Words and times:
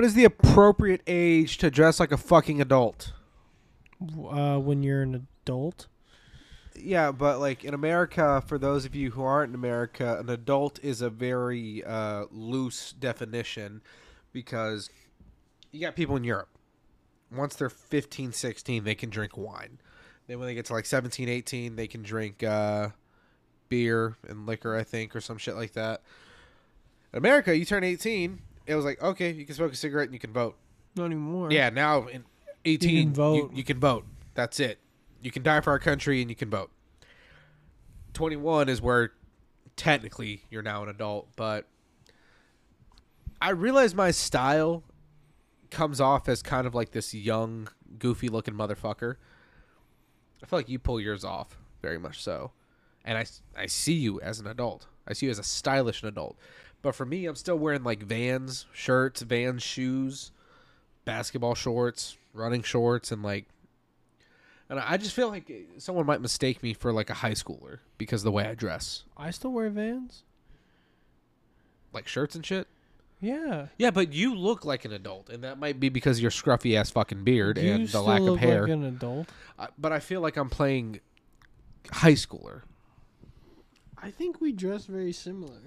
What 0.00 0.06
is 0.06 0.14
the 0.14 0.24
appropriate 0.24 1.02
age 1.06 1.58
to 1.58 1.70
dress 1.70 2.00
like 2.00 2.10
a 2.10 2.16
fucking 2.16 2.58
adult? 2.58 3.12
Uh, 4.00 4.56
when 4.56 4.82
you're 4.82 5.02
an 5.02 5.26
adult, 5.44 5.88
Yeah, 6.74 7.12
but 7.12 7.38
like 7.38 7.64
in 7.64 7.74
America, 7.74 8.42
for 8.46 8.56
those 8.56 8.86
of 8.86 8.94
you 8.94 9.10
who 9.10 9.22
aren't 9.22 9.50
in 9.50 9.54
America, 9.54 10.16
an 10.18 10.30
adult 10.30 10.82
is 10.82 11.02
a 11.02 11.10
very 11.10 11.84
uh, 11.84 12.24
loose 12.30 12.92
definition 12.92 13.82
because 14.32 14.88
you 15.70 15.82
got 15.82 15.96
people 15.96 16.16
in 16.16 16.24
Europe. 16.24 16.48
Once 17.30 17.54
they're 17.54 17.68
15, 17.68 18.32
16, 18.32 18.84
they 18.84 18.94
can 18.94 19.10
drink 19.10 19.36
wine. 19.36 19.80
Then 20.26 20.38
when 20.38 20.48
they 20.48 20.54
get 20.54 20.64
to 20.64 20.72
like 20.72 20.86
17, 20.86 21.28
18, 21.28 21.76
they 21.76 21.86
can 21.86 22.02
drink 22.02 22.42
uh, 22.42 22.88
beer 23.68 24.16
and 24.26 24.46
liquor, 24.46 24.74
I 24.74 24.82
think, 24.82 25.14
or 25.14 25.20
some 25.20 25.36
shit 25.36 25.56
like 25.56 25.74
that. 25.74 26.00
In 27.12 27.18
America, 27.18 27.54
you 27.54 27.66
turn 27.66 27.84
18, 27.84 28.40
it 28.70 28.76
was 28.76 28.84
like, 28.84 29.02
okay, 29.02 29.32
you 29.32 29.44
can 29.44 29.54
smoke 29.56 29.72
a 29.72 29.76
cigarette 29.76 30.06
and 30.06 30.14
you 30.14 30.20
can 30.20 30.32
vote. 30.32 30.56
not 30.94 31.06
anymore. 31.06 31.50
Yeah, 31.50 31.70
now 31.70 32.06
in 32.06 32.24
18, 32.64 33.08
you 33.08 33.12
vote. 33.12 33.52
You, 33.52 33.64
can 33.64 33.80
vote. 33.80 34.04
That's 34.34 34.60
it. 34.60 34.78
You 35.20 35.32
can 35.32 35.42
die 35.42 35.60
for 35.60 35.70
our 35.70 35.80
country 35.80 36.20
and 36.20 36.30
you 36.30 36.36
can 36.36 36.50
vote. 36.50 36.70
21 38.14 38.68
is 38.68 38.80
where 38.80 39.12
technically 39.74 40.44
you're 40.50 40.62
now 40.62 40.84
an 40.84 40.88
adult, 40.88 41.28
but 41.34 41.66
I 43.42 43.50
realize 43.50 43.92
my 43.92 44.12
style 44.12 44.84
comes 45.70 46.00
off 46.00 46.28
as 46.28 46.40
kind 46.40 46.66
of 46.66 46.74
like 46.74 46.92
this 46.92 47.12
young, 47.12 47.68
goofy 47.98 48.28
looking 48.28 48.54
motherfucker. 48.54 49.16
I 50.42 50.46
feel 50.46 50.60
like 50.60 50.68
you 50.68 50.78
pull 50.78 51.00
yours 51.00 51.24
off 51.24 51.58
very 51.82 51.98
much 51.98 52.22
so. 52.22 52.52
And 53.04 53.18
I, 53.18 53.24
I 53.56 53.66
see 53.66 53.94
you 53.94 54.20
as 54.20 54.38
an 54.38 54.46
adult. 54.46 54.86
I 55.08 55.12
see 55.12 55.26
you 55.26 55.30
as 55.30 55.40
a 55.40 55.44
stylish 55.44 56.04
adult. 56.04 56.38
But 56.82 56.94
for 56.94 57.04
me, 57.04 57.26
I'm 57.26 57.34
still 57.36 57.58
wearing 57.58 57.84
like 57.84 58.02
Vans 58.02 58.66
shirts, 58.72 59.20
Vans 59.22 59.62
shoes, 59.62 60.32
basketball 61.04 61.54
shorts, 61.54 62.16
running 62.32 62.62
shorts, 62.62 63.12
and 63.12 63.22
like. 63.22 63.46
And 64.68 64.78
I 64.78 64.96
just 64.98 65.14
feel 65.14 65.28
like 65.28 65.50
someone 65.78 66.06
might 66.06 66.20
mistake 66.20 66.62
me 66.62 66.74
for 66.74 66.92
like 66.92 67.10
a 67.10 67.14
high 67.14 67.32
schooler 67.32 67.80
because 67.98 68.20
of 68.20 68.24
the 68.26 68.30
way 68.32 68.46
I 68.46 68.54
dress, 68.54 69.02
I 69.16 69.30
still 69.32 69.50
wear 69.52 69.68
Vans. 69.68 70.22
like 71.92 72.06
shirts 72.06 72.34
and 72.36 72.46
shit. 72.46 72.68
Yeah. 73.20 73.66
Yeah, 73.78 73.90
but 73.90 74.12
you 74.14 74.34
look 74.34 74.64
like 74.64 74.84
an 74.86 74.92
adult, 74.92 75.28
and 75.28 75.42
that 75.44 75.58
might 75.58 75.78
be 75.80 75.88
because 75.90 76.16
of 76.18 76.22
your 76.22 76.30
scruffy 76.30 76.76
ass 76.76 76.88
fucking 76.90 77.24
beard 77.24 77.58
You 77.58 77.72
and 77.74 77.84
the 77.84 77.88
still 77.88 78.04
lack 78.04 78.20
of 78.20 78.26
look 78.26 78.38
hair. 78.38 78.62
Like 78.62 78.70
an 78.70 78.84
adult. 78.84 79.28
I- 79.58 79.68
but 79.76 79.92
I 79.92 79.98
feel 79.98 80.20
like 80.22 80.36
I'm 80.38 80.48
playing 80.48 81.00
high 81.92 82.12
schooler. 82.14 82.62
I 83.98 84.10
think 84.10 84.40
we 84.40 84.52
dress 84.52 84.86
very 84.86 85.12
similar. 85.12 85.58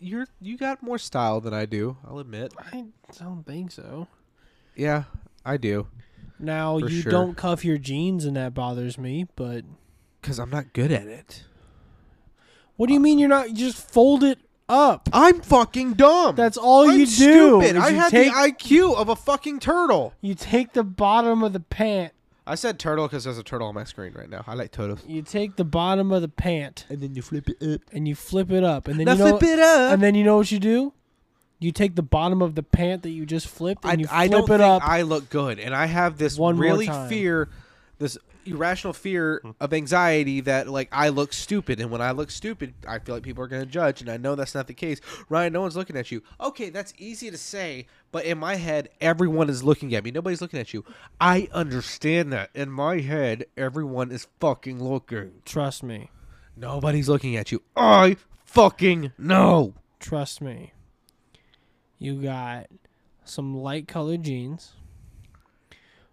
You're 0.00 0.26
you 0.40 0.56
got 0.56 0.82
more 0.82 0.98
style 0.98 1.40
than 1.40 1.52
I 1.52 1.66
do. 1.66 1.96
I'll 2.06 2.18
admit. 2.18 2.54
I 2.72 2.86
don't 3.18 3.44
think 3.44 3.70
so. 3.72 4.06
Yeah, 4.76 5.04
I 5.44 5.56
do. 5.56 5.88
Now 6.38 6.78
For 6.78 6.88
you 6.88 7.02
sure. 7.02 7.10
don't 7.10 7.36
cuff 7.36 7.64
your 7.64 7.78
jeans, 7.78 8.24
and 8.24 8.36
that 8.36 8.54
bothers 8.54 8.96
me. 8.96 9.26
But 9.34 9.64
Cause 10.22 10.38
I'm 10.38 10.50
not 10.50 10.72
good 10.72 10.92
at 10.92 11.06
it. 11.06 11.44
what 12.76 12.86
do 12.86 12.92
you 12.92 13.00
mean 13.00 13.18
you're 13.18 13.28
not? 13.28 13.50
You 13.50 13.56
just 13.56 13.90
fold 13.90 14.22
it 14.22 14.38
up. 14.68 15.08
I'm 15.12 15.40
fucking 15.40 15.94
dumb. 15.94 16.36
That's 16.36 16.56
all 16.56 16.88
I'm 16.88 16.98
you 17.00 17.06
do. 17.06 17.12
Stupid. 17.12 17.76
is 17.76 17.82
I 17.82 17.88
you 17.88 17.96
have 17.96 18.10
take, 18.10 18.32
the 18.32 18.38
IQ 18.38 18.96
of 18.96 19.08
a 19.08 19.16
fucking 19.16 19.58
turtle. 19.60 20.12
You 20.20 20.34
take 20.34 20.74
the 20.74 20.84
bottom 20.84 21.42
of 21.42 21.52
the 21.52 21.60
pant. 21.60 22.12
I 22.48 22.54
said 22.54 22.78
turtle 22.78 23.06
because 23.06 23.24
there's 23.24 23.38
a 23.38 23.42
turtle 23.42 23.68
on 23.68 23.74
my 23.74 23.84
screen 23.84 24.12
right 24.14 24.28
now. 24.28 24.42
I 24.46 24.54
like 24.54 24.72
turtles. 24.72 25.00
You 25.06 25.22
take 25.22 25.56
the 25.56 25.64
bottom 25.64 26.10
of 26.12 26.22
the 26.22 26.28
pant 26.28 26.86
And 26.88 27.00
then 27.00 27.14
you 27.14 27.22
flip 27.22 27.48
it 27.48 27.62
up. 27.62 27.80
and 27.92 28.08
you 28.08 28.14
flip 28.14 28.50
it 28.50 28.64
up, 28.64 28.88
and 28.88 28.98
then 28.98 29.04
Now 29.06 29.12
you 29.12 29.18
know, 29.18 29.38
flip 29.38 29.42
it 29.50 29.58
up. 29.58 29.92
and 29.92 30.02
then 30.02 30.14
you 30.14 30.24
know 30.24 30.36
what 30.38 30.50
you 30.50 30.58
do? 30.58 30.92
You 31.60 31.72
take 31.72 31.96
the 31.96 32.02
bottom 32.02 32.40
of 32.40 32.54
the 32.54 32.62
pant 32.62 33.02
that 33.02 33.10
you 33.10 33.26
just 33.26 33.48
flipped, 33.48 33.84
and 33.84 33.92
I, 33.92 34.00
you 34.00 34.06
flip 34.06 34.18
I 34.18 34.28
don't 34.28 34.44
it 34.44 34.46
think 34.48 34.60
up. 34.60 34.82
I 34.88 35.02
look 35.02 35.28
good, 35.28 35.58
and 35.58 35.74
I 35.74 35.86
have 35.86 36.16
this 36.16 36.38
One 36.38 36.54
more 36.56 36.64
really 36.64 36.86
time. 36.86 37.08
fear, 37.08 37.48
this 37.98 38.16
irrational 38.50 38.92
fear 38.92 39.40
hmm. 39.42 39.50
of 39.60 39.72
anxiety 39.72 40.40
that 40.42 40.68
like 40.68 40.88
I 40.92 41.08
look 41.08 41.32
stupid, 41.32 41.80
and 41.80 41.90
when 41.90 42.00
I 42.00 42.12
look 42.12 42.30
stupid, 42.30 42.74
I 42.86 42.98
feel 42.98 43.14
like 43.14 43.24
people 43.24 43.42
are 43.44 43.48
going 43.48 43.62
to 43.62 43.70
judge, 43.70 44.00
and 44.00 44.10
I 44.10 44.16
know 44.16 44.34
that's 44.34 44.54
not 44.54 44.66
the 44.66 44.74
case. 44.74 45.00
Ryan, 45.28 45.52
no 45.52 45.60
one's 45.60 45.76
looking 45.76 45.96
at 45.96 46.10
you. 46.10 46.22
Okay, 46.40 46.70
that's 46.70 46.92
easy 46.98 47.30
to 47.30 47.38
say, 47.38 47.86
but 48.12 48.24
in 48.24 48.38
my 48.38 48.56
head, 48.56 48.88
everyone 49.00 49.50
is 49.50 49.62
looking 49.62 49.94
at 49.94 50.04
me. 50.04 50.10
Nobody's 50.10 50.40
looking 50.40 50.60
at 50.60 50.72
you. 50.72 50.84
I 51.20 51.48
understand 51.52 52.32
that. 52.32 52.50
In 52.54 52.70
my 52.70 53.00
head, 53.00 53.46
everyone 53.56 54.10
is 54.10 54.26
fucking 54.40 54.82
looking. 54.82 55.42
Trust 55.44 55.82
me. 55.82 56.10
Nobody's 56.56 57.08
looking 57.08 57.36
at 57.36 57.52
you. 57.52 57.62
I 57.76 58.16
fucking 58.44 59.12
know. 59.16 59.74
Trust 60.00 60.40
me. 60.40 60.72
You 61.98 62.22
got 62.22 62.66
some 63.24 63.56
light 63.56 63.86
colored 63.86 64.22
jeans, 64.22 64.72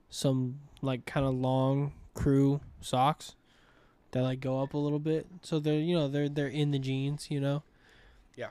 some 0.10 0.60
like 0.82 1.06
kind 1.06 1.26
of 1.26 1.34
long 1.34 1.94
crew 2.16 2.62
socks 2.82 3.36
that 4.12 4.24
like 4.24 4.40
go 4.40 4.62
up 4.64 4.74
a 4.74 4.78
little 4.78 4.98
bit, 5.00 5.28
so 5.44 5.60
they're 5.60 5.80
you 5.80 5.96
know 5.96 6.08
they're 6.08 6.28
they're 6.30 6.48
in 6.48 6.72
the 6.72 6.80
jeans, 6.80 7.30
you 7.30 7.40
know. 7.40 7.62
Yeah. 8.36 8.50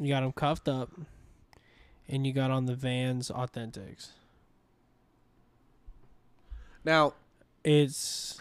You 0.00 0.08
got 0.08 0.20
them 0.22 0.32
cuffed 0.32 0.68
up, 0.68 0.90
and 2.08 2.26
you 2.26 2.32
got 2.32 2.50
on 2.50 2.64
the 2.66 2.74
Vans 2.74 3.30
Authentics. 3.30 4.08
Now, 6.84 7.14
It's 7.64 8.40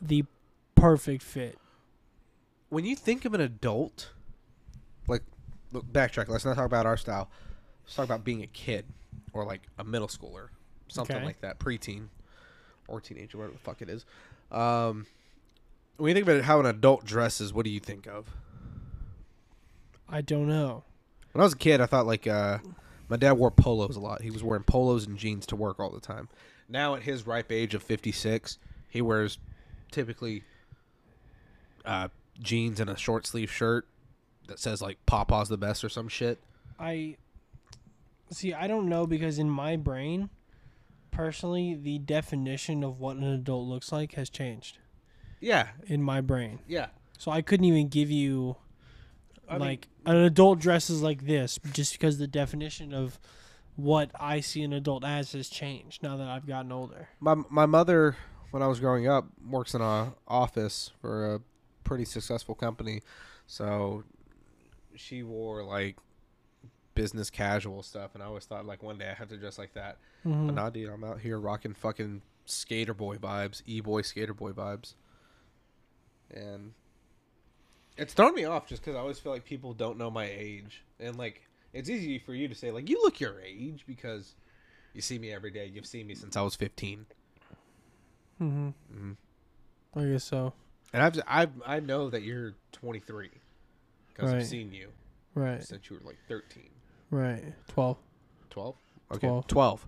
the 0.00 0.24
perfect 0.74 1.22
fit. 1.22 1.58
when 2.70 2.84
you 2.84 2.96
think 2.96 3.24
of 3.24 3.34
an 3.34 3.40
adult, 3.40 4.10
like 5.06 5.22
look, 5.72 5.84
backtrack. 5.92 6.28
Let's 6.28 6.44
not 6.44 6.56
talk 6.56 6.66
about 6.66 6.86
our 6.86 6.96
style. 6.96 7.28
Let's 7.84 7.94
talk 7.94 8.04
about 8.06 8.24
being 8.24 8.42
a 8.42 8.46
kid 8.48 8.86
or 9.32 9.44
like 9.44 9.62
a 9.78 9.84
middle 9.84 10.08
schooler, 10.08 10.48
something 10.88 11.16
Okay. 11.16 11.24
like 11.24 11.40
that, 11.42 11.58
preteen 11.58 12.08
or 12.92 13.00
teenager, 13.00 13.38
whatever 13.38 13.54
the 13.54 13.58
fuck 13.58 13.82
it 13.82 13.88
is. 13.88 14.04
Um, 14.52 15.06
when 15.96 16.10
you 16.10 16.14
think 16.14 16.28
about 16.28 16.42
how 16.44 16.60
an 16.60 16.66
adult 16.66 17.04
dresses, 17.04 17.52
what 17.52 17.64
do 17.64 17.70
you 17.70 17.80
think 17.80 18.06
of? 18.06 18.26
I 20.08 20.20
don't 20.20 20.46
know. 20.46 20.84
When 21.32 21.40
I 21.40 21.44
was 21.44 21.54
a 21.54 21.58
kid, 21.58 21.80
I 21.80 21.86
thought 21.86 22.06
like 22.06 22.26
uh, 22.26 22.58
my 23.08 23.16
dad 23.16 23.32
wore 23.32 23.50
polos 23.50 23.96
a 23.96 24.00
lot. 24.00 24.20
He 24.20 24.30
was 24.30 24.42
wearing 24.44 24.64
polos 24.64 25.06
and 25.06 25.16
jeans 25.18 25.46
to 25.46 25.56
work 25.56 25.80
all 25.80 25.90
the 25.90 26.00
time. 26.00 26.28
Now 26.68 26.94
at 26.94 27.02
his 27.02 27.26
ripe 27.26 27.50
age 27.50 27.74
of 27.74 27.82
fifty 27.82 28.12
six, 28.12 28.58
he 28.88 29.00
wears 29.00 29.38
typically 29.90 30.44
uh, 31.84 32.08
jeans 32.40 32.78
and 32.78 32.90
a 32.90 32.96
short 32.96 33.26
sleeve 33.26 33.50
shirt 33.50 33.86
that 34.48 34.58
says 34.58 34.82
like 34.82 34.98
"Papa's 35.06 35.48
the 35.48 35.56
best" 35.56 35.82
or 35.82 35.88
some 35.88 36.08
shit. 36.08 36.38
I 36.78 37.16
see. 38.30 38.52
I 38.52 38.66
don't 38.66 38.88
know 38.88 39.06
because 39.06 39.38
in 39.38 39.48
my 39.48 39.76
brain, 39.76 40.28
personally, 41.12 41.74
the 41.74 41.98
definition 41.98 42.82
of 42.82 42.98
what 42.98 43.16
an 43.16 43.22
adult 43.24 43.68
looks 43.68 43.92
like 43.92 44.14
has 44.14 44.28
changed 44.28 44.78
Yeah, 45.40 45.68
in 45.86 46.02
my 46.02 46.20
brain. 46.20 46.58
yeah. 46.66 46.88
So 47.18 47.30
I 47.30 47.40
couldn't 47.42 47.66
even 47.66 47.86
give 47.88 48.10
you 48.10 48.56
I 49.48 49.52
mean- 49.52 49.60
like 49.60 49.88
an 50.04 50.16
adult 50.16 50.58
dresses 50.58 51.02
like 51.02 51.26
this 51.26 51.60
just 51.72 51.92
because 51.92 52.18
the 52.18 52.26
definition 52.26 52.92
of 52.92 53.20
what 53.76 54.10
I 54.18 54.40
see 54.40 54.62
an 54.62 54.72
adult 54.72 55.04
as 55.04 55.32
has 55.32 55.48
changed 55.48 56.02
now 56.02 56.16
that 56.16 56.26
I've 56.28 56.46
gotten 56.46 56.72
older. 56.72 57.08
My 57.20 57.36
my 57.48 57.66
mother, 57.66 58.16
when 58.50 58.62
I 58.62 58.66
was 58.66 58.80
growing 58.80 59.06
up, 59.06 59.26
works 59.48 59.74
in 59.74 59.80
a 59.80 60.14
office 60.26 60.90
for 61.00 61.34
a 61.36 61.40
pretty 61.84 62.04
successful 62.04 62.54
company, 62.54 63.00
so 63.46 64.04
she 64.94 65.22
wore 65.22 65.62
like 65.64 65.96
business 66.94 67.30
casual 67.30 67.82
stuff, 67.82 68.10
and 68.14 68.22
I 68.22 68.26
always 68.26 68.44
thought 68.44 68.66
like 68.66 68.82
one 68.82 68.98
day 68.98 69.08
I 69.10 69.14
have 69.14 69.28
to 69.28 69.36
dress 69.36 69.58
like 69.58 69.74
that. 69.74 69.98
Mhm. 70.24 70.46
But 70.46 70.54
nah, 70.54 70.70
dude, 70.70 70.88
I'm 70.90 71.04
out 71.04 71.20
here 71.20 71.38
rocking 71.38 71.74
fucking 71.74 72.22
skater 72.44 72.94
boy 72.94 73.16
vibes, 73.16 73.62
e 73.66 73.80
boy 73.80 74.02
skater 74.02 74.34
boy 74.34 74.52
vibes, 74.52 74.94
and 76.30 76.72
it's 77.96 78.14
thrown 78.14 78.34
me 78.34 78.44
off 78.44 78.66
just 78.66 78.82
because 78.82 78.96
I 78.96 79.00
always 79.00 79.18
feel 79.18 79.32
like 79.32 79.44
people 79.44 79.74
don't 79.74 79.98
know 79.98 80.10
my 80.10 80.24
age, 80.26 80.82
and 80.98 81.16
like 81.16 81.42
it's 81.72 81.88
easy 81.88 82.18
for 82.18 82.34
you 82.34 82.48
to 82.48 82.54
say 82.54 82.70
like 82.70 82.88
you 82.88 83.00
look 83.02 83.20
your 83.20 83.40
age 83.40 83.84
because 83.86 84.34
you 84.94 85.00
see 85.00 85.18
me 85.18 85.32
every 85.32 85.50
day. 85.50 85.66
You've 85.66 85.86
seen 85.86 86.06
me 86.06 86.14
since 86.14 86.36
I 86.36 86.42
was 86.42 86.54
15, 86.54 87.06
Mhm. 88.40 88.74
mm-hmm. 88.92 89.12
I 89.98 90.04
guess 90.06 90.24
so. 90.24 90.52
and 90.92 91.02
I've 91.02 91.20
I 91.26 91.48
I 91.76 91.80
know 91.80 92.10
that 92.10 92.22
you're 92.22 92.54
23 92.72 93.30
because 94.08 94.30
Right. 94.30 94.40
I've 94.40 94.46
seen 94.46 94.72
you 94.72 94.90
Right. 95.34 95.62
since 95.62 95.88
you 95.88 95.96
were 95.96 96.02
like 96.06 96.18
13, 96.28 96.68
Right. 97.12 97.44
Twelve. 97.68 97.98
12. 98.50 98.74
Okay, 99.12 99.26
Twelve. 99.26 99.46
12. 99.46 99.86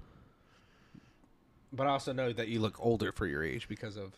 But 1.73 1.87
I 1.87 1.91
also 1.91 2.12
know 2.12 2.32
that 2.32 2.49
you 2.49 2.61
look 2.61 2.76
older 2.79 3.12
for 3.12 3.26
your 3.26 3.43
age 3.43 3.67
because 3.67 3.97
of 3.97 4.12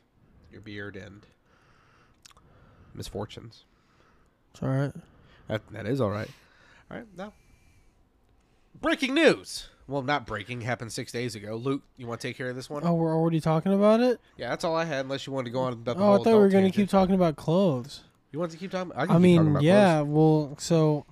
your 0.52 0.60
beard 0.60 0.96
and 0.96 1.24
misfortunes. 2.94 3.64
It's 4.52 4.62
all 4.62 4.68
right. 4.68 4.92
That, 5.48 5.62
that 5.70 5.86
is 5.86 6.00
all 6.00 6.10
right. 6.10 6.28
All 6.90 6.98
right, 6.98 7.06
now. 7.16 7.32
Breaking 8.80 9.14
news. 9.14 9.68
Well, 9.86 10.02
not 10.02 10.26
breaking. 10.26 10.62
Happened 10.62 10.92
six 10.92 11.12
days 11.12 11.36
ago. 11.36 11.54
Luke, 11.54 11.82
you 11.96 12.08
want 12.08 12.20
to 12.20 12.26
take 12.26 12.36
care 12.36 12.50
of 12.50 12.56
this 12.56 12.68
one? 12.68 12.82
Oh, 12.84 12.94
we're 12.94 13.14
already 13.14 13.40
talking 13.40 13.72
about 13.72 14.00
it. 14.00 14.20
Yeah, 14.36 14.48
that's 14.48 14.64
all 14.64 14.74
I 14.74 14.84
had. 14.84 15.04
Unless 15.04 15.28
you 15.28 15.32
wanted 15.32 15.46
to 15.46 15.50
go 15.52 15.60
on 15.60 15.72
about 15.74 15.96
the 15.96 16.02
Oh, 16.02 16.14
I 16.14 16.16
thought 16.16 16.26
we 16.26 16.34
were 16.34 16.48
going 16.48 16.70
to 16.70 16.76
keep 16.76 16.88
talking 16.88 17.14
about 17.14 17.36
clothes. 17.36 18.02
You 18.32 18.40
want 18.40 18.50
to 18.50 18.58
keep 18.58 18.72
talking? 18.72 18.92
I, 18.96 19.06
can 19.06 19.10
I 19.16 19.18
keep 19.18 19.22
talking 19.22 19.22
mean, 19.22 19.50
about 19.52 19.62
yeah. 19.62 20.00
Well, 20.00 20.56
so 20.58 21.06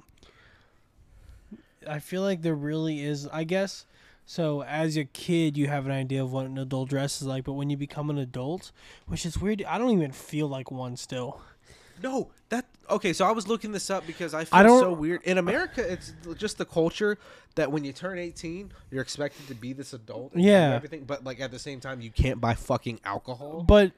I 1.88 1.98
feel 1.98 2.22
like 2.22 2.42
there 2.42 2.54
really 2.54 3.02
is. 3.02 3.26
I 3.32 3.44
guess 3.44 3.86
so. 4.26 4.62
As 4.62 4.96
a 4.96 5.04
kid, 5.04 5.56
you 5.56 5.69
have 5.69 5.86
an 5.86 5.92
idea 5.92 6.22
of 6.22 6.32
what 6.32 6.46
an 6.46 6.58
adult 6.58 6.88
dress 6.90 7.20
is 7.20 7.26
like, 7.26 7.44
but 7.44 7.52
when 7.54 7.70
you 7.70 7.76
become 7.76 8.10
an 8.10 8.19
adult, 8.19 8.72
which 9.06 9.25
is 9.26 9.38
weird, 9.38 9.64
I 9.66 9.78
don't 9.78 9.90
even 9.90 10.12
feel 10.12 10.48
like 10.48 10.70
one 10.70 10.96
still. 10.96 11.40
No, 12.02 12.31
that 12.48 12.64
okay. 12.90 13.12
So 13.12 13.25
I 13.25 13.31
was 13.31 13.46
looking 13.46 13.70
this 13.72 13.88
up 13.88 14.04
because 14.06 14.34
I 14.34 14.44
feel 14.44 14.58
I 14.58 14.66
so 14.66 14.92
weird. 14.92 15.22
In 15.22 15.38
America, 15.38 15.81
it's 15.92 16.12
just 16.36 16.58
the 16.58 16.64
culture 16.64 17.19
that 17.54 17.70
when 17.70 17.84
you 17.84 17.92
turn 17.92 18.19
eighteen, 18.19 18.72
you're 18.90 19.02
expected 19.02 19.46
to 19.48 19.54
be 19.54 19.72
this 19.72 19.92
adult. 19.92 20.32
and 20.34 20.42
Yeah. 20.42 20.75
everything. 20.75 21.04
But 21.04 21.22
like 21.22 21.40
at 21.40 21.52
the 21.52 21.58
same 21.58 21.78
time, 21.78 22.00
you 22.00 22.10
can't 22.10 22.40
buy 22.40 22.54
fucking 22.54 23.00
alcohol. 23.04 23.62
But 23.66 23.92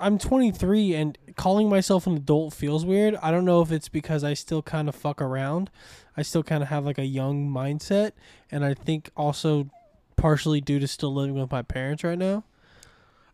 I'm 0.00 0.18
23 0.18 0.94
and 0.94 1.16
calling 1.36 1.68
myself 1.68 2.06
an 2.08 2.16
adult 2.16 2.54
feels 2.54 2.84
weird. 2.84 3.14
I 3.22 3.30
don't 3.30 3.44
know 3.44 3.60
if 3.60 3.70
it's 3.70 3.88
because 3.88 4.24
I 4.24 4.34
still 4.34 4.62
kind 4.62 4.88
of 4.88 4.94
fuck 4.96 5.20
around. 5.22 5.70
I 6.16 6.22
still 6.22 6.42
kind 6.42 6.62
of 6.62 6.68
have 6.68 6.84
like 6.84 6.98
a 6.98 7.06
young 7.06 7.48
mindset, 7.48 8.12
and 8.50 8.64
I 8.64 8.74
think 8.74 9.10
also 9.16 9.70
partially 10.16 10.60
due 10.60 10.78
to 10.78 10.86
still 10.86 11.12
living 11.14 11.34
with 11.34 11.50
my 11.50 11.62
parents 11.62 12.04
right 12.04 12.18
now. 12.18 12.44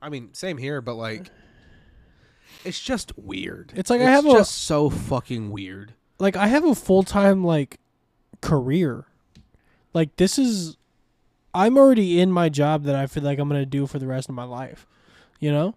I 0.00 0.08
mean, 0.08 0.32
same 0.32 0.58
here. 0.58 0.80
But 0.80 0.94
like, 0.94 1.30
it's 2.64 2.80
just 2.80 3.12
weird. 3.18 3.72
It's 3.74 3.90
like 3.90 4.00
I 4.00 4.10
have 4.10 4.26
a- 4.26 4.44
so 4.44 4.90
fucking 4.90 5.50
weird. 5.50 5.94
like 6.18 6.36
I 6.36 6.46
have 6.48 6.64
a 6.64 6.74
full 6.74 7.02
time 7.02 7.44
like 7.44 7.78
career. 8.40 9.06
Like 9.94 10.16
this 10.16 10.38
is 10.38 10.76
I'm 11.54 11.76
already 11.78 12.20
in 12.20 12.30
my 12.30 12.48
job 12.48 12.84
that 12.84 12.94
I 12.94 13.06
feel 13.06 13.22
like 13.24 13.38
I'm 13.38 13.48
gonna 13.48 13.66
do 13.66 13.86
for 13.86 13.98
the 13.98 14.06
rest 14.06 14.28
of 14.28 14.34
my 14.34 14.44
life. 14.44 14.86
You 15.40 15.50
know? 15.52 15.74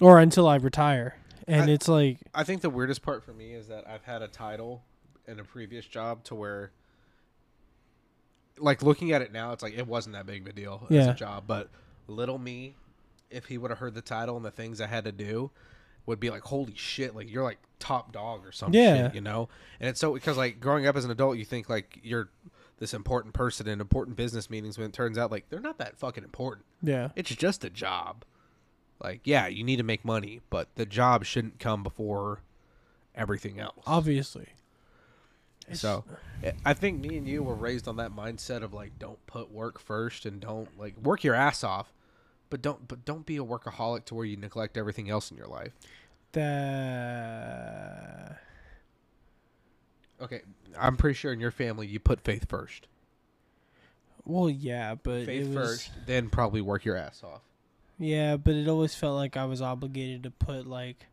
Or 0.00 0.18
until 0.18 0.48
I 0.48 0.56
retire. 0.56 1.16
And 1.46 1.70
I- 1.70 1.72
it's 1.74 1.88
like 1.88 2.18
I 2.34 2.44
think 2.44 2.60
the 2.60 2.70
weirdest 2.70 3.02
part 3.02 3.24
for 3.24 3.32
me 3.32 3.52
is 3.52 3.68
that 3.68 3.88
I've 3.88 4.04
had 4.04 4.20
a 4.22 4.28
title 4.28 4.82
in 5.30 5.38
a 5.40 5.44
previous 5.44 5.86
job 5.86 6.24
to 6.24 6.34
where, 6.34 6.72
like, 8.58 8.82
looking 8.82 9.12
at 9.12 9.22
it 9.22 9.32
now, 9.32 9.52
it's 9.52 9.62
like 9.62 9.74
it 9.76 9.86
wasn't 9.86 10.14
that 10.14 10.26
big 10.26 10.42
of 10.42 10.48
a 10.48 10.52
deal 10.52 10.86
as 10.90 10.96
Yeah. 11.06 11.10
a 11.10 11.14
job. 11.14 11.44
But 11.46 11.70
little 12.06 12.38
me, 12.38 12.76
if 13.30 13.46
he 13.46 13.56
would 13.58 13.70
have 13.70 13.78
heard 13.78 13.94
the 13.94 14.02
title 14.02 14.36
and 14.36 14.44
the 14.44 14.50
things 14.50 14.80
I 14.80 14.86
had 14.86 15.04
to 15.04 15.12
do, 15.12 15.50
would 16.06 16.18
be 16.20 16.30
like, 16.30 16.42
holy 16.42 16.74
shit, 16.74 17.14
like 17.14 17.30
you're 17.30 17.44
like 17.44 17.58
top 17.78 18.10
dog 18.12 18.44
or 18.44 18.52
something, 18.52 18.80
Yeah. 18.80 19.12
you 19.12 19.20
know? 19.20 19.48
And 19.78 19.88
it's 19.88 20.00
so 20.00 20.14
because 20.14 20.36
like 20.36 20.58
growing 20.60 20.86
up 20.86 20.96
as 20.96 21.04
an 21.04 21.10
adult, 21.10 21.36
you 21.38 21.44
think 21.44 21.68
like 21.68 22.00
you're 22.02 22.30
this 22.78 22.94
important 22.94 23.34
person 23.34 23.68
in 23.68 23.80
important 23.80 24.16
business 24.16 24.48
meetings 24.50 24.78
when 24.78 24.86
it 24.88 24.92
turns 24.94 25.18
out 25.18 25.30
like 25.30 25.48
they're 25.50 25.60
not 25.60 25.78
that 25.78 25.96
fucking 25.98 26.24
important. 26.24 26.64
yeah. 26.82 27.10
It's 27.14 27.30
just 27.34 27.64
a 27.64 27.70
job. 27.70 28.24
Like, 29.02 29.20
yeah, 29.24 29.46
you 29.46 29.62
need 29.64 29.76
to 29.76 29.82
make 29.82 30.04
money, 30.04 30.40
but 30.50 30.68
the 30.74 30.84
job 30.86 31.24
shouldn't 31.24 31.58
come 31.60 31.82
before 31.82 32.40
everything 33.14 33.58
else. 33.60 33.82
Obviously. 33.86 34.48
It's- 35.72 35.80
so, 35.80 36.04
I- 36.64 36.74
think 36.74 37.00
me 37.00 37.16
and 37.18 37.26
you 37.26 37.42
were 37.42 37.54
raised 37.54 37.88
on 37.88 37.96
that 37.96 38.12
mindset 38.12 38.62
of 38.62 38.72
like, 38.74 38.98
don't 38.98 39.24
put 39.26 39.50
work 39.50 39.78
first 39.78 40.26
and 40.26 40.40
don't 40.40 40.76
like 40.78 40.96
work 40.98 41.24
your 41.24 41.34
ass 41.34 41.62
off, 41.64 41.92
but 42.48 42.62
don't 42.62 42.88
but 42.88 43.04
don't 43.04 43.26
be 43.26 43.36
a 43.36 43.44
workaholic 43.44 44.04
to 44.06 44.14
where 44.14 44.24
you 44.24 44.36
neglect 44.36 44.76
everything 44.76 45.10
else 45.10 45.30
in 45.30 45.36
your 45.36 45.46
life. 45.46 45.72
that 46.32 48.38
Okay, 50.20 50.42
I'm 50.78 50.96
pretty 50.96 51.14
sure 51.14 51.32
in 51.32 51.40
your 51.40 51.50
family 51.50 51.86
you 51.86 51.98
put 51.98 52.20
faith 52.20 52.46
first. 52.48 52.86
well 54.26 54.50
yeah, 54.50 54.94
but 54.94 55.24
Faith 55.26 55.46
it 55.46 55.48
was, 55.48 55.54
first, 55.54 55.90
then 56.06 56.28
probably 56.28 56.60
work 56.60 56.84
your 56.84 56.96
ass 56.96 57.22
off. 57.24 57.40
Yeah, 57.98 58.36
but 58.36 58.54
it 58.54 58.68
always 58.68 58.94
felt 58.94 59.16
like 59.16 59.36
I 59.36 59.46
was 59.46 59.62
obligated 59.62 60.22
to 60.24 60.30
put 60.30 60.66
like 60.66 61.06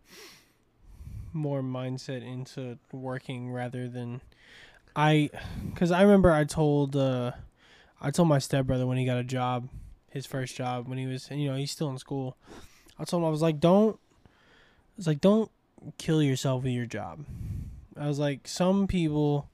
more 1.34 1.62
mindset 1.62 2.26
into 2.26 2.78
working 2.92 3.52
rather 3.52 3.88
than 3.88 4.22
I 4.96 5.30
cuz 5.76 5.92
I 5.92 6.02
remember 6.02 6.32
I 6.32 6.44
told 6.44 6.96
uh 6.96 7.32
I 8.02 8.12
told 8.12 8.28
my 8.28 8.40
stepbrother 8.40 8.86
when 8.86 8.98
he 8.98 9.06
got 9.06 9.18
a 9.18 9.24
job, 9.24 9.70
his 10.10 10.26
first 10.26 10.56
job 10.56 10.88
when 10.88 10.98
he 10.98 11.06
was 11.06 11.30
you 11.32 11.50
know, 11.50 11.56
he's 11.56 11.72
still 11.72 11.90
in 11.90 11.98
school. 11.98 12.38
I 13.00 13.06
told 13.06 13.22
him 13.22 13.28
I 13.28 13.32
was 13.32 13.42
like 13.42 13.60
don't 13.60 14.00
I 14.26 14.98
was 14.98 15.08
like 15.08 15.22
don't 15.22 15.52
kill 15.98 16.22
yourself 16.22 16.64
with 16.64 16.74
your 16.74 16.86
job. 16.86 17.26
I 17.96 18.08
was 18.08 18.20
like 18.20 18.48
some 18.48 18.88
people 18.88 19.50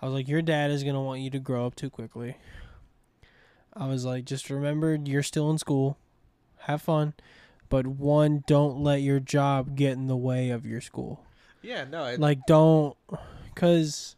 I 0.00 0.06
was 0.06 0.14
like 0.14 0.28
your 0.28 0.42
dad 0.42 0.70
is 0.70 0.82
to 0.94 1.00
want 1.00 1.20
you 1.20 1.30
to 1.30 1.38
grow 1.38 1.66
up 1.66 1.74
too 1.74 1.90
quickly. 1.90 2.36
I 3.74 3.86
was 3.86 4.04
like 4.04 4.24
just 4.24 4.50
remember 4.50 4.94
you're 4.94 5.22
still 5.22 5.50
in 5.50 5.58
school 5.58 5.98
have 6.68 6.82
fun, 6.82 7.14
but 7.68 7.86
one, 7.86 8.44
don't 8.46 8.78
let 8.82 9.02
your 9.02 9.20
job 9.20 9.76
get 9.76 9.92
in 9.92 10.06
the 10.06 10.16
way 10.16 10.50
of 10.50 10.66
your 10.66 10.80
school. 10.80 11.24
Yeah, 11.62 11.84
no, 11.84 12.04
it, 12.04 12.20
Like, 12.20 12.40
don't, 12.46 12.96
cause 13.54 14.16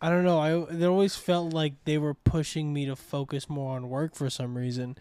I 0.00 0.10
don't 0.10 0.24
know. 0.24 0.38
I 0.38 0.74
it 0.74 0.84
always 0.84 1.16
felt 1.16 1.52
like 1.52 1.74
they 1.84 1.98
were 1.98 2.14
pushing 2.14 2.72
me 2.72 2.86
to 2.86 2.96
focus 2.96 3.48
more 3.48 3.74
on 3.76 3.88
work 3.88 4.14
for 4.14 4.30
some 4.30 4.56
reason, 4.56 4.96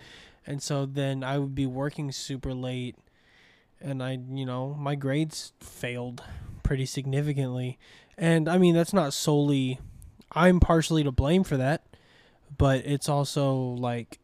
and 0.48 0.62
so 0.62 0.86
then 0.86 1.24
I 1.24 1.38
would 1.38 1.56
be 1.56 1.65
working 1.65 2.12
super 2.12 2.54
late, 2.54 2.95
and 3.81 4.01
I, 4.01 4.19
you 4.31 4.45
know, 4.45 4.74
my 4.80 4.95
grades 4.95 5.54
failed 5.59 6.24
pretty 6.63 6.86
significantly, 6.86 7.77
and 8.18 8.48
I 8.48 8.57
mean 8.57 8.74
that's 8.74 8.94
not 8.94 9.13
solely, 9.13 9.80
I'm 10.31 10.59
partially 10.59 11.04
to 11.04 11.12
blame 11.12 11.44
for 11.44 11.57
that, 11.57 11.86
but 12.57 12.86
it's 12.86 13.09
also 13.09 13.56
like 13.56 14.19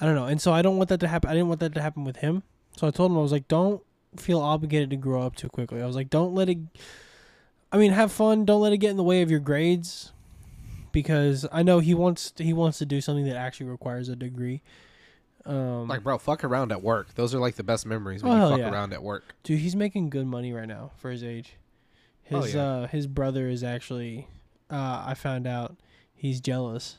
I 0.00 0.06
don't 0.06 0.14
know. 0.14 0.26
And 0.26 0.40
so 0.40 0.52
I 0.52 0.62
don't 0.62 0.78
want 0.78 0.88
that 0.88 1.00
to 1.00 1.08
happen. 1.08 1.28
I 1.28 1.34
didn't 1.34 1.48
want 1.48 1.60
that 1.60 1.74
to 1.74 1.82
happen 1.82 2.04
with 2.04 2.16
him. 2.16 2.42
So 2.80 2.86
I 2.86 2.90
told 2.90 3.12
him 3.12 3.18
I 3.18 3.20
was 3.20 3.30
like, 3.30 3.46
don't 3.46 3.82
feel 4.16 4.40
obligated 4.40 4.88
to 4.88 4.96
grow 4.96 5.20
up 5.20 5.36
too 5.36 5.50
quickly. 5.50 5.82
I 5.82 5.86
was 5.86 5.94
like, 5.96 6.08
don't 6.08 6.34
let 6.34 6.48
it. 6.48 6.56
I 7.70 7.76
mean, 7.76 7.92
have 7.92 8.10
fun. 8.10 8.46
Don't 8.46 8.62
let 8.62 8.72
it 8.72 8.78
get 8.78 8.88
in 8.90 8.96
the 8.96 9.02
way 9.04 9.20
of 9.20 9.30
your 9.30 9.38
grades, 9.38 10.12
because 10.90 11.46
I 11.52 11.62
know 11.62 11.80
he 11.80 11.92
wants 11.92 12.32
he 12.38 12.54
wants 12.54 12.78
to 12.78 12.86
do 12.86 13.02
something 13.02 13.26
that 13.26 13.36
actually 13.36 13.66
requires 13.66 14.08
a 14.08 14.16
degree. 14.16 14.62
Um, 15.44 15.88
like, 15.88 16.02
bro, 16.02 16.16
fuck 16.16 16.42
around 16.42 16.72
at 16.72 16.82
work. 16.82 17.14
Those 17.16 17.34
are 17.34 17.38
like 17.38 17.56
the 17.56 17.62
best 17.62 17.84
memories 17.84 18.22
when 18.22 18.32
Oh, 18.32 18.44
you 18.46 18.50
fuck 18.52 18.60
yeah. 18.60 18.70
around 18.70 18.94
at 18.94 19.02
work. 19.02 19.34
dude, 19.42 19.58
he's 19.58 19.76
making 19.76 20.08
good 20.08 20.26
money 20.26 20.50
right 20.54 20.66
now 20.68 20.92
for 20.96 21.10
his 21.10 21.22
age. 21.22 21.56
Oh, 22.32 22.40
His 22.40 22.54
yeah. 22.54 22.62
uh 22.62 22.86
his 22.86 23.06
brother 23.06 23.46
is 23.50 23.62
actually, 23.62 24.26
uh, 24.70 25.04
I 25.06 25.12
found 25.12 25.46
out 25.46 25.76
he's 26.14 26.40
jealous 26.40 26.96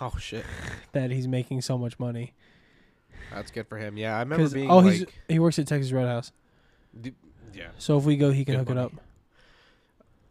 Oh 0.00 0.12
shit, 0.16 0.44
that 0.92 1.10
he's 1.10 1.26
making 1.26 1.62
so 1.62 1.76
much 1.76 1.98
money. 1.98 2.34
That's 3.32 3.50
good 3.50 3.66
for 3.68 3.78
him. 3.78 3.96
Yeah, 3.96 4.16
I 4.16 4.20
remember 4.20 4.44
'Cause- 4.44 4.54
being 4.54 4.70
oh, 4.70 4.78
like, 4.78 4.92
he's 4.94 5.04
he 5.28 5.38
works 5.38 5.58
at 5.58 5.66
Texas 5.66 5.92
Roadhouse. 5.92 6.32
d- 7.00 7.14
yeah. 7.52 7.68
So 7.78 7.96
if 7.98 8.04
we 8.04 8.16
go, 8.16 8.30
he 8.32 8.44
can 8.44 8.54
Good 8.56 8.68
hook 8.68 8.70
it 8.70 8.78
up. 8.78 8.92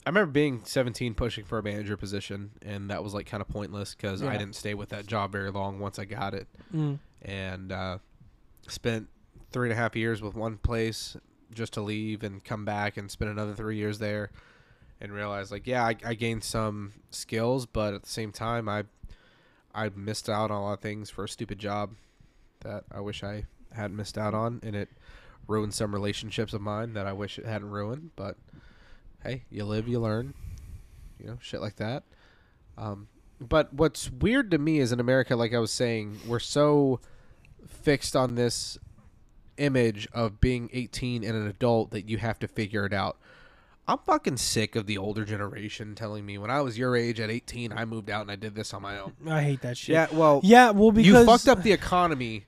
I 0.06 0.10
remember 0.10 0.32
being 0.34 0.62
17 0.66 1.14
pushing 1.14 1.46
for 1.46 1.58
a 1.58 1.64
manager 1.64 1.96
position, 1.96 2.52
and 2.62 2.90
that 2.90 3.02
was 3.04 3.14
like 3.14 3.26
kind 3.26 3.40
of 3.42 3.48
pointless 3.48 3.96
because 3.96 4.22
I 4.22 4.34
Yeah. 4.34 4.40
didn't 4.40 4.56
stay 4.56 4.74
with 4.74 4.90
that 4.90 5.08
job 5.08 5.32
very 5.32 5.50
long 5.50 5.80
once 5.80 5.98
I 5.98 6.04
got 6.06 6.34
it, 6.34 6.48
Mm. 6.74 7.00
and 7.22 7.72
uh, 7.72 7.98
spent 8.68 9.08
three 9.52 9.70
and 9.70 9.74
a 9.74 9.82
half 9.82 9.96
years 9.96 10.22
with 10.22 10.36
one 10.36 10.58
place 10.58 11.16
just 11.54 11.72
to 11.74 11.82
leave 11.82 12.24
and 12.24 12.44
come 12.44 12.66
back 12.66 12.98
and 12.98 13.10
spend 13.10 13.32
another 13.32 13.54
three 13.56 13.78
years 13.78 14.00
there, 14.00 14.30
and 15.00 15.14
realized 15.14 15.52
like 15.52 15.68
yeah 15.68 15.86
I, 15.86 15.96
I 16.04 16.14
gained 16.16 16.44
some 16.44 16.94
skills, 17.12 17.66
but 17.66 17.94
at 17.94 18.04
the 18.04 18.10
same 18.10 18.32
time 18.34 18.68
I 18.68 18.84
I 19.74 19.90
missed 19.90 20.30
out 20.30 20.52
on 20.52 20.58
a 20.58 20.62
lot 20.64 20.74
of 20.74 20.80
things 20.82 21.10
for 21.10 21.24
a 21.24 21.30
stupid 21.30 21.60
job 21.60 21.92
that 22.64 22.84
I 22.92 23.00
wish 23.00 23.24
I 23.24 23.46
hadn't 23.72 23.96
missed 23.96 24.18
out 24.18 24.34
on, 24.34 24.60
and 24.64 24.76
it 24.76 24.90
ruined 25.48 25.74
some 25.74 25.94
relationships 25.94 26.54
of 26.54 26.62
mine 26.62 26.94
that 26.94 27.06
I 27.06 27.14
wish 27.14 27.38
it 27.38 27.46
hadn't 27.46 27.70
ruined, 27.70 28.12
but 28.16 28.38
hey, 29.24 29.44
you 29.50 29.66
live, 29.66 29.88
you 29.88 30.00
learn, 30.00 30.34
you 31.20 31.28
know, 31.28 31.38
shit 31.42 31.62
like 31.62 31.76
that. 31.78 32.04
Um, 32.78 33.08
but 33.40 33.74
what's 33.74 34.10
weird 34.10 34.52
to 34.52 34.58
me 34.58 34.80
is 34.80 34.92
in 34.92 35.00
America, 35.00 35.36
like 35.36 35.54
I 35.54 35.60
was 35.60 35.72
saying, 35.72 36.20
we're 36.28 36.40
so 36.40 37.00
fixed 37.68 38.16
on 38.16 38.36
this 38.36 38.78
image 39.58 40.08
of 40.14 40.40
being 40.40 40.70
18 40.74 41.24
and 41.24 41.36
an 41.36 41.48
adult 41.48 41.92
that 41.92 42.10
you 42.10 42.18
have 42.18 42.40
to 42.40 42.48
figure 42.48 42.86
it 42.86 42.94
out. 42.94 43.18
I'm 43.86 43.98
fucking 43.98 44.38
sick 44.38 44.78
of 44.78 44.86
the 44.88 44.98
older 44.98 45.26
generation 45.26 45.94
telling 45.94 46.26
me 46.26 46.38
when 46.38 46.50
I 46.50 46.62
was 46.62 46.78
your 46.78 46.96
age 46.96 47.20
at 47.20 47.30
18, 47.30 47.74
I 47.74 47.84
moved 47.84 48.10
out 48.10 48.22
and 48.22 48.32
I 48.32 48.38
did 48.38 48.56
this 48.56 48.74
on 48.74 48.82
my 48.82 48.98
own. 48.98 49.14
I 49.28 49.42
hate 49.42 49.62
that 49.62 49.78
shit. 49.78 49.94
Yeah, 49.94 50.08
well, 50.12 50.40
Yeah, 50.42 50.72
well, 50.72 50.92
because 50.92 51.06
you 51.06 51.26
fucked 51.26 51.50
up 51.50 51.64
the 51.64 51.74
economy. 51.74 52.46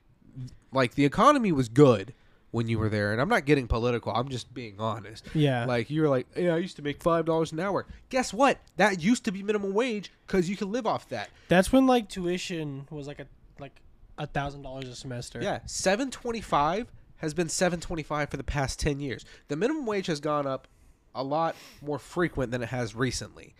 Like 0.76 0.94
the 0.94 1.04
economy 1.06 1.52
was 1.52 1.68
good 1.68 2.12
when 2.50 2.68
you 2.68 2.78
were 2.78 2.88
there, 2.88 3.12
and 3.12 3.20
I'm 3.20 3.28
not 3.28 3.44
getting 3.46 3.66
political. 3.66 4.12
I'm 4.12 4.28
just 4.28 4.52
being 4.54 4.76
honest. 4.78 5.26
Yeah, 5.34 5.64
Like 5.64 5.90
you 5.90 6.02
were 6.02 6.08
like, 6.08 6.26
yeah, 6.36 6.54
I 6.54 6.58
used 6.58 6.76
to 6.76 6.82
make 6.82 7.02
five 7.02 7.24
dollars 7.24 7.50
an 7.52 7.60
hour. 7.60 7.86
Guess 8.10 8.32
what? 8.32 8.58
That 8.76 9.02
used 9.02 9.24
to 9.24 9.32
be 9.32 9.42
minimum 9.42 9.72
wage 9.74 10.12
because 10.26 10.48
you 10.50 10.56
can 10.56 10.70
live 10.70 10.86
off 10.86 11.08
that. 11.08 11.30
that's 11.48 11.72
when 11.72 11.86
like 11.86 12.08
tuition 12.08 12.86
was 12.90 13.06
like 13.06 13.20
a 13.20 13.26
like 13.58 13.80
a 14.18 14.26
thousand 14.26 14.62
dollars 14.62 14.88
a 14.88 14.94
semester. 14.94 15.40
Yeah, 15.42 15.60
seven 15.66 16.10
twenty 16.10 16.40
five 16.42 16.92
has 17.16 17.32
been 17.32 17.48
seven 17.48 17.80
twenty 17.80 18.02
five 18.02 18.28
for 18.30 18.36
the 18.36 18.44
past 18.44 18.78
ten 18.78 19.00
years. 19.00 19.24
The 19.48 19.56
minimum 19.56 19.86
wage 19.86 20.06
has 20.06 20.20
gone 20.20 20.46
up 20.46 20.68
a 21.14 21.24
lot 21.24 21.56
more 21.80 21.98
frequent 21.98 22.52
than 22.52 22.62
it 22.62 22.68
has 22.68 22.94
recently. 22.94 23.54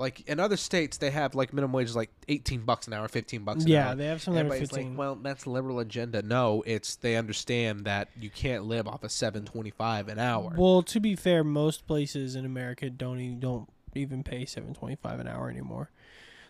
Like 0.00 0.26
in 0.26 0.40
other 0.40 0.56
states, 0.56 0.96
they 0.96 1.10
have 1.10 1.34
like 1.34 1.52
minimum 1.52 1.74
wages 1.74 1.94
like 1.94 2.08
eighteen 2.26 2.62
bucks 2.62 2.86
an 2.86 2.94
hour, 2.94 3.06
fifteen 3.06 3.44
bucks 3.44 3.64
an 3.64 3.70
hour. 3.70 3.74
yeah, 3.74 3.88
hour. 3.90 3.94
they 3.96 4.06
have 4.06 4.22
some 4.22 4.34
Everybody's 4.34 4.72
like, 4.72 4.86
well, 4.96 5.14
that's 5.14 5.46
liberal 5.46 5.78
agenda. 5.78 6.22
No, 6.22 6.62
it's 6.64 6.96
they 6.96 7.16
understand 7.16 7.84
that 7.84 8.08
you 8.18 8.30
can't 8.30 8.64
live 8.64 8.88
off 8.88 9.04
of 9.04 9.12
seven 9.12 9.44
twenty 9.44 9.68
five 9.68 10.08
an 10.08 10.18
hour. 10.18 10.54
well, 10.56 10.82
to 10.84 11.00
be 11.00 11.14
fair, 11.14 11.44
most 11.44 11.86
places 11.86 12.34
in 12.34 12.46
America 12.46 12.88
don't 12.88 13.20
even 13.20 13.40
don't 13.40 13.68
even 13.94 14.24
pay 14.24 14.46
seven 14.46 14.72
twenty 14.72 14.96
five 14.96 15.20
an 15.20 15.28
hour 15.28 15.50
anymore. 15.50 15.90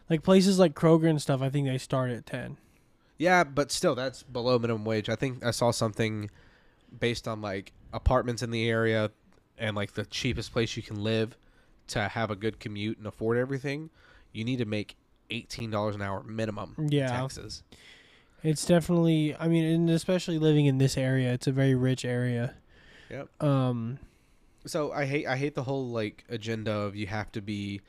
Like 0.09 0.23
places 0.23 0.61
like 0.61 0.75
Kroger 0.75 1.11
and 1.11 1.21
stuff, 1.21 1.43
I 1.43 1.51
think 1.51 1.67
they 1.67 1.77
start 1.79 2.13
at 2.13 2.27
ten. 2.27 2.57
Yeah, 3.19 3.43
but 3.43 3.73
still, 3.73 3.97
that's 3.97 4.23
below 4.23 4.61
minimum 4.61 4.85
wage. 4.85 5.09
I 5.09 5.17
think 5.17 5.45
I 5.45 5.51
saw 5.51 5.73
something 5.73 6.31
based 7.01 7.27
on 7.27 7.41
like 7.41 7.73
apartments 7.93 8.45
in 8.45 8.53
the 8.53 8.71
area 8.71 9.11
and 9.59 9.75
like 9.75 9.95
the 9.95 10.07
cheapest 10.07 10.53
place 10.53 10.77
you 10.77 10.85
can 10.85 11.03
live 11.03 11.37
to 11.91 12.09
have 12.09 12.31
a 12.31 12.37
good 12.37 12.59
commute 12.61 12.99
and 12.99 13.07
afford 13.07 13.39
everything. 13.39 13.91
You 14.33 14.45
need 14.45 14.59
to 14.59 14.65
make 14.65 14.97
eighteen 15.31 15.71
dollars 15.71 15.95
an 15.95 16.03
hour 16.03 16.23
minimum 16.23 16.75
Yeah. 16.89 17.09
taxes. 17.09 17.63
It's 18.43 18.65
definitely. 18.65 19.37
I 19.37 19.49
mean, 19.49 19.65
and 19.65 19.91
especially 19.91 20.39
living 20.39 20.67
in 20.67 20.79
this 20.79 20.97
area, 20.97 21.33
it's 21.33 21.47
a 21.47 21.53
very 21.53 21.75
rich 21.75 22.05
area. 22.05 22.55
Yep. 23.11 23.43
Um. 23.43 23.99
So 24.67 24.93
I 24.93 25.05
hate 25.07 25.27
I 25.27 25.37
hate 25.37 25.55
the 25.55 25.63
whole 25.65 25.89
like 25.89 26.25
agenda 26.29 26.73
of 26.73 26.95
you 26.97 27.07
have 27.07 27.31
to 27.33 27.41
be 27.41 27.81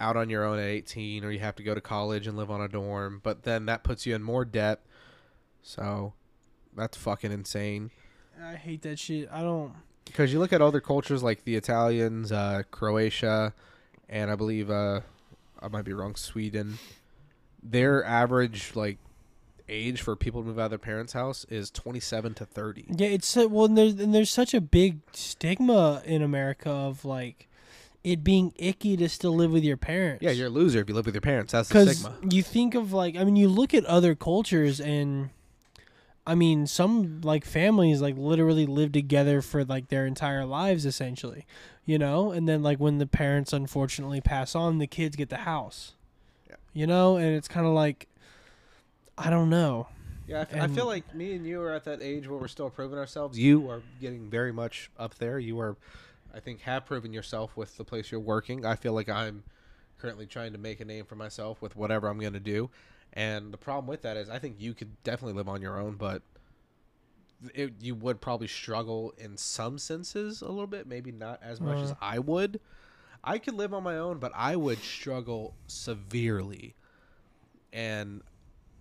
out 0.00 0.16
on 0.16 0.28
your 0.28 0.44
own 0.44 0.58
at 0.58 0.64
18 0.66 1.24
or 1.24 1.30
you 1.30 1.38
have 1.38 1.54
to 1.56 1.62
go 1.62 1.74
to 1.74 1.80
college 1.80 2.26
and 2.26 2.36
live 2.36 2.50
on 2.50 2.60
a 2.60 2.66
dorm, 2.68 3.20
but 3.22 3.44
then 3.44 3.66
that 3.66 3.84
puts 3.84 4.04
you 4.04 4.14
in 4.16 4.22
more 4.22 4.44
debt. 4.44 4.80
So 5.62 6.12
that's 6.76 6.96
fucking 6.96 7.30
insane. 7.30 7.90
I 8.42 8.54
hate 8.56 8.82
that 8.82 8.98
shit. 8.98 9.28
I 9.30 9.42
don't. 9.42 9.74
Because 10.04 10.32
you 10.32 10.38
look 10.38 10.52
at 10.52 10.60
other 10.60 10.80
cultures 10.80 11.22
like 11.22 11.44
the 11.44 11.56
Italians, 11.56 12.32
uh, 12.32 12.62
Croatia, 12.70 13.54
and 14.08 14.30
I 14.30 14.34
believe 14.34 14.70
uh, 14.70 15.00
I 15.60 15.68
might 15.68 15.84
be 15.84 15.92
wrong, 15.92 16.16
Sweden. 16.16 16.78
Their 17.62 18.04
average 18.04 18.74
like 18.74 18.98
age 19.68 20.02
for 20.02 20.16
people 20.16 20.42
to 20.42 20.48
move 20.48 20.58
out 20.58 20.66
of 20.66 20.70
their 20.70 20.78
parents' 20.78 21.12
house 21.12 21.44
is 21.48 21.70
27 21.70 22.34
to 22.34 22.44
30. 22.44 22.86
Yeah, 22.96 23.08
it's 23.08 23.26
so, 23.26 23.46
well, 23.46 23.64
and 23.66 23.78
there's 23.78 23.94
and 23.94 24.14
there's 24.14 24.30
such 24.30 24.54
a 24.54 24.60
big 24.60 24.98
stigma 25.12 26.02
in 26.04 26.22
America 26.22 26.70
of 26.70 27.04
like 27.04 27.48
it 28.04 28.24
being 28.24 28.52
icky 28.56 28.96
to 28.96 29.08
still 29.08 29.34
live 29.34 29.52
with 29.52 29.64
your 29.64 29.76
parents. 29.76 30.22
Yeah, 30.22 30.30
you're 30.32 30.48
a 30.48 30.50
loser 30.50 30.80
if 30.80 30.88
you 30.88 30.94
live 30.94 31.06
with 31.06 31.14
your 31.14 31.22
parents. 31.22 31.52
That's 31.52 31.68
the 31.68 31.94
stigma. 31.94 32.16
you 32.28 32.42
think 32.42 32.74
of 32.74 32.92
like 32.92 33.16
I 33.16 33.24
mean 33.24 33.36
you 33.36 33.48
look 33.48 33.74
at 33.74 33.84
other 33.86 34.14
cultures 34.14 34.80
and 34.80 35.30
I 36.26 36.34
mean 36.34 36.66
some 36.66 37.20
like 37.22 37.44
families 37.44 38.00
like 38.00 38.16
literally 38.16 38.66
live 38.66 38.92
together 38.92 39.42
for 39.42 39.64
like 39.64 39.88
their 39.88 40.06
entire 40.06 40.44
lives 40.44 40.86
essentially, 40.86 41.46
you 41.84 41.98
know, 41.98 42.30
and 42.32 42.48
then 42.48 42.62
like 42.62 42.78
when 42.78 42.98
the 42.98 43.06
parents 43.06 43.52
unfortunately 43.52 44.20
pass 44.20 44.54
on, 44.54 44.78
the 44.78 44.86
kids 44.86 45.16
get 45.16 45.30
the 45.30 45.38
house. 45.38 45.94
Yeah. 46.48 46.56
You 46.72 46.86
know, 46.86 47.16
and 47.16 47.34
it's 47.34 47.48
kind 47.48 47.66
of 47.66 47.72
like 47.72 48.06
I 49.18 49.30
don't 49.30 49.50
know. 49.50 49.88
Yeah, 50.28 50.38
I, 50.38 50.40
f- 50.42 50.54
I 50.54 50.58
And- 50.58 50.74
feel 50.74 50.86
like 50.86 51.12
me 51.14 51.34
and 51.34 51.44
you 51.44 51.60
are 51.60 51.72
at 51.72 51.84
that 51.84 52.00
age 52.02 52.28
where 52.28 52.38
we're 52.38 52.48
still 52.48 52.70
proving 52.70 52.98
ourselves. 52.98 53.36
You 53.38 53.68
are 53.68 53.82
getting 54.00 54.30
very 54.30 54.52
much 54.52 54.90
up 54.96 55.16
there. 55.16 55.38
You 55.40 55.58
are, 55.60 55.76
I 56.32 56.38
think, 56.40 56.60
have 56.60 56.86
proven 56.86 57.12
yourself 57.12 57.56
with 57.56 57.76
the 57.76 57.84
place 57.84 58.10
you're 58.12 58.20
working. 58.20 58.64
I 58.64 58.76
feel 58.76 58.92
like 58.92 59.08
I'm 59.08 59.42
currently 59.98 60.26
trying 60.26 60.52
to 60.52 60.58
make 60.58 60.80
a 60.80 60.84
name 60.84 61.04
for 61.04 61.16
myself 61.16 61.60
with 61.60 61.74
whatever 61.76 62.06
I'm 62.08 62.18
going 62.20 62.32
to 62.34 62.40
do. 62.40 62.70
And 63.14 63.52
the 63.52 63.58
problem 63.58 63.86
with 63.86 64.02
that 64.02 64.16
is, 64.16 64.30
I 64.30 64.38
think 64.38 64.56
you 64.58 64.74
could 64.74 65.02
definitely 65.04 65.34
live 65.34 65.48
on 65.48 65.60
your 65.60 65.78
own, 65.78 65.96
but 65.96 66.22
it, 67.54 67.74
you 67.80 67.94
would 67.94 68.20
probably 68.20 68.46
struggle 68.46 69.12
in 69.18 69.36
some 69.36 69.78
senses 69.78 70.40
a 70.42 70.48
little 70.48 70.66
bit. 70.66 70.86
Maybe 70.86 71.12
not 71.12 71.40
as 71.42 71.60
much 71.60 71.78
as. 71.78 71.94
I 72.00 72.18
would. 72.18 72.60
I 73.24 73.38
could 73.38 73.54
live 73.54 73.74
on 73.74 73.82
my 73.82 73.98
own, 73.98 74.18
but 74.18 74.32
I 74.34 74.56
would 74.56 74.78
struggle 74.78 75.54
severely. 75.66 76.74
And 77.72 78.22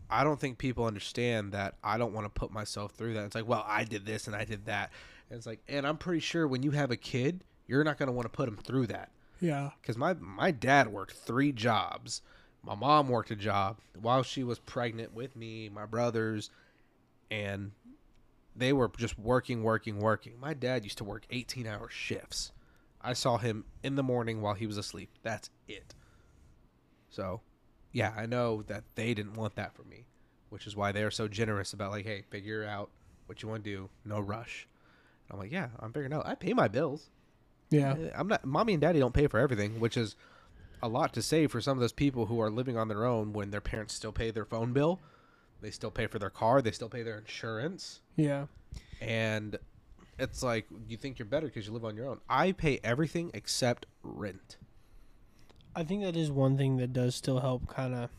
I 0.09 0.23
don't 0.23 0.39
think 0.39 0.57
people 0.57 0.85
understand 0.85 1.51
that 1.51 1.75
I 1.83 1.97
don't 1.97 2.13
want 2.13 2.25
to 2.25 2.39
put 2.39 2.51
myself 2.51 2.93
through 2.93 3.13
that. 3.15 3.25
It's 3.25 3.35
like, 3.35 3.47
well, 3.47 3.65
I 3.67 3.83
did 3.83 4.05
this 4.05 4.27
and 4.27 4.35
I 4.35 4.45
did 4.45 4.65
that. 4.65 4.91
And 5.29 5.37
it's 5.37 5.45
like, 5.45 5.59
and 5.67 5.85
I'm 5.85 5.97
pretty 5.97 6.19
sure 6.21 6.47
when 6.47 6.63
you 6.63 6.71
have 6.71 6.91
a 6.91 6.97
kid, 6.97 7.43
you're 7.67 7.83
not 7.83 7.97
going 7.97 8.07
to 8.07 8.13
want 8.13 8.25
to 8.25 8.29
put 8.29 8.47
him 8.47 8.57
through 8.57 8.87
that. 8.87 9.11
Yeah. 9.39 9.71
Because 9.81 9.97
my, 9.97 10.13
my 10.13 10.51
dad 10.51 10.87
worked 10.87 11.13
three 11.13 11.51
jobs. 11.51 12.21
My 12.63 12.75
mom 12.75 13.09
worked 13.09 13.31
a 13.31 13.35
job 13.35 13.77
while 13.99 14.23
she 14.23 14.43
was 14.43 14.59
pregnant 14.59 15.13
with 15.13 15.35
me, 15.35 15.69
my 15.69 15.85
brothers, 15.85 16.51
and 17.31 17.71
they 18.55 18.73
were 18.73 18.91
just 18.97 19.17
working, 19.17 19.63
working, 19.63 19.99
working. 19.99 20.33
My 20.39 20.53
dad 20.53 20.83
used 20.83 20.97
to 20.99 21.03
work 21.03 21.25
18 21.29 21.65
hour 21.65 21.89
shifts. 21.89 22.51
I 23.01 23.13
saw 23.13 23.37
him 23.37 23.65
in 23.83 23.95
the 23.95 24.03
morning 24.03 24.41
while 24.41 24.53
he 24.53 24.67
was 24.67 24.77
asleep. 24.77 25.09
That's 25.23 25.49
it. 25.67 25.95
So, 27.09 27.41
yeah, 27.91 28.13
I 28.15 28.25
know 28.27 28.61
that 28.63 28.83
they 28.95 29.13
didn't 29.13 29.33
want 29.33 29.55
that 29.55 29.73
for 29.75 29.83
me, 29.83 30.05
which 30.49 30.67
is 30.67 30.75
why 30.75 30.91
they're 30.91 31.11
so 31.11 31.27
generous 31.27 31.73
about, 31.73 31.91
like, 31.91 32.05
hey, 32.05 32.23
figure 32.29 32.63
out 32.63 32.91
what 33.25 33.41
you 33.41 33.49
want 33.49 33.63
to 33.63 33.69
do, 33.69 33.89
no 34.05 34.19
rush. 34.19 34.67
I'm 35.31 35.39
like, 35.39 35.51
yeah, 35.51 35.69
I'm 35.79 35.93
figuring 35.93 36.13
out. 36.13 36.27
I 36.27 36.35
pay 36.35 36.53
my 36.53 36.67
bills. 36.67 37.09
Yeah. 37.69 37.93
Uh, 37.93 38.09
I'm 38.15 38.27
not. 38.27 38.45
Mommy 38.45 38.73
and 38.73 38.81
daddy 38.81 38.99
don't 38.99 39.13
pay 39.13 39.27
for 39.27 39.39
everything, 39.39 39.79
which 39.79 39.95
is 39.95 40.15
a 40.81 40.87
lot 40.87 41.13
to 41.13 41.21
say 41.21 41.47
for 41.47 41.61
some 41.61 41.77
of 41.77 41.81
those 41.81 41.91
people 41.91 42.25
who 42.27 42.39
are 42.41 42.49
living 42.49 42.77
on 42.77 42.87
their 42.87 43.05
own 43.05 43.33
when 43.33 43.51
their 43.51 43.61
parents 43.61 43.93
still 43.93 44.11
pay 44.11 44.31
their 44.31 44.45
phone 44.45 44.73
bill, 44.73 44.99
they 45.61 45.71
still 45.71 45.91
pay 45.91 46.07
for 46.07 46.19
their 46.19 46.29
car, 46.29 46.61
they 46.61 46.71
still 46.71 46.89
pay 46.89 47.03
their 47.03 47.17
insurance, 47.17 48.01
Yeah. 48.15 48.47
and 48.99 49.57
it's 50.19 50.41
like 50.43 50.67
you 50.87 50.97
think 50.97 51.19
you're 51.19 51.25
better 51.25 51.47
because 51.47 51.67
you 51.67 51.73
live 51.73 51.85
on 51.85 51.95
your 51.95 52.07
own. 52.07 52.19
I 52.29 52.51
pay 52.51 52.79
everything 52.83 53.31
except 53.33 53.85
rent. 54.03 54.57
I 55.75 55.83
think 55.83 56.03
that 56.03 56.15
is 56.17 56.29
one 56.31 56.57
thing 56.57 56.77
that 56.77 56.93
does 56.93 57.15
still 57.15 57.39
help 57.39 57.67
kind 57.67 57.93
of 57.95 58.09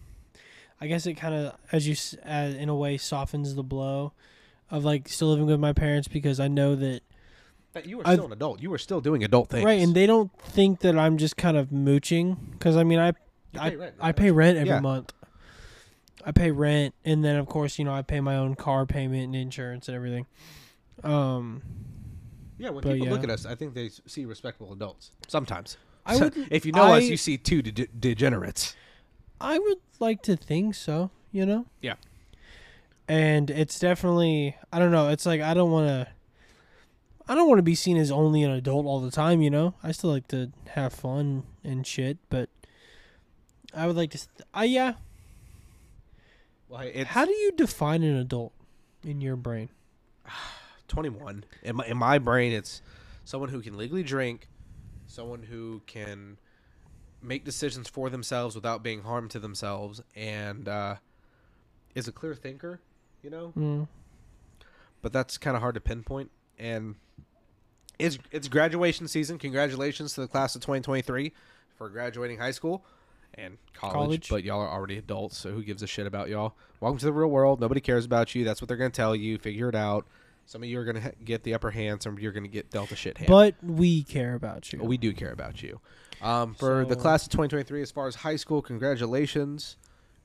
I 0.80 0.86
guess 0.88 1.06
it 1.06 1.14
kind 1.14 1.34
of 1.34 1.54
as 1.70 1.86
you 1.86 1.92
s- 1.92 2.16
uh, 2.26 2.52
in 2.58 2.68
a 2.68 2.74
way 2.74 2.96
softens 2.96 3.54
the 3.54 3.62
blow 3.62 4.12
of 4.70 4.84
like 4.84 5.08
still 5.08 5.28
living 5.28 5.46
with 5.46 5.60
my 5.60 5.72
parents 5.72 6.08
because 6.08 6.40
I 6.40 6.48
know 6.48 6.74
that 6.74 7.02
But 7.72 7.86
you 7.86 8.00
are 8.00 8.06
I've- 8.06 8.16
still 8.16 8.26
an 8.26 8.32
adult. 8.32 8.60
You 8.62 8.70
were 8.70 8.78
still 8.78 9.00
doing 9.00 9.24
adult 9.24 9.48
things. 9.50 9.64
right 9.64 9.80
and 9.80 9.94
they 9.94 10.06
don't 10.06 10.30
think 10.40 10.80
that 10.80 10.98
I'm 10.98 11.16
just 11.18 11.36
kind 11.36 11.56
of 11.56 11.72
mooching 11.72 12.56
cuz 12.60 12.76
I 12.76 12.84
mean 12.84 12.98
I 12.98 13.12
I, 13.58 13.70
pay 13.70 13.76
rent, 13.76 13.94
I 14.00 14.12
pay 14.12 14.30
rent 14.30 14.56
every 14.58 14.68
Yeah. 14.70 14.80
month. 14.80 15.12
I 16.24 16.32
pay 16.32 16.50
rent 16.50 16.94
and 17.04 17.24
then 17.24 17.36
of 17.36 17.46
course, 17.46 17.78
you 17.78 17.84
know, 17.84 17.92
I 17.92 18.02
pay 18.02 18.20
my 18.20 18.36
own 18.36 18.54
car 18.54 18.86
payment 18.86 19.24
and 19.24 19.36
insurance 19.36 19.88
and 19.88 19.94
everything. 19.96 20.26
Um 21.02 21.62
Yeah, 22.58 22.70
when 22.70 22.82
people 22.84 23.08
look 23.08 23.24
at 23.24 23.30
us, 23.30 23.44
I 23.46 23.54
think 23.54 23.74
they 23.74 23.88
see 23.88 24.24
respectable 24.24 24.72
adults. 24.72 25.10
Sometimes. 25.28 25.76
I 26.06 26.16
would 26.16 26.34
if 26.50 26.64
you 26.66 26.72
know 26.72 26.92
us, 26.92 27.04
you 27.04 27.16
see 27.16 27.36
two 27.38 27.62
de- 27.62 27.86
degenerates. 27.88 28.74
I 29.40 29.58
would 29.58 29.78
like 29.98 30.22
to 30.22 30.36
think 30.36 30.74
so, 30.74 31.10
you 31.32 31.44
know? 31.46 31.66
Yeah. 31.80 31.94
And 33.08 33.50
it's 33.50 33.78
definitely 33.78 34.56
I 34.72 34.78
don't 34.78 34.92
know, 34.92 35.08
it's 35.08 35.26
like 35.26 35.40
I 35.40 35.54
don't 35.54 35.70
want 35.70 35.88
to 35.88 36.11
I 37.28 37.34
don't 37.34 37.48
want 37.48 37.58
to 37.58 37.62
be 37.62 37.74
seen 37.74 37.96
as 37.96 38.10
only 38.10 38.42
an 38.42 38.50
adult 38.50 38.86
all 38.86 39.00
the 39.00 39.10
time, 39.10 39.42
you 39.42 39.50
know? 39.50 39.74
I 39.82 39.92
still 39.92 40.10
like 40.10 40.28
to 40.28 40.52
have 40.70 40.92
fun 40.92 41.44
and 41.62 41.86
shit, 41.86 42.18
but 42.28 42.48
I 43.74 43.86
would 43.86 43.96
like 43.96 44.10
to 44.10 44.18
st- 44.18 44.42
I 44.52 44.64
yeah. 44.64 44.94
Well, 46.68 46.80
it's 46.82 47.10
How 47.10 47.24
do 47.24 47.32
you 47.32 47.52
define 47.52 48.02
an 48.02 48.16
adult 48.16 48.52
in 49.04 49.20
your 49.20 49.36
brain? 49.36 49.68
21. 50.88 51.44
In 51.62 51.76
my, 51.76 51.86
in 51.86 51.96
my 51.96 52.18
brain, 52.18 52.52
it's 52.52 52.82
someone 53.24 53.48
who 53.48 53.62
can 53.62 53.78
legally 53.78 54.02
drink, 54.02 54.48
someone 55.06 55.42
who 55.44 55.80
can 55.86 56.38
make 57.22 57.44
decisions 57.44 57.88
for 57.88 58.10
themselves 58.10 58.54
without 58.54 58.82
being 58.82 59.02
harmed 59.02 59.30
to 59.30 59.38
themselves, 59.38 60.02
and 60.14 60.68
uh, 60.68 60.96
is 61.94 62.08
a 62.08 62.12
clear 62.12 62.34
thinker, 62.34 62.80
you 63.22 63.30
know? 63.30 63.52
Mm. 63.56 63.88
But 65.00 65.12
that's 65.12 65.38
kind 65.38 65.56
of 65.56 65.62
hard 65.62 65.74
to 65.76 65.80
pinpoint. 65.80 66.30
And 66.58 66.96
it's, 68.02 68.18
it's 68.30 68.48
graduation 68.48 69.06
season. 69.06 69.38
Congratulations 69.38 70.14
to 70.14 70.22
the 70.22 70.28
class 70.28 70.54
of 70.54 70.60
2023 70.62 71.32
for 71.76 71.88
graduating 71.88 72.38
high 72.38 72.50
school 72.50 72.84
and 73.34 73.56
college, 73.74 73.94
College. 73.94 74.28
But 74.28 74.44
y'all 74.44 74.60
are 74.60 74.68
already 74.68 74.98
adults, 74.98 75.38
so 75.38 75.52
who 75.52 75.62
gives 75.62 75.82
a 75.82 75.86
shit 75.86 76.06
about 76.06 76.28
y'all? 76.28 76.54
Welcome 76.80 76.98
to 76.98 77.06
the 77.06 77.12
real 77.12 77.30
world. 77.30 77.60
Nobody 77.60 77.80
cares 77.80 78.04
about 78.04 78.34
you. 78.34 78.44
That's 78.44 78.60
what 78.60 78.68
they're 78.68 78.76
going 78.76 78.90
to 78.90 78.96
tell 78.96 79.14
you. 79.14 79.38
Figure 79.38 79.68
it 79.68 79.74
out. 79.74 80.06
Some 80.46 80.62
of 80.62 80.68
you 80.68 80.80
are 80.80 80.84
going 80.84 80.96
to 80.96 81.00
ha- 81.02 81.10
get 81.24 81.44
the 81.44 81.54
upper 81.54 81.70
hand. 81.70 82.02
Some 82.02 82.14
of 82.14 82.20
you 82.20 82.28
are 82.28 82.32
going 82.32 82.42
to 82.42 82.48
get 82.48 82.70
dealt 82.70 82.90
a 82.90 82.96
shit 82.96 83.18
hand. 83.18 83.28
But 83.28 83.54
we 83.62 84.02
care 84.02 84.34
about 84.34 84.72
you. 84.72 84.82
we 84.82 84.96
do 84.96 85.12
care 85.12 85.32
about 85.32 85.62
you. 85.62 85.80
Um, 86.20 86.54
for 86.54 86.84
the 86.84 86.96
class 86.96 87.24
of 87.24 87.30
2023, 87.30 87.82
as 87.82 87.90
far 87.90 88.06
as 88.08 88.16
high 88.16 88.36
school, 88.36 88.60
congratulations. 88.62 89.76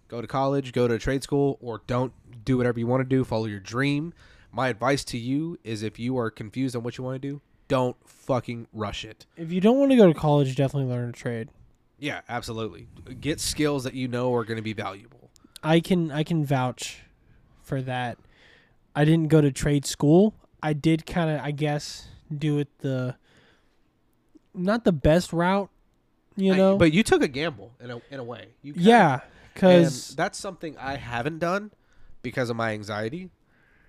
Go 0.08 0.22
to 0.22 0.28
college, 0.28 0.74
go 0.74 0.88
to 0.88 0.96
a 0.96 1.00
trade 1.00 1.24
school, 1.24 1.58
or 1.62 1.82
don't 1.86 2.14
do 2.44 2.58
whatever 2.58 2.80
you 2.80 2.88
want 2.88 3.02
to 3.02 3.08
do. 3.08 3.24
Follow 3.24 3.46
your 3.46 3.60
dream. 3.60 4.14
My 4.52 4.70
advice 4.70 5.04
to 5.06 5.18
you 5.18 5.60
is 5.64 5.84
if 5.84 6.00
you 6.00 6.18
are 6.18 6.32
confused 6.32 6.76
on 6.76 6.84
what 6.84 6.98
you 6.98 7.04
want 7.04 7.22
to 7.22 7.28
do, 7.28 7.42
don't 7.68 7.96
fucking 8.08 8.68
rush 8.74 9.04
it. 9.06 9.26
if 9.38 9.52
you 9.52 9.62
don't 9.62 9.78
want 9.78 9.92
to 9.92 9.98
go 9.98 10.08
to 10.12 10.14
college, 10.18 10.56
definitely 10.56 10.90
learn 10.90 11.10
a 11.10 11.14
trade. 11.14 11.50
Yeah, 12.00 12.22
absolutely. 12.30 12.88
Get 13.20 13.40
skills 13.40 13.84
that 13.84 13.94
you 13.94 14.08
know 14.08 14.34
are 14.36 14.44
going 14.46 14.58
to 14.58 14.62
be 14.64 14.74
valuable. 14.74 15.32
I 15.64 15.80
can 15.80 16.12
I 16.12 16.24
can 16.24 16.46
vouch 16.46 17.04
for 17.62 17.82
that. 17.82 18.18
I 18.96 19.04
didn't 19.06 19.28
go 19.30 19.42
to 19.42 19.52
trade 19.52 19.86
school. 19.86 20.36
I 20.62 20.74
did 20.74 21.06
kind 21.06 21.30
of 21.32 21.42
I 21.42 21.52
guess 21.52 22.08
do 22.36 22.60
it 22.60 22.68
the 22.80 23.16
not 24.54 24.84
the 24.84 24.92
best 24.92 25.34
route, 25.34 25.70
you 26.36 26.54
I- 26.54 26.58
know. 26.58 26.78
but 26.78 26.94
you 26.94 27.04
took 27.04 27.22
a 27.24 27.28
gamble 27.28 27.72
in 27.80 27.92
a 27.92 28.02
in 28.12 28.20
a 28.20 28.24
way. 28.24 28.50
You 28.62 28.74
kinda- 28.74 28.90
yeah, 28.90 29.20
cuz 29.56 30.16
that's 30.16 30.38
something 30.38 30.78
I 30.78 30.96
haven't 30.98 31.40
done 31.40 31.72
because 32.22 32.50
of 32.50 32.56
my 32.56 32.74
anxiety. 32.74 33.30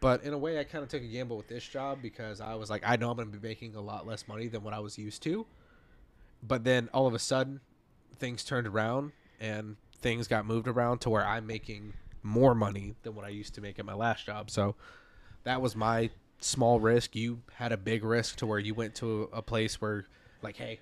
But 0.01 0.23
in 0.23 0.33
a 0.33 0.39
way, 0.39 0.61
I 0.61 0.65
kind 0.65 0.85
of 0.85 0.91
took 0.91 1.03
a 1.03 1.07
gamble 1.07 1.37
with 1.37 1.49
this 1.49 1.67
job 1.67 1.99
because 2.01 2.41
I 2.41 2.55
was 2.55 2.71
like, 2.71 2.83
I 2.87 2.97
know 2.97 3.11
I'm 3.11 3.17
going 3.17 3.33
to 3.33 3.39
be 3.39 3.47
making 3.49 3.75
a 3.75 3.81
lot 3.81 4.07
less 4.07 4.29
money 4.29 4.47
than 4.47 4.63
what 4.63 4.75
I 4.75 4.79
was 4.79 4.97
used 4.97 5.23
to. 5.25 5.47
But 6.43 6.65
then 6.65 6.89
all 6.95 7.07
of 7.07 7.15
a 7.15 7.19
sudden, 7.19 7.61
things 8.19 8.45
turned 8.45 8.67
around 8.67 9.13
and 9.41 9.77
things 10.01 10.29
got 10.29 10.47
moved 10.47 10.69
around 10.69 11.01
to 11.01 11.11
where 11.11 11.27
I'm 11.27 11.47
making 11.47 11.95
more 12.23 12.55
money 12.55 12.95
than 13.03 13.15
what 13.15 13.25
I 13.25 13.31
used 13.31 13.55
to 13.55 13.61
make 13.61 13.79
at 13.79 13.85
my 13.85 13.95
last 13.95 14.27
job. 14.27 14.51
So 14.51 14.77
that 15.45 15.61
was 15.61 15.75
my 15.75 16.11
small 16.41 16.79
risk. 16.79 17.17
You 17.17 17.41
had 17.55 17.73
a 17.73 17.77
big 17.77 18.05
risk 18.05 18.37
to 18.37 18.47
where 18.47 18.59
you 18.59 18.75
went 18.75 18.95
to 18.97 19.29
a 19.33 19.43
place 19.43 19.81
where, 19.81 20.07
like, 20.43 20.57
hey, 20.57 20.79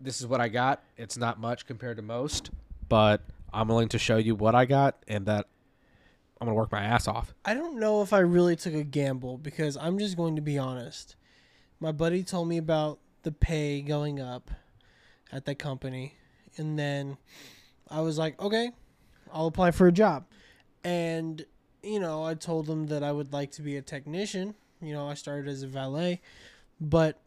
this 0.00 0.20
is 0.20 0.26
what 0.26 0.40
I 0.40 0.48
got. 0.48 0.82
It's 0.96 1.16
not 1.16 1.38
much 1.38 1.66
compared 1.66 1.96
to 1.98 2.02
most, 2.02 2.50
but 2.88 3.22
I'm 3.52 3.68
willing 3.68 3.88
to 3.90 3.98
show 3.98 4.16
you 4.16 4.34
what 4.34 4.56
I 4.56 4.64
got 4.64 4.96
and 5.06 5.26
that 5.26 5.46
I'm 6.42 6.48
to 6.48 6.54
work 6.54 6.72
my 6.72 6.82
ass 6.82 7.06
off. 7.06 7.32
I 7.44 7.54
don't 7.54 7.78
know 7.78 8.02
if 8.02 8.12
I 8.12 8.18
really 8.18 8.56
took 8.56 8.74
a 8.74 8.82
gamble 8.82 9.38
because 9.38 9.76
I'm 9.76 9.96
just 9.96 10.16
going 10.16 10.34
to 10.34 10.42
be 10.42 10.58
honest. 10.58 11.14
My 11.78 11.92
buddy 11.92 12.24
told 12.24 12.48
me 12.48 12.58
about 12.58 12.98
the 13.22 13.30
pay 13.30 13.80
going 13.80 14.20
up 14.20 14.50
at 15.30 15.44
that 15.44 15.60
company, 15.60 16.16
and 16.56 16.76
then 16.76 17.16
I 17.88 18.00
was 18.00 18.18
like, 18.18 18.40
okay, 18.42 18.72
I'll 19.32 19.46
apply 19.46 19.70
for 19.70 19.86
a 19.86 19.92
job. 19.92 20.24
And, 20.82 21.46
you 21.80 22.00
know, 22.00 22.24
I 22.24 22.34
told 22.34 22.66
them 22.66 22.88
that 22.88 23.04
I 23.04 23.12
would 23.12 23.32
like 23.32 23.52
to 23.52 23.62
be 23.62 23.76
a 23.76 23.82
technician. 23.82 24.56
You 24.80 24.94
know, 24.94 25.08
I 25.08 25.14
started 25.14 25.46
as 25.46 25.62
a 25.62 25.68
valet, 25.68 26.20
but 26.80 27.20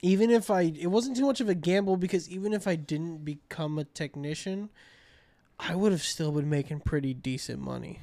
even 0.00 0.30
if 0.30 0.50
I, 0.50 0.72
it 0.80 0.86
wasn't 0.86 1.18
too 1.18 1.26
much 1.26 1.42
of 1.42 1.50
a 1.50 1.54
gamble 1.54 1.98
because 1.98 2.26
even 2.30 2.54
if 2.54 2.66
I 2.66 2.74
didn't 2.74 3.22
become 3.22 3.78
a 3.78 3.84
technician, 3.84 4.70
I 5.68 5.74
would 5.76 5.92
have 5.92 6.02
still 6.02 6.32
been 6.32 6.50
making 6.50 6.80
pretty 6.80 7.14
decent 7.14 7.60
money 7.60 8.00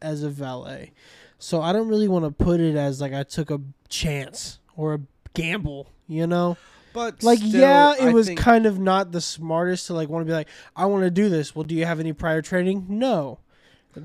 as 0.00 0.22
a 0.22 0.30
valet. 0.30 0.92
So 1.38 1.60
I 1.60 1.72
don't 1.72 1.88
really 1.88 2.08
want 2.08 2.24
to 2.24 2.30
put 2.30 2.60
it 2.60 2.76
as 2.76 3.00
like 3.00 3.12
I 3.12 3.22
took 3.24 3.50
a 3.50 3.60
chance 3.88 4.58
or 4.76 4.94
a 4.94 5.00
gamble, 5.34 5.90
you 6.06 6.26
know? 6.26 6.56
But 6.92 7.22
Like 7.24 7.38
still, 7.40 7.60
yeah, 7.60 7.94
it 7.94 8.02
I 8.08 8.12
was 8.12 8.28
think- 8.28 8.38
kind 8.38 8.66
of 8.66 8.78
not 8.78 9.10
the 9.10 9.20
smartest 9.20 9.88
to 9.88 9.94
like 9.94 10.08
want 10.08 10.22
to 10.24 10.30
be 10.30 10.32
like 10.32 10.48
I 10.76 10.86
want 10.86 11.02
to 11.02 11.10
do 11.10 11.28
this. 11.28 11.54
Well, 11.54 11.64
do 11.64 11.74
you 11.74 11.84
have 11.84 11.98
any 12.00 12.12
prior 12.12 12.40
training? 12.40 12.86
No. 12.88 13.40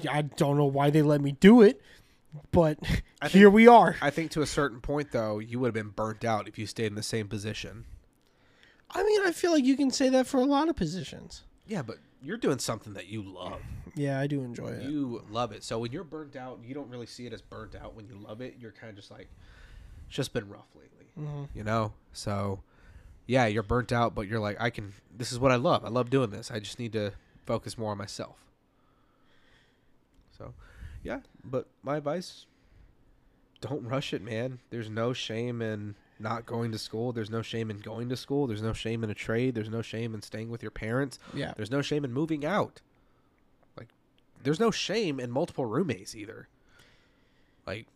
I 0.10 0.22
don't 0.24 0.58
know 0.58 0.66
why 0.66 0.90
they 0.92 1.02
let 1.02 1.20
me 1.22 1.32
do 1.34 1.62
it, 1.62 1.82
but 2.52 2.78
I 3.22 3.28
here 3.28 3.50
we 3.50 3.68
are. 3.68 3.96
I 4.02 4.10
think 4.12 4.32
to 4.32 4.42
a 4.44 4.48
certain 4.48 4.82
point, 4.82 5.12
though, 5.12 5.40
you 5.40 5.60
would 5.60 5.68
have 5.68 5.74
been 5.74 5.90
burnt 5.90 6.24
out 6.24 6.48
if 6.48 6.58
you 6.60 6.66
stayed 6.68 6.88
in 6.88 6.96
the 6.96 7.02
same 7.04 7.28
position. 7.28 7.86
I 8.92 9.04
mean, 9.04 9.22
I 9.26 9.32
feel 9.32 9.52
like 9.52 9.66
you 9.66 9.76
can 9.78 9.90
say 9.92 10.10
that 10.10 10.26
for 10.28 10.38
a 10.38 10.44
lot 10.46 10.70
of 10.70 10.76
positions. 10.76 11.44
Yeah, 11.68 11.82
but 11.84 11.98
you're 12.22 12.38
doing 12.38 12.60
something 12.60 12.94
that 12.94 13.08
you 13.08 13.22
love. 13.24 13.62
Yeah, 13.96 14.20
I 14.20 14.28
do 14.28 14.42
enjoy 14.44 14.68
it. 14.70 14.84
You 14.84 15.24
love 15.32 15.52
it. 15.52 15.64
So 15.64 15.80
when 15.80 15.92
you're 15.92 16.04
burnt 16.04 16.36
out, 16.36 16.60
you 16.66 16.74
don't 16.74 16.90
really 16.90 17.06
see 17.06 17.26
it 17.26 17.34
as 17.34 17.42
burnt 17.42 17.76
out. 17.76 17.96
When 17.96 18.08
you 18.08 18.16
love 18.16 18.42
it, 18.42 18.56
you're 18.60 18.72
kind 18.72 18.90
of 18.90 18.96
just 18.96 19.10
like, 19.12 19.28
it's 20.08 20.16
just 20.16 20.34
been 20.34 20.48
rough 20.50 20.68
lately, 20.76 21.08
Mhm. 21.20 21.48
you 21.56 21.64
know? 21.64 21.94
So, 22.14 22.62
yeah, 23.26 23.46
you're 23.48 23.64
burnt 23.64 23.92
out, 23.92 24.16
but 24.16 24.28
you're 24.28 24.40
like, 24.40 24.60
I 24.60 24.70
can, 24.70 24.94
this 25.16 25.32
is 25.32 25.40
what 25.40 25.52
I 25.52 25.56
love. 25.56 25.86
I 25.86 25.90
love 25.90 26.10
doing 26.10 26.30
this. 26.30 26.52
I 26.52 26.60
just 26.60 26.80
need 26.80 26.94
to 26.94 27.14
focus 27.46 27.78
more 27.78 27.92
on 27.92 27.98
myself. 27.98 28.38
So, 30.38 30.54
yeah, 31.04 31.22
but 31.44 31.68
my 31.84 31.98
advice 31.98 32.46
don't 33.62 33.84
rush 33.86 34.14
it, 34.14 34.22
man. 34.22 34.60
There's 34.70 34.90
no 34.90 35.14
shame 35.14 35.62
in 35.62 35.96
not 36.20 36.46
going 36.46 36.72
to 36.72 36.78
school. 36.78 37.12
There's 37.14 37.30
no 37.30 37.42
shame 37.42 37.70
in 37.72 37.80
going 37.80 38.10
to 38.10 38.18
school. 38.18 38.48
There's 38.48 38.62
no 38.62 38.74
shame 38.74 39.04
in 39.04 39.10
a 39.10 39.14
trade. 39.14 39.56
There's 39.56 39.70
no 39.70 39.82
shame 39.82 40.14
in 40.14 40.22
staying 40.22 40.50
with 40.50 40.62
your 40.62 40.72
parents. 40.72 41.18
Yeah. 41.34 41.54
There's 41.56 41.72
no 41.72 41.82
shame 41.82 42.04
in 42.04 42.12
moving 42.12 42.46
out. 42.46 42.82
Like, 43.78 43.88
there's 44.44 44.60
no 44.60 44.72
shame 44.72 45.20
in 45.20 45.32
multiple 45.32 45.66
roommates 45.66 46.16
either. 46.16 46.48
Like, 47.66 47.88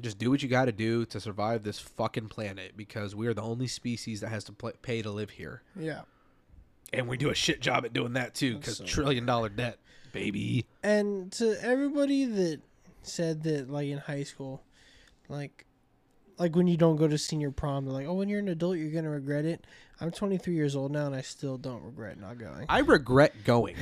just 0.00 0.18
do 0.18 0.30
what 0.30 0.42
you 0.42 0.48
got 0.48 0.66
to 0.66 0.72
do 0.72 1.04
to 1.06 1.20
survive 1.20 1.62
this 1.62 1.78
fucking 1.78 2.28
planet 2.28 2.72
because 2.76 3.14
we 3.14 3.26
are 3.26 3.34
the 3.34 3.42
only 3.42 3.66
species 3.66 4.20
that 4.20 4.28
has 4.28 4.44
to 4.44 4.52
pl- 4.52 4.72
pay 4.82 5.02
to 5.02 5.10
live 5.10 5.30
here. 5.30 5.62
Yeah. 5.78 6.02
And 6.92 7.08
we 7.08 7.16
do 7.16 7.30
a 7.30 7.34
shit 7.34 7.60
job 7.60 7.84
at 7.84 7.92
doing 7.92 8.12
that 8.14 8.34
too 8.34 8.56
because 8.58 8.78
So- 8.78 8.84
trillion 8.84 9.24
dollar 9.26 9.48
debt, 9.48 9.78
baby. 10.12 10.66
And 10.82 11.30
to 11.32 11.56
everybody 11.62 12.24
that 12.24 12.60
said 13.02 13.42
that, 13.44 13.70
like 13.70 13.88
in 13.88 13.98
high 13.98 14.24
school, 14.24 14.62
like, 15.28 15.64
like 16.38 16.56
when 16.56 16.66
you 16.66 16.76
don't 16.76 16.96
go 16.96 17.08
to 17.08 17.18
senior 17.18 17.50
prom, 17.50 17.84
they're 17.84 17.94
like, 17.94 18.06
"Oh, 18.06 18.14
when 18.14 18.28
you're 18.28 18.40
an 18.40 18.48
adult, 18.48 18.78
you're 18.78 18.90
gonna 18.90 19.10
regret 19.10 19.44
it." 19.44 19.64
I'm 20.00 20.10
23 20.10 20.54
years 20.54 20.74
old 20.74 20.92
now, 20.92 21.06
and 21.06 21.14
I 21.14 21.20
still 21.20 21.56
don't 21.56 21.82
regret 21.82 22.18
not 22.18 22.38
going. 22.38 22.66
I 22.68 22.80
regret 22.80 23.44
going. 23.44 23.76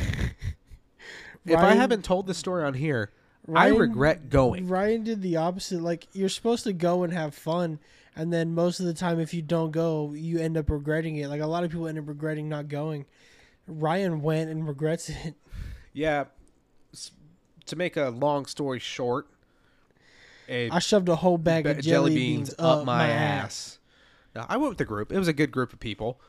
if 1.46 1.58
I 1.58 1.74
haven't 1.74 2.04
told 2.04 2.26
this 2.26 2.38
story 2.38 2.64
on 2.64 2.74
here, 2.74 3.10
I 3.54 3.68
regret 3.68 4.28
going. 4.28 4.68
Ryan 4.68 5.04
did 5.04 5.22
the 5.22 5.36
opposite. 5.36 5.82
Like 5.82 6.06
you're 6.12 6.28
supposed 6.28 6.64
to 6.64 6.72
go 6.72 7.02
and 7.02 7.12
have 7.12 7.34
fun, 7.34 7.78
and 8.14 8.32
then 8.32 8.54
most 8.54 8.80
of 8.80 8.86
the 8.86 8.94
time, 8.94 9.20
if 9.20 9.32
you 9.32 9.42
don't 9.42 9.70
go, 9.70 10.12
you 10.12 10.38
end 10.38 10.56
up 10.56 10.70
regretting 10.70 11.16
it. 11.16 11.28
Like 11.28 11.40
a 11.40 11.46
lot 11.46 11.64
of 11.64 11.70
people 11.70 11.86
end 11.86 11.98
up 11.98 12.08
regretting 12.08 12.48
not 12.48 12.68
going. 12.68 13.06
Ryan 13.66 14.22
went 14.22 14.50
and 14.50 14.66
regrets 14.66 15.08
it. 15.08 15.34
Yeah. 15.92 16.24
To 17.66 17.76
make 17.76 17.96
a 17.96 18.08
long 18.08 18.46
story 18.46 18.80
short, 18.80 19.28
a 20.50 20.68
I 20.70 20.80
shoved 20.80 21.08
a 21.08 21.16
whole 21.16 21.38
bag 21.38 21.66
of 21.66 21.80
jelly, 21.80 22.14
beans, 22.14 22.54
up 22.58 22.84
my 22.84 23.08
ass. 23.08 23.78
No, 24.34 24.44
I 24.48 24.56
went 24.56 24.70
with 24.70 24.78
the 24.78 24.84
group. 24.84 25.12
It 25.12 25.18
was 25.18 25.28
a 25.28 25.32
good 25.32 25.50
group 25.50 25.72
of 25.72 25.80
people, 25.80 26.20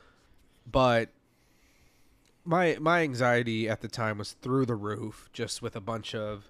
but 0.70 1.10
my 2.46 2.78
my 2.80 3.02
anxiety 3.02 3.68
at 3.68 3.82
the 3.82 3.88
time 3.88 4.20
was 4.20 4.34
through 4.34 4.66
the 4.66 4.76
roof, 4.76 5.30
just 5.34 5.62
with 5.62 5.76
a 5.76 5.82
bunch 5.82 6.16
of 6.16 6.50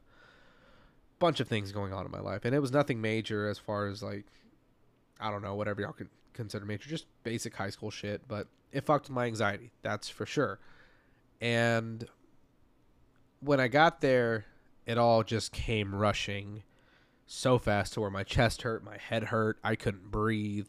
bunch 1.20 1.40
of 1.40 1.48
things 1.48 1.72
going 1.72 1.94
on 1.94 2.06
in 2.06 2.12
my 2.12 2.20
life, 2.20 2.46
and 2.46 2.54
it 2.54 2.60
was 2.60 2.72
nothing 2.72 3.02
major 3.02 3.48
as 3.48 3.58
far 3.58 3.88
as 3.88 4.04
like 4.04 4.26
I 5.20 5.32
don't 5.32 5.42
know 5.42 5.56
whatever 5.56 5.82
y'all 5.82 5.94
could 5.94 6.10
consider 6.34 6.66
major, 6.66 6.90
just 6.90 7.06
basic 7.24 7.56
high 7.56 7.70
school 7.70 7.92
shit. 7.92 8.28
But 8.28 8.48
it 8.72 8.86
fucked 8.86 9.10
my 9.10 9.26
anxiety, 9.26 9.72
that's 9.82 10.10
for 10.10 10.26
sure. 10.26 10.60
And 11.40 12.06
when 13.40 13.60
I 13.60 13.68
got 13.68 14.02
there, 14.02 14.46
it 14.86 14.98
all 14.98 15.24
just 15.24 15.52
came 15.52 15.94
rushing 15.94 16.64
so 17.32 17.58
fast 17.58 17.94
to 17.94 18.02
where 18.02 18.10
my 18.10 18.24
chest 18.24 18.64
hurt, 18.64 18.84
my 18.84 18.98
head 18.98 19.26
hurt, 19.26 19.58
I 19.64 19.76
couldn't 19.76 20.12
breathe, 20.12 20.68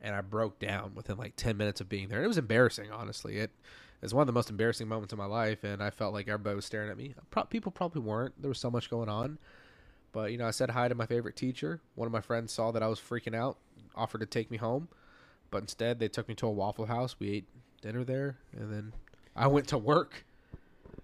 and 0.00 0.14
I 0.14 0.22
broke 0.22 0.58
down 0.58 0.92
within 0.94 1.18
like 1.18 1.36
10 1.36 1.56
minutes 1.56 1.80
of 1.80 1.88
being 1.88 2.08
there. 2.08 2.18
And 2.18 2.24
it 2.24 2.28
was 2.28 2.38
embarrassing, 2.38 2.90
honestly. 2.90 3.36
It 3.36 3.50
was 4.00 4.14
one 4.14 4.22
of 4.22 4.26
the 4.26 4.32
most 4.32 4.48
embarrassing 4.48 4.88
moments 4.88 5.12
of 5.12 5.18
my 5.18 5.26
life, 5.26 5.64
and 5.64 5.82
I 5.82 5.90
felt 5.90 6.14
like 6.14 6.26
everybody 6.26 6.56
was 6.56 6.64
staring 6.64 6.90
at 6.90 6.96
me. 6.96 7.14
Pro- 7.30 7.44
people 7.44 7.70
probably 7.70 8.00
weren't. 8.00 8.40
There 8.40 8.48
was 8.48 8.58
so 8.58 8.70
much 8.70 8.88
going 8.88 9.10
on. 9.10 9.38
But, 10.12 10.32
you 10.32 10.38
know, 10.38 10.46
I 10.46 10.50
said 10.50 10.70
hi 10.70 10.88
to 10.88 10.94
my 10.94 11.04
favorite 11.04 11.36
teacher. 11.36 11.80
One 11.94 12.06
of 12.06 12.12
my 12.12 12.22
friends 12.22 12.52
saw 12.52 12.70
that 12.70 12.82
I 12.82 12.88
was 12.88 12.98
freaking 12.98 13.34
out, 13.34 13.58
offered 13.94 14.20
to 14.20 14.26
take 14.26 14.50
me 14.50 14.56
home. 14.56 14.88
But 15.50 15.58
instead, 15.58 15.98
they 15.98 16.08
took 16.08 16.26
me 16.26 16.34
to 16.36 16.46
a 16.46 16.50
Waffle 16.50 16.86
House. 16.86 17.16
We 17.18 17.30
ate 17.30 17.48
dinner 17.82 18.02
there, 18.04 18.38
and 18.52 18.72
then 18.72 18.92
I 19.36 19.46
went 19.46 19.68
to 19.68 19.78
work. 19.78 20.24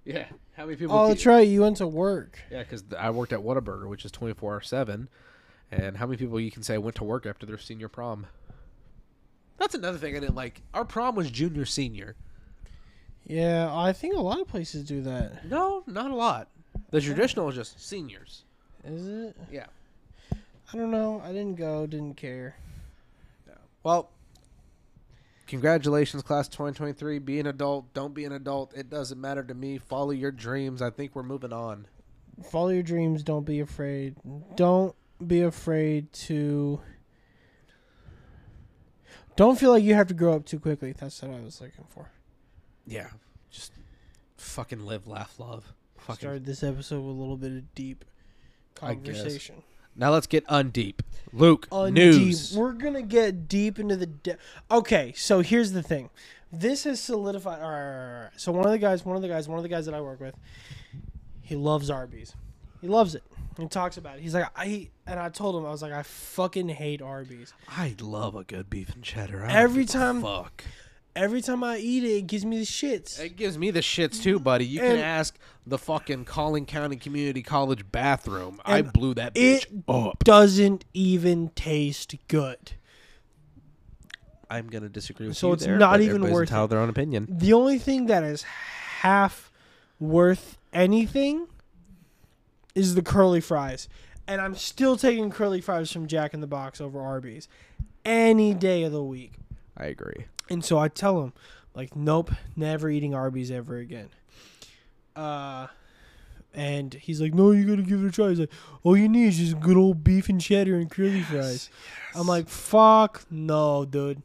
Yeah. 0.04 0.26
How 0.56 0.64
many 0.66 0.76
people? 0.76 0.96
Oh, 0.96 1.08
that's 1.08 1.26
right. 1.26 1.46
You 1.46 1.62
went 1.62 1.78
to 1.78 1.86
work. 1.86 2.38
yeah, 2.50 2.62
because 2.62 2.84
I 2.98 3.10
worked 3.10 3.32
at 3.32 3.40
Whataburger, 3.40 3.88
which 3.88 4.04
is 4.04 4.10
twenty 4.12 4.34
four 4.34 4.60
seven. 4.60 5.08
And 5.72 5.96
how 5.96 6.06
many 6.06 6.16
people 6.18 6.38
you 6.38 6.50
can 6.50 6.62
say 6.62 6.78
went 6.78 6.94
to 6.96 7.04
work 7.04 7.26
after 7.26 7.46
their 7.46 7.58
senior 7.58 7.88
prom? 7.88 8.26
That's 9.58 9.74
another 9.74 9.98
thing 9.98 10.16
I 10.16 10.20
didn't 10.20 10.34
like. 10.36 10.62
Our 10.74 10.84
prom 10.84 11.14
was 11.16 11.30
junior 11.30 11.64
senior. 11.64 12.14
Yeah, 13.26 13.74
I 13.74 13.92
think 13.92 14.14
a 14.14 14.20
lot 14.20 14.40
of 14.40 14.46
places 14.46 14.84
do 14.84 15.00
that. 15.02 15.46
No, 15.48 15.82
not 15.86 16.10
a 16.10 16.14
lot. 16.14 16.48
The 16.90 17.00
traditional 17.00 17.48
is 17.48 17.54
just 17.54 17.80
seniors. 17.84 18.44
Is 18.84 19.06
it? 19.08 19.36
Yeah. 19.50 19.66
I 20.32 20.76
don't 20.76 20.90
know. 20.90 21.22
I 21.24 21.28
didn't 21.28 21.54
go. 21.54 21.86
Didn't 21.86 22.16
care. 22.16 22.56
Well, 23.82 24.10
congratulations, 25.46 26.22
class 26.22 26.48
2023. 26.48 27.18
Be 27.18 27.40
an 27.40 27.46
adult. 27.46 27.92
Don't 27.94 28.14
be 28.14 28.24
an 28.24 28.32
adult. 28.32 28.74
It 28.74 28.90
doesn't 28.90 29.20
matter 29.20 29.42
to 29.42 29.54
me. 29.54 29.78
Follow 29.78 30.10
your 30.10 30.30
dreams. 30.30 30.82
I 30.82 30.90
think 30.90 31.14
we're 31.14 31.22
moving 31.22 31.52
on. 31.52 31.86
Follow 32.50 32.70
your 32.70 32.82
dreams. 32.82 33.22
Don't 33.22 33.44
be 33.44 33.60
afraid. 33.60 34.16
Don't 34.56 34.94
be 35.24 35.42
afraid 35.42 36.12
to. 36.12 36.80
Don't 39.36 39.58
feel 39.58 39.70
like 39.70 39.82
you 39.82 39.94
have 39.94 40.08
to 40.08 40.14
grow 40.14 40.34
up 40.34 40.44
too 40.44 40.60
quickly. 40.60 40.92
That's 40.92 41.20
what 41.22 41.32
I 41.32 41.40
was 41.40 41.60
looking 41.60 41.86
for. 41.88 42.10
Yeah. 42.86 43.08
Just 43.50 43.72
fucking 44.36 44.84
live, 44.84 45.06
laugh, 45.06 45.38
love. 45.38 45.72
Fucking. 45.98 46.16
Started 46.16 46.44
this 46.44 46.62
episode 46.62 47.00
with 47.00 47.16
a 47.16 47.18
little 47.18 47.36
bit 47.36 47.52
of 47.52 47.74
deep 47.74 48.04
conversation. 48.74 49.62
Now 49.96 50.10
let's 50.10 50.26
get 50.26 50.46
undeep. 50.48 51.00
Luke, 51.32 51.68
Undeep. 51.70 51.92
news. 51.92 52.56
We're 52.56 52.72
gonna 52.72 53.02
get 53.02 53.48
deep 53.48 53.78
into 53.78 53.96
the. 53.96 54.06
De- 54.06 54.36
okay, 54.70 55.12
so 55.16 55.40
here's 55.40 55.72
the 55.72 55.82
thing. 55.82 56.10
This 56.52 56.84
has 56.84 57.00
solidified. 57.00 57.60
All 57.60 57.70
right, 57.70 57.76
all 57.76 57.80
right, 57.90 58.14
all 58.16 58.22
right. 58.22 58.30
So 58.36 58.52
one 58.52 58.64
of 58.66 58.70
the 58.72 58.78
guys, 58.78 59.04
one 59.04 59.16
of 59.16 59.22
the 59.22 59.28
guys, 59.28 59.48
one 59.48 59.58
of 59.58 59.62
the 59.64 59.68
guys 59.68 59.86
that 59.86 59.94
I 59.94 60.00
work 60.00 60.20
with, 60.20 60.34
he 61.42 61.56
loves 61.56 61.90
Arby's. 61.90 62.34
He 62.80 62.86
loves 62.88 63.14
it. 63.16 63.22
He 63.58 63.66
talks 63.66 63.96
about 63.96 64.16
it. 64.18 64.22
He's 64.22 64.34
like, 64.34 64.46
I 64.56 64.90
and 65.06 65.18
I 65.18 65.28
told 65.28 65.56
him 65.56 65.66
I 65.66 65.70
was 65.70 65.82
like, 65.82 65.92
I 65.92 66.02
fucking 66.02 66.68
hate 66.68 67.02
Arby's. 67.02 67.52
I 67.68 67.94
love 68.00 68.34
a 68.36 68.44
good 68.44 68.70
beef 68.70 68.94
and 68.94 69.02
cheddar. 69.02 69.44
I 69.44 69.48
don't 69.48 69.56
Every 69.56 69.84
give 69.86 69.94
a 69.94 69.98
time- 69.98 70.22
fuck. 70.22 70.64
Every 71.16 71.40
time 71.40 71.62
I 71.62 71.78
eat 71.78 72.02
it, 72.02 72.08
it 72.16 72.26
gives 72.26 72.44
me 72.44 72.58
the 72.58 72.64
shits. 72.64 73.20
It 73.20 73.36
gives 73.36 73.56
me 73.56 73.70
the 73.70 73.80
shits 73.80 74.20
too, 74.20 74.40
buddy. 74.40 74.66
You 74.66 74.80
can 74.80 74.92
And- 74.92 75.00
ask 75.00 75.38
the 75.66 75.78
fucking 75.78 76.24
Collin 76.24 76.66
County 76.66 76.96
Community 76.96 77.40
College 77.42 77.84
bathroom. 77.92 78.60
I 78.64 78.78
And 78.78 78.92
blew 78.92 79.14
that 79.14 79.34
bitch 79.34 79.66
it 79.66 79.84
up. 79.88 80.24
doesn't 80.24 80.84
even 80.92 81.50
taste 81.50 82.16
good. 82.28 82.72
I'm 84.50 84.66
gonna 84.68 84.88
disagree 84.88 85.26
with 85.26 85.36
you. 85.36 85.40
So 85.40 85.46
you 85.48 85.52
it's 85.54 85.64
there, 85.64 85.78
not 85.78 85.92
but 85.92 86.00
even 86.00 86.16
everybody's 86.16 86.34
worth 86.34 86.48
entitled 86.48 86.70
it. 86.70 86.74
their 86.74 86.80
own 86.80 86.88
opinion. 86.88 87.26
The 87.30 87.52
only 87.52 87.78
thing 87.78 88.06
that 88.06 88.22
is 88.24 88.42
half 88.42 89.50
worth 90.00 90.58
anything 90.72 91.46
is 92.74 92.94
the 92.94 93.02
curly 93.02 93.40
fries. 93.40 93.88
And 94.26 94.40
I'm 94.40 94.54
still 94.54 94.96
taking 94.96 95.30
curly 95.30 95.60
fries 95.60 95.90
from 95.92 96.06
Jack 96.06 96.34
in 96.34 96.40
the 96.40 96.46
Box 96.46 96.80
over 96.80 97.00
Arby's 97.00 97.46
any 98.04 98.52
day 98.54 98.82
of 98.82 98.92
the 98.92 99.02
week. 99.02 99.34
I 99.76 99.86
agree. 99.86 100.26
And 100.50 100.64
so 100.64 100.78
I 100.78 100.88
tell 100.88 101.22
him, 101.22 101.32
like, 101.74 101.96
nope, 101.96 102.30
never 102.56 102.90
eating 102.90 103.14
Arby's 103.14 103.50
ever 103.50 103.76
again. 103.78 104.10
Uh, 105.16 105.68
and 106.52 106.94
he's 106.94 107.20
like, 107.20 107.34
no, 107.34 107.50
you 107.50 107.64
gotta 107.66 107.82
give 107.82 108.02
it 108.04 108.08
a 108.08 108.10
try. 108.10 108.28
He's 108.28 108.40
like, 108.40 108.52
all 108.82 108.96
you 108.96 109.08
need 109.08 109.28
is 109.28 109.38
just 109.38 109.60
good 109.60 109.76
old 109.76 110.04
beef 110.04 110.28
and 110.28 110.40
cheddar 110.40 110.76
and 110.76 110.90
curly 110.90 111.22
fries. 111.22 111.68
I'm 112.14 112.26
like, 112.26 112.48
fuck 112.48 113.24
no, 113.30 113.84
dude. 113.84 114.22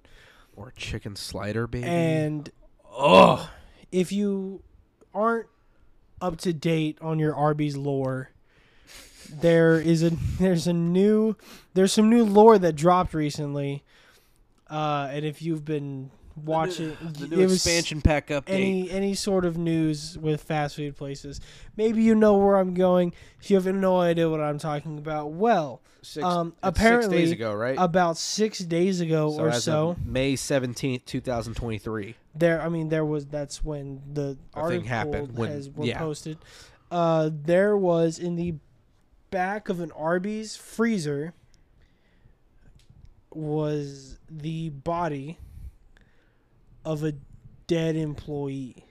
Or 0.56 0.72
chicken 0.76 1.16
slider, 1.16 1.68
baby. 1.68 1.88
And 1.88 2.52
oh, 2.92 3.50
if 3.92 4.12
you 4.12 4.62
aren't 5.14 5.48
up 6.22 6.38
to 6.40 6.54
date 6.54 6.98
on 7.02 7.18
your 7.18 7.36
Arby's 7.36 7.78
lore, 7.78 8.30
there 9.30 9.80
is 9.80 10.04
a 10.04 10.10
there's 10.40 10.68
a 10.68 10.74
new 10.74 11.36
there's 11.74 11.94
some 11.94 12.10
new 12.10 12.24
lore 12.24 12.60
that 12.60 12.76
dropped 12.76 13.14
recently. 13.14 13.84
Uh, 14.70 15.10
and 15.12 15.26
if 15.26 15.42
you've 15.42 15.66
been 15.66 16.12
watching 16.36 16.96
the 17.02 17.26
it 17.26 17.32
new 17.32 17.44
expansion 17.44 18.02
pack 18.02 18.28
update. 18.28 18.44
any 18.48 18.90
any 18.90 19.14
sort 19.14 19.44
of 19.46 19.58
news 19.58 20.18
with 20.18 20.42
fast 20.42 20.76
food 20.76 20.96
places, 20.96 21.42
maybe 21.76 22.02
you 22.04 22.16
know 22.16 22.38
where 22.38 22.56
I'm 22.58 22.74
going. 22.74 23.14
If 23.42 23.50
you 23.50 23.58
have 23.58 23.66
no 23.74 24.00
idea 24.00 24.30
what 24.30 24.40
I'm 24.40 24.58
talking 24.60 24.98
about, 24.98 25.32
well, 25.32 25.82
six, 26.02 26.24
um, 26.26 26.54
apparently 26.64 27.18
six 27.18 27.24
days 27.24 27.32
ago, 27.32 27.54
right? 27.54 27.76
about 27.80 28.18
six 28.18 28.60
days 28.60 29.02
ago 29.02 29.34
or 29.38 29.50
as 29.50 29.58
of 29.58 29.64
so, 29.64 29.96
May 30.06 30.36
seventeenth, 30.36 31.06
two 31.06 31.20
thousand 31.22 31.56
twenty-three. 31.56 32.16
there. 32.36 32.62
I 32.62 32.70
mean, 32.70 32.90
there 32.90 33.06
was 33.06 33.26
that's 33.26 33.64
when 33.64 34.02
the 34.14 34.22
The 34.22 34.36
thing 34.36 34.38
article 34.54 34.88
happened, 34.88 35.38
when- 35.38 35.52
has 35.52 35.70
were 35.70 35.86
yeah. 35.86 35.98
posted. 35.98 36.38
Uh, 36.92 37.30
there 37.32 37.76
was 37.78 38.18
in 38.18 38.36
the 38.36 38.56
back 39.30 39.70
of 39.70 39.80
an 39.80 39.92
Arby's 39.92 40.56
freezer 40.56 41.34
was 43.32 44.18
the 44.30 44.70
body 44.70 45.38
of 46.86 47.04
a 47.04 47.14
dead 47.68 47.96
employee. 47.96 48.86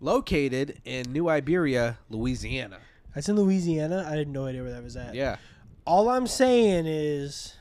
Located 0.00 0.80
in 0.84 1.12
New 1.12 1.28
Iberia, 1.28 1.98
Louisiana. 2.08 2.78
That's 3.14 3.28
in 3.28 3.36
Louisiana. 3.36 4.06
I 4.08 4.16
had 4.16 4.28
no 4.28 4.46
idea 4.46 4.62
where 4.62 4.72
that 4.72 4.82
was 4.82 4.96
at. 4.96 5.14
Yeah. 5.14 5.36
All 5.84 6.08
I'm 6.08 6.26
saying 6.26 6.86
is, 6.86 7.54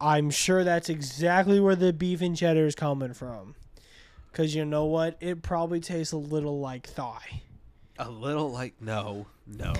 I'm 0.00 0.30
sure 0.30 0.64
that's 0.64 0.88
exactly 0.88 1.60
where 1.60 1.76
the 1.76 1.92
beef 1.92 2.20
and 2.20 2.36
cheddar 2.36 2.66
is 2.66 2.74
coming 2.74 3.14
from. 3.14 3.54
Cause 4.32 4.54
you 4.54 4.64
know 4.64 4.86
what? 4.86 5.16
It 5.20 5.42
probably 5.42 5.78
tastes 5.78 6.12
a 6.12 6.16
little 6.16 6.58
like 6.58 6.86
thigh. 6.86 7.42
A 7.98 8.10
little 8.10 8.50
like 8.50 8.74
no, 8.80 9.26
no, 9.46 9.74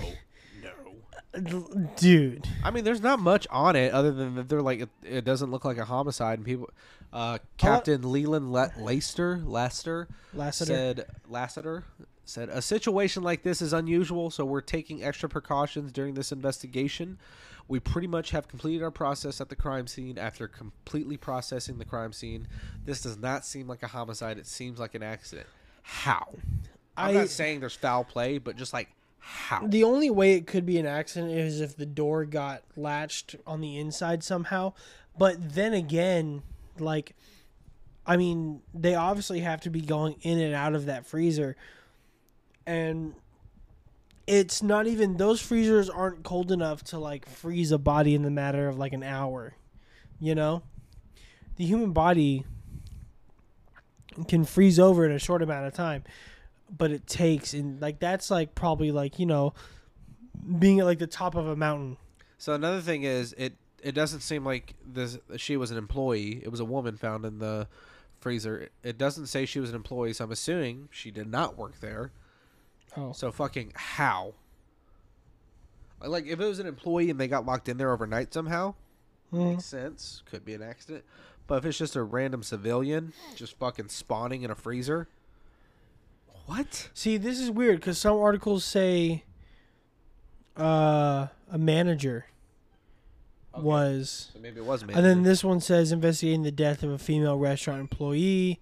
no. 0.63 1.85
Dude. 1.97 2.47
I 2.63 2.69
mean, 2.71 2.83
there's 2.83 3.01
not 3.01 3.19
much 3.19 3.47
on 3.49 3.75
it 3.75 3.91
other 3.91 4.11
than 4.11 4.35
that 4.35 4.49
they're 4.49 4.61
like 4.61 4.81
it, 4.81 4.89
it 5.03 5.25
doesn't 5.25 5.49
look 5.51 5.65
like 5.65 5.77
a 5.77 5.85
homicide, 5.85 6.39
and 6.39 6.45
people. 6.45 6.69
Uh, 7.11 7.37
Captain 7.57 8.11
Leland 8.11 8.51
Le- 8.51 8.71
Lester 8.79 9.37
Lester 9.45 10.07
Lassiter. 10.33 10.65
said 10.73 11.05
Lassiter 11.29 11.83
said 12.25 12.49
a 12.49 12.61
situation 12.61 13.21
like 13.21 13.43
this 13.43 13.61
is 13.61 13.71
unusual, 13.73 14.29
so 14.31 14.45
we're 14.45 14.61
taking 14.61 15.03
extra 15.03 15.29
precautions 15.29 15.91
during 15.91 16.13
this 16.15 16.31
investigation. 16.31 17.17
We 17.67 17.79
pretty 17.79 18.07
much 18.07 18.31
have 18.31 18.47
completed 18.47 18.83
our 18.83 18.91
process 18.91 19.39
at 19.41 19.49
the 19.49 19.55
crime 19.55 19.87
scene 19.87 20.17
after 20.17 20.47
completely 20.47 21.17
processing 21.17 21.77
the 21.77 21.85
crime 21.85 22.13
scene. 22.13 22.47
This 22.85 23.01
does 23.01 23.17
not 23.17 23.45
seem 23.45 23.67
like 23.67 23.83
a 23.83 23.87
homicide; 23.87 24.37
it 24.37 24.47
seems 24.47 24.79
like 24.79 24.95
an 24.95 25.03
accident. 25.03 25.47
How? 25.83 26.27
I'm 26.97 27.09
I- 27.09 27.13
not 27.21 27.29
saying 27.29 27.59
there's 27.59 27.75
foul 27.75 28.03
play, 28.03 28.37
but 28.39 28.55
just 28.55 28.73
like 28.73 28.89
how? 29.25 29.65
The 29.65 29.85
only 29.85 30.09
way 30.09 30.33
it 30.33 30.47
could 30.47 30.65
be 30.65 30.77
an 30.77 30.85
accident 30.85 31.31
is 31.31 31.61
if 31.61 31.77
the 31.77 31.85
door 31.85 32.25
got 32.25 32.61
latched 32.75 33.37
on 33.47 33.61
the 33.61 33.79
inside 33.79 34.21
somehow. 34.21 34.73
But 35.17 35.53
then 35.53 35.73
again, 35.73 36.43
like, 36.77 37.15
I 38.05 38.17
mean, 38.17 38.61
they 38.73 38.95
obviously 38.95 39.39
have 39.39 39.61
to 39.61 39.69
be 39.69 39.79
going 39.79 40.17
in 40.23 40.39
and 40.39 40.53
out 40.53 40.75
of 40.75 40.87
that 40.87 41.05
freezer. 41.05 41.55
And 42.67 43.15
it's 44.27 44.61
not 44.61 44.87
even, 44.87 45.15
those 45.15 45.39
freezers 45.39 45.89
aren't 45.89 46.23
cold 46.23 46.51
enough 46.51 46.83
to, 46.85 46.99
like, 46.99 47.25
freeze 47.25 47.71
a 47.71 47.77
body 47.77 48.15
in 48.15 48.23
the 48.23 48.31
matter 48.31 48.67
of, 48.67 48.77
like, 48.77 48.91
an 48.91 49.03
hour. 49.03 49.55
You 50.19 50.35
know? 50.35 50.63
The 51.55 51.65
human 51.65 51.93
body 51.93 52.43
can 54.27 54.43
freeze 54.43 54.79
over 54.79 55.05
in 55.05 55.13
a 55.13 55.19
short 55.19 55.41
amount 55.41 55.65
of 55.65 55.73
time 55.73 56.03
but 56.75 56.91
it 56.91 57.05
takes 57.07 57.53
and 57.53 57.81
like 57.81 57.99
that's 57.99 58.31
like 58.31 58.55
probably 58.55 58.91
like 58.91 59.19
you 59.19 59.25
know 59.25 59.53
being 60.59 60.79
at 60.79 60.85
like 60.85 60.99
the 60.99 61.07
top 61.07 61.35
of 61.35 61.47
a 61.47 61.55
mountain 61.55 61.97
So 62.37 62.53
another 62.53 62.81
thing 62.81 63.03
is 63.03 63.33
it 63.37 63.53
it 63.83 63.93
doesn't 63.93 64.21
seem 64.21 64.45
like 64.45 64.75
this 64.85 65.19
she 65.37 65.57
was 65.57 65.69
an 65.69 65.77
employee. 65.77 66.41
It 66.43 66.49
was 66.49 66.59
a 66.59 66.65
woman 66.65 66.97
found 66.97 67.25
in 67.25 67.39
the 67.39 67.67
freezer. 68.19 68.69
It 68.81 68.97
doesn't 68.97 69.27
say 69.27 69.45
she 69.45 69.59
was 69.59 69.69
an 69.69 69.75
employee, 69.75 70.13
so 70.13 70.23
I'm 70.23 70.31
assuming 70.31 70.87
she 70.89 71.11
did 71.11 71.27
not 71.27 71.57
work 71.57 71.79
there. 71.81 72.11
oh 72.97 73.11
So 73.11 73.31
fucking 73.31 73.73
how? 73.75 74.33
Uh, 76.01 76.09
like 76.09 76.25
if 76.25 76.39
it 76.39 76.45
was 76.45 76.59
an 76.59 76.67
employee 76.67 77.09
and 77.09 77.19
they 77.19 77.27
got 77.27 77.45
locked 77.45 77.67
in 77.69 77.77
there 77.77 77.91
overnight 77.91 78.33
somehow, 78.33 78.75
hmm. 79.29 79.51
makes 79.51 79.65
sense. 79.65 80.23
Could 80.25 80.45
be 80.45 80.53
an 80.53 80.63
accident. 80.63 81.03
But 81.45 81.55
if 81.57 81.65
it's 81.65 81.77
just 81.77 81.97
a 81.97 82.03
random 82.03 82.41
civilian 82.41 83.11
just 83.35 83.59
fucking 83.59 83.89
spawning 83.89 84.43
in 84.43 84.51
a 84.51 84.55
freezer, 84.55 85.09
what? 86.45 86.89
see 86.93 87.17
this 87.17 87.39
is 87.39 87.49
weird 87.51 87.79
because 87.79 87.97
some 87.97 88.17
articles 88.17 88.63
say 88.65 89.23
uh 90.57 91.27
a 91.51 91.57
manager 91.57 92.25
Okay. 93.55 93.61
was 93.63 94.31
So 94.33 94.39
maybe 94.39 94.57
it 94.61 94.65
was 94.65 94.81
a 94.81 94.87
and 94.87 95.05
then 95.05 95.21
this 95.23 95.43
one 95.43 95.59
says 95.59 95.91
investigating 95.91 96.41
the 96.41 96.51
death 96.51 96.81
of 96.81 96.89
a 96.89 96.97
female 96.97 97.37
restaurant 97.37 97.79
employee 97.81 98.59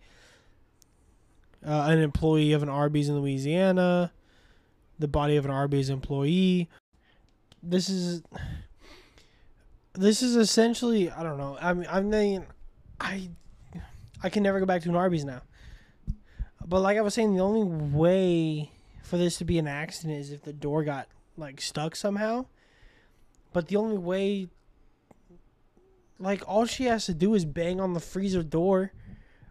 uh, 1.66 1.88
an 1.90 2.00
employee 2.00 2.52
of 2.54 2.62
an 2.64 2.68
arby's 2.70 3.08
in 3.08 3.18
louisiana 3.20 4.12
the 5.00 5.08
body 5.08 5.38
of 5.38 5.46
an 5.46 5.52
arby's 5.52 5.90
employee 5.90 6.70
this 7.64 7.88
is 7.88 8.22
this 9.94 10.22
is 10.22 10.36
essentially 10.36 11.10
i 11.12 11.24
don't 11.24 11.38
know 11.38 11.58
i 11.62 11.74
mean 11.74 11.88
i 11.90 12.02
mean 12.02 12.46
i 13.00 13.30
i 14.24 14.30
can 14.30 14.44
never 14.44 14.60
go 14.60 14.66
back 14.66 14.82
to 14.82 14.90
an 14.90 14.96
arby's 14.96 15.24
now 15.24 15.42
but 16.68 16.82
like 16.82 16.98
i 16.98 17.02
was 17.02 17.14
saying 17.14 17.36
the 17.36 17.42
only 17.42 17.64
way 17.64 18.72
for 19.12 19.18
this 19.18 19.38
to 19.38 19.46
be 19.46 19.60
an 19.60 19.68
accident 19.68 20.20
is 20.20 20.32
if 20.32 20.44
the 20.44 20.54
door 20.54 20.84
got 20.84 21.08
like 21.38 21.60
stuck 21.60 21.96
somehow. 21.96 22.46
But 23.52 23.68
the 23.68 23.76
only 23.76 23.98
way 23.98 24.48
like 26.18 26.48
all 26.48 26.66
she 26.66 26.86
has 26.86 27.06
to 27.08 27.14
do 27.14 27.34
is 27.34 27.44
bang 27.44 27.82
on 27.82 27.94
the 27.94 28.00
freezer 28.00 28.44
door 28.44 28.94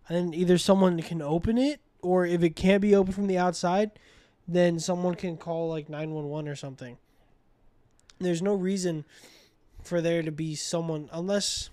and 0.09 0.17
then 0.17 0.35
either 0.35 0.57
someone 0.57 1.03
can 1.03 1.21
open 1.21 1.59
it 1.59 1.81
or 2.01 2.25
if 2.25 2.43
it 2.43 2.57
can't 2.57 2.81
be 2.81 2.95
opened 2.95 3.15
from 3.15 3.27
the 3.27 3.37
outside 3.37 3.91
then 4.47 4.79
someone 4.79 5.15
can 5.15 5.37
call 5.37 5.69
like 5.69 5.89
911 5.89 6.49
or 6.49 6.57
something. 6.57 6.97
There's 8.19 8.43
no 8.43 8.55
reason 8.55 9.05
for 9.83 10.01
there 10.01 10.23
to 10.23 10.33
be 10.33 10.55
someone 10.55 11.09
unless 11.13 11.71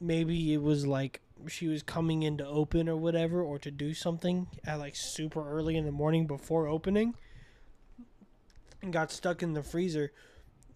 maybe 0.00 0.52
it 0.52 0.62
was 0.62 0.86
like 0.86 1.20
she 1.46 1.68
was 1.68 1.82
coming 1.82 2.22
in 2.22 2.36
to 2.38 2.46
open 2.46 2.88
or 2.88 2.96
whatever 2.96 3.42
or 3.42 3.58
to 3.58 3.70
do 3.70 3.94
something 3.94 4.48
at 4.66 4.78
like 4.78 4.94
super 4.96 5.48
early 5.50 5.76
in 5.76 5.84
the 5.84 5.92
morning 5.92 6.26
before 6.26 6.66
opening 6.66 7.14
and 8.82 8.92
got 8.92 9.10
stuck 9.10 9.42
in 9.42 9.52
the 9.54 9.62
freezer 9.62 10.12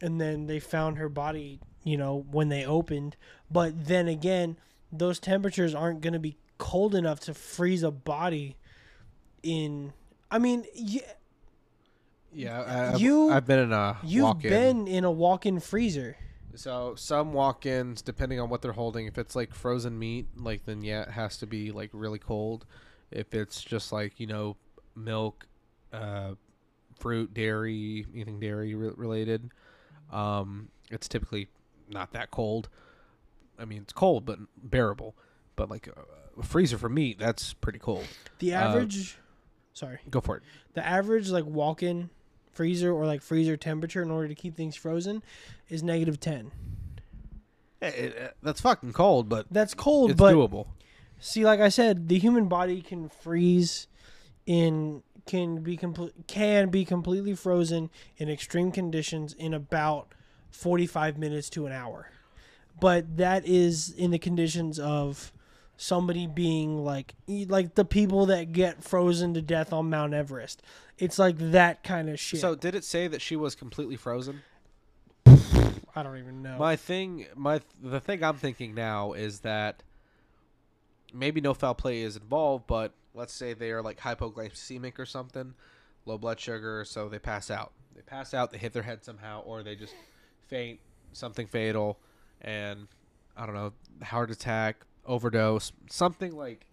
and 0.00 0.20
then 0.20 0.46
they 0.46 0.58
found 0.60 0.98
her 0.98 1.08
body 1.08 1.60
you 1.84 1.96
know 1.96 2.24
when 2.30 2.48
they 2.48 2.64
opened 2.64 3.16
but 3.50 3.86
then 3.86 4.08
again 4.08 4.56
those 4.92 5.18
temperatures 5.18 5.74
aren't 5.74 6.00
going 6.00 6.12
to 6.12 6.18
be 6.18 6.36
cold 6.58 6.94
enough 6.94 7.20
to 7.20 7.34
freeze 7.34 7.82
a 7.82 7.90
body 7.90 8.56
in 9.42 9.92
i 10.30 10.38
mean 10.38 10.64
yeah, 10.74 11.00
Yeah, 12.32 12.90
I've, 12.94 13.00
You- 13.00 13.30
I've 13.30 13.46
been 13.46 13.58
in 13.58 13.72
a 13.72 13.96
you've 14.04 14.24
walk-in. 14.24 14.50
been 14.50 14.88
in 14.88 15.04
a 15.04 15.10
walk-in 15.10 15.60
freezer 15.60 16.16
So 16.54 16.94
some 16.96 17.32
walk-ins, 17.32 18.02
depending 18.02 18.40
on 18.40 18.48
what 18.50 18.62
they're 18.62 18.72
holding, 18.72 19.06
if 19.06 19.18
it's 19.18 19.34
like 19.34 19.54
frozen 19.54 19.98
meat, 19.98 20.26
like 20.36 20.64
then 20.64 20.82
yeah, 20.82 21.02
it 21.02 21.10
has 21.10 21.36
to 21.38 21.46
be 21.46 21.72
like 21.72 21.90
really 21.92 22.18
cold. 22.18 22.66
If 23.10 23.34
it's 23.34 23.62
just 23.62 23.92
like 23.92 24.18
you 24.20 24.26
know 24.26 24.56
milk, 24.94 25.46
uh, 25.92 26.32
fruit, 26.98 27.32
dairy, 27.34 28.06
anything 28.14 28.38
dairy 28.40 28.74
re- 28.74 28.92
related, 28.96 29.50
um, 30.10 30.68
it's 30.90 31.08
typically 31.08 31.48
not 31.88 32.12
that 32.12 32.30
cold. 32.30 32.68
I 33.58 33.64
mean, 33.64 33.82
it's 33.82 33.92
cold 33.92 34.24
but 34.26 34.38
bearable. 34.56 35.14
But 35.56 35.68
like 35.70 35.86
a, 35.88 36.40
a 36.40 36.42
freezer 36.42 36.78
for 36.78 36.88
meat, 36.88 37.18
that's 37.18 37.52
pretty 37.54 37.78
cold. 37.78 38.06
the 38.38 38.54
Uh, 38.54 38.58
average 38.60 39.18
sorry 39.74 39.98
Go 40.10 40.20
for 40.20 40.36
it. 40.38 40.42
the 40.74 40.84
average 40.86 41.28
like 41.30 41.44
walk-in 41.46 42.10
freezer 42.52 42.92
or 42.92 43.06
like 43.06 43.22
freezer 43.22 43.56
temperature 43.56 44.02
in 44.02 44.10
order 44.10 44.28
to 44.28 44.34
keep 44.34 44.54
things 44.56 44.76
frozen 44.76 45.22
is 45.68 45.82
negative 45.82 46.20
10 46.20 46.50
Eh, 47.80 47.86
eh, 47.86 48.28
that's 48.42 48.60
fucking 48.60 48.92
cold, 48.92 49.28
but 49.28 49.44
that's 49.50 49.74
cold 49.74 50.12
it's 50.12 50.18
but 50.18 50.34
doable. 50.34 50.66
see 51.18 51.44
like 51.44 51.58
i 51.58 51.68
said 51.68 52.08
the 52.08 52.16
human 52.18 52.46
body 52.46 52.80
can 52.80 53.08
freeze 53.08 53.88
in 54.46 55.02
can 55.26 55.62
be 55.62 55.76
complete 55.76 56.12
can 56.26 56.68
be 56.68 56.84
completely 56.84 57.34
frozen 57.34 57.90
in 58.16 58.28
extreme 58.28 58.70
conditions 58.72 59.32
in 59.34 59.54
about 59.54 60.14
45 60.50 61.18
minutes 61.18 61.48
to 61.50 61.66
an 61.66 61.72
hour. 61.72 62.08
But 62.80 63.16
that 63.16 63.46
is 63.46 63.90
in 63.90 64.10
the 64.10 64.18
conditions 64.18 64.78
of 64.78 65.32
somebody 65.76 66.26
being 66.26 66.84
like 66.84 67.14
like 67.26 67.74
the 67.74 67.84
people 67.84 68.26
that 68.26 68.52
get 68.52 68.82
frozen 68.84 69.34
to 69.34 69.42
death 69.42 69.72
on 69.72 69.90
Mount 69.90 70.14
Everest. 70.14 70.62
It's 71.02 71.18
like 71.18 71.36
that 71.38 71.82
kind 71.82 72.08
of 72.08 72.20
shit. 72.20 72.40
So 72.40 72.54
did 72.54 72.76
it 72.76 72.84
say 72.84 73.08
that 73.08 73.20
she 73.20 73.34
was 73.34 73.56
completely 73.56 73.96
frozen? 73.96 74.42
I 75.26 76.04
don't 76.04 76.16
even 76.16 76.42
know. 76.42 76.56
My 76.58 76.76
thing, 76.76 77.26
my 77.34 77.60
the 77.82 77.98
thing 77.98 78.22
I'm 78.22 78.36
thinking 78.36 78.72
now 78.72 79.12
is 79.12 79.40
that 79.40 79.82
maybe 81.12 81.40
no 81.40 81.54
foul 81.54 81.74
play 81.74 82.02
is 82.02 82.16
involved, 82.16 82.68
but 82.68 82.92
let's 83.14 83.32
say 83.32 83.52
they 83.52 83.72
are 83.72 83.82
like 83.82 83.98
hypoglycemic 83.98 85.00
or 85.00 85.04
something, 85.04 85.54
low 86.06 86.18
blood 86.18 86.38
sugar, 86.38 86.84
so 86.84 87.08
they 87.08 87.18
pass 87.18 87.50
out. 87.50 87.72
They 87.96 88.02
pass 88.02 88.32
out, 88.32 88.52
they 88.52 88.58
hit 88.58 88.72
their 88.72 88.84
head 88.84 89.04
somehow, 89.04 89.42
or 89.42 89.64
they 89.64 89.74
just 89.74 89.94
faint, 90.46 90.78
something 91.12 91.48
fatal, 91.48 91.98
and 92.40 92.86
I 93.36 93.44
don't 93.44 93.56
know, 93.56 93.72
heart 94.04 94.30
attack, 94.30 94.86
overdose, 95.04 95.72
something 95.90 96.36
like 96.36 96.64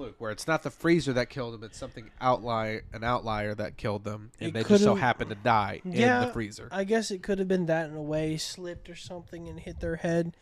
fluke, 0.00 0.20
where 0.20 0.30
it's 0.30 0.46
not 0.46 0.62
the 0.62 0.70
freezer 0.70 1.12
that 1.12 1.28
killed 1.28 1.54
them, 1.54 1.62
it's 1.62 1.78
something 1.78 2.10
outlier, 2.20 2.82
an 2.92 3.04
outlier 3.04 3.54
that 3.54 3.76
killed 3.76 4.04
them, 4.04 4.30
and 4.40 4.48
It 4.48 4.54
they 4.54 4.64
just 4.64 4.82
so 4.82 4.94
happened 4.94 5.30
to 5.30 5.36
die 5.36 5.80
in 5.84 5.92
the 5.92 6.30
freezer. 6.32 6.68
I 6.72 6.84
guess 6.84 7.10
it 7.10 7.22
could 7.22 7.38
have 7.38 7.48
been 7.48 7.66
that 7.66 7.90
in 7.90 7.96
a 7.96 8.02
way, 8.02 8.36
slipped 8.36 8.88
or 8.88 8.96
something 8.96 9.48
and 9.48 9.60
hit 9.60 9.80
their 9.80 9.96
head. 9.96 10.34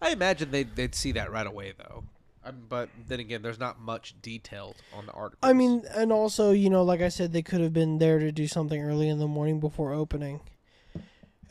I 0.00 0.10
imagine 0.10 0.50
they'd, 0.50 0.76
they'd 0.76 0.94
see 0.94 1.12
that 1.12 1.32
right 1.32 1.46
away, 1.46 1.72
though. 1.76 2.04
Um, 2.44 2.62
but 2.68 2.88
then 3.08 3.18
again, 3.18 3.42
there's 3.42 3.58
not 3.58 3.80
much 3.80 4.14
detailed 4.22 4.76
on 4.96 5.06
the 5.06 5.12
article. 5.12 5.48
I 5.48 5.52
mean, 5.52 5.82
and 5.90 6.12
also, 6.12 6.52
you 6.52 6.70
know, 6.70 6.84
like 6.84 7.00
I 7.00 7.08
said, 7.08 7.32
they 7.32 7.42
could 7.42 7.60
have 7.60 7.72
been 7.72 7.98
there 7.98 8.20
to 8.20 8.30
do 8.30 8.46
something 8.46 8.80
early 8.80 9.08
in 9.08 9.18
the 9.18 9.26
morning 9.26 9.58
before 9.58 9.92
opening. 9.92 10.40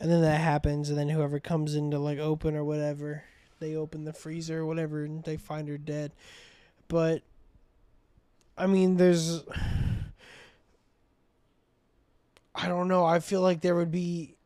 And 0.00 0.10
then 0.10 0.22
that 0.22 0.40
happens, 0.40 0.88
and 0.88 0.98
then 0.98 1.10
whoever 1.10 1.40
comes 1.40 1.74
in 1.74 1.90
to 1.90 1.98
like 1.98 2.18
open 2.18 2.54
or 2.54 2.64
whatever, 2.64 3.24
they 3.60 3.74
open 3.74 4.04
the 4.04 4.12
freezer 4.12 4.60
or 4.60 4.66
whatever, 4.66 5.04
and 5.04 5.24
they 5.24 5.36
find 5.36 5.68
her 5.68 5.78
dead. 5.78 6.12
But, 6.88 7.22
I 8.56 8.66
mean, 8.66 8.96
there's. 8.96 9.42
I 12.54 12.68
don't 12.68 12.88
know. 12.88 13.04
I 13.04 13.20
feel 13.20 13.42
like 13.42 13.60
there 13.60 13.74
would 13.74 13.90
be. 13.90 14.36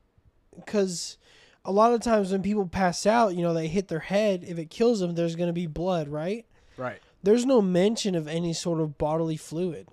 Because 0.56 1.16
a 1.64 1.72
lot 1.72 1.92
of 1.92 2.00
times 2.00 2.32
when 2.32 2.42
people 2.42 2.66
pass 2.66 3.06
out, 3.06 3.34
you 3.34 3.42
know, 3.42 3.54
they 3.54 3.68
hit 3.68 3.88
their 3.88 4.00
head. 4.00 4.44
If 4.46 4.58
it 4.58 4.70
kills 4.70 5.00
them, 5.00 5.14
there's 5.14 5.36
going 5.36 5.48
to 5.48 5.52
be 5.52 5.66
blood, 5.66 6.08
right? 6.08 6.46
right. 6.76 6.98
there's 7.22 7.46
no 7.46 7.60
mention 7.60 8.14
of 8.14 8.26
any 8.26 8.52
sort 8.52 8.80
of 8.80 8.98
bodily 8.98 9.36
fluid. 9.36 9.88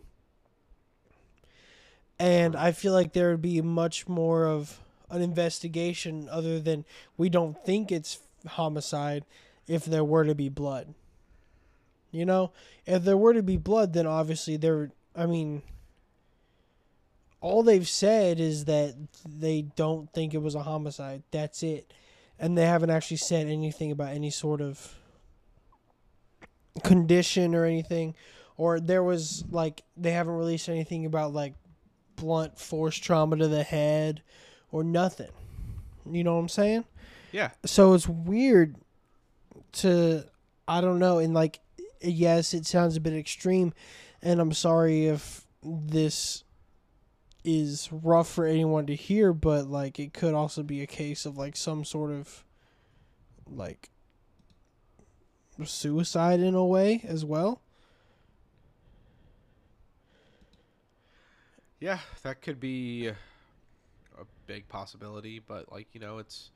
And 2.19 2.55
I 2.55 2.71
feel 2.71 2.93
like 2.93 3.13
there 3.13 3.31
would 3.31 3.41
be 3.41 3.61
much 3.61 4.07
more 4.07 4.45
of 4.47 4.79
an 5.09 5.21
investigation 5.21 6.27
other 6.31 6.59
than 6.59 6.83
we 7.15 7.29
don't 7.29 7.63
think 7.63 7.91
it's 7.91 8.19
homicide 8.47 9.23
if 9.67 9.85
there 9.85 10.03
were 10.03 10.23
to 10.23 10.33
be 10.33 10.49
blood. 10.49 10.93
You 12.11 12.25
know, 12.25 12.51
if 12.85 13.03
there 13.03 13.17
were 13.17 13.33
to 13.33 13.43
be 13.43 13.57
blood, 13.57 13.93
then 13.93 14.07
obviously 14.07 14.57
there, 14.57 14.91
I 15.15 15.25
mean, 15.25 15.61
all 17.41 17.63
they've 17.63 17.87
said 17.87 18.39
is 18.39 18.65
that 18.65 18.95
they 19.27 19.63
don't 19.75 20.11
think 20.13 20.33
it 20.33 20.41
was 20.41 20.55
a 20.55 20.63
homicide. 20.63 21.23
That's 21.31 21.63
it. 21.63 21.91
And 22.39 22.57
they 22.57 22.65
haven't 22.65 22.89
actually 22.91 23.17
said 23.17 23.47
anything 23.47 23.91
about 23.91 24.13
any 24.13 24.29
sort 24.29 24.61
of 24.61 24.93
condition 26.83 27.55
or 27.55 27.65
anything 27.65 28.13
or 28.55 28.79
there 28.79 29.03
was 29.03 29.43
like 29.49 29.81
they 29.97 30.11
haven't 30.11 30.35
released 30.35 30.69
anything 30.69 31.07
about 31.07 31.33
like 31.33 31.55
blunt 32.15 32.59
force 32.59 32.95
trauma 32.95 33.35
to 33.35 33.47
the 33.47 33.63
head 33.63 34.21
or 34.71 34.83
nothing 34.83 35.31
you 36.11 36.23
know 36.23 36.35
what 36.35 36.41
i'm 36.41 36.49
saying 36.49 36.85
Yeah. 37.31 37.49
so 37.65 37.95
it's 37.95 38.07
weird 38.07 38.75
to 39.73 40.23
i 40.67 40.79
don't 40.79 40.99
know 40.99 41.17
and 41.17 41.33
like 41.33 41.59
yes 42.01 42.53
it 42.53 42.65
sounds 42.65 42.95
a 42.95 43.01
bit 43.01 43.13
extreme 43.13 43.73
and 44.21 44.39
i'm 44.39 44.53
sorry 44.53 45.07
if 45.07 45.45
this 45.63 46.43
is 47.43 47.89
rough 47.91 48.29
for 48.29 48.45
anyone 48.45 48.85
to 48.85 48.95
hear 48.95 49.33
but 49.33 49.67
like 49.67 49.99
it 49.99 50.13
could 50.13 50.33
also 50.33 50.63
be 50.63 50.81
a 50.81 50.87
case 50.87 51.25
of 51.25 51.37
like 51.37 51.55
some 51.55 51.83
sort 51.83 52.11
of 52.11 52.43
like 53.49 53.89
suicide 55.63 56.39
in 56.39 56.53
a 56.53 56.65
way 56.65 57.01
as 57.07 57.25
well 57.25 57.61
Yeah, 61.79 61.99
that 62.23 62.41
could 62.41 62.59
be 62.59 63.07
a 63.07 63.15
big 64.47 64.67
possibility, 64.67 65.39
but 65.39 65.71
like 65.71 65.87
you 65.93 65.99
know, 65.99 66.17
it's 66.17 66.49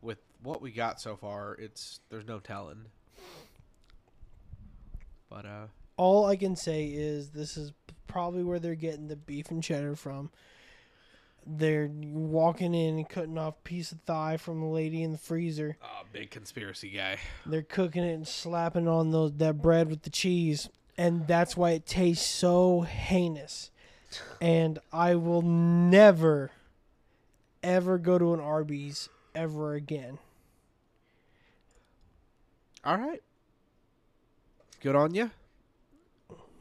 with 0.00 0.18
what 0.42 0.62
we 0.62 0.70
got 0.70 1.00
so 1.00 1.16
far, 1.16 1.54
it's 1.54 2.00
there's 2.10 2.26
no 2.26 2.38
telling. 2.38 2.86
But 5.32 5.46
uh, 5.46 5.66
all 5.96 6.26
I 6.26 6.36
can 6.36 6.56
say 6.56 6.86
is 6.86 7.30
this 7.30 7.56
is 7.56 7.72
probably 8.06 8.42
where 8.42 8.58
they're 8.58 8.74
getting 8.74 9.08
the 9.08 9.16
beef 9.16 9.50
and 9.50 9.62
cheddar 9.62 9.96
from. 9.96 10.30
They're 11.46 11.90
walking 11.90 12.74
in 12.74 12.98
and 12.98 13.08
cutting 13.08 13.38
off 13.38 13.54
a 13.58 13.68
piece 13.68 13.92
of 13.92 14.00
thigh 14.02 14.36
from 14.36 14.60
the 14.60 14.66
lady 14.66 15.02
in 15.02 15.10
the 15.10 15.18
freezer. 15.18 15.76
oh, 15.82 16.02
big 16.12 16.30
conspiracy 16.30 16.90
guy. 16.90 17.16
They're 17.46 17.62
cooking 17.62 18.04
it 18.04 18.12
and 18.12 18.28
slapping 18.28 18.86
on 18.86 19.10
those 19.10 19.32
that 19.38 19.60
bread 19.60 19.88
with 19.88 20.02
the 20.02 20.10
cheese, 20.10 20.68
and 20.98 21.26
that's 21.26 21.56
why 21.56 21.70
it 21.70 21.86
tastes 21.86 22.28
so 22.28 22.82
heinous. 22.82 23.70
And 24.40 24.78
I 24.92 25.14
will 25.14 25.42
never, 25.42 26.52
ever 27.62 27.96
go 27.96 28.18
to 28.18 28.34
an 28.34 28.40
Arby's 28.40 29.08
ever 29.34 29.74
again. 29.74 30.18
All 32.84 32.98
right, 32.98 33.22
good 34.82 34.96
on 34.96 35.14
you. 35.14 35.30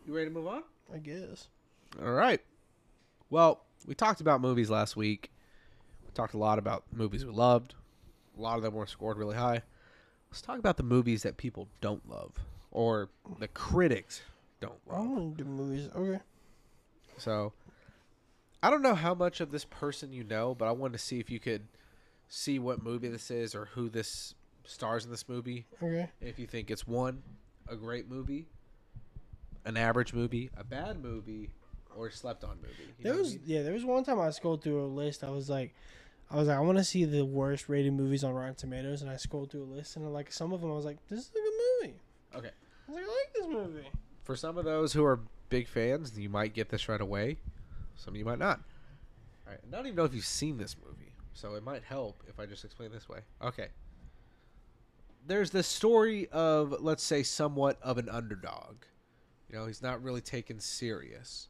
You 0.06 0.16
ready 0.16 0.28
to 0.28 0.34
move 0.34 0.48
on? 0.48 0.64
I 0.94 1.00
guess. 1.00 1.48
All 2.02 2.12
right. 2.12 2.40
Well, 3.30 3.64
we 3.88 3.96
talked 3.96 4.22
about 4.22 4.42
movies 4.42 4.70
last 4.70 4.96
week. 4.96 5.32
We 6.06 6.12
talked 6.14 6.34
a 6.34 6.38
lot 6.38 6.60
about 6.60 6.84
movies 6.94 7.26
we 7.26 7.32
loved. 7.32 7.74
A 8.38 8.42
lot 8.42 8.58
of 8.58 8.64
them 8.64 8.76
were 8.76 8.86
scored 8.86 9.18
really 9.18 9.36
high. 9.36 9.64
Let's 10.30 10.42
talk 10.42 10.60
about 10.60 10.78
the 10.78 10.84
movies 10.84 11.24
that 11.24 11.38
people 11.38 11.68
don't 11.82 12.08
love 12.08 12.34
or 12.70 13.10
the 13.40 13.48
critics 13.48 14.22
don't 14.62 14.80
love. 14.88 14.98
I 14.98 15.02
love. 15.02 15.10
want 15.10 15.38
to 15.38 15.44
do 15.44 15.50
movies. 15.50 15.90
Okay. 15.96 16.20
So, 17.18 17.54
I 18.62 18.70
don't 18.70 18.82
know 18.82 18.96
how 18.96 19.14
much 19.14 19.42
of 19.42 19.52
this 19.52 19.66
person 19.66 20.14
you 20.14 20.24
know, 20.24 20.56
but 20.56 20.68
I 20.68 20.72
wanted 20.72 20.94
to 20.94 21.00
see 21.00 21.20
if 21.20 21.30
you 21.30 21.40
could 21.40 21.64
see 22.30 22.60
what 22.60 22.84
movie 22.84 23.10
this 23.10 23.32
is 23.32 23.56
or 23.56 23.66
who 23.74 23.90
this 23.90 24.36
stars 24.64 25.06
in 25.06 25.12
this 25.12 25.28
movie. 25.28 25.66
Okay. 25.82 26.10
If 26.22 26.40
you 26.40 26.48
think 26.48 26.72
it's 26.72 26.88
one, 26.88 27.24
a 27.72 27.76
great 27.76 28.10
movie, 28.10 28.46
an 29.66 29.78
average 29.78 30.14
movie, 30.14 30.50
a 30.58 30.64
bad 30.64 31.02
movie, 31.02 31.50
or 31.96 32.08
a 32.08 32.12
slept 32.12 32.44
on 32.44 32.58
movie. 32.62 32.74
You 33.00 33.04
There 33.04 33.14
know 33.14 33.20
what 33.20 33.20
I 33.20 33.22
was 33.22 33.32
mean? 33.34 33.42
yeah, 33.46 33.62
there 33.64 33.74
was 33.74 33.86
one 33.86 34.04
time 34.04 34.20
I 34.20 34.30
scrolled 34.32 34.62
through 34.62 34.84
a 34.84 34.88
list. 34.88 35.24
I 35.24 35.30
was 35.30 35.50
like, 35.50 35.74
I 36.30 36.36
was 36.36 36.48
like, 36.48 36.58
I 36.58 36.62
want 36.62 36.78
to 36.78 36.84
see 36.84 37.06
the 37.06 37.26
worst 37.26 37.70
rated 37.70 37.94
movies 37.94 38.24
on 38.24 38.34
Rotten 38.34 38.56
Tomatoes, 38.56 39.02
and 39.02 39.10
I 39.10 39.16
scrolled 39.18 39.52
through 39.52 39.64
a 39.64 39.72
list, 39.74 39.96
and 39.96 40.14
like 40.14 40.32
some 40.32 40.54
of 40.54 40.62
them, 40.62 40.72
I 40.72 40.76
was 40.76 40.86
like, 40.86 40.98
this 41.08 41.20
is 41.20 41.30
a 41.30 41.34
good 41.34 41.54
movie. 41.88 42.00
Okay. 42.36 42.52
I 42.88 42.92
was 42.92 42.96
like, 42.96 43.06
I 43.06 43.08
like 43.08 43.34
this 43.34 43.48
movie. 43.48 43.88
For 44.24 44.36
some 44.36 44.58
of 44.58 44.66
those 44.66 44.94
who 44.94 45.04
are 45.06 45.20
big 45.50 45.68
fans, 45.68 46.18
you 46.20 46.30
might 46.30 46.54
get 46.54 46.70
this 46.70 46.88
right 46.90 47.02
away. 47.02 47.38
Some 47.96 48.14
of 48.14 48.18
you 48.18 48.26
might 48.26 48.40
not. 48.40 48.60
All 49.48 49.52
right. 49.54 49.60
I 49.68 49.76
don't 49.76 49.86
even 49.88 49.96
know 49.96 50.06
if 50.06 50.14
you've 50.14 50.26
seen 50.26 50.58
this 50.58 50.76
movie, 50.86 51.12
so 51.34 51.56
it 51.56 51.64
might 51.64 51.84
help 51.84 52.24
if 52.28 52.40
I 52.40 52.46
just 52.46 52.64
explain 52.66 52.92
this 52.92 53.08
way. 53.10 53.20
Okay. 53.42 53.68
There's 55.26 55.52
the 55.52 55.64
story 55.64 56.28
of, 56.32 56.76
let's 56.80 57.04
say, 57.04 57.24
somewhat 57.24 57.78
of 57.82 57.98
an 57.98 58.10
underdog. 58.10 58.78
You 59.50 59.60
know, 59.60 59.66
he's 59.68 59.82
not 59.82 60.02
really 60.02 60.22
taken 60.22 60.60
serious, 60.60 61.48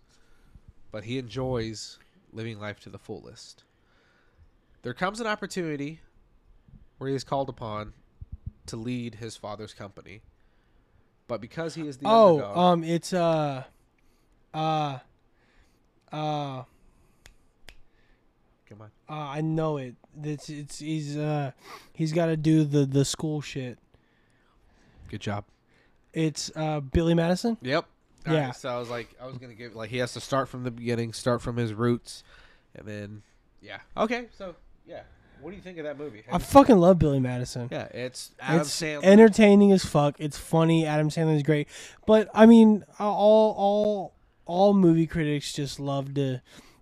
but 0.92 1.04
he 1.04 1.18
enjoys 1.18 1.98
living 2.34 2.60
life 2.60 2.80
to 2.82 2.90
the 2.90 3.00
fullest. 3.00 3.64
There 4.82 4.94
comes 4.94 5.20
an 5.20 5.28
opportunity 5.28 6.02
where 6.98 7.10
he 7.10 7.16
is 7.16 7.24
called 7.24 7.50
upon 7.50 7.94
to 8.68 8.76
lead 8.76 9.16
his 9.16 9.36
father's 9.36 9.74
company. 9.74 10.22
But 11.28 11.42
because 11.42 11.76
he 11.76 11.88
is 11.88 11.98
the 11.98 12.08
oh, 12.08 12.34
underdog, 12.34 12.58
um, 12.58 12.84
it's 12.84 13.14
uh, 13.14 13.64
uh, 14.54 15.00
uh, 16.12 16.64
come 18.72 18.82
on. 18.82 18.92
uh, 19.10 19.30
I 19.30 19.42
know 19.42 19.78
it. 19.78 19.96
It's 20.24 20.50
it's 20.50 20.80
he's 20.80 21.18
uh, 21.18 21.52
he's 21.94 22.14
got 22.14 22.28
to 22.28 22.38
do 22.38 22.64
the 22.64 22.86
the 22.86 23.06
school 23.06 23.42
shit. 23.42 23.78
Good 25.10 25.22
job. 25.22 25.44
It's 26.14 26.52
uh 26.56 26.80
Billy 26.80 27.14
Madison. 27.14 27.58
Yep. 27.62 27.86
All 28.28 28.34
Yeah. 28.34 28.46
right, 28.48 28.56
so 28.56 28.70
I 28.70 28.78
was 28.80 28.90
like, 28.90 29.10
I 29.22 29.26
was 29.26 29.38
gonna 29.38 29.54
give 29.56 29.76
like 29.76 29.90
he 29.90 29.98
has 29.98 30.14
to 30.14 30.20
start 30.22 30.48
from 30.50 30.64
the 30.64 30.72
beginning, 30.72 31.14
start 31.14 31.42
from 31.42 31.58
his 31.58 31.74
roots, 31.74 32.24
and 32.76 32.88
then 32.88 33.24
yeah. 33.62 33.80
Okay. 33.98 34.28
So 34.38 34.56
yeah. 34.86 35.02
What 35.42 35.50
do 35.50 35.56
you 35.56 35.62
think 35.64 35.80
of 35.80 35.86
that 35.86 35.98
movie? 35.98 36.24
I 36.32 36.38
fucking 36.38 36.78
love 36.78 37.00
Billy 37.00 37.20
Madison. 37.20 37.68
yeah, 37.72 37.86
it's 37.86 38.32
Adam 38.40 38.62
it's 38.62 38.70
Sandler. 38.80 39.04
entertaining 39.04 39.72
as 39.72 39.84
fuck. 39.84 40.16
It's 40.20 40.38
funny. 40.38 40.86
Adam 40.86 41.10
Sandler 41.10 41.36
is 41.36 41.42
great, 41.44 41.68
but 42.06 42.30
I 42.34 42.46
mean, 42.46 42.86
all 43.00 43.56
all 43.58 44.14
all 44.46 44.74
movie 44.76 45.08
critics 45.08 45.52
just 45.54 45.80
love 45.80 46.14
to. 46.16 46.42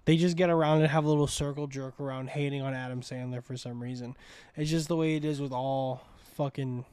They 0.10 0.18
just 0.18 0.36
get 0.36 0.50
around 0.50 0.80
and 0.80 0.88
have 0.88 1.06
a 1.06 1.08
little 1.08 1.28
circle 1.28 1.68
jerk 1.68 2.00
around 2.00 2.32
hating 2.32 2.64
on 2.64 2.74
Adam 2.74 3.02
Sandler 3.02 3.44
for 3.44 3.56
some 3.56 3.80
reason. 3.80 4.18
It's 4.56 4.72
just 4.72 4.88
the 4.88 4.96
way 4.96 5.16
it 5.16 5.24
is 5.24 5.40
with 5.40 5.52
all 5.52 6.02
fucking 6.34 6.84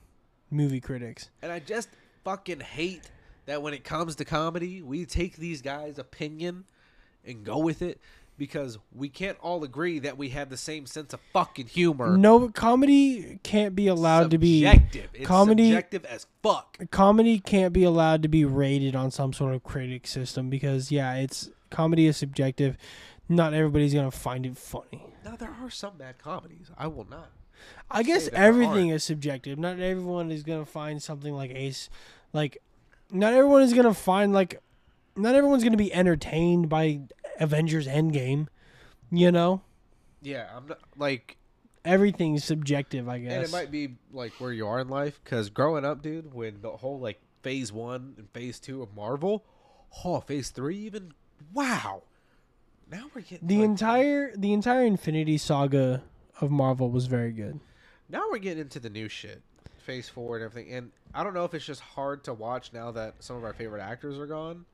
movie 0.50 0.82
critics. 0.82 1.30
And 1.40 1.50
I 1.50 1.60
just 1.60 1.88
fucking 2.24 2.60
hate 2.60 3.10
that 3.46 3.62
when 3.62 3.72
it 3.72 3.84
comes 3.84 4.16
to 4.16 4.26
comedy, 4.26 4.82
we 4.82 5.06
take 5.06 5.36
these 5.36 5.62
guys' 5.62 5.98
opinion 5.98 6.64
and 7.24 7.42
go 7.42 7.56
with 7.56 7.80
it 7.80 8.02
because 8.36 8.78
we 8.94 9.08
can't 9.08 9.38
all 9.40 9.64
agree 9.64 9.98
that 10.00 10.18
we 10.18 10.28
have 10.28 10.50
the 10.50 10.58
same 10.58 10.84
sense 10.84 11.14
of 11.14 11.20
fucking 11.32 11.68
humor. 11.68 12.18
No, 12.18 12.50
comedy 12.50 13.40
can't 13.42 13.74
be 13.74 13.86
allowed 13.86 14.30
to 14.32 14.36
be 14.36 14.62
subjective. 14.62 15.08
It's 15.14 15.26
comedy- 15.26 15.70
subjective 15.70 16.04
as 16.04 16.26
fuck. 16.42 16.76
comedy 16.90 17.38
can't 17.38 17.72
be 17.72 17.84
allowed 17.84 18.22
to 18.24 18.28
be 18.28 18.44
rated 18.44 18.94
on 18.94 19.10
some 19.10 19.32
sort 19.32 19.54
of 19.54 19.64
critic 19.64 20.06
system 20.06 20.50
because 20.50 20.92
yeah, 20.92 21.14
it's 21.14 21.48
comedy 21.70 22.06
is 22.06 22.16
subjective. 22.16 22.76
Not 23.28 23.54
everybody's 23.54 23.94
gonna 23.94 24.10
find 24.10 24.46
it 24.46 24.56
funny. 24.56 25.14
Now 25.24 25.36
there 25.36 25.54
are 25.60 25.70
some 25.70 25.96
bad 25.96 26.18
comedies. 26.18 26.70
I 26.76 26.86
will 26.86 27.06
not. 27.08 27.30
I 27.90 28.02
guess 28.02 28.28
everything 28.32 28.90
is 28.90 29.02
subjective. 29.02 29.58
Not 29.58 29.80
everyone 29.80 30.30
is 30.30 30.42
gonna 30.42 30.66
find 30.66 31.02
something 31.02 31.34
like 31.34 31.50
Ace, 31.52 31.88
like 32.32 32.58
not 33.10 33.32
everyone 33.32 33.62
is 33.62 33.72
gonna 33.72 33.94
find 33.94 34.32
like, 34.32 34.60
not 35.16 35.34
everyone's 35.34 35.64
gonna 35.64 35.76
be 35.76 35.92
entertained 35.92 36.68
by 36.68 37.00
Avengers 37.40 37.86
Endgame. 37.86 38.48
You 39.10 39.30
know, 39.30 39.62
Yeah, 40.20 40.48
I'm 40.54 40.66
not 40.66 40.80
like, 40.96 41.36
everything's 41.84 42.44
subjective. 42.44 43.08
I 43.08 43.20
guess. 43.20 43.32
and 43.32 43.44
it 43.44 43.52
might 43.52 43.70
be 43.70 43.96
like 44.12 44.32
where 44.40 44.52
you 44.52 44.66
are 44.66 44.80
in 44.80 44.88
life. 44.88 45.20
Because 45.22 45.48
growing 45.50 45.84
up, 45.84 46.02
dude, 46.02 46.34
when 46.34 46.60
the 46.60 46.70
whole 46.70 46.98
like 46.98 47.20
phase 47.42 47.72
one 47.72 48.14
and 48.18 48.28
phase 48.30 48.58
two 48.58 48.82
of 48.82 48.94
Marvel, 48.94 49.44
oh, 50.04 50.20
phase 50.20 50.50
three 50.50 50.76
even, 50.78 51.12
wow. 51.52 52.02
Now 52.90 53.06
we're 53.14 53.22
getting 53.22 53.48
the 53.48 53.58
like, 53.58 53.64
entire 53.64 54.36
the 54.36 54.52
entire 54.52 54.84
Infinity 54.84 55.38
Saga 55.38 56.02
of 56.40 56.50
Marvel 56.50 56.90
was 56.90 57.06
very 57.06 57.32
good. 57.32 57.60
now 58.08 58.24
we're 58.30 58.38
getting 58.38 58.60
into 58.62 58.80
the 58.80 58.90
new 58.90 59.08
shit, 59.08 59.42
phase 59.78 60.08
four 60.08 60.36
and 60.36 60.44
everything. 60.44 60.72
And 60.72 60.90
I 61.14 61.24
don't 61.24 61.34
know 61.34 61.44
if 61.44 61.54
it's 61.54 61.66
just 61.66 61.80
hard 61.80 62.24
to 62.24 62.34
watch 62.34 62.72
now 62.72 62.90
that 62.92 63.14
some 63.20 63.36
of 63.36 63.44
our 63.44 63.52
favorite 63.52 63.82
actors 63.82 64.18
are 64.18 64.26
gone, 64.26 64.66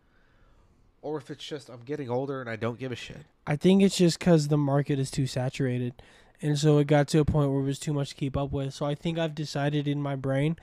or 1.01 1.19
if 1.19 1.31
it's 1.31 1.45
just 1.45 1.69
I'm 1.69 1.83
getting 1.85 2.11
older 2.11 2.41
and 2.41 2.51
I 2.51 2.57
don't 2.57 2.79
give 2.79 2.93
a 2.93 2.97
shit. 2.97 3.19
I 3.47 3.57
think 3.57 3.83
it's 3.83 3.97
just 3.97 4.19
because 4.19 4.49
the 4.49 4.59
market 4.59 4.99
is 4.99 5.11
too 5.11 5.27
saturated. 5.27 5.95
And 6.41 6.59
so 6.59 6.79
it 6.79 6.89
got 6.89 7.07
to 7.09 7.21
a 7.21 7.25
point 7.25 7.51
where 7.51 7.61
it 7.61 7.65
was 7.65 7.79
too 7.79 7.93
much 7.93 8.11
to 8.11 8.15
keep 8.17 8.37
up 8.37 8.51
with. 8.51 8.75
So 8.75 8.85
I 8.85 8.97
think 8.97 9.19
I've 9.19 9.35
decided 9.35 9.87
in 9.87 10.03
my 10.03 10.17
brain, 10.17 10.57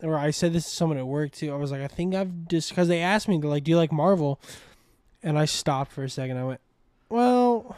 or 0.00 0.16
I 0.16 0.30
said 0.30 0.52
this 0.52 0.64
to 0.64 0.70
someone 0.70 0.96
at 0.96 1.06
work 1.06 1.32
too. 1.32 1.52
I 1.52 1.56
was 1.56 1.72
like, 1.72 1.80
I 1.82 1.88
think 1.88 2.14
I've 2.14 2.46
just, 2.48 2.68
because 2.68 2.86
they 2.86 3.00
asked 3.00 3.26
me, 3.26 3.38
they're 3.38 3.50
like, 3.50 3.64
do 3.64 3.72
you 3.72 3.76
like 3.76 3.90
Marvel? 3.90 4.40
And 5.26 5.36
I 5.36 5.44
stopped 5.44 5.90
for 5.90 6.04
a 6.04 6.08
second. 6.08 6.36
I 6.36 6.44
went, 6.44 6.60
well, 7.08 7.76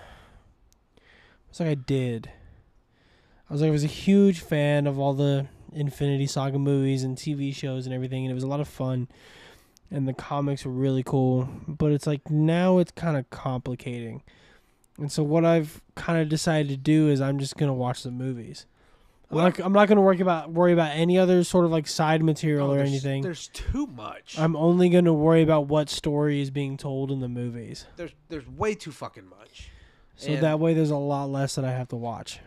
it's 1.49 1.59
like 1.59 1.71
I 1.71 1.77
did. 1.77 2.31
I 3.49 3.53
was 3.55 3.63
like, 3.63 3.69
I 3.69 3.73
was 3.73 3.85
a 3.85 3.87
huge 3.87 4.41
fan 4.41 4.87
of 4.87 4.99
all 4.99 5.15
the 5.15 5.47
Infinity 5.73 6.27
Saga 6.27 6.59
movies 6.59 7.05
and 7.05 7.17
TV 7.17 7.55
shows 7.55 7.87
and 7.87 7.95
everything. 7.95 8.27
And 8.27 8.31
it 8.31 8.35
was 8.35 8.45
a 8.45 8.49
lot 8.49 8.61
of 8.61 8.69
fun. 8.69 9.09
And 9.91 10.07
the 10.07 10.13
comics 10.13 10.67
were 10.67 10.73
really 10.73 11.03
cool. 11.03 11.49
But 11.67 11.91
it's 11.91 12.07
like 12.07 12.31
now 12.31 12.77
it's 12.77 12.93
kind 12.93 13.17
of 13.17 13.31
complicating. 13.31 14.23
And 14.99 15.11
so 15.11 15.23
what 15.23 15.47
I've 15.47 15.81
kind 15.95 16.21
of 16.21 16.29
decided 16.29 16.69
to 16.69 16.77
do 16.77 17.09
is 17.09 17.19
I'm 17.19 17.39
just 17.39 17.57
gonna 17.57 17.73
watch 17.73 18.03
the 18.03 18.11
movies. 18.11 18.67
I'm 19.31 19.37
not, 19.37 19.59
I'm 19.61 19.73
not 19.73 19.89
gonna 19.89 20.01
worry 20.01 20.21
about 20.21 20.51
worry 20.51 20.73
about 20.73 20.93
any 20.97 21.19
other 21.19 21.45
sort 21.45 21.65
of 21.67 21.71
like 21.71 21.87
side 21.87 22.23
material 22.23 22.69
Oh, 22.69 22.73
or 22.73 22.77
there's- 22.77 22.89
anything. 22.91 23.23
There's 23.23 23.49
too 23.49 23.87
much. 23.87 24.39
I'm 24.39 24.57
only 24.57 24.89
gonna 24.89 25.13
worry 25.13 25.43
about 25.43 25.67
what 25.67 25.91
story 25.91 26.41
is 26.41 26.51
being 26.51 26.77
told 26.79 27.11
in 27.11 27.21
the 27.21 27.29
movies. 27.29 27.85
there's 27.97 28.13
there's 28.29 28.49
way 28.49 28.75
too 28.75 28.91
fucking 28.93 29.27
much. 29.29 29.71
So 30.17 30.31
And- 30.33 30.43
that 30.43 30.59
way 30.59 30.73
there's 30.75 30.91
a 30.91 30.97
lot 30.97 31.27
less 31.31 31.55
that 31.57 31.65
I 31.65 31.73
have 31.73 31.89
to 31.89 31.97
watch. 31.97 32.41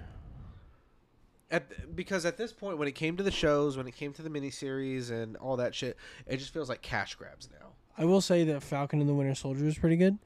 At, 1.51 1.95
because 1.95 2.25
at 2.25 2.37
this 2.37 2.53
point, 2.53 2.77
when 2.77 2.87
it 2.87 2.93
came 2.95 3.17
to 3.17 3.23
the 3.23 3.31
shows, 3.31 3.75
when 3.75 3.85
it 3.85 3.93
came 3.95 4.13
to 4.13 4.21
the 4.21 4.29
miniseries 4.29 5.11
and 5.11 5.35
all 5.37 5.57
that 5.57 5.75
shit, 5.75 5.97
it 6.25 6.37
just 6.37 6.53
feels 6.53 6.69
like 6.69 6.81
cash 6.81 7.15
grabs 7.15 7.49
now. 7.51 7.67
I 7.97 8.05
will 8.05 8.21
say 8.21 8.45
that 8.45 8.63
Falcon 8.63 9.01
and 9.01 9.09
the 9.09 9.13
Winter 9.13 9.35
Soldier 9.35 9.65
is 9.65 9.77
pretty 9.77 9.97
good. 9.97 10.17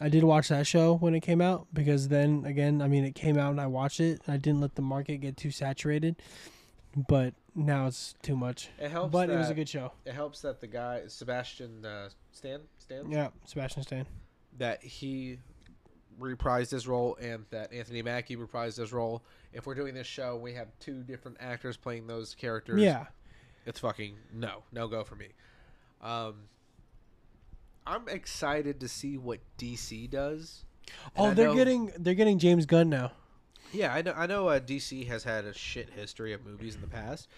I 0.00 0.08
did 0.08 0.24
watch 0.24 0.48
that 0.48 0.66
show 0.66 0.94
when 0.96 1.14
it 1.14 1.20
came 1.20 1.40
out 1.40 1.66
because 1.72 2.08
then 2.08 2.44
again, 2.46 2.82
I 2.82 2.88
mean, 2.88 3.04
it 3.04 3.14
came 3.14 3.38
out 3.38 3.50
and 3.52 3.60
I 3.60 3.66
watched 3.66 4.00
it. 4.00 4.20
I 4.26 4.36
didn't 4.36 4.60
let 4.60 4.74
the 4.74 4.82
market 4.82 5.18
get 5.18 5.36
too 5.36 5.50
saturated, 5.52 6.16
but 7.08 7.34
now 7.54 7.86
it's 7.86 8.14
too 8.22 8.36
much. 8.36 8.70
It 8.78 8.90
helps, 8.90 9.12
But 9.12 9.28
that, 9.28 9.34
it 9.34 9.38
was 9.38 9.50
a 9.50 9.54
good 9.54 9.68
show. 9.68 9.92
It 10.04 10.14
helps 10.14 10.40
that 10.40 10.60
the 10.60 10.66
guy 10.66 11.02
Sebastian 11.06 11.84
uh, 11.84 12.08
Stan 12.32 12.60
Stan 12.78 13.08
Yeah, 13.10 13.28
Sebastian 13.44 13.82
Stan. 13.84 14.06
that 14.58 14.82
he 14.82 15.38
reprised 16.20 16.70
his 16.70 16.86
role 16.88 17.16
and 17.20 17.44
that 17.50 17.72
Anthony 17.72 18.02
Mackie 18.02 18.36
reprised 18.36 18.78
his 18.78 18.92
role. 18.92 19.22
If 19.52 19.66
we're 19.66 19.74
doing 19.74 19.94
this 19.94 20.06
show, 20.06 20.36
we 20.36 20.54
have 20.54 20.68
two 20.80 21.02
different 21.04 21.36
actors 21.40 21.76
playing 21.76 22.06
those 22.08 22.34
characters. 22.34 22.80
Yeah. 22.80 23.06
it's 23.66 23.78
fucking 23.80 24.16
no, 24.32 24.62
no 24.72 24.88
go 24.88 25.04
for 25.04 25.14
me. 25.16 25.28
Um, 26.02 26.34
I'm 27.86 28.08
excited 28.08 28.80
to 28.80 28.88
see 28.88 29.16
what 29.18 29.40
DC 29.58 30.08
does. 30.10 30.64
And 31.16 31.26
Oh, 31.26 31.30
I 31.30 31.34
they're 31.34 31.48
know- 31.48 31.54
getting 31.54 31.92
they're 31.98 32.14
getting 32.14 32.38
James 32.38 32.66
Gunn 32.66 32.88
now. 32.90 33.12
Yeah, 33.72 33.92
I 33.92 34.02
know. 34.02 34.12
I 34.16 34.26
know. 34.26 34.48
Uh, 34.48 34.60
DC 34.60 35.06
has 35.08 35.24
had 35.24 35.44
a 35.44 35.52
shit 35.52 35.90
history 35.90 36.32
of 36.32 36.44
movies 36.44 36.74
in 36.76 36.80
the 36.80 36.86
past, 36.86 37.28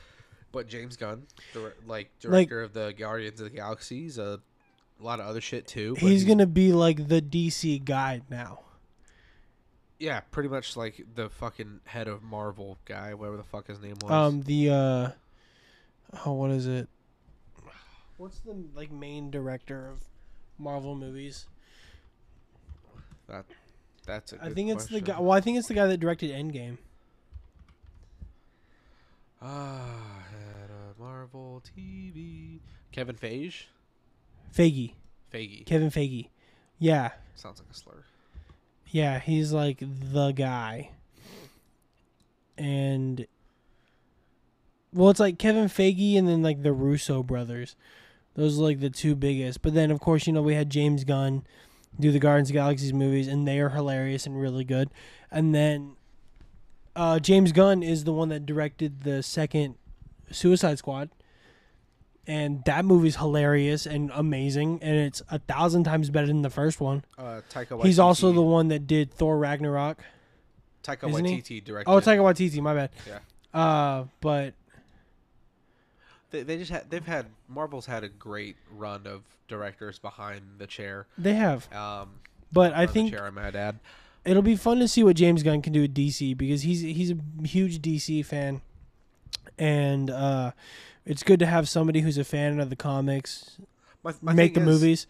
but 0.52 0.68
James 0.68 0.96
Gunn, 0.96 1.26
dir- 1.54 1.74
like 1.86 2.10
director 2.20 2.62
of 2.62 2.74
the 2.74 2.92
Guardians 2.92 3.40
of 3.40 3.44
the 3.50 3.56
Galaxies, 3.56 4.18
uh, 4.18 4.36
a 5.00 5.02
lot 5.02 5.18
of 5.20 5.26
other 5.26 5.40
shit 5.40 5.66
too. 5.66 5.94
but 5.94 6.02
He's 6.02 6.24
gonna 6.24 6.46
be 6.46 6.72
like 6.72 7.08
the 7.08 7.22
DC 7.22 7.78
guy 7.84 8.20
now. 8.28 8.60
yeah, 9.98 10.20
pretty 10.30 10.48
much 10.50 10.76
like 10.76 11.06
the 11.14 11.30
fucking 11.30 11.80
head 11.84 12.06
of 12.08 12.22
Marvel 12.22 12.76
guy, 12.84 13.14
whatever 13.14 13.38
the 13.38 13.42
fuck 13.44 13.66
his 13.68 13.80
name 13.80 13.94
was. 14.02 14.10
Um, 14.10 14.42
the 14.42 14.68
uh, 14.70 15.10
oh, 16.26 16.32
what 16.34 16.50
is 16.50 16.66
it? 16.66 16.88
What's 18.18 18.40
the 18.40 18.56
like 18.74 18.90
main 18.92 19.30
director 19.30 19.88
of 19.88 20.00
Marvel 20.58 20.94
movies? 20.94 21.46
That's 24.06 24.32
a 24.32 24.36
I 24.40 24.48
good 24.48 24.54
think 24.54 24.70
it's 24.70 24.86
the 24.86 25.00
guy. 25.00 25.18
Well, 25.20 25.32
I 25.32 25.40
think 25.40 25.58
it's 25.58 25.68
the 25.68 25.74
guy 25.74 25.86
that 25.86 25.98
directed 25.98 26.30
Endgame. 26.30 26.78
Ah, 29.42 30.24
head 30.30 30.70
of 30.70 30.98
Marvel 30.98 31.62
TV. 31.76 32.60
Kevin 32.92 33.16
Feige. 33.16 33.64
Feige, 34.56 34.92
Feige 35.32 35.66
Kevin 35.66 35.90
Feige. 35.90 36.28
Yeah, 36.78 37.10
sounds 37.34 37.58
like 37.60 37.68
a 37.70 37.74
slur. 37.74 38.04
yeah, 38.86 39.18
he's 39.18 39.52
like 39.52 39.78
the 39.80 40.32
guy. 40.32 40.90
And 42.56 43.26
well, 44.94 45.10
it's 45.10 45.20
like 45.20 45.38
Kevin 45.38 45.66
Feige 45.66 46.16
and 46.16 46.26
then 46.26 46.42
like 46.42 46.62
the 46.62 46.72
Russo 46.72 47.22
brothers. 47.22 47.76
Those 48.36 48.58
are 48.58 48.62
like 48.62 48.80
the 48.80 48.90
two 48.90 49.14
biggest. 49.14 49.62
But 49.62 49.74
then 49.74 49.90
of 49.90 49.98
course, 50.00 50.26
you 50.26 50.32
know, 50.32 50.42
we 50.42 50.54
had 50.54 50.70
James 50.70 51.04
Gunn 51.04 51.44
do 51.98 52.12
the 52.12 52.18
Guardians 52.18 52.50
of 52.50 52.78
the 52.78 52.92
movies 52.92 53.26
and 53.26 53.48
they 53.48 53.58
are 53.58 53.70
hilarious 53.70 54.26
and 54.26 54.38
really 54.38 54.64
good. 54.64 54.90
And 55.30 55.54
then 55.54 55.96
uh, 56.94 57.18
James 57.18 57.52
Gunn 57.52 57.82
is 57.82 58.04
the 58.04 58.12
one 58.12 58.28
that 58.28 58.46
directed 58.46 59.02
the 59.02 59.22
second 59.22 59.76
Suicide 60.30 60.78
Squad. 60.78 61.10
And 62.28 62.64
that 62.64 62.84
movie's 62.84 63.16
hilarious 63.16 63.86
and 63.86 64.10
amazing, 64.12 64.80
and 64.82 64.96
it's 64.96 65.22
a 65.30 65.38
thousand 65.38 65.84
times 65.84 66.10
better 66.10 66.26
than 66.26 66.42
the 66.42 66.50
first 66.50 66.80
one. 66.80 67.04
Uh, 67.16 67.42
Taika. 67.52 67.80
He's 67.84 68.00
also 68.00 68.32
the 68.32 68.42
one 68.42 68.66
that 68.68 68.88
did 68.88 69.12
Thor 69.12 69.38
Ragnarok. 69.38 70.02
Taika 70.82 71.08
isn't 71.08 71.24
he? 71.24 71.36
Waititi 71.36 71.64
directed. 71.64 71.88
Oh, 71.88 72.00
Taika 72.00 72.18
Waititi, 72.18 72.60
my 72.60 72.74
bad. 72.74 72.90
Yeah. 73.06 73.18
Uh, 73.54 74.06
but 74.20 74.54
They, 76.36 76.42
they 76.42 76.58
just 76.58 76.70
had 76.70 76.90
they've 76.90 77.06
had 77.06 77.26
Marvel's 77.48 77.86
had 77.86 78.04
a 78.04 78.08
great 78.08 78.56
run 78.70 79.06
of 79.06 79.22
directors 79.48 79.98
behind 79.98 80.42
the 80.58 80.66
chair. 80.66 81.06
they 81.16 81.34
have. 81.34 81.72
Um, 81.72 82.20
But 82.52 82.74
I 82.74 82.86
think 82.86 83.10
chair, 83.12 83.24
I 83.24 83.30
might 83.30 83.56
add. 83.56 83.78
it'll 84.24 84.42
be 84.42 84.56
fun 84.56 84.78
to 84.80 84.88
see 84.88 85.02
what 85.02 85.16
James 85.16 85.42
Gunn 85.42 85.62
can 85.62 85.72
do 85.72 85.80
with 85.82 85.94
DC 85.94 86.36
because 86.36 86.62
he's 86.62 86.82
he's 86.82 87.12
a 87.12 87.46
huge 87.46 87.80
DC 87.80 88.24
fan, 88.24 88.60
and 89.58 90.10
uh, 90.10 90.52
it's 91.06 91.22
good 91.22 91.38
to 91.40 91.46
have 91.46 91.68
somebody 91.68 92.00
who's 92.00 92.18
a 92.18 92.24
fan 92.24 92.60
of 92.60 92.68
the 92.68 92.76
comics 92.76 93.58
My, 94.02 94.12
my 94.20 94.32
make 94.34 94.54
the 94.54 94.60
is, 94.60 94.66
movies. 94.66 95.06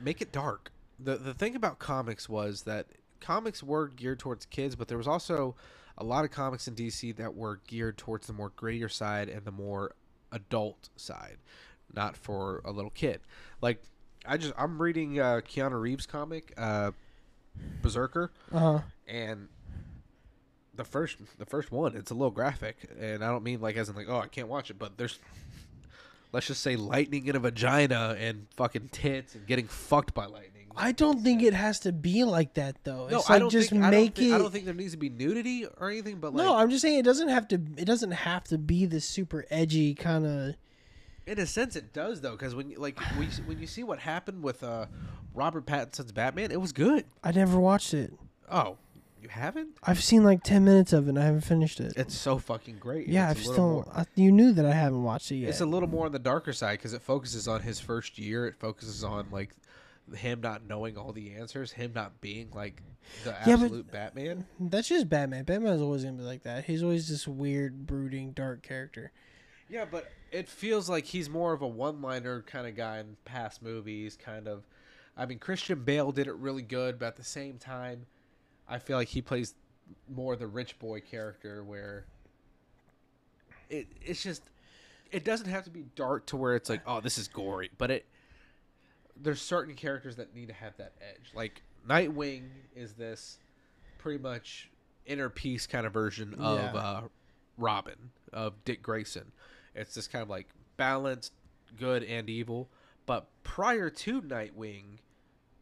Make 0.00 0.22
it 0.22 0.30
dark. 0.30 0.70
the 1.00 1.16
The 1.16 1.34
thing 1.34 1.56
about 1.56 1.78
comics 1.80 2.28
was 2.28 2.62
that 2.62 2.86
comics 3.20 3.62
were 3.62 3.88
geared 3.88 4.20
towards 4.20 4.46
kids, 4.46 4.76
but 4.76 4.86
there 4.88 4.98
was 4.98 5.08
also 5.08 5.56
a 5.96 6.04
lot 6.04 6.24
of 6.24 6.30
comics 6.30 6.66
in 6.68 6.74
DC 6.74 7.16
that 7.16 7.34
were 7.34 7.60
geared 7.66 7.96
towards 7.96 8.26
the 8.26 8.32
more 8.32 8.50
grittier 8.50 8.90
side 8.90 9.28
and 9.28 9.44
the 9.44 9.52
more 9.52 9.94
adult 10.34 10.90
side, 10.96 11.38
not 11.94 12.16
for 12.16 12.60
a 12.64 12.70
little 12.72 12.90
kid. 12.90 13.20
Like 13.60 13.82
I 14.26 14.36
just 14.36 14.52
I'm 14.58 14.80
reading 14.82 15.18
uh, 15.20 15.40
Keanu 15.46 15.80
Reeves 15.80 16.06
comic, 16.06 16.52
uh, 16.56 16.90
Berserker. 17.82 18.30
Uh 18.52 18.58
huh. 18.58 18.80
and 19.06 19.48
the 20.74 20.84
first 20.84 21.18
the 21.38 21.46
first 21.46 21.70
one. 21.70 21.96
It's 21.96 22.10
a 22.10 22.14
little 22.14 22.30
graphic, 22.30 22.76
and 23.00 23.24
I 23.24 23.28
don't 23.28 23.44
mean 23.44 23.60
like 23.60 23.76
as 23.76 23.88
in 23.88 23.94
like 23.96 24.08
oh 24.08 24.18
I 24.18 24.26
can't 24.28 24.48
watch 24.48 24.70
it, 24.70 24.78
but 24.78 24.96
there's 24.98 25.18
let's 26.32 26.46
just 26.46 26.62
say 26.62 26.76
lightning 26.76 27.26
in 27.26 27.36
a 27.36 27.38
vagina 27.38 28.16
and 28.18 28.46
fucking 28.56 28.88
tits 28.92 29.34
and 29.34 29.46
getting 29.46 29.66
fucked 29.68 30.14
by 30.14 30.26
lightning. 30.26 30.53
I 30.76 30.92
don't 30.92 31.22
think 31.22 31.42
it 31.42 31.54
has 31.54 31.80
to 31.80 31.92
be 31.92 32.24
like 32.24 32.54
that 32.54 32.76
though. 32.84 33.08
No, 33.08 33.18
it's 33.18 33.30
I 33.30 33.34
like 33.34 33.40
don't 33.40 33.50
just 33.50 33.70
think, 33.70 33.82
I 33.84 33.90
make 33.90 34.16
thi- 34.16 34.30
it. 34.30 34.34
I 34.34 34.38
don't 34.38 34.52
think 34.52 34.64
there 34.64 34.74
needs 34.74 34.92
to 34.92 34.98
be 34.98 35.08
nudity 35.08 35.66
or 35.78 35.90
anything, 35.90 36.18
but 36.18 36.34
like 36.34 36.44
no, 36.44 36.56
I'm 36.56 36.70
just 36.70 36.82
saying 36.82 36.98
it 36.98 37.04
doesn't 37.04 37.28
have 37.28 37.48
to. 37.48 37.54
It 37.76 37.84
doesn't 37.84 38.10
have 38.12 38.44
to 38.44 38.58
be 38.58 38.86
this 38.86 39.04
super 39.04 39.44
edgy 39.50 39.94
kind 39.94 40.26
of. 40.26 40.54
in 41.26 41.38
a 41.38 41.46
sense 41.46 41.76
it 41.76 41.92
does 41.92 42.20
though, 42.20 42.32
because 42.32 42.54
when 42.54 42.70
you- 42.70 42.78
like 42.78 42.98
we, 43.18 43.26
when 43.46 43.58
you 43.58 43.66
see 43.66 43.82
what 43.82 43.98
happened 44.00 44.42
with 44.42 44.62
uh, 44.62 44.86
Robert 45.34 45.66
Pattinson's 45.66 46.12
Batman, 46.12 46.50
it 46.50 46.60
was 46.60 46.72
good. 46.72 47.04
I 47.22 47.32
never 47.32 47.58
watched 47.58 47.94
it. 47.94 48.12
Oh, 48.50 48.76
you 49.22 49.30
haven't? 49.30 49.70
I've 49.82 50.02
seen 50.04 50.22
like 50.22 50.42
ten 50.42 50.64
minutes 50.64 50.92
of 50.92 51.06
it. 51.06 51.10
and 51.10 51.18
I 51.18 51.24
haven't 51.24 51.40
finished 51.42 51.80
it. 51.80 51.94
It's 51.96 52.14
so 52.14 52.36
fucking 52.38 52.76
great. 52.78 53.08
yeah, 53.08 53.30
I've 53.30 53.38
still. 53.38 53.88
I, 53.94 54.04
you 54.16 54.30
knew 54.30 54.52
that 54.52 54.66
I 54.66 54.72
haven't 54.72 55.02
watched 55.02 55.30
it 55.32 55.36
yet. 55.36 55.48
It's 55.48 55.62
a 55.62 55.66
little 55.66 55.88
more 55.88 56.04
on 56.04 56.12
the 56.12 56.18
darker 56.18 56.52
side 56.52 56.72
because 56.78 56.92
it 56.92 57.00
focuses 57.00 57.48
on 57.48 57.62
his 57.62 57.80
first 57.80 58.18
year. 58.18 58.46
It 58.46 58.54
focuses 58.56 59.02
on 59.02 59.26
like 59.30 59.54
him 60.14 60.40
not 60.40 60.66
knowing 60.66 60.96
all 60.96 61.12
the 61.12 61.34
answers, 61.34 61.72
him 61.72 61.92
not 61.94 62.20
being 62.20 62.50
like 62.52 62.82
the 63.24 63.30
Yeah, 63.46 63.54
absolute 63.54 63.90
Batman. 63.90 64.46
That's 64.60 64.88
just 64.88 65.08
Batman. 65.08 65.44
Batman's 65.44 65.80
always 65.80 66.04
gonna 66.04 66.16
be 66.16 66.24
like 66.24 66.42
that. 66.42 66.64
He's 66.64 66.82
always 66.82 67.08
this 67.08 67.26
weird, 67.26 67.86
brooding, 67.86 68.32
dark 68.32 68.62
character. 68.62 69.12
Yeah, 69.68 69.86
but 69.90 70.10
it 70.30 70.48
feels 70.48 70.88
like 70.88 71.04
he's 71.06 71.30
more 71.30 71.52
of 71.52 71.62
a 71.62 71.66
one-liner 71.66 72.42
kind 72.42 72.66
of 72.66 72.76
guy 72.76 72.98
in 72.98 73.16
past 73.24 73.62
movies. 73.62 74.16
Kind 74.22 74.46
of, 74.46 74.66
I 75.16 75.26
mean, 75.26 75.38
Christian 75.38 75.82
Bale 75.84 76.12
did 76.12 76.26
it 76.26 76.34
really 76.34 76.62
good, 76.62 76.98
but 76.98 77.06
at 77.06 77.16
the 77.16 77.24
same 77.24 77.58
time, 77.58 78.06
I 78.68 78.78
feel 78.78 78.98
like 78.98 79.08
he 79.08 79.22
plays 79.22 79.54
more 80.08 80.36
the 80.36 80.46
rich 80.46 80.78
boy 80.78 81.00
character 81.00 81.62
where 81.62 82.06
it 83.68 83.86
it's 84.02 84.22
just 84.22 84.42
it 85.12 85.24
doesn't 85.24 85.48
have 85.48 85.64
to 85.64 85.70
be 85.70 85.84
dark 85.94 86.26
to 86.26 86.36
where 86.36 86.54
it's 86.54 86.70
like 86.70 86.80
oh 86.86 87.00
this 87.00 87.18
is 87.18 87.28
gory, 87.28 87.70
but 87.76 87.90
it 87.90 88.06
there's 89.20 89.40
certain 89.40 89.74
characters 89.74 90.16
that 90.16 90.34
need 90.34 90.48
to 90.48 90.54
have 90.54 90.76
that 90.78 90.92
edge. 91.00 91.30
Like 91.34 91.62
Nightwing 91.88 92.48
is 92.74 92.94
this 92.94 93.38
pretty 93.98 94.22
much 94.22 94.70
inner 95.06 95.28
peace 95.28 95.66
kind 95.66 95.86
of 95.86 95.92
version 95.92 96.34
of 96.34 96.58
Yeah. 96.74 96.80
uh, 96.80 97.00
Robin 97.56 98.10
of 98.32 98.64
Dick 98.64 98.82
Grayson. 98.82 99.32
It's 99.74 99.94
this 99.94 100.08
kind 100.08 100.22
of 100.22 100.28
like 100.28 100.48
balanced 100.76 101.32
good 101.78 102.02
and 102.04 102.28
evil. 102.28 102.68
But 103.06 103.28
prior 103.42 103.90
to 103.90 104.22
Nightwing 104.22 104.98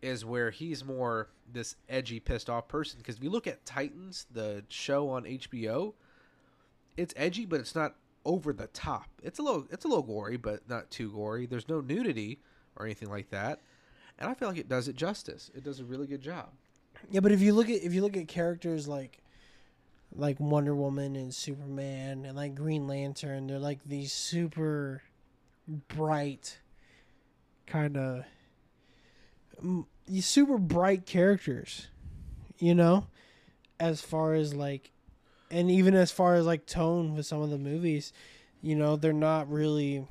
is 0.01 0.25
where 0.25 0.51
he's 0.51 0.85
more 0.85 1.29
this 1.53 1.77
edgy, 1.89 2.21
pissed 2.21 2.49
off 2.49 2.69
person. 2.69 2.99
Because 2.99 3.17
if 3.17 3.23
you 3.23 3.31
look 3.31 3.47
at 3.47 3.65
Titans, 3.67 4.27
the 4.33 4.65
show 4.69 5.09
on 5.11 5.25
HBO, 5.25 5.95
it's 6.97 7.13
edgy, 7.17 7.45
but 7.47 7.61
it's 7.61 7.75
not 7.75 7.97
over 8.25 8.53
the 8.53 8.69
top. 8.69 9.07
It's 9.23 9.39
a 9.39 9.43
little, 9.43 9.67
it's 9.71 9.85
a 9.85 9.89
little 9.89 10.03
gory, 10.05 10.37
but 10.37 10.69
not 10.69 10.91
too 10.91 11.11
gory. 11.11 11.47
There's 11.47 11.69
no 11.69 11.81
nudity 11.81 12.41
or 12.77 12.87
anything 12.87 13.11
like 13.11 13.31
that, 13.31 13.61
and 14.19 14.31
I 14.31 14.35
feel 14.35 14.49
like 14.49 14.59
it 14.59 14.69
does 14.69 14.89
it 14.89 14.97
justice. 14.97 15.51
It 15.55 15.65
does 15.65 15.81
a 15.81 15.85
really 15.85 16.07
good 16.07 16.23
job. 16.23 16.51
Yeah, 17.11 17.21
but 17.21 17.33
if 17.33 17.41
you 17.41 17.53
look 17.55 17.69
at 17.69 17.83
if 17.83 17.93
you 17.95 18.03
look 18.03 18.17
at 18.17 18.29
characters 18.29 18.87
like 18.87 19.19
like 20.15 20.39
Wonder 20.41 20.75
Woman 20.75 21.17
and 21.17 21.35
Superman 21.35 22.25
and 22.25 22.37
like 22.37 22.55
Green 22.55 22.87
Lantern, 22.87 23.47
they're 23.47 23.59
like 23.59 23.81
these 23.85 24.13
super 24.13 25.03
bright 25.89 26.59
kind 27.67 27.97
of 27.97 28.25
these 30.07 30.27
super 30.27 30.59
bright 30.59 31.07
characters. 31.07 31.89
You 32.59 32.75
know, 32.75 33.07
as 33.81 34.01
far 34.01 34.35
as 34.35 34.55
like 34.55 34.93
and 35.51 35.71
even 35.71 35.95
as 35.95 36.11
far 36.11 36.35
as 36.35 36.47
like 36.47 36.67
tone 36.67 37.15
with 37.15 37.27
some 37.27 37.43
of 37.43 37.51
the 37.51 37.59
movies, 37.59 38.13
you 38.63 38.77
know, 38.77 38.97
they're 38.97 39.13
not 39.13 39.51
really 39.51 40.07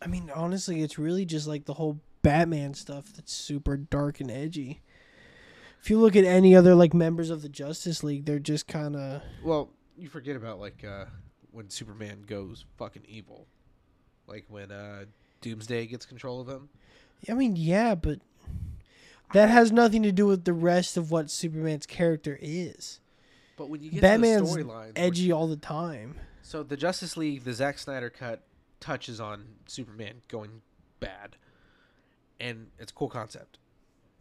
I 0.00 0.06
mean, 0.06 0.30
honestly, 0.34 0.82
it's 0.82 0.98
really 0.98 1.24
just 1.24 1.46
like 1.46 1.64
the 1.64 1.74
whole 1.74 2.00
Batman 2.22 2.74
stuff 2.74 3.12
that's 3.14 3.32
super 3.32 3.76
dark 3.76 4.20
and 4.20 4.30
edgy. 4.30 4.80
If 5.80 5.90
you 5.90 5.98
look 5.98 6.16
at 6.16 6.24
any 6.24 6.56
other 6.56 6.74
like 6.74 6.94
members 6.94 7.30
of 7.30 7.42
the 7.42 7.48
Justice 7.48 8.02
League, 8.02 8.24
they're 8.24 8.38
just 8.38 8.66
kind 8.66 8.96
of 8.96 9.22
Well, 9.42 9.70
you 9.96 10.08
forget 10.08 10.36
about 10.36 10.60
like 10.60 10.84
uh, 10.84 11.06
when 11.52 11.70
Superman 11.70 12.24
goes 12.26 12.64
fucking 12.76 13.04
evil, 13.08 13.46
like 14.26 14.44
when 14.48 14.70
uh, 14.70 15.04
Doomsday 15.40 15.86
gets 15.86 16.06
control 16.06 16.40
of 16.40 16.48
him. 16.48 16.68
I 17.28 17.32
mean, 17.34 17.56
yeah, 17.56 17.94
but 17.94 18.20
that 19.32 19.48
has 19.50 19.72
nothing 19.72 20.02
to 20.04 20.12
do 20.12 20.26
with 20.26 20.44
the 20.44 20.52
rest 20.52 20.96
of 20.96 21.10
what 21.10 21.30
Superman's 21.30 21.86
character 21.86 22.38
is. 22.40 23.00
But 23.56 23.68
when 23.68 23.82
you 23.82 23.90
get 23.90 24.02
Batman's 24.02 24.52
to 24.52 24.58
the 24.58 24.64
storyline, 24.64 24.92
Edgy 24.94 25.32
all 25.32 25.48
the 25.48 25.56
time. 25.56 26.16
So 26.42 26.62
the 26.62 26.76
Justice 26.76 27.16
League, 27.16 27.44
the 27.44 27.52
Zack 27.52 27.78
Snyder 27.78 28.08
cut, 28.08 28.42
touches 28.80 29.20
on 29.20 29.44
Superman 29.66 30.22
going 30.28 30.62
bad, 31.00 31.36
and 32.40 32.68
it's 32.78 32.92
a 32.92 32.94
cool 32.94 33.08
concept, 33.08 33.58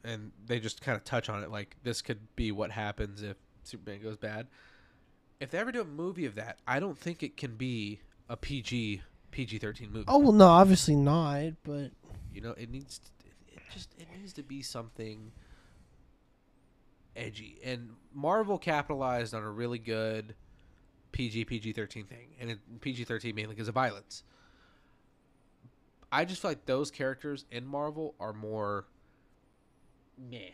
and 0.04 0.32
they 0.46 0.60
just 0.60 0.82
kind 0.82 0.96
of 0.96 1.04
touch 1.04 1.30
on 1.30 1.44
it 1.44 1.52
like 1.52 1.76
this 1.84 2.02
could 2.02 2.36
be 2.36 2.52
what 2.52 2.72
happens 2.72 3.22
if 3.22 3.38
Superman 3.64 4.02
goes 4.02 4.18
bad. 4.18 4.48
If 5.40 5.52
they 5.52 5.60
ever 5.60 5.72
do 5.72 5.82
a 5.82 5.86
movie 5.86 6.26
of 6.26 6.36
that, 6.36 6.60
I 6.68 6.80
don't 6.80 6.98
think 6.98 7.22
it 7.22 7.38
can 7.38 7.56
be 7.56 8.00
a 8.30 8.36
PG 8.36 9.02
PG 9.32 9.60
thirteen 9.60 9.92
movie. 9.92 10.06
Oh 10.08 10.18
well, 10.20 10.32
no, 10.32 10.48
obviously 10.48 10.96
not. 10.96 11.54
But 11.64 11.92
You 12.34 12.42
know, 12.42 12.52
it 12.52 12.72
needs 12.72 13.00
to, 13.00 13.28
it 13.54 13.62
just 13.72 13.94
it 14.00 14.08
needs 14.18 14.34
to 14.34 14.44
be 14.44 14.62
something 14.62 15.32
edgy. 17.16 17.60
And 17.64 17.92
Marvel 18.14 18.58
capitalized 18.58 19.34
on 19.34 19.44
a 19.44 19.50
really 19.52 19.80
good 19.80 20.36
PG 21.12 21.46
PG 21.46 21.74
thirteen 21.74 22.06
thing, 22.06 22.30
and 22.40 22.58
PG 22.82 23.04
thirteen 23.04 23.36
mainly 23.36 23.56
because 23.56 23.68
of 23.68 23.74
violence. 23.74 24.24
I 26.12 26.26
just 26.26 26.42
feel 26.42 26.52
like 26.52 26.66
those 26.66 26.90
characters 26.92 27.46
in 27.52 27.66
Marvel 27.66 28.16
are 28.20 28.34
more 28.34 28.86
meh 30.18 30.50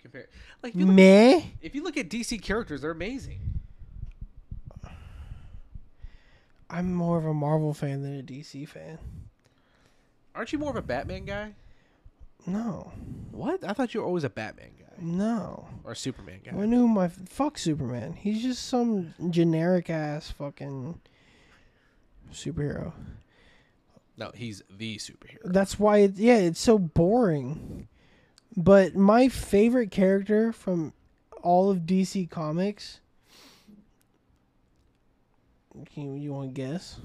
compared. 0.00 0.28
Like 0.62 0.74
if 0.74 0.80
you, 0.80 0.86
look, 0.86 0.94
meh. 0.94 1.42
if 1.60 1.74
you 1.74 1.82
look 1.82 1.96
at 1.96 2.08
DC 2.08 2.42
characters, 2.42 2.80
they're 2.82 2.90
amazing. 2.90 3.38
I'm 6.68 6.94
more 6.94 7.18
of 7.18 7.26
a 7.26 7.34
Marvel 7.34 7.74
fan 7.74 8.02
than 8.02 8.18
a 8.18 8.22
DC 8.22 8.66
fan. 8.66 8.98
Aren't 10.34 10.52
you 10.52 10.58
more 10.58 10.70
of 10.70 10.76
a 10.76 10.82
Batman 10.82 11.26
guy? 11.26 11.52
No, 12.46 12.90
What? 13.30 13.62
I 13.62 13.72
thought 13.72 13.94
you 13.94 14.00
were 14.00 14.06
always 14.06 14.24
a 14.24 14.30
Batman 14.30 14.70
guy 14.76 14.82
no. 14.98 15.68
or 15.84 15.92
a 15.92 15.96
Superman 15.96 16.40
guy. 16.44 16.50
I 16.50 16.66
knew 16.66 16.88
my 16.88 17.08
fuck 17.08 17.56
Superman. 17.56 18.14
He's 18.14 18.42
just 18.42 18.66
some 18.66 19.14
generic 19.30 19.88
ass 19.90 20.30
fucking 20.32 21.00
superhero. 22.32 22.92
No, 24.22 24.30
he's 24.36 24.62
the 24.70 24.98
superhero. 24.98 25.40
That's 25.42 25.80
why 25.80 25.98
it 25.98 26.14
yeah, 26.14 26.36
it's 26.36 26.60
so 26.60 26.78
boring. 26.78 27.88
But 28.56 28.94
my 28.94 29.26
favorite 29.26 29.90
character 29.90 30.52
from 30.52 30.92
all 31.42 31.72
of 31.72 31.78
DC 31.78 32.30
Comics 32.30 33.00
Can 35.92 36.14
you, 36.14 36.22
you 36.22 36.32
want 36.32 36.54
to 36.54 36.60
guess? 36.60 37.00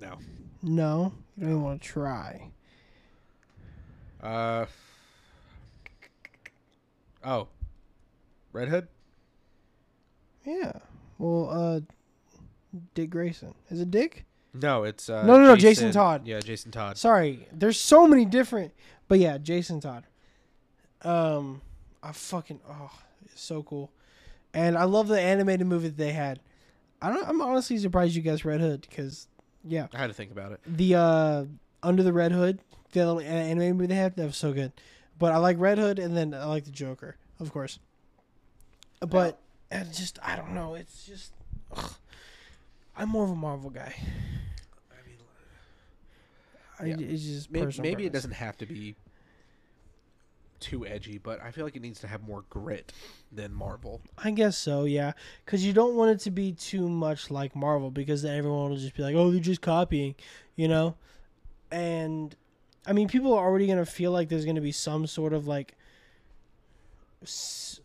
No. 0.00 0.18
No, 0.62 1.12
you 1.36 1.42
don't 1.42 1.50
even 1.50 1.62
want 1.62 1.82
to 1.82 1.88
try. 1.88 2.48
Uh. 4.22 4.64
Oh. 7.22 7.48
Red 8.54 8.68
Hood. 8.68 8.88
Yeah. 10.46 10.72
Well, 11.18 11.50
uh, 11.50 11.80
Dick 12.94 13.10
Grayson. 13.10 13.54
Is 13.70 13.80
it 13.80 13.90
Dick? 13.90 14.24
No, 14.54 14.84
it's 14.84 15.08
uh, 15.08 15.24
No, 15.24 15.38
no, 15.38 15.44
no, 15.46 15.56
Jason 15.56 15.92
Todd. 15.92 16.26
Yeah, 16.26 16.40
Jason 16.40 16.70
Todd. 16.72 16.98
Sorry, 16.98 17.48
there's 17.52 17.80
so 17.80 18.06
many 18.06 18.24
different. 18.24 18.72
But 19.08 19.18
yeah, 19.18 19.38
Jason 19.38 19.80
Todd. 19.80 20.04
Um, 21.02 21.62
I 22.02 22.12
fucking 22.12 22.60
oh, 22.68 22.90
it's 23.24 23.40
so 23.42 23.62
cool, 23.62 23.90
and 24.54 24.76
I 24.76 24.84
love 24.84 25.08
the 25.08 25.20
animated 25.20 25.66
movie 25.66 25.88
that 25.88 25.96
they 25.96 26.12
had. 26.12 26.40
I 27.00 27.12
don't. 27.12 27.26
I'm 27.28 27.40
honestly 27.40 27.78
surprised 27.78 28.14
you 28.14 28.22
guys 28.22 28.44
Red 28.44 28.60
Hood 28.60 28.86
because 28.88 29.26
yeah, 29.64 29.86
I 29.94 29.98
had 29.98 30.08
to 30.08 30.14
think 30.14 30.30
about 30.30 30.52
it. 30.52 30.60
the 30.66 30.94
uh 30.94 31.44
Under 31.82 32.02
the 32.02 32.12
Red 32.12 32.32
Hood, 32.32 32.60
the 32.92 33.04
little 33.06 33.20
animated 33.20 33.74
movie 33.76 33.86
they 33.88 33.94
had, 33.94 34.16
that 34.16 34.24
was 34.26 34.36
so 34.36 34.52
good. 34.52 34.72
But 35.18 35.32
I 35.32 35.38
like 35.38 35.58
Red 35.58 35.78
Hood, 35.78 35.98
and 35.98 36.16
then 36.16 36.34
I 36.34 36.44
like 36.44 36.64
the 36.64 36.70
Joker, 36.70 37.16
of 37.40 37.52
course. 37.52 37.78
But 39.00 39.38
I 39.70 39.84
just 39.84 40.18
I 40.22 40.36
don't 40.36 40.54
know. 40.54 40.74
It's 40.74 41.04
just 41.04 41.32
ugh. 41.74 41.94
I'm 42.96 43.08
more 43.08 43.24
of 43.24 43.30
a 43.30 43.34
Marvel 43.34 43.70
guy. 43.70 43.94
I 44.90 45.06
mean, 45.06 45.16
I, 46.78 47.00
Yeah. 47.00 47.06
It's 47.12 47.22
just 47.22 47.50
maybe, 47.50 47.72
maybe 47.80 48.06
it 48.06 48.12
doesn't 48.12 48.32
have 48.32 48.56
to 48.58 48.66
be 48.66 48.94
too 50.60 50.86
edgy, 50.86 51.18
but 51.18 51.42
I 51.42 51.50
feel 51.50 51.64
like 51.64 51.74
it 51.74 51.82
needs 51.82 52.00
to 52.00 52.06
have 52.06 52.22
more 52.22 52.44
grit 52.48 52.92
than 53.32 53.52
Marvel. 53.52 54.00
I 54.16 54.30
guess 54.30 54.56
so, 54.56 54.84
yeah. 54.84 55.12
Because 55.44 55.64
you 55.64 55.72
don't 55.72 55.96
want 55.96 56.12
it 56.12 56.20
to 56.20 56.30
be 56.30 56.52
too 56.52 56.88
much 56.88 57.30
like 57.30 57.56
Marvel, 57.56 57.90
because 57.90 58.22
then 58.22 58.36
everyone 58.38 58.70
will 58.70 58.76
just 58.76 58.94
be 58.94 59.02
like, 59.02 59.16
"Oh, 59.16 59.30
they're 59.30 59.40
just 59.40 59.60
copying," 59.60 60.14
you 60.54 60.68
know. 60.68 60.94
And 61.72 62.36
I 62.86 62.92
mean, 62.92 63.08
people 63.08 63.32
are 63.34 63.44
already 63.44 63.66
gonna 63.66 63.84
feel 63.86 64.12
like 64.12 64.28
there's 64.28 64.44
gonna 64.44 64.60
be 64.60 64.70
some 64.72 65.06
sort 65.06 65.32
of 65.32 65.46
like 65.48 65.74
s- 67.22 67.80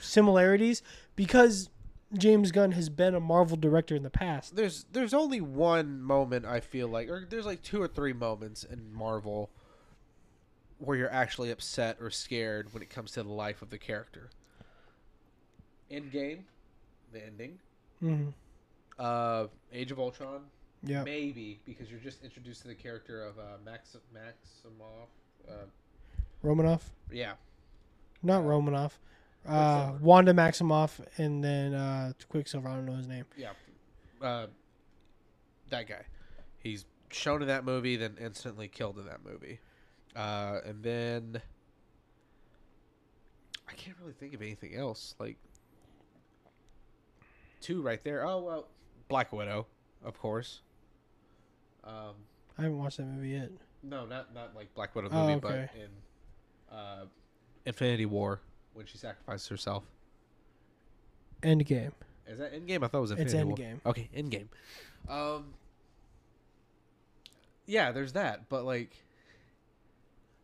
similarities 0.00 0.82
because 1.16 1.70
James 2.14 2.52
Gunn 2.52 2.72
has 2.72 2.88
been 2.88 3.14
a 3.14 3.20
Marvel 3.20 3.56
director 3.56 3.94
in 3.96 4.02
the 4.02 4.10
past. 4.10 4.54
there's 4.56 4.84
there's 4.92 5.14
only 5.14 5.40
one 5.40 6.00
moment 6.02 6.44
I 6.44 6.60
feel 6.60 6.88
like, 6.88 7.08
or 7.08 7.26
there's 7.28 7.46
like 7.46 7.62
two 7.62 7.80
or 7.80 7.88
three 7.88 8.12
moments 8.12 8.64
in 8.64 8.92
Marvel 8.92 9.50
where 10.78 10.96
you're 10.96 11.12
actually 11.12 11.50
upset 11.50 11.96
or 12.00 12.10
scared 12.10 12.72
when 12.74 12.82
it 12.82 12.90
comes 12.90 13.12
to 13.12 13.22
the 13.22 13.28
life 13.30 13.62
of 13.62 13.70
the 13.70 13.78
character. 13.78 14.30
Endgame, 15.90 16.40
the 17.12 17.24
ending. 17.24 17.58
Mm-hmm. 18.02 18.28
Uh, 18.98 19.46
Age 19.72 19.90
of 19.92 19.98
Ultron, 19.98 20.42
Yeah. 20.82 21.02
maybe 21.04 21.60
because 21.64 21.90
you're 21.90 22.00
just 22.00 22.22
introduced 22.24 22.62
to 22.62 22.68
the 22.68 22.74
character 22.74 23.24
of 23.24 23.38
uh, 23.38 23.42
Max 23.64 23.96
Maximoff. 24.14 25.08
Uh, 25.48 25.52
Romanoff, 26.42 26.90
yeah, 27.10 27.34
not 28.22 28.40
Uh, 28.40 28.42
Romanoff. 28.48 28.98
Uh, 29.46 29.92
Wanda 30.00 30.32
Maximoff, 30.32 31.00
and 31.18 31.42
then 31.42 31.74
uh, 31.74 32.12
Quicksilver. 32.28 32.68
I 32.68 32.74
don't 32.76 32.86
know 32.86 32.94
his 32.94 33.08
name. 33.08 33.24
yeah, 33.36 33.50
uh, 34.22 34.46
that 35.70 35.88
guy. 35.88 36.02
He's 36.58 36.84
shown 37.10 37.42
in 37.42 37.48
that 37.48 37.64
movie, 37.64 37.96
then 37.96 38.16
instantly 38.20 38.68
killed 38.68 38.98
in 38.98 39.06
that 39.06 39.24
movie, 39.24 39.58
uh, 40.14 40.58
and 40.64 40.82
then 40.82 41.42
I 43.68 43.72
can't 43.72 43.96
really 44.00 44.12
think 44.12 44.32
of 44.34 44.42
anything 44.42 44.74
else. 44.76 45.14
Like 45.18 45.38
two 47.60 47.82
right 47.82 48.02
there. 48.04 48.24
Oh 48.26 48.40
well, 48.42 48.68
Black 49.08 49.32
Widow, 49.32 49.66
of 50.04 50.18
course. 50.18 50.60
Um, 51.84 52.14
I 52.58 52.62
haven't 52.62 52.78
watched 52.78 52.98
that 52.98 53.06
movie 53.06 53.30
yet. 53.30 53.50
no, 53.82 54.06
not 54.06 54.32
not 54.34 54.54
like 54.54 54.72
Black 54.74 54.94
Widow 54.94 55.08
Oh, 55.10 55.20
movie, 55.26 55.44
okay. 55.44 55.68
but 55.72 55.80
in 55.80 56.76
uh, 56.78 57.04
Infinity 57.66 58.06
War 58.06 58.40
when 58.74 58.86
she 58.86 58.98
sacrificed 58.98 59.48
herself. 59.48 59.84
End 61.42 61.64
game. 61.66 61.92
Is 62.26 62.38
that 62.38 62.54
end 62.54 62.66
game? 62.66 62.84
I 62.84 62.88
thought 62.88 62.98
it 62.98 63.02
was 63.02 63.10
It's 63.12 63.34
end. 63.34 63.50
Endgame. 63.50 63.80
Okay, 63.84 64.08
Endgame. 64.16 64.48
Um. 65.08 65.54
Yeah, 67.66 67.92
there's 67.92 68.12
that, 68.14 68.48
but 68.48 68.64
like, 68.64 68.90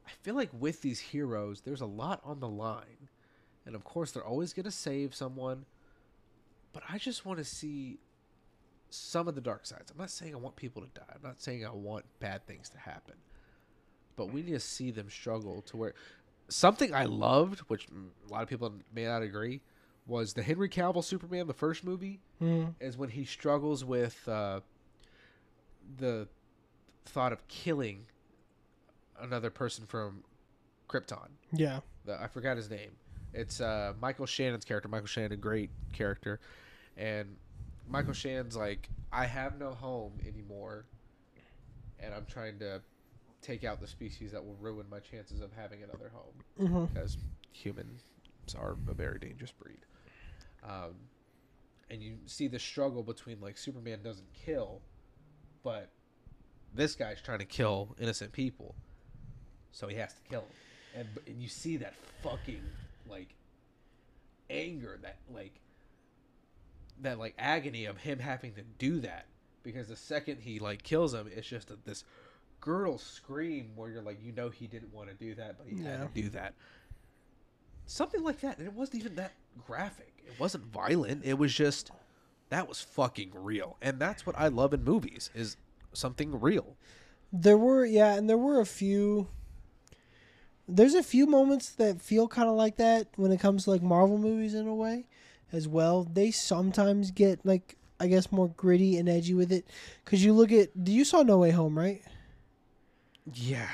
I 0.07 0.11
feel 0.23 0.35
like 0.35 0.51
with 0.53 0.83
these 0.83 1.01
heroes, 1.01 1.63
there's 1.63 1.81
a 1.81 1.87
lot 1.87 2.21
on 2.25 2.41
the 2.41 2.49
line, 2.49 3.09
and 3.67 3.75
of 3.75 3.85
course, 3.85 4.13
they're 4.13 4.25
always 4.25 4.53
gonna 4.53 4.71
save 4.71 5.15
someone. 5.15 5.65
But 6.73 6.83
I 6.89 6.99
just 6.99 7.25
want 7.25 7.39
to 7.39 7.45
see 7.45 7.99
some 8.91 9.29
of 9.29 9.35
the 9.35 9.41
dark 9.41 9.67
sides. 9.67 9.91
I'm 9.91 9.99
not 9.99 10.11
saying 10.11 10.35
I 10.35 10.39
want 10.39 10.57
people 10.57 10.83
to 10.83 10.89
die. 10.89 11.13
I'm 11.15 11.23
not 11.23 11.41
saying 11.41 11.67
I 11.67 11.71
want 11.71 12.05
bad 12.21 12.47
things 12.47 12.69
to 12.71 12.79
happen. 12.79 13.15
But 14.17 14.33
we 14.33 14.43
need 14.43 14.53
to 14.53 14.61
see 14.61 14.91
them 14.91 15.09
struggle 15.11 15.63
to 15.63 15.77
where 15.77 15.95
something 16.49 16.95
I 16.95 17.05
loved, 17.05 17.61
which 17.69 17.87
a 17.89 18.33
lot 18.33 18.43
of 18.43 18.49
people 18.49 18.73
may 18.95 19.05
not 19.05 19.23
agree, 19.23 19.61
was 20.07 20.33
the 20.33 20.43
Henry 20.43 20.69
Cavill 20.69 21.05
Superman, 21.05 21.47
the 21.47 21.55
first 21.55 21.85
movie, 21.85 22.21
Mm. 22.41 22.75
is 22.81 22.97
when 22.97 23.09
he 23.11 23.25
struggles 23.25 23.85
with 23.85 24.27
uh, 24.29 24.61
the 25.97 26.29
thought 27.05 27.33
of 27.33 27.47
killing 27.49 28.07
another 29.21 29.51
person 29.51 29.85
from 29.87 30.23
Krypton. 30.89 31.29
Yeah. 31.53 31.81
The, 32.05 32.21
I 32.23 32.29
forgot 32.29 32.57
his 32.57 32.71
name. 32.71 32.93
It's 33.35 33.61
uh, 33.61 33.93
Michael 34.01 34.27
Shannon's 34.27 34.65
character. 34.65 34.89
Michael 34.89 35.07
Shannon, 35.09 35.41
great 35.41 35.71
character, 35.93 36.41
and 36.97 37.37
Michael 37.89 38.13
Shannon's 38.15 38.57
like, 38.57 38.89
I 39.13 39.27
have 39.27 39.59
no 39.59 39.71
home 39.73 40.13
anymore, 40.27 40.85
and 42.01 42.15
I'm 42.15 42.25
trying 42.27 42.59
to 42.61 42.81
take 43.49 43.65
out 43.65 43.81
the 43.81 43.87
species 43.87 44.33
that 44.33 44.45
will 44.45 44.57
ruin 44.61 44.85
my 44.91 44.99
chances 45.01 45.41
of 45.41 45.51
having 45.57 45.83
another 45.83 46.11
home 46.13 46.35
Mm-hmm. 46.61 46.85
because 46.93 47.17
humans 47.53 48.03
are 48.59 48.77
a 48.89 48.95
very 48.95 49.19
dangerous 49.19 49.53
breed. 49.53 49.81
Um, 50.63 50.95
and 51.91 52.03
you 52.03 52.17
see 52.27 52.47
the 52.49 52.59
struggle 52.59 53.03
between 53.03 53.41
like 53.41 53.57
Superman 53.57 54.01
doesn't 54.03 54.27
kill, 54.45 54.83
but 55.63 55.89
this 56.75 56.95
guy's 56.95 57.21
trying 57.23 57.39
to 57.39 57.45
kill 57.47 57.97
innocent 57.99 58.33
people, 58.33 58.75
so 59.73 59.89
he 59.89 59.97
has 59.97 60.13
to 60.13 60.21
kill 60.29 60.41
them. 60.41 60.51
And, 60.95 61.09
and 61.27 61.43
you 61.43 61.49
see 61.49 61.79
that 61.79 61.95
fucking 62.23 62.63
like 63.09 63.35
anger, 64.51 64.99
that 65.03 65.17
like 65.33 65.55
that 67.01 67.19
like 67.19 67.35
agony 67.39 67.87
of 67.87 67.97
him 67.99 68.19
having 68.19 68.53
to 68.55 68.63
do 68.79 69.01
that 69.01 69.27
because 69.63 69.89
the 69.89 69.97
second 69.97 70.39
he 70.43 70.59
like 70.59 70.83
kills 70.83 71.15
him, 71.15 71.31
it's 71.35 71.47
just 71.47 71.71
a, 71.71 71.79
this 71.87 72.05
gurgle 72.61 72.99
scream 72.99 73.71
where 73.77 73.91
you're 73.91 74.03
like, 74.03 74.19
you 74.23 74.33
know, 74.33 74.49
he 74.49 74.67
didn't 74.67 74.93
want 74.93 75.09
to 75.09 75.15
do 75.15 75.35
that, 75.35 75.57
but 75.59 75.67
he 75.67 75.83
had 75.83 76.15
to 76.15 76.23
do 76.23 76.29
that. 76.31 76.55
Something 77.87 78.23
like 78.23 78.41
that, 78.41 78.59
and 78.59 78.67
it 78.67 78.75
wasn't 78.75 79.01
even 79.01 79.15
that 79.17 79.33
graphic. 79.67 80.13
It 80.27 80.39
wasn't 80.39 80.65
violent. 80.67 81.25
It 81.25 81.39
was 81.39 81.55
just 81.55 81.91
that 82.51 82.69
was 82.69 82.81
fucking 82.81 83.31
real, 83.35 83.77
and 83.81 83.99
that's 83.99 84.27
what 84.27 84.39
I 84.39 84.49
love 84.49 84.75
in 84.75 84.85
movies 84.85 85.31
is 85.35 85.57
something 85.93 86.39
real. 86.39 86.77
There 87.33 87.57
were 87.57 87.85
yeah, 87.85 88.15
and 88.15 88.29
there 88.29 88.39
were 88.39 88.61
a 88.61 88.67
few. 88.67 89.29
There's 90.67 90.95
a 90.95 91.03
few 91.03 91.27
moments 91.27 91.71
that 91.71 92.03
feel 92.03 92.29
kind 92.29 92.49
of 92.49 92.57
like 92.57 92.77
that 92.77 93.09
when 93.17 93.33
it 93.33 93.41
comes 93.41 93.65
to 93.65 93.71
like 93.71 93.83
Marvel 93.83 94.19
movies 94.19 94.55
in 94.55 94.67
a 94.67 94.75
way, 94.75 95.07
as 95.51 95.67
well. 95.67 96.05
They 96.05 96.31
sometimes 96.31 97.11
get 97.11 97.45
like 97.47 97.77
I 97.99 98.07
guess 98.07 98.31
more 98.31 98.49
gritty 98.49 98.99
and 98.99 99.09
edgy 99.09 99.33
with 99.33 99.51
it, 99.51 99.67
because 100.05 100.23
you 100.23 100.35
look 100.35 100.53
at. 100.53 100.85
Do 100.85 100.93
you 100.93 101.05
saw 101.07 101.23
No 101.23 101.39
Way 101.39 101.53
Home 101.53 101.79
right? 101.79 102.03
Yeah, 103.35 103.69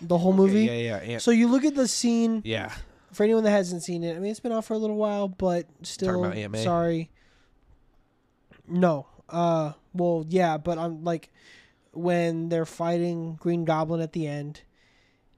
The 0.00 0.18
whole 0.18 0.32
movie. 0.32 0.64
Yeah, 0.64 0.72
yeah, 0.72 1.02
yeah. 1.02 1.18
So 1.18 1.30
you 1.30 1.48
look 1.48 1.64
at 1.64 1.74
the 1.74 1.88
scene 1.88 2.42
yeah. 2.44 2.72
for 3.12 3.24
anyone 3.24 3.44
that 3.44 3.50
hasn't 3.50 3.82
seen 3.82 4.04
it. 4.04 4.16
I 4.16 4.18
mean, 4.18 4.30
it's 4.30 4.40
been 4.40 4.52
out 4.52 4.64
for 4.64 4.74
a 4.74 4.78
little 4.78 4.96
while, 4.96 5.28
but 5.28 5.66
still, 5.82 6.32
sorry. 6.54 7.10
No. 8.66 9.06
Uh. 9.28 9.72
Well, 9.92 10.24
yeah, 10.28 10.58
but 10.58 10.78
I'm 10.78 11.02
like, 11.02 11.30
when 11.92 12.48
they're 12.48 12.66
fighting 12.66 13.36
Green 13.40 13.64
Goblin 13.64 14.00
at 14.00 14.12
the 14.12 14.26
end, 14.26 14.62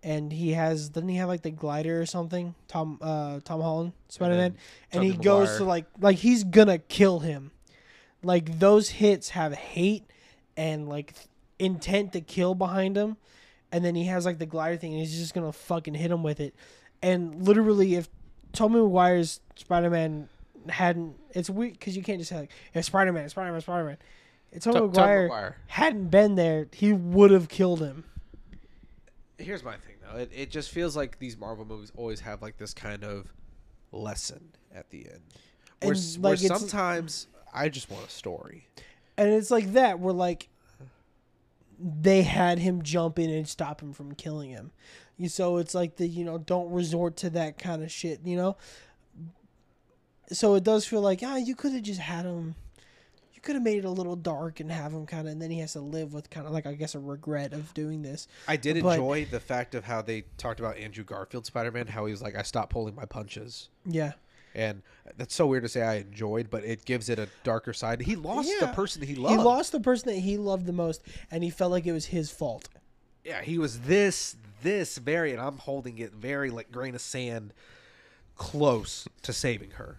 and 0.03 0.33
he 0.33 0.53
has 0.53 0.89
doesn't 0.89 1.09
he 1.09 1.17
have 1.17 1.29
like 1.29 1.43
the 1.43 1.51
glider 1.51 2.01
or 2.01 2.07
something? 2.07 2.55
Tom. 2.69 2.99
Uh. 3.01 3.41
Tom 3.45 3.61
Holland, 3.61 3.93
Spider 4.09 4.35
Man, 4.35 4.57
and 4.93 5.03
he 5.03 5.13
goes 5.13 5.49
Maguire. 5.49 5.59
to 5.59 5.65
like 5.65 5.87
like 5.99 6.17
he's 6.19 6.45
gonna 6.45 6.79
kill 6.79 7.21
him. 7.21 7.53
Like 8.23 8.59
those 8.59 8.91
hits 8.91 9.31
have 9.31 9.55
hate 9.55 10.05
and 10.57 10.89
like 10.89 11.15
intent 11.59 12.13
to 12.15 12.21
kill 12.21 12.55
behind 12.55 12.97
him, 12.97 13.17
and 13.73 13.85
then 13.85 13.95
he 13.95 14.05
has 14.07 14.25
like 14.27 14.39
the 14.39 14.47
glider 14.47 14.77
thing, 14.77 14.93
and 14.93 15.01
he's 15.01 15.18
just 15.18 15.35
gonna 15.35 15.53
fucking 15.53 15.95
hit 15.95 16.11
him 16.11 16.23
with 16.23 16.41
it. 16.41 16.55
And 17.03 17.47
literally, 17.47 17.95
if 17.95 18.09
Tobey 18.53 18.75
Maguire's 18.75 19.41
Spider 19.57 19.91
Man 19.91 20.29
hadn't, 20.68 21.16
it's 21.33 21.49
weird 21.49 21.73
because 21.75 21.97
you 21.97 22.03
can't 22.03 22.18
just 22.18 22.31
say 22.31 22.37
like, 22.41 22.51
"It's 22.75 22.87
Spider 22.89 23.12
Man, 23.12 23.29
Spider 23.29 23.53
Man, 23.53 23.61
Spider 23.61 23.85
Man." 23.85 23.97
If 24.53 24.62
Tobey 24.64 24.75
To- 24.75 24.81
Tobey 24.81 24.89
Maguire 24.99 25.23
Maguire. 25.23 25.57
hadn't 25.68 26.09
been 26.09 26.35
there, 26.35 26.66
he 26.73 26.93
would 26.93 27.31
have 27.31 27.49
killed 27.49 27.81
him. 27.81 28.05
Here's 29.39 29.62
my 29.64 29.77
thing 29.77 29.95
though. 30.03 30.18
It, 30.18 30.31
it 30.35 30.51
just 30.51 30.71
feels 30.71 30.97
like 30.97 31.18
these 31.18 31.37
Marvel 31.39 31.64
movies 31.64 31.93
always 31.97 32.21
have 32.21 32.43
like 32.43 32.59
this 32.59 32.75
kind 32.75 33.05
of 33.05 33.33
lesson 33.93 34.51
at 34.75 34.91
the 34.91 35.07
end. 35.07 35.21
Where, 35.81 35.93
And, 35.93 35.97
s- 35.97 36.18
where 36.18 36.33
like, 36.33 36.41
sometimes 36.41 37.27
I 37.55 37.68
just 37.71 37.91
want 37.91 38.07
a 38.07 38.11
story. 38.11 38.66
And 39.16 39.31
it's 39.31 39.51
like 39.51 39.73
that, 39.73 39.99
where 39.99 40.12
like 40.12 40.49
they 41.83 42.22
had 42.22 42.59
him 42.59 42.83
jump 42.83 43.18
in 43.18 43.31
and 43.31 43.49
stop 43.49 43.81
him 43.81 43.93
from 43.93 44.14
killing 44.14 44.51
him. 44.51 44.70
You 45.16 45.28
so 45.28 45.57
it's 45.59 45.74
like 45.74 45.97
the 45.97 46.07
you 46.07 46.24
know 46.24 46.39
don't 46.39 46.70
resort 46.70 47.16
to 47.18 47.31
that 47.31 47.59
kind 47.59 47.83
of 47.83 47.91
shit. 47.91 48.20
You 48.24 48.37
know. 48.37 48.57
So 50.33 50.55
it 50.55 50.64
does 50.64 50.87
feel 50.87 51.01
like 51.01 51.20
ah 51.24 51.37
you 51.37 51.55
could 51.55 51.72
have 51.72 51.83
just 51.83 52.01
had 52.01 52.24
him. 52.24 52.55
You 53.35 53.41
could 53.41 53.55
have 53.55 53.62
made 53.64 53.78
it 53.78 53.85
a 53.87 53.91
little 53.91 54.16
dark 54.16 54.61
and 54.61 54.70
have 54.70 54.93
him 54.93 55.07
kind 55.07 55.26
of, 55.26 55.33
and 55.33 55.41
then 55.41 55.51
he 55.51 55.61
has 55.61 55.72
to 55.72 55.81
live 55.81 56.12
with 56.12 56.28
kind 56.28 56.47
of 56.47 56.53
like 56.53 56.66
I 56.66 56.74
guess 56.74 56.95
a 56.95 56.99
regret 57.01 57.53
of 57.55 57.72
doing 57.74 58.03
this. 58.03 58.28
I 58.47 58.57
did 58.57 58.83
But- 58.83 58.91
enjoy 58.99 59.24
the 59.24 59.41
fact 59.41 59.74
of 59.74 59.85
how 59.85 60.03
they 60.03 60.22
talked 60.37 60.61
about 60.61 60.76
Andrew 60.76 61.05
Garfield 61.05 61.47
Spider 61.47 61.70
Man, 61.72 61.87
how 61.87 62.05
he 62.05 62.11
was 62.12 62.20
like, 62.22 62.37
I 62.37 62.43
stopped 62.43 62.70
pulling 62.72 62.95
my 62.95 63.07
punches. 63.07 63.70
Yeah. 63.87 64.12
And 64.55 64.83
that's 65.17 65.35
so 65.35 65.47
weird 65.47 65.63
to 65.63 65.69
say 65.69 65.83
I 65.83 65.97
enjoyed, 65.99 66.51
but 66.51 66.65
it 66.65 66.85
gives 66.85 67.09
it 67.09 67.19
a 67.19 67.29
darker 67.45 67.73
side. 67.73 68.01
He 68.03 68.17
lost 68.17 68.51
the 68.61 68.67
person 68.69 69.03
he 69.03 69.15
loved. 69.15 69.39
He 69.39 69.43
lost 69.45 69.73
the 69.73 69.81
person 69.81 70.09
that 70.13 70.21
he 70.21 70.37
loved 70.37 70.67
the 70.67 70.73
most, 70.73 71.03
and 71.31 71.45
he 71.45 71.51
felt 71.51 71.71
like 71.71 71.87
it 71.87 71.93
was 71.93 72.07
his 72.07 72.31
fault. 72.31 72.69
yeah, 73.25 73.43
he 73.43 73.59
was 73.59 73.81
this, 73.83 74.35
this 74.63 74.99
very, 74.99 75.31
and 75.33 75.41
I'm 75.41 75.59
holding 75.59 75.99
it 75.99 76.13
very 76.13 76.51
like 76.51 76.73
grain 76.73 76.95
of 76.95 77.01
sand 77.01 77.53
close 78.37 79.07
to 79.23 79.33
saving 79.33 79.73
her, 79.73 79.99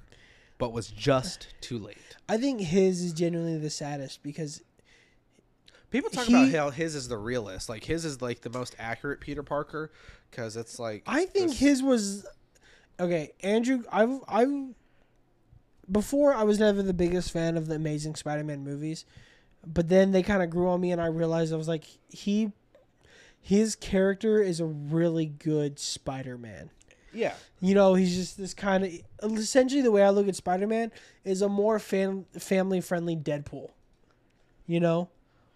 but 0.58 0.74
was 0.74 0.88
just 0.88 1.48
too 1.62 1.78
late. 1.78 1.98
I 2.28 2.38
think 2.38 2.60
his 2.62 3.02
is 3.02 3.14
genuinely 3.14 3.58
the 3.58 3.70
saddest 3.70 4.22
because 4.24 4.62
People 5.92 6.10
talk 6.10 6.26
He- 6.26 6.34
about 6.34 6.52
how 6.56 6.70
his 6.70 6.96
is 6.96 7.10
the 7.10 7.18
realest. 7.18 7.68
Like 7.68 7.84
his 7.84 8.06
is 8.06 8.22
like 8.22 8.40
the 8.42 8.50
most 8.50 8.76
accurate 8.80 9.20
Peter 9.20 9.44
Parker 9.44 9.92
because 10.30 10.56
it's 10.56 10.80
like 10.80 11.04
I 11.06 11.26
think 11.26 11.50
this- 11.50 11.60
his 11.60 11.84
was 11.84 12.26
okay. 13.02 13.32
Andrew, 13.42 13.84
I've 13.92 14.20
I've 14.28 14.74
before 15.92 16.34
I 16.34 16.44
was 16.44 16.60
never 16.60 16.82
the 16.82 16.94
biggest 16.94 17.32
fan 17.32 17.58
of 17.58 17.68
the 17.68 17.76
Amazing 17.76 18.16
Spider-Man 18.16 18.64
movies, 18.64 19.06
but 19.66 19.90
then 19.90 20.12
they 20.12 20.24
kind 20.24 20.42
of 20.42 20.50
grew 20.50 20.70
on 20.70 20.80
me, 20.80 20.92
and 20.92 21.02
I 21.02 21.08
realized 21.08 21.54
I 21.54 21.58
was 21.58 21.68
like 21.68 21.86
he 22.10 22.52
his 23.42 23.76
character 23.76 24.42
is 24.42 24.60
a 24.60 24.66
really 24.66 25.26
good 25.26 25.80
Spider-Man. 25.80 26.70
Yeah. 27.14 27.34
You 27.60 27.76
know, 27.76 27.94
he's 27.94 28.16
just 28.16 28.38
this 28.38 28.54
kind 28.54 29.02
of 29.20 29.38
essentially 29.38 29.82
the 29.82 29.92
way 29.92 30.04
I 30.04 30.10
look 30.10 30.28
at 30.28 30.36
Spider 30.36 30.68
Man 30.68 30.92
is 31.24 31.42
a 31.42 31.50
more 31.50 31.80
fan 31.80 32.26
family 32.38 32.82
friendly 32.82 33.16
Deadpool. 33.16 33.70
You 34.66 34.80
know, 34.80 35.10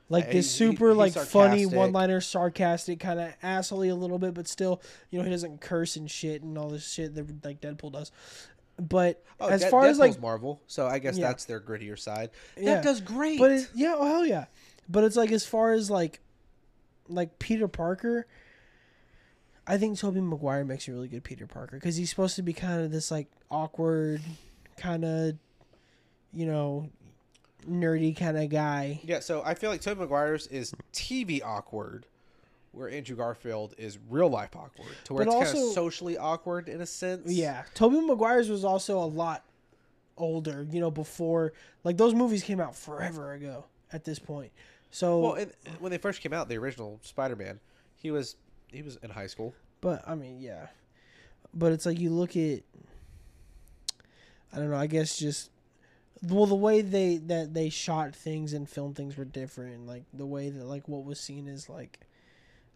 like 0.09 0.25
uh, 0.27 0.31
this 0.31 0.51
he- 0.57 0.65
super 0.67 0.89
he's 0.89 0.97
like 0.97 1.13
funny 1.13 1.65
one 1.65 1.91
liner, 1.91 2.21
sarcastic 2.21 2.99
kind 2.99 3.19
of 3.19 3.33
assholey 3.43 3.89
a 3.91 3.95
little 3.95 4.19
bit, 4.19 4.33
but 4.33 4.47
still, 4.47 4.81
you 5.09 5.17
know, 5.19 5.25
he 5.25 5.31
doesn't 5.31 5.61
curse 5.61 5.95
and 5.95 6.09
shit 6.09 6.43
and 6.43 6.57
all 6.57 6.69
this 6.69 6.91
shit 6.91 7.15
that 7.15 7.43
like 7.45 7.61
Deadpool 7.61 7.91
does. 7.93 8.11
But 8.77 9.23
Oh, 9.39 9.47
as 9.47 9.61
De- 9.61 9.69
far 9.69 9.85
as 9.85 9.97
like 9.99 10.19
Marvel, 10.21 10.61
so 10.67 10.85
I 10.87 10.99
guess 10.99 11.17
Yeah. 11.17 11.27
that's 11.27 11.45
their 11.45 11.59
grittier 11.61 11.97
side. 11.97 12.29
Yeah. 12.57 12.75
That 12.75 12.83
does 12.83 13.01
great. 13.01 13.39
But 13.39 13.51
it, 13.51 13.69
yeah, 13.73 13.95
oh 13.97 14.05
hell 14.05 14.25
yeah. 14.25 14.45
But 14.89 15.03
it's 15.05 15.15
like 15.15 15.31
as 15.31 15.45
far 15.45 15.71
as 15.73 15.89
like 15.89 16.19
like 17.07 17.39
Peter 17.39 17.67
Parker, 17.67 18.27
I 19.67 19.77
think 19.77 19.97
Tobey 19.97 20.21
Maguire 20.21 20.63
makes 20.65 20.87
a 20.87 20.91
really 20.91 21.07
good 21.07 21.23
Peter 21.23 21.47
Parker 21.47 21.77
because 21.77 21.95
he's 21.95 22.09
supposed 22.09 22.35
to 22.35 22.43
be 22.43 22.53
kind 22.53 22.81
of 22.81 22.91
this 22.91 23.09
like 23.11 23.27
awkward, 23.49 24.21
kind 24.77 25.03
of, 25.05 25.35
you 26.33 26.45
know, 26.45 26.89
nerdy 27.69 28.15
kind 28.15 28.37
of 28.37 28.49
guy. 28.49 28.99
yeah, 29.03 29.19
so 29.19 29.41
I 29.45 29.53
feel 29.53 29.69
like 29.69 29.81
Tobey 29.81 30.01
Maguire's 30.01 30.47
is 30.47 30.73
TV 30.93 31.41
awkward, 31.43 32.05
where 32.71 32.89
Andrew 32.89 33.15
Garfield 33.15 33.73
is 33.77 33.97
real 34.09 34.29
life 34.29 34.55
awkward, 34.55 34.95
to 35.05 35.13
where 35.13 35.25
But 35.25 35.37
it's 35.37 35.51
kind 35.51 35.63
of 35.65 35.73
socially 35.73 36.17
awkward 36.17 36.69
in 36.69 36.81
a 36.81 36.85
sense. 36.85 37.31
Yeah, 37.31 37.63
Tobey 37.73 37.99
Maguire's 38.01 38.49
was 38.49 38.63
also 38.65 38.99
a 38.99 39.05
lot 39.05 39.43
older. 40.17 40.67
You 40.69 40.79
know, 40.79 40.91
before 40.91 41.53
like 41.83 41.97
those 41.97 42.13
movies 42.13 42.43
came 42.43 42.59
out 42.59 42.75
forever 42.75 43.33
ago 43.33 43.65
at 43.91 44.03
this 44.03 44.19
point. 44.19 44.51
So, 44.91 45.19
Well, 45.19 45.33
and 45.33 45.51
when 45.79 45.91
they 45.91 45.97
first 45.97 46.21
came 46.21 46.31
out, 46.31 46.47
the 46.47 46.57
original 46.57 46.99
Spider-Man, 47.03 47.59
he 47.95 48.11
was 48.11 48.35
he 48.71 48.81
was 48.81 48.97
in 48.97 49.09
high 49.09 49.27
school. 49.27 49.53
But 49.81 50.03
I 50.07 50.15
mean, 50.15 50.39
yeah. 50.39 50.67
But 51.53 51.71
it's 51.71 51.85
like 51.85 51.99
you 51.99 52.09
look 52.09 52.37
at 52.37 52.61
I 54.53 54.59
don't 54.59 54.69
know, 54.69 54.77
I 54.77 54.87
guess 54.87 55.17
just 55.17 55.49
well 56.27 56.45
the 56.45 56.55
way 56.55 56.81
they 56.81 57.17
that 57.17 57.53
they 57.53 57.69
shot 57.69 58.15
things 58.15 58.53
and 58.53 58.69
filmed 58.69 58.95
things 58.95 59.17
were 59.17 59.25
different. 59.25 59.85
Like 59.87 60.03
the 60.13 60.25
way 60.25 60.49
that 60.49 60.65
like 60.65 60.87
what 60.87 61.03
was 61.05 61.19
seen 61.19 61.47
as 61.47 61.69
like 61.69 61.99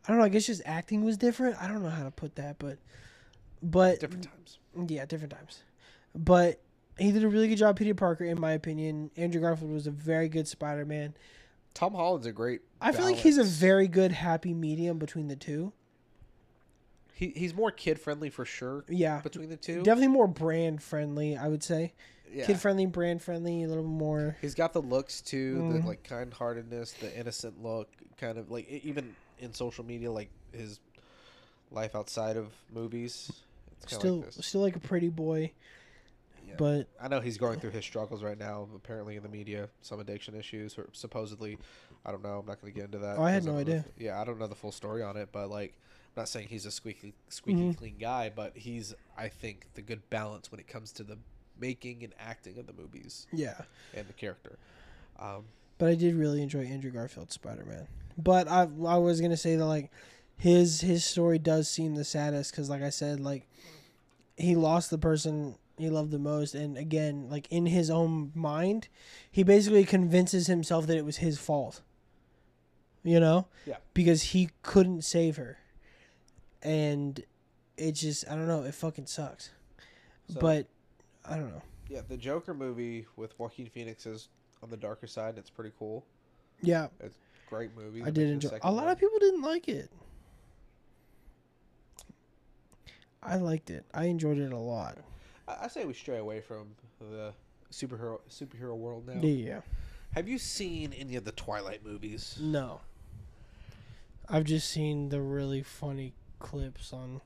I 0.08 0.12
don't 0.12 0.20
know, 0.20 0.26
I 0.26 0.30
guess 0.30 0.46
just 0.46 0.62
acting 0.66 1.04
was 1.04 1.18
different. 1.18 1.58
I 1.62 1.68
don't 1.68 1.84
know 1.84 1.90
how 1.90 2.04
to 2.04 2.12
put 2.12 2.36
that, 2.36 2.58
but 2.60 2.78
but 3.62 4.00
Different 4.00 4.24
times. 4.26 4.60
yeah, 4.90 5.06
different 5.06 5.34
times. 5.34 5.64
But 6.16 6.62
he 6.98 7.12
did 7.12 7.24
a 7.24 7.30
really 7.30 7.48
good 7.48 7.58
job, 7.58 7.78
Peter 7.78 7.94
Parker, 7.94 8.24
in 8.26 8.40
my 8.40 8.54
opinion. 8.54 9.12
Andrew 9.18 9.42
Garfield 9.42 9.72
was 9.72 9.88
a 9.88 9.92
very 9.92 10.30
good 10.30 10.48
Spider 10.48 10.86
Man. 10.86 11.14
Tom 11.74 11.94
Holland's 11.94 12.26
a 12.26 12.32
great. 12.32 12.62
I 12.82 12.92
feel 12.92 13.06
like 13.06 13.18
he's 13.18 13.38
a 13.38 13.44
very 13.44 13.88
good 13.88 14.12
happy 14.12 14.54
medium 14.54 14.98
between 14.98 15.28
the 15.28 15.36
two. 15.36 15.72
He, 17.14 17.34
he's 17.36 17.54
more 17.54 17.70
kid 17.72 18.00
friendly 18.00 18.30
for 18.30 18.46
sure 18.46 18.86
Yeah. 18.88 19.20
between 19.22 19.50
the 19.50 19.58
two. 19.58 19.84
Definitely 19.84 20.08
more 20.08 20.28
brand 20.28 20.82
friendly, 20.82 21.36
I 21.36 21.48
would 21.50 21.64
say. 21.64 21.94
Yeah. 22.32 22.46
kid 22.46 22.60
friendly, 22.60 22.86
brand 22.86 23.22
friendly, 23.22 23.64
a 23.64 23.68
little 23.68 23.84
more. 23.84 24.38
He's 24.42 24.56
got 24.56 24.74
the 24.74 24.82
looks 24.82 25.22
too, 25.22 25.56
Mhm. 25.58 25.82
the 25.82 25.88
like 25.88 26.04
kind 26.04 26.34
heartedness, 26.34 26.94
the 26.94 27.18
innocent 27.18 27.62
look, 27.64 27.90
kind 28.18 28.38
of 28.38 28.50
like 28.52 28.68
even 28.70 29.16
in 29.40 29.54
social 29.54 29.86
media, 29.86 30.12
like 30.12 30.30
his 30.52 30.80
life 31.72 31.96
outside 31.96 32.38
of 32.38 32.52
movies. 32.74 33.32
It's 33.82 33.96
Still, 33.96 34.22
like 34.22 34.32
still 34.34 34.62
like 34.62 34.76
a 34.76 34.80
pretty 34.80 35.08
boy, 35.10 35.52
Yeah. 36.48 36.56
but 36.58 36.88
I 37.00 37.08
know 37.08 37.22
he's 37.22 37.38
going 37.38 37.60
through 37.60 37.70
his 37.72 37.86
struggles 37.86 38.22
right 38.24 38.38
now. 38.38 38.68
Apparently, 38.76 39.16
in 39.16 39.24
the 39.24 39.30
media, 39.30 39.70
some 39.82 40.00
addiction 40.00 40.36
issues, 40.36 40.78
or 40.78 40.90
supposedly, 40.94 41.58
I 42.06 42.12
don't 42.12 42.22
know. 42.24 42.40
I'm 42.40 42.46
not 42.46 42.60
going 42.62 42.74
to 42.74 42.76
get 42.78 42.86
into 42.86 42.98
that. 43.00 43.18
Oh, 43.18 43.24
I 43.24 43.32
had 43.32 43.44
no 43.46 43.52
don't 43.52 43.62
idea. 43.62 43.86
yeah, 43.98 44.20
I 44.20 44.26
don't 44.26 44.38
know 44.40 44.48
the 44.48 44.56
full 44.56 44.72
story 44.74 45.02
on 45.02 45.16
it, 45.16 45.30
but 45.32 45.50
like, 45.50 45.76
I'm 46.18 46.22
not 46.24 46.30
saying 46.30 46.48
he's 46.50 46.66
a 46.66 46.72
squeaky, 46.72 47.14
squeaky 47.30 47.62
Mhm. 47.72 47.78
clean 47.78 47.96
guy, 47.98 48.30
but 48.30 48.58
he's, 48.58 48.94
I 49.16 49.30
think, 49.30 49.68
the 49.76 49.82
good 49.82 50.10
balance 50.10 50.52
when 50.52 50.60
it 50.60 50.68
comes 50.68 50.92
to 50.94 51.04
the 51.04 51.18
making 51.60 52.04
and 52.04 52.14
acting 52.20 52.58
of 52.58 52.68
the 52.68 52.74
movies 52.74 53.28
yeah. 53.32 53.62
and 53.94 54.08
the 54.08 54.14
character. 54.14 54.58
Um, 55.20 55.46
But 55.78 55.90
I 55.90 55.96
did 55.96 56.16
really 56.16 56.42
enjoy 56.42 56.66
Andrew 56.66 56.92
Garfield's 56.92 57.34
Spider 57.34 57.66
Man. 57.66 57.88
But 58.18 58.48
I, 58.48 58.68
I 58.86 58.98
was 58.98 59.22
gonna 59.22 59.38
say 59.38 59.56
that 59.56 59.66
like 59.66 59.92
his 60.38 60.82
his 60.82 61.04
story 61.04 61.38
does 61.40 61.70
seem 61.70 61.96
the 61.96 62.04
saddest 62.06 62.52
because 62.52 62.70
like 62.70 62.82
I 62.82 62.90
said 62.90 63.20
like 63.20 63.48
he 64.38 64.56
lost 64.56 64.90
the 64.90 64.98
person 64.98 65.56
he 65.78 65.90
loved 65.90 66.12
the 66.12 66.20
most 66.20 66.56
and 66.56 66.78
again 66.78 67.28
like 67.30 67.48
in 67.50 67.66
his 67.66 67.90
own 67.90 68.32
mind 68.36 68.88
he 69.30 69.44
basically 69.44 69.84
convinces 69.86 70.48
himself 70.48 70.88
that 70.88 70.98
it 70.98 71.06
was 71.06 71.18
his 71.18 71.38
fault 71.38 71.82
you 73.04 73.20
know 73.20 73.48
Yeah. 73.66 73.78
because 73.94 74.24
he 74.24 74.50
couldn't 74.62 75.04
save 75.04 75.36
her 75.38 75.58
and 76.62 77.24
it 77.78 77.94
just 77.94 78.30
i 78.30 78.36
don't 78.36 78.48
know 78.48 78.64
it 78.64 78.74
fucking 78.76 79.06
sucks 79.08 79.52
So- 80.34 80.40
but 80.40 80.68
i 81.30 81.36
don't 81.36 81.50
know 81.50 81.62
Yeah, 81.88 82.02
the 82.08 82.18
Joker 82.18 82.54
movie 82.54 83.06
with 83.16 83.38
Joaquin 83.40 83.68
Phoenix 83.68 84.06
is 84.06 84.30
on 84.62 84.70
the 84.70 84.78
darker 84.78 85.08
side. 85.08 85.38
It's 85.38 85.50
pretty 85.50 85.72
cool. 85.80 86.06
yeah 86.62 86.88
It's 87.00 87.18
Great 87.50 87.76
movie. 87.76 88.04
i 88.04 88.10
did 88.12 88.30
enjoy 88.30 88.58
a 88.62 88.72
lot 88.72 88.84
one. 88.84 88.92
of 88.92 89.00
people 89.00 89.18
didn't 89.20 89.42
like 89.42 89.68
it 89.68 89.90
i 93.24 93.36
liked 93.38 93.70
it 93.70 93.86
i 93.94 94.06
enjoyed 94.06 94.38
it 94.38 94.52
a 94.52 94.58
lot 94.58 94.98
I, 95.48 95.66
I 95.66 95.68
say 95.68 95.86
we 95.86 95.94
stray 95.94 96.18
away 96.18 96.42
from 96.42 96.68
the 97.00 97.34
superhero 97.72 98.20
superhero 98.30 98.76
world 98.78 99.08
now. 99.08 99.20
yeah 99.22 99.62
Have 100.14 100.28
you 100.28 100.38
seen 100.38 100.94
any 100.94 101.16
of 101.16 101.24
the 101.26 101.32
Twilight 101.32 101.86
movies? 101.86 102.38
No. 102.42 102.82
I've 104.28 104.44
just 104.46 104.68
seen 104.70 105.10
the 105.10 105.22
really 105.22 105.62
funny 105.64 106.14
clips 106.40 106.92
on, 106.94 107.22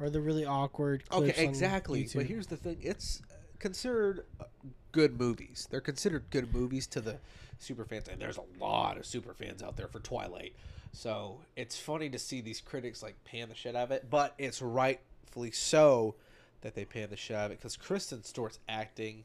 or 0.00 0.08
the 0.10 0.20
really 0.20 0.44
awkward 0.44 1.08
clips 1.08 1.30
Okay, 1.38 1.44
on 1.44 1.48
exactly. 1.50 2.06
But 2.14 2.26
here's 2.26 2.46
the 2.46 2.56
thing: 2.58 2.76
it's 2.82 3.20
considered 3.58 4.24
uh, 4.40 4.44
good 4.92 5.18
movies. 5.18 5.68
They're 5.70 5.80
considered 5.80 6.24
good 6.30 6.54
movies 6.54 6.86
to 6.88 7.00
the 7.00 7.18
super 7.58 7.84
fans, 7.84 8.08
and 8.08 8.20
there's 8.20 8.38
a 8.38 8.62
lot 8.64 8.96
of 8.96 9.06
super 9.06 9.34
fans 9.34 9.62
out 9.62 9.76
there 9.76 9.88
for 9.88 10.00
Twilight. 10.00 10.54
So 10.92 11.40
it's 11.56 11.78
funny 11.78 12.08
to 12.10 12.18
see 12.18 12.40
these 12.40 12.60
critics 12.60 13.02
like 13.02 13.14
pan 13.24 13.48
the 13.48 13.54
shit 13.54 13.76
out 13.76 13.84
of 13.84 13.90
it, 13.90 14.06
but 14.08 14.34
it's 14.38 14.62
rightfully 14.62 15.50
so 15.50 16.14
that 16.62 16.74
they 16.74 16.84
pan 16.84 17.10
the 17.10 17.16
shit 17.16 17.36
out 17.36 17.46
of 17.46 17.52
it 17.52 17.58
because 17.58 17.76
Kristen 17.76 18.24
Stewart's 18.24 18.58
acting 18.68 19.24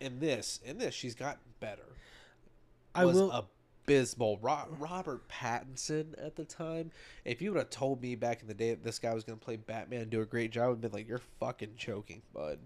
in 0.00 0.20
this, 0.20 0.60
in 0.64 0.78
this, 0.78 0.94
she's 0.94 1.14
gotten 1.14 1.40
better. 1.60 1.82
I 2.94 3.04
was 3.04 3.16
will. 3.16 3.46
abysmal. 3.86 4.38
Ro- 4.38 4.68
Robert 4.78 5.28
Pattinson 5.28 6.14
at 6.24 6.36
the 6.36 6.44
time. 6.44 6.90
If 7.24 7.42
you 7.42 7.52
would 7.52 7.58
have 7.58 7.70
told 7.70 8.00
me 8.00 8.14
back 8.14 8.40
in 8.40 8.48
the 8.48 8.54
day 8.54 8.70
that 8.70 8.82
this 8.82 8.98
guy 8.98 9.14
was 9.14 9.24
going 9.24 9.38
to 9.38 9.44
play 9.44 9.56
Batman 9.56 10.02
and 10.02 10.10
do 10.10 10.20
a 10.20 10.26
great 10.26 10.50
job, 10.50 10.72
I'd 10.72 10.80
been 10.80 10.92
like, 10.92 11.08
"You're 11.08 11.20
fucking 11.40 11.74
joking, 11.76 12.22
bud." 12.32 12.58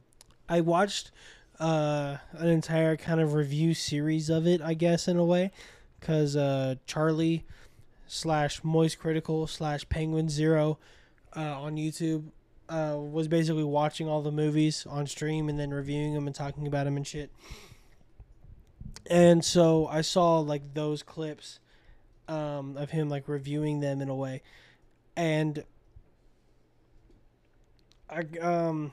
I 0.52 0.60
watched 0.60 1.12
uh, 1.58 2.18
an 2.32 2.48
entire 2.48 2.98
kind 2.98 3.22
of 3.22 3.32
review 3.32 3.72
series 3.72 4.28
of 4.28 4.46
it, 4.46 4.60
I 4.60 4.74
guess, 4.74 5.08
in 5.08 5.16
a 5.16 5.24
way, 5.24 5.50
because 5.98 6.36
uh, 6.36 6.74
Charlie 6.86 7.46
slash 8.06 8.62
Moist 8.62 8.98
Critical 8.98 9.46
slash 9.46 9.88
Penguin 9.88 10.28
Zero 10.28 10.78
uh, 11.34 11.58
on 11.58 11.76
YouTube 11.76 12.24
uh, 12.68 12.98
was 12.98 13.28
basically 13.28 13.64
watching 13.64 14.10
all 14.10 14.20
the 14.20 14.30
movies 14.30 14.84
on 14.86 15.06
stream 15.06 15.48
and 15.48 15.58
then 15.58 15.70
reviewing 15.70 16.12
them 16.12 16.26
and 16.26 16.36
talking 16.36 16.66
about 16.66 16.84
them 16.84 16.98
and 16.98 17.06
shit. 17.06 17.30
And 19.06 19.42
so 19.42 19.86
I 19.86 20.02
saw 20.02 20.40
like 20.40 20.74
those 20.74 21.02
clips 21.02 21.60
um, 22.28 22.76
of 22.76 22.90
him 22.90 23.08
like 23.08 23.26
reviewing 23.26 23.80
them 23.80 24.02
in 24.02 24.10
a 24.10 24.14
way, 24.14 24.42
and 25.16 25.64
I 28.10 28.24
um, 28.42 28.92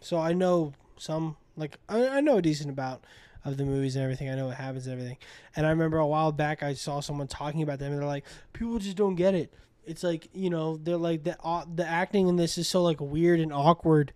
so 0.00 0.16
I 0.16 0.34
know 0.34 0.72
some 1.00 1.36
like 1.56 1.78
I, 1.88 2.08
I 2.08 2.20
know 2.20 2.38
a 2.38 2.42
decent 2.42 2.70
about 2.70 3.04
of 3.44 3.56
the 3.56 3.64
movies 3.64 3.96
and 3.96 4.02
everything. 4.02 4.28
I 4.28 4.34
know 4.34 4.48
what 4.48 4.56
happens 4.56 4.86
and 4.86 4.92
everything. 4.92 5.16
And 5.56 5.66
I 5.66 5.70
remember 5.70 5.98
a 5.98 6.06
while 6.06 6.30
back 6.30 6.62
I 6.62 6.74
saw 6.74 7.00
someone 7.00 7.26
talking 7.26 7.62
about 7.62 7.78
them 7.78 7.92
and 7.92 8.00
they're 8.00 8.06
like, 8.06 8.24
people 8.52 8.78
just 8.78 8.96
don't 8.96 9.14
get 9.14 9.34
it. 9.34 9.52
It's 9.86 10.02
like 10.02 10.28
you 10.32 10.50
know 10.50 10.76
they're 10.76 10.96
like 10.96 11.24
the 11.24 11.36
uh, 11.42 11.64
the 11.74 11.86
acting 11.86 12.28
in 12.28 12.36
this 12.36 12.58
is 12.58 12.68
so 12.68 12.82
like 12.82 13.00
weird 13.00 13.40
and 13.40 13.52
awkward 13.52 14.12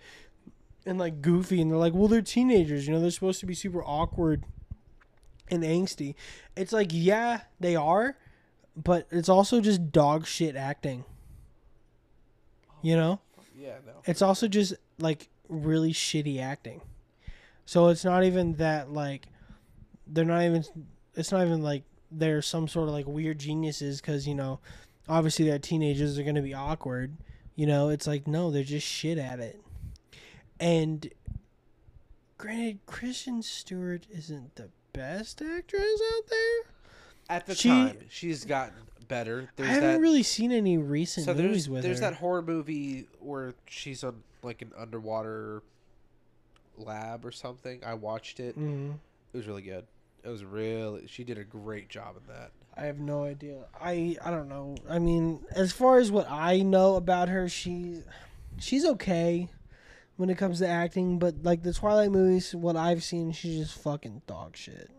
and 0.87 0.99
like 0.99 1.23
goofy 1.23 1.61
and 1.63 1.71
they're 1.71 1.79
like 1.79 1.95
well 1.95 2.07
they're 2.07 2.21
teenagers 2.21 2.87
you 2.87 2.93
know 2.93 3.01
they're 3.01 3.11
supposed 3.11 3.41
to 3.41 3.47
be 3.47 3.55
super 3.55 3.83
awkward 3.83 4.45
and 5.51 5.63
angsty. 5.63 6.15
It's 6.57 6.73
like 6.73 6.91
yeah 6.93 7.41
they 7.61 7.77
are, 7.77 8.17
but 8.77 9.07
it's 9.11 9.29
also 9.29 9.61
just 9.61 9.91
dog 9.91 10.27
shit 10.27 10.57
acting. 10.57 11.05
You 12.83 12.97
know. 12.97 13.21
Yeah, 13.57 13.77
no. 13.87 13.93
It's 14.05 14.21
also 14.21 14.49
just 14.49 14.75
like 14.99 15.31
really 15.49 15.93
shitty 15.93 16.41
acting. 16.41 16.81
So 17.67 17.89
it's 17.89 18.05
not 18.05 18.25
even 18.25 18.55
that 18.55 18.93
like 18.93 19.27
they're 20.07 20.25
not 20.25 20.43
even 20.43 20.65
it's 21.15 21.33
not 21.33 21.45
even 21.47 21.63
like 21.63 21.83
they're 22.11 22.43
some 22.43 22.69
sort 22.69 22.89
of 22.89 22.95
like 22.95 23.07
weird 23.07 23.39
geniuses 23.39 24.01
cuz 24.01 24.29
you 24.29 24.35
know 24.35 24.61
obviously 25.09 25.47
they're 25.47 25.59
teenagers 25.59 26.15
they're 26.17 26.25
going 26.25 26.35
to 26.37 26.43
be 26.43 26.55
awkward. 26.55 27.17
You 27.57 27.67
know, 27.67 27.89
it's 27.89 28.07
like 28.07 28.27
no, 28.27 28.51
they're 28.51 28.65
just 28.65 28.87
shit 28.87 29.17
at 29.19 29.41
it. 29.41 29.61
And 30.61 31.09
granted 32.39 32.81
Kristen 32.87 33.43
Stewart 33.43 34.07
isn't 34.11 34.57
the 34.57 34.71
best 34.93 35.41
actress 35.43 36.01
out 36.17 36.27
there. 36.29 36.73
At 37.29 37.47
the 37.47 37.55
She- 37.55 37.69
time, 37.69 37.99
she's 38.11 38.45
gotten 38.45 38.75
better. 39.09 39.51
I 39.59 39.63
haven't 39.65 39.93
that. 39.95 40.01
really 40.01 40.23
seen 40.23 40.53
any 40.53 40.77
recent 40.79 41.27
so 41.27 41.35
movies 41.35 41.67
there's 41.67 41.69
with 41.71 41.83
there's 41.83 41.99
her. 42.01 42.11
that 42.11 42.15
horror 42.17 42.43
movie 42.43 43.07
where 43.21 43.55
she's 43.67 44.05
on 44.05 44.23
like 44.45 44.63
an 44.63 44.73
underwater 44.79 45.63
lab 46.77 47.25
or 47.25 47.33
something. 47.33 47.83
I 47.85 47.95
watched 47.95 48.41
it. 48.41 48.59
Mhm. 48.59 48.95
It 49.33 49.37
was 49.37 49.47
really 49.47 49.63
good. 49.63 49.87
It 50.23 50.29
was 50.29 50.45
really. 50.45 51.07
She 51.07 51.25
did 51.25 51.39
a 51.39 51.45
great 51.45 51.89
job 51.89 52.17
in 52.17 52.27
that. 52.35 52.53
I 52.77 52.85
have 52.87 52.99
no 52.99 53.25
idea. 53.25 53.67
I 53.81 54.17
I 54.25 54.31
don't 54.31 54.49
know. 54.49 54.77
I 54.89 54.99
mean, 54.99 55.45
as 55.53 55.73
far 55.73 55.99
as 55.99 56.11
what 56.11 56.29
I 56.31 56.61
know 56.61 56.97
about 56.97 57.29
her, 57.29 57.49
she 57.49 58.03
she's 58.59 58.85
okay 58.85 59.49
when 60.17 60.31
it 60.31 60.39
comes 60.39 60.61
to 60.61 60.69
acting, 60.69 61.19
but 61.19 61.43
like 61.43 61.63
the 61.63 61.73
Twilight 61.73 62.11
movies, 62.11 62.55
what 62.55 62.77
I've 62.77 63.03
seen, 63.03 63.33
she's 63.33 63.59
just 63.59 63.79
fucking 63.83 64.23
dog 64.27 64.57
shit. 64.57 64.91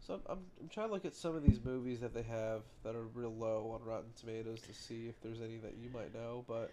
So 0.00 0.14
I'm, 0.14 0.20
I'm, 0.28 0.38
I'm 0.60 0.68
trying 0.68 0.88
to 0.88 0.92
look 0.94 1.04
at 1.06 1.14
some 1.14 1.34
of 1.34 1.42
these 1.42 1.60
movies 1.64 2.00
that 2.00 2.12
they 2.12 2.22
have 2.22 2.62
that 2.82 2.94
are 2.94 3.04
real 3.14 3.34
low 3.34 3.70
on 3.74 3.86
Rotten 3.86 4.10
Tomatoes 4.18 4.60
to 4.62 4.74
see 4.74 5.06
if 5.08 5.20
there's 5.22 5.40
any 5.40 5.56
that 5.58 5.74
you 5.82 5.88
might 5.90 6.14
know, 6.14 6.44
but 6.46 6.70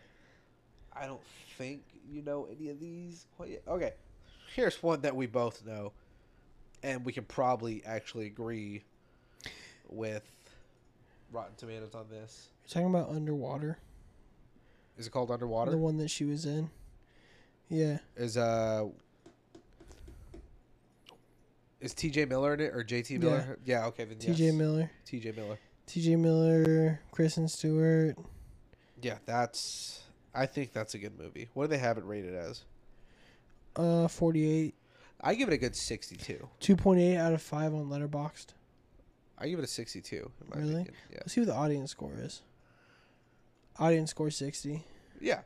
I 0.96 1.06
don't 1.06 1.22
think 1.58 1.82
you 2.12 2.22
know 2.22 2.48
any 2.56 2.70
of 2.70 2.80
these 2.80 3.26
quite 3.38 3.50
yet. 3.50 3.64
Okay, 3.68 3.94
here's 4.56 4.82
one 4.84 5.02
that 5.02 5.16
we 5.16 5.26
both 5.28 5.66
know, 5.66 5.94
and 6.84 7.06
we 7.06 7.14
can 7.14 7.24
probably 7.26 7.84
actually 7.86 8.28
agree 8.28 8.84
with 9.90 10.24
Rotten 11.32 11.56
Tomatoes 11.58 11.96
on 11.96 12.06
this. 12.10 12.50
You're 12.64 12.84
talking 12.84 12.96
about 12.96 13.10
Underwater, 13.10 13.78
Is 14.98 15.08
it 15.08 15.10
called 15.12 15.32
Underwater? 15.32 15.72
the 15.72 15.78
one 15.78 15.98
that 15.98 16.10
she 16.10 16.26
was 16.26 16.46
in. 16.46 16.70
Yeah, 17.70 18.00
Is 18.18 18.36
uh 18.38 18.88
is 21.80 21.94
T.J. 21.96 22.26
Miller 22.26 22.54
in 22.54 22.60
it 22.60 22.76
or 22.76 22.84
J.T. 22.84 23.18
Miller? 23.18 23.58
Yeah. 23.66 23.88
okay. 23.88 24.04
Then 24.06 24.18
T.J. 24.20 24.46
yes. 24.46 24.54
Miller, 24.54 24.92
T.J. 25.06 25.32
Miller. 25.32 25.58
T.J. 25.88 26.16
Miller, 26.16 27.02
Kristen 27.12 27.48
Stewart. 27.48 28.18
Yeah, 29.02 29.18
that's. 29.26 30.02
I 30.34 30.46
think 30.46 30.72
that's 30.74 30.94
a 30.94 30.98
good 30.98 31.18
movie. 31.20 31.50
What 31.54 31.66
do 31.66 31.68
they 31.70 31.78
have 31.78 31.98
it 31.98 32.06
rated 32.06 32.34
as? 32.36 32.64
Uh, 33.76 34.08
48, 34.08 34.74
I 35.22 35.36
give 35.36 35.48
it 35.50 35.54
a 35.54 35.58
good 35.58 35.76
sixty-two. 35.76 36.48
2.8 36.62 37.18
out 37.18 37.34
of 37.34 37.42
5 37.42 37.74
on 37.74 37.86
Letterboxd. 37.90 38.48
I 39.38 39.48
give 39.50 39.60
it 39.60 39.64
a 39.64 39.68
sixty-two. 39.68 40.32
In 40.42 40.50
my 40.50 40.58
Really? 40.58 40.72
Opinion. 40.82 40.94
Yeah. 41.12 41.18
Let's 41.22 41.34
see 41.34 41.42
what 41.42 41.48
the 41.48 41.56
audience 41.56 41.92
score 41.92 42.14
is. 42.18 42.42
Audience 43.80 44.12
score 44.12 44.30
60. 44.30 44.84
Yeah. 45.20 45.42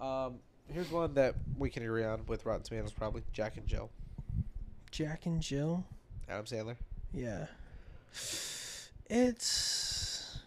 Um. 0.00 0.36
Here's 0.72 0.90
one 0.90 1.12
that 1.14 1.34
we 1.58 1.68
can 1.68 1.82
agree 1.82 2.04
on 2.04 2.24
with 2.26 2.46
Rotten 2.46 2.62
Tomatoes. 2.62 2.92
Probably 2.92 3.22
Jack 3.32 3.58
and 3.58 3.66
Jill. 3.66 3.90
Jack 4.90 5.26
and 5.26 5.42
Jill. 5.42 5.84
Adam 6.28 6.46
Sandler. 6.46 6.76
Yeah. 7.12 7.46
It's 9.10 10.38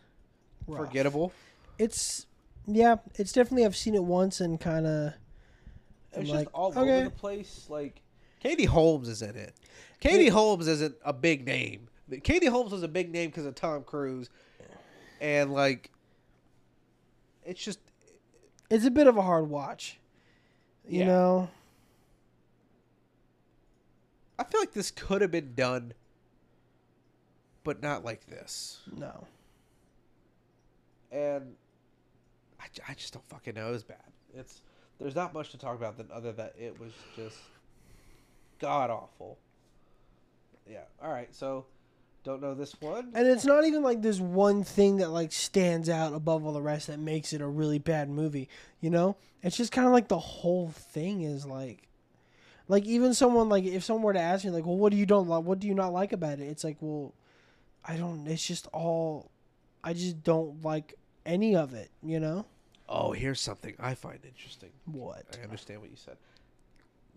rough. 0.66 0.88
Forgettable. 0.88 1.32
It's 1.78 2.26
yeah, 2.68 2.97
it's 3.15 3.32
definitely 3.32 3.65
I've 3.65 3.76
seen 3.76 3.95
it 3.95 4.03
once 4.03 4.39
and 4.41 4.59
kind 4.59 4.86
of 4.86 5.13
It's 6.13 6.30
like 6.30 6.45
just 6.45 6.53
all 6.53 6.70
okay. 6.70 6.80
over 6.80 7.03
the 7.05 7.09
place. 7.09 7.65
Like 7.70 8.01
Katie 8.39 8.65
Holmes 8.65 9.07
is 9.07 9.22
in 9.22 9.36
it. 9.36 9.53
Katie 9.99 10.26
Yeah. 10.26 10.32
Holmes 10.32 10.68
isn't 10.68 10.95
a 11.03 11.13
big 11.13 11.45
name. 11.45 11.89
Katie 12.24 12.45
Holmes 12.47 12.72
was 12.72 12.84
a 12.84 12.88
big 12.88 13.11
name 13.11 13.30
because 13.30 13.45
of 13.45 13.55
Tom 13.55 13.84
Cruise, 13.84 14.30
and 15.20 15.51
like, 15.53 15.91
it's 17.45 17.63
just 17.63 17.80
It's 18.70 18.86
a 18.86 18.91
bit 18.91 19.07
of 19.07 19.18
a 19.18 19.22
hard 19.22 19.49
watch. 19.49 19.99
You 20.88 20.99
Yeah. 20.99 21.05
know, 21.07 21.49
I 24.39 24.43
feel 24.43 24.59
like 24.61 24.74
this 24.74 24.91
could 24.91 25.22
have 25.22 25.32
been 25.32 25.53
done, 25.55 25.93
but 27.63 27.82
not 27.82 28.05
like 28.05 28.28
this. 28.28 28.82
no. 28.95 29.26
And 31.11 31.55
I, 32.88 32.91
I 32.91 32.93
just 32.93 33.13
don't 33.13 33.28
fucking 33.30 33.55
know. 33.55 33.70
It 33.70 33.72
was 33.72 33.84
bad. 33.84 33.97
It's 34.36 34.61
there's 34.99 35.15
not 35.15 35.34
much 35.34 35.51
to 35.51 35.57
talk 35.57 35.76
about 35.76 35.97
than 35.97 36.07
other 36.11 36.32
that 36.34 36.55
it 36.59 36.80
was 36.80 36.91
just 37.15 37.38
god 38.59 38.89
awful. 38.89 39.38
Yeah. 40.70 40.84
All 41.01 41.11
right. 41.11 41.34
So 41.34 41.65
don't 42.24 42.41
know 42.41 42.53
this 42.53 42.76
one. 42.82 43.11
And 43.13 43.28
it's 43.28 43.45
not 43.45 43.65
even 43.65 43.84
like 43.84 44.01
there's 44.01 44.20
one 44.20 44.63
thing 44.63 44.97
that 44.97 45.09
like 45.11 45.32
stands 45.32 45.88
out 45.89 46.13
above 46.13 46.45
all 46.45 46.53
the 46.53 46.61
rest 46.61 46.88
that 46.88 46.99
makes 46.99 47.32
it 47.32 47.41
a 47.41 47.47
really 47.47 47.80
bad 47.80 48.09
movie, 48.09 48.49
you 48.82 48.89
know? 48.89 49.15
It's 49.41 49.55
just 49.55 49.72
kind 49.72 49.88
of 49.88 49.93
like 49.93 50.07
the 50.09 50.20
whole 50.20 50.70
thing 50.70 51.22
is 51.22 51.45
like 51.45 51.88
like 52.68 52.84
even 52.86 53.13
someone 53.13 53.49
like 53.49 53.63
if 53.63 53.84
someone 53.84 54.03
were 54.03 54.13
to 54.13 54.20
ask 54.20 54.43
me 54.43 54.51
like, 54.51 54.65
"Well, 54.65 54.78
what 54.78 54.91
do 54.91 54.97
you 54.97 55.05
don't 55.05 55.30
like? 55.30 55.45
What 55.45 55.59
do 55.59 55.68
you 55.68 55.74
not 55.74 55.93
like 55.93 56.11
about 56.11 56.39
it?" 56.39 56.47
It's 56.47 56.63
like, 56.65 56.78
"Well, 56.82 57.13
I 57.86 57.95
don't 57.95 58.28
it's 58.28 58.45
just 58.45 58.68
all 58.74 59.32
I 59.84 59.93
just 59.93 60.22
don't 60.24 60.61
like 60.63 60.95
any 61.26 61.55
of 61.55 61.74
it, 61.74 61.91
you 62.03 62.20
know?" 62.20 62.45
Oh, 62.90 63.12
here's 63.12 63.42
something 63.42 63.76
I 63.80 63.96
find 63.96 64.20
interesting. 64.24 64.70
What? 64.86 65.26
I 65.40 65.44
understand 65.44 65.82
what 65.82 65.90
you 65.90 65.98
said. 65.98 66.18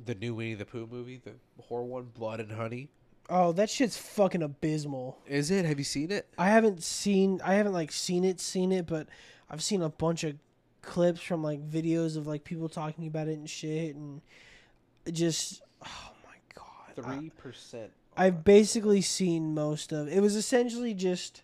The 0.04 0.14
new 0.14 0.34
Winnie 0.34 0.54
the 0.54 0.64
Pooh 0.64 0.88
movie, 0.90 1.20
the 1.22 1.32
horror 1.62 1.84
one, 1.84 2.10
Blood 2.14 2.40
and 2.40 2.52
Honey. 2.52 2.88
Oh, 3.28 3.52
that 3.52 3.70
shit's 3.70 3.96
fucking 3.96 4.42
abysmal. 4.42 5.18
Is 5.26 5.52
it? 5.52 5.64
Have 5.64 5.78
you 5.78 5.84
seen 5.84 6.10
it? 6.10 6.26
I 6.36 6.48
haven't 6.48 6.82
seen 6.82 7.40
I 7.44 7.54
haven't 7.54 7.72
like 7.72 7.92
seen 7.92 8.24
it 8.24 8.40
seen 8.40 8.72
it, 8.72 8.86
but 8.86 9.06
I've 9.48 9.62
seen 9.62 9.82
a 9.82 9.88
bunch 9.88 10.24
of 10.24 10.36
clips 10.82 11.20
from 11.20 11.42
like 11.42 11.60
videos 11.68 12.16
of 12.16 12.26
like 12.26 12.42
people 12.42 12.68
talking 12.68 13.06
about 13.06 13.28
it 13.28 13.38
and 13.38 13.48
shit 13.48 13.94
and 13.94 14.20
just 15.12 15.62
oh 15.86 16.12
my 16.24 16.36
god. 16.54 17.20
Three 17.20 17.30
percent. 17.30 17.92
I've 18.16 18.42
basically 18.44 19.00
seen 19.00 19.54
most 19.54 19.92
of. 19.92 20.08
It 20.08 20.20
was 20.20 20.34
essentially 20.34 20.92
just 20.92 21.42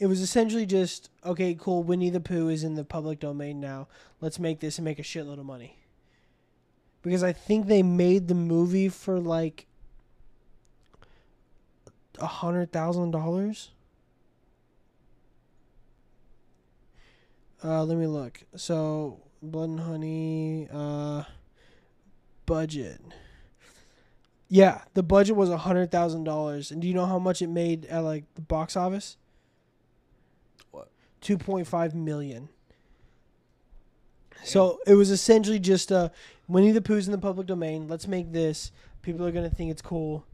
it 0.00 0.06
was 0.06 0.22
essentially 0.22 0.64
just 0.64 1.10
okay, 1.24 1.54
cool, 1.54 1.82
Winnie 1.82 2.10
the 2.10 2.20
Pooh 2.20 2.48
is 2.48 2.64
in 2.64 2.74
the 2.74 2.84
public 2.84 3.20
domain 3.20 3.60
now. 3.60 3.86
Let's 4.20 4.38
make 4.38 4.60
this 4.60 4.78
and 4.78 4.84
make 4.84 4.98
a 4.98 5.02
shitload 5.02 5.38
of 5.38 5.44
money. 5.44 5.76
Because 7.02 7.22
I 7.22 7.32
think 7.32 7.66
they 7.66 7.82
made 7.82 8.26
the 8.26 8.34
movie 8.34 8.88
for 8.88 9.20
like 9.20 9.66
a 12.18 12.26
hundred 12.26 12.72
thousand 12.72 13.10
dollars. 13.10 13.70
Uh, 17.62 17.84
let 17.84 17.98
me 17.98 18.06
look. 18.06 18.42
So, 18.56 19.20
Blood 19.42 19.68
and 19.68 19.80
Honey, 19.80 20.66
uh, 20.72 21.24
budget. 22.46 23.02
Yeah, 24.48 24.82
the 24.94 25.02
budget 25.02 25.36
was 25.36 25.50
a 25.50 25.58
hundred 25.58 25.90
thousand 25.90 26.24
dollars, 26.24 26.70
and 26.70 26.80
do 26.80 26.88
you 26.88 26.94
know 26.94 27.04
how 27.06 27.18
much 27.18 27.42
it 27.42 27.48
made 27.48 27.84
at 27.86 28.00
like 28.00 28.24
the 28.34 28.40
box 28.40 28.76
office? 28.76 29.18
What? 31.20 31.26
Two 31.26 31.38
point 31.38 31.66
five 31.66 31.94
million. 31.94 32.48
So 34.42 34.78
it 34.86 34.94
was 34.94 35.10
essentially 35.10 35.58
just 35.58 35.92
uh, 35.92 36.08
Winnie 36.48 36.72
the 36.72 36.80
Pooh's 36.80 37.06
in 37.06 37.12
the 37.12 37.18
public 37.18 37.46
domain. 37.46 37.88
Let's 37.88 38.08
make 38.08 38.32
this. 38.32 38.72
People 39.02 39.26
are 39.26 39.32
gonna 39.32 39.50
think 39.50 39.70
it's 39.70 39.82
cool. 39.82 40.24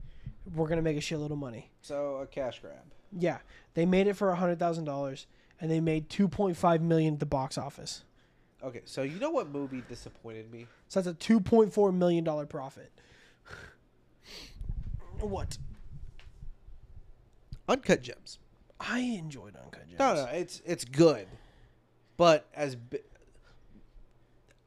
We're 0.55 0.68
gonna 0.68 0.82
make 0.82 0.97
a 0.97 1.01
shitload 1.01 1.32
of 1.32 1.39
money. 1.39 1.70
So 1.82 2.16
a 2.16 2.26
cash 2.26 2.61
grab. 2.61 2.76
Yeah, 3.12 3.39
they 3.74 3.87
made 3.87 4.07
it 4.07 4.14
for 4.14 4.30
a 4.30 4.37
hundred 4.37 4.59
thousand 4.59 4.84
dollars, 4.84 5.26
and 5.61 5.70
they 5.70 5.80
made 5.80 6.09
two 6.09 6.28
point 6.28 6.57
five 6.57 6.82
million 6.82 7.14
at 7.14 7.20
the 7.20 7.26
box 7.26 7.59
office. 7.59 8.05
Okay, 8.62 8.82
so 8.84 9.03
you 9.03 9.18
know 9.18 9.30
what 9.30 9.51
movie 9.51 9.82
disappointed 9.89 10.51
me? 10.51 10.66
So 10.89 11.01
that's 11.01 11.14
a 11.14 11.18
two 11.18 11.41
point 11.41 11.72
four 11.72 11.93
million 11.93 12.24
dollar 12.24 12.47
profit. 12.47 12.93
what? 15.20 15.59
Uncut 17.68 18.03
Gems. 18.03 18.39
I 18.80 19.00
enjoyed 19.00 19.56
Uncut 19.56 19.86
Gems. 19.88 19.98
No, 19.98 20.14
no, 20.14 20.24
it's 20.26 20.60
it's 20.64 20.84
good, 20.84 21.26
but 22.16 22.46
as 22.54 22.76
bi- 22.76 22.98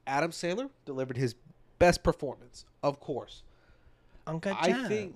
Adam 0.07 0.32
Sandler 0.32 0.70
delivered 0.86 1.18
his 1.18 1.36
best 1.78 2.03
performance, 2.03 2.66
of 2.84 2.99
course. 2.99 3.43
Uncut 4.28 4.57
I 4.60 4.72
Gems. 4.72 4.88
think 4.88 5.16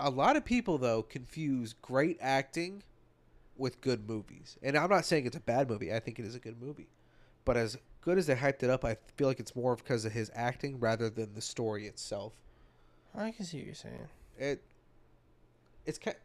a 0.00 0.10
lot 0.10 0.36
of 0.36 0.44
people 0.44 0.78
though 0.78 1.02
confuse 1.02 1.72
great 1.80 2.18
acting 2.20 2.82
with 3.56 3.80
good 3.80 4.08
movies, 4.08 4.58
and 4.62 4.76
I'm 4.76 4.90
not 4.90 5.04
saying 5.04 5.26
it's 5.26 5.36
a 5.36 5.40
bad 5.40 5.68
movie. 5.70 5.92
I 5.94 6.00
think 6.00 6.18
it 6.18 6.24
is 6.24 6.34
a 6.34 6.40
good 6.40 6.60
movie, 6.60 6.88
but 7.44 7.56
as 7.56 7.78
good 8.00 8.18
as 8.18 8.26
they 8.26 8.34
hyped 8.34 8.62
it 8.62 8.70
up, 8.70 8.84
I 8.84 8.96
feel 9.16 9.28
like 9.28 9.40
it's 9.40 9.56
more 9.56 9.76
because 9.76 10.04
of 10.04 10.12
his 10.12 10.30
acting 10.34 10.78
rather 10.78 11.08
than 11.08 11.32
the 11.34 11.40
story 11.40 11.86
itself. 11.86 12.32
I 13.14 13.30
can 13.30 13.44
see 13.46 13.58
what 13.58 13.66
you're 13.66 13.74
saying. 13.74 14.08
It 14.36 14.62
it's 15.86 15.98
kind 15.98 16.16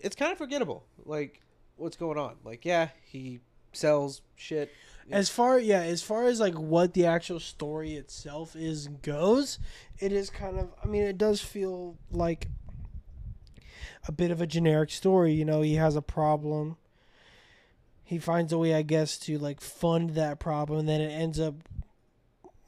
it's 0.00 0.16
kind 0.16 0.32
of 0.32 0.38
forgettable. 0.38 0.84
Like 1.04 1.40
what's 1.76 1.96
going 1.96 2.18
on? 2.18 2.36
Like 2.44 2.64
yeah, 2.64 2.88
he 3.04 3.40
sells 3.72 4.22
shit. 4.34 4.72
As 5.10 5.28
far 5.28 5.58
yeah, 5.58 5.82
as 5.82 6.02
far 6.02 6.24
as 6.24 6.40
like 6.40 6.54
what 6.54 6.94
the 6.94 7.06
actual 7.06 7.38
story 7.38 7.94
itself 7.94 8.56
is 8.56 8.88
goes, 8.88 9.58
it 9.98 10.12
is 10.12 10.30
kind 10.30 10.58
of 10.58 10.70
I 10.82 10.86
mean 10.86 11.02
it 11.02 11.18
does 11.18 11.40
feel 11.40 11.96
like 12.10 12.48
a 14.08 14.12
bit 14.12 14.30
of 14.30 14.40
a 14.40 14.46
generic 14.46 14.90
story, 14.90 15.32
you 15.32 15.44
know, 15.44 15.62
he 15.62 15.74
has 15.74 15.96
a 15.96 16.02
problem. 16.02 16.76
He 18.02 18.18
finds 18.18 18.52
a 18.52 18.58
way 18.58 18.74
I 18.74 18.82
guess 18.82 19.18
to 19.18 19.38
like 19.38 19.60
fund 19.60 20.10
that 20.10 20.38
problem 20.38 20.80
and 20.80 20.88
then 20.88 21.00
it 21.00 21.10
ends 21.10 21.38
up 21.38 21.54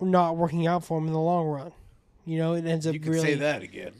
not 0.00 0.36
working 0.36 0.66
out 0.66 0.84
for 0.84 0.98
him 0.98 1.06
in 1.06 1.12
the 1.12 1.18
long 1.18 1.46
run. 1.46 1.72
You 2.24 2.38
know, 2.38 2.54
it 2.54 2.66
ends 2.66 2.86
up 2.86 2.94
You 2.94 3.00
can 3.00 3.12
really 3.12 3.22
say 3.22 3.34
that 3.36 3.62
again. 3.62 3.94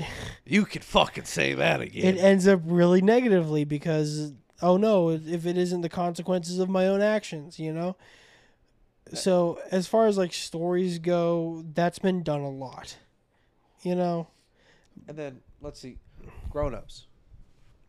It 0.00 0.04
You 0.46 0.64
can 0.64 0.82
fucking 0.82 1.24
say 1.24 1.54
that 1.54 1.80
again. 1.80 2.16
it 2.16 2.18
ends 2.18 2.46
up 2.46 2.60
really 2.64 3.00
negatively 3.00 3.64
because 3.64 4.32
oh 4.60 4.76
no, 4.76 5.10
if 5.10 5.46
it 5.46 5.56
isn't 5.58 5.80
the 5.82 5.88
consequences 5.88 6.58
of 6.58 6.68
my 6.68 6.86
own 6.86 7.00
actions, 7.02 7.58
you 7.58 7.72
know. 7.72 7.96
So 9.14 9.60
as 9.70 9.86
far 9.86 10.06
as 10.06 10.16
like 10.16 10.32
stories 10.32 10.98
go, 10.98 11.64
that's 11.74 11.98
been 11.98 12.22
done 12.22 12.40
a 12.40 12.50
lot, 12.50 12.96
you 13.82 13.94
know. 13.94 14.28
and 15.08 15.16
then 15.16 15.40
let's 15.60 15.80
see, 15.80 15.98
grown 16.50 16.74
ups. 16.74 17.06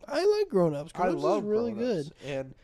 I 0.06 0.22
like 0.22 0.50
Grown 0.50 0.74
Ups. 0.74 0.92
I 0.94 0.98
Grown 0.98 1.14
Ups 1.14 1.22
love 1.22 1.42
is 1.44 1.48
really 1.48 1.72
Grown-Ups, 1.72 2.10
good. 2.10 2.28
and 2.28 2.54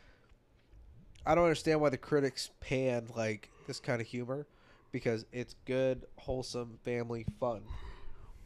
I 1.24 1.34
don't 1.34 1.45
understand 1.45 1.80
why 1.80 1.88
the 1.88 1.97
critics 1.97 2.51
pan 2.61 3.07
like 3.16 3.49
this 3.66 3.80
kind 3.80 4.01
of 4.03 4.07
humor 4.07 4.47
because 4.93 5.24
it's 5.32 5.55
good, 5.64 6.05
wholesome, 6.16 6.78
family 6.84 7.24
fun. 7.38 7.62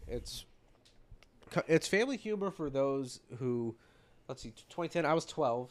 It's 0.07 0.45
co- 0.54 0.54
it's 1.69 1.89
family 1.89 2.17
humor 2.17 2.51
for 2.51 2.71
those 2.71 3.21
who, 3.39 3.75
let's 4.29 4.43
see, 4.43 4.51
2010. 4.69 5.07
I 5.07 5.15
was 5.15 5.25
12, 5.25 5.71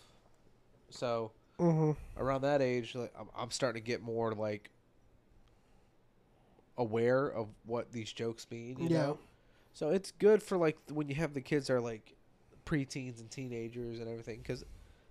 so 0.89 1.31
hmm 1.57 1.91
around 2.17 2.41
that 2.41 2.61
age, 2.61 2.95
like, 2.95 3.13
I'm, 3.19 3.27
I'm 3.35 3.51
starting 3.51 3.81
to 3.81 3.85
get 3.85 4.01
more 4.01 4.33
like 4.33 4.69
aware 6.77 7.27
of 7.27 7.47
what 7.65 7.91
these 7.91 8.11
jokes 8.11 8.47
mean. 8.51 8.77
You 8.79 8.89
Yeah. 8.89 8.99
know, 8.99 9.19
so 9.73 9.89
it's 9.89 10.11
good 10.11 10.41
for 10.41 10.57
like 10.57 10.77
when 10.91 11.07
you 11.09 11.15
have 11.15 11.33
the 11.33 11.41
kids 11.41 11.67
that 11.67 11.73
are 11.75 11.81
like 11.81 12.15
preteens 12.65 13.19
and 13.19 13.29
teenagers 13.29 13.99
and 13.99 14.07
everything 14.09 14.39
because 14.41 14.63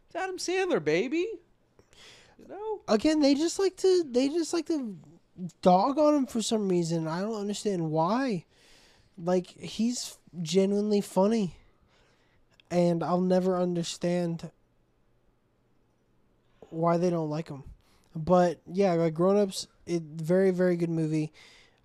it's 0.07 0.17
Adam 0.17 0.39
Sandler, 0.39 0.83
baby. 0.83 1.27
You 2.39 2.49
know, 2.49 2.81
Again, 2.89 3.21
they 3.21 3.35
just 3.35 3.59
like 3.59 3.77
to 3.79 4.05
they 4.11 4.29
just 4.29 4.53
like 4.53 4.67
to 4.67 4.97
dog 5.61 5.99
on 5.99 6.15
him 6.15 6.27
for 6.27 6.43
some 6.43 6.69
reason. 6.69 7.07
I 7.07 7.21
don't 7.21 7.41
understand 7.41 7.91
why. 7.91 8.45
Like 9.23 9.47
he's 9.49 10.17
genuinely 10.41 11.01
funny, 11.01 11.57
and 12.71 13.03
I'll 13.03 13.21
never 13.21 13.59
understand 13.59 14.51
why 16.71 16.97
they 16.97 17.11
don't 17.11 17.31
like 17.31 17.49
him. 17.49 17.65
But 18.15 18.61
yeah, 18.67 18.93
like 18.95 19.15
Grown 19.15 19.37
Ups, 19.37 19.67
it 19.87 20.03
very 20.03 20.51
very 20.51 20.77
good 20.77 20.91
movie. 20.91 21.33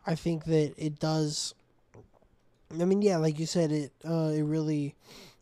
I 0.06 0.16
think 0.16 0.46
that 0.46 0.74
it 0.78 1.00
does. 1.00 1.54
I 2.80 2.86
mean, 2.86 3.02
yeah, 3.02 3.18
like 3.18 3.40
you 3.40 3.46
said, 3.46 3.72
it 3.72 3.92
uh, 4.08 4.32
it 4.34 4.44
really 4.44 4.96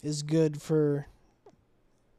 is 0.03 0.21
good 0.21 0.61
for 0.61 1.07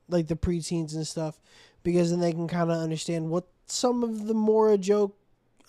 like 0.09 0.28
the 0.28 0.37
preteens 0.37 0.95
and 0.95 1.07
stuff 1.07 1.41
because 1.82 2.11
then 2.11 2.20
they 2.20 2.32
can 2.32 2.49
kind 2.49 2.70
of 2.70 2.78
understand 2.78 3.30
what 3.30 3.47
some 3.66 4.03
of 4.03 4.26
the 4.26 4.34
more 4.34 4.76
joke 4.76 5.16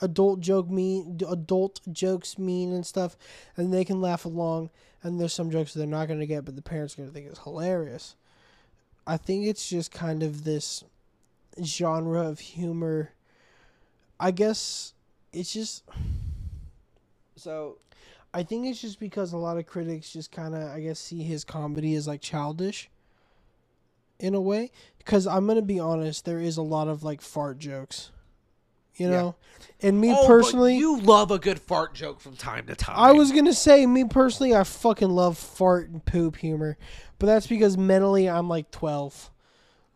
adult 0.01 0.39
joke 0.39 0.69
mean 0.69 1.19
adult 1.27 1.79
jokes 1.91 2.37
mean 2.37 2.71
and 2.71 2.85
stuff 2.85 3.17
and 3.55 3.73
they 3.73 3.83
can 3.83 3.99
laugh 3.99 4.25
along 4.25 4.69
and 5.03 5.19
there's 5.19 5.33
some 5.33 5.51
jokes 5.51 5.73
they're 5.73 5.87
not 5.87 6.07
going 6.07 6.19
to 6.19 6.27
get 6.27 6.45
but 6.45 6.55
the 6.55 6.61
parents 6.61 6.93
are 6.93 6.97
going 6.97 7.09
to 7.09 7.13
think 7.13 7.27
it's 7.27 7.43
hilarious. 7.43 8.15
I 9.05 9.17
think 9.17 9.45
it's 9.45 9.69
just 9.69 9.91
kind 9.91 10.23
of 10.23 10.43
this 10.43 10.83
genre 11.63 12.27
of 12.27 12.39
humor. 12.39 13.13
I 14.19 14.31
guess 14.31 14.93
it's 15.33 15.53
just 15.53 15.83
so 17.35 17.77
i 18.33 18.43
think 18.43 18.65
it's 18.65 18.81
just 18.81 18.99
because 18.99 19.33
a 19.33 19.37
lot 19.37 19.57
of 19.57 19.65
critics 19.65 20.11
just 20.11 20.31
kind 20.31 20.55
of 20.55 20.63
i 20.71 20.79
guess 20.79 20.99
see 20.99 21.21
his 21.21 21.43
comedy 21.43 21.93
as 21.95 22.07
like 22.07 22.21
childish 22.21 22.89
in 24.19 24.33
a 24.33 24.41
way. 24.41 24.71
Because 24.97 25.27
i'm 25.27 25.45
gonna 25.45 25.61
be 25.61 25.79
honest 25.79 26.25
there 26.25 26.39
is 26.39 26.57
a 26.57 26.61
lot 26.61 26.87
of 26.87 27.03
like 27.03 27.21
fart 27.21 27.59
jokes 27.59 28.11
you 28.97 29.07
Yeah. 29.07 29.11
know 29.21 29.35
and 29.81 29.99
me 30.01 30.11
Oh, 30.11 30.25
personally 30.27 30.77
you 30.77 30.99
love 30.99 31.31
a 31.31 31.37
good 31.39 31.59
fart 31.59 31.93
joke 31.93 32.19
from 32.19 32.35
time 32.35 32.65
to 32.67 32.75
time. 32.75 32.95
i 32.97 33.11
was 33.11 33.31
gonna 33.31 33.53
say 33.53 33.85
me 33.85 34.03
personally 34.05 34.55
i 34.55 34.63
fucking 34.63 35.09
love 35.09 35.37
fart 35.37 35.89
and 35.89 36.03
poop 36.03 36.37
humor 36.37 36.77
but 37.19 37.27
that's 37.27 37.47
because 37.47 37.77
mentally 37.77 38.27
i'm 38.29 38.49
like 38.49 38.71
12 38.71 39.29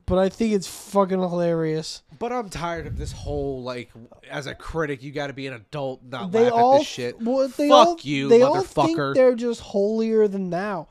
but 0.05 0.17
i 0.19 0.29
think 0.29 0.53
it's 0.53 0.67
fucking 0.67 1.19
hilarious 1.19 2.03
but 2.19 2.31
I'm 2.31 2.49
tired 2.49 2.85
of 2.85 2.99
this 2.99 3.11
whole 3.11 3.63
like, 3.63 3.89
as 4.29 4.45
a 4.45 4.53
critic, 4.53 5.01
you 5.01 5.11
got 5.11 5.27
to 5.27 5.33
be 5.33 5.47
an 5.47 5.53
adult, 5.53 6.03
not 6.03 6.31
they 6.31 6.43
laugh 6.43 6.53
all 6.53 6.75
at 6.75 6.79
this 6.81 6.87
shit. 6.87 7.19
well, 7.19 7.47
they 7.47 7.67
Fuck 7.67 7.87
all, 7.87 7.97
you, 8.03 8.29
they 8.29 8.43
all 8.43 8.61
think 8.61 8.95
motherfucker. 8.99 9.15
they're 9.15 9.33
just 9.33 9.59
holier 9.59 10.27
than 10.27 10.51
thou 10.51 10.87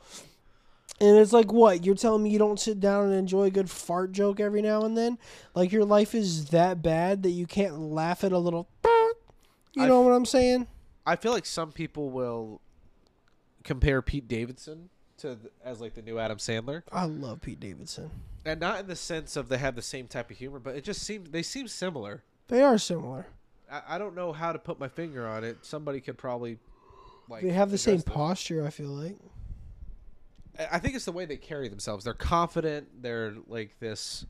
and 1.00 1.16
it's 1.16 1.32
like 1.32 1.52
what? 1.52 1.84
You're 1.84 1.94
telling 1.94 2.22
me 2.22 2.30
you 2.30 2.38
don't 2.38 2.60
sit 2.60 2.80
down 2.80 3.06
and 3.06 3.14
enjoy 3.14 3.44
a 3.44 3.50
good 3.50 3.70
fart 3.70 4.12
joke 4.12 4.40
every 4.40 4.62
now 4.62 4.82
and 4.82 4.96
then? 4.96 5.18
Like 5.54 5.72
your 5.72 5.84
life 5.84 6.14
is 6.14 6.46
that 6.46 6.82
bad 6.82 7.22
that 7.22 7.30
you 7.30 7.46
can't 7.46 7.78
laugh 7.78 8.22
at 8.24 8.32
a 8.32 8.38
little 8.38 8.68
you 9.72 9.84
I 9.84 9.86
know 9.86 10.00
f- 10.00 10.06
what 10.06 10.12
i'm 10.12 10.26
saying? 10.26 10.66
I 11.06 11.16
feel 11.16 11.32
like 11.32 11.46
some 11.46 11.72
people 11.72 12.10
will 12.10 12.60
compare 13.64 14.02
Pete 14.02 14.28
Davidson 14.28 14.90
to 15.18 15.38
as 15.64 15.80
like 15.80 15.94
the 15.94 16.02
new 16.02 16.18
Adam 16.18 16.38
Sandler, 16.38 16.82
i 16.90 17.04
love 17.04 17.40
pete 17.42 17.60
davidson. 17.60 18.10
And 18.44 18.58
not 18.58 18.80
in 18.80 18.86
the 18.86 18.96
sense 18.96 19.36
of 19.36 19.48
they 19.48 19.58
have 19.58 19.76
the 19.76 19.82
same 19.82 20.06
type 20.06 20.30
of 20.30 20.38
humor, 20.38 20.58
but 20.58 20.74
it 20.76 20.82
just 20.82 21.02
seems 21.02 21.30
they 21.30 21.42
seem 21.42 21.68
similar. 21.68 22.22
they 22.48 22.62
are 22.62 22.78
similar. 22.78 23.26
I, 23.70 23.82
I 23.90 23.98
don't 23.98 24.14
know 24.14 24.32
how 24.32 24.52
to 24.52 24.58
put 24.58 24.80
my 24.80 24.88
finger 24.88 25.26
on 25.28 25.44
it. 25.44 25.58
Somebody 25.62 26.00
could 26.00 26.16
probably 26.18 26.58
like 27.28 27.42
they 27.42 27.50
have 27.52 27.70
the 27.70 27.78
same 27.78 27.96
this. 27.96 28.04
posture 28.04 28.66
i 28.66 28.70
feel 28.70 28.88
like 28.88 29.16
I 30.58 30.78
think 30.78 30.94
it's 30.94 31.04
the 31.04 31.12
way 31.12 31.24
they 31.24 31.36
carry 31.36 31.68
themselves. 31.68 32.04
They're 32.04 32.14
confident. 32.14 33.02
They're 33.02 33.34
like 33.46 33.78
this. 33.80 34.26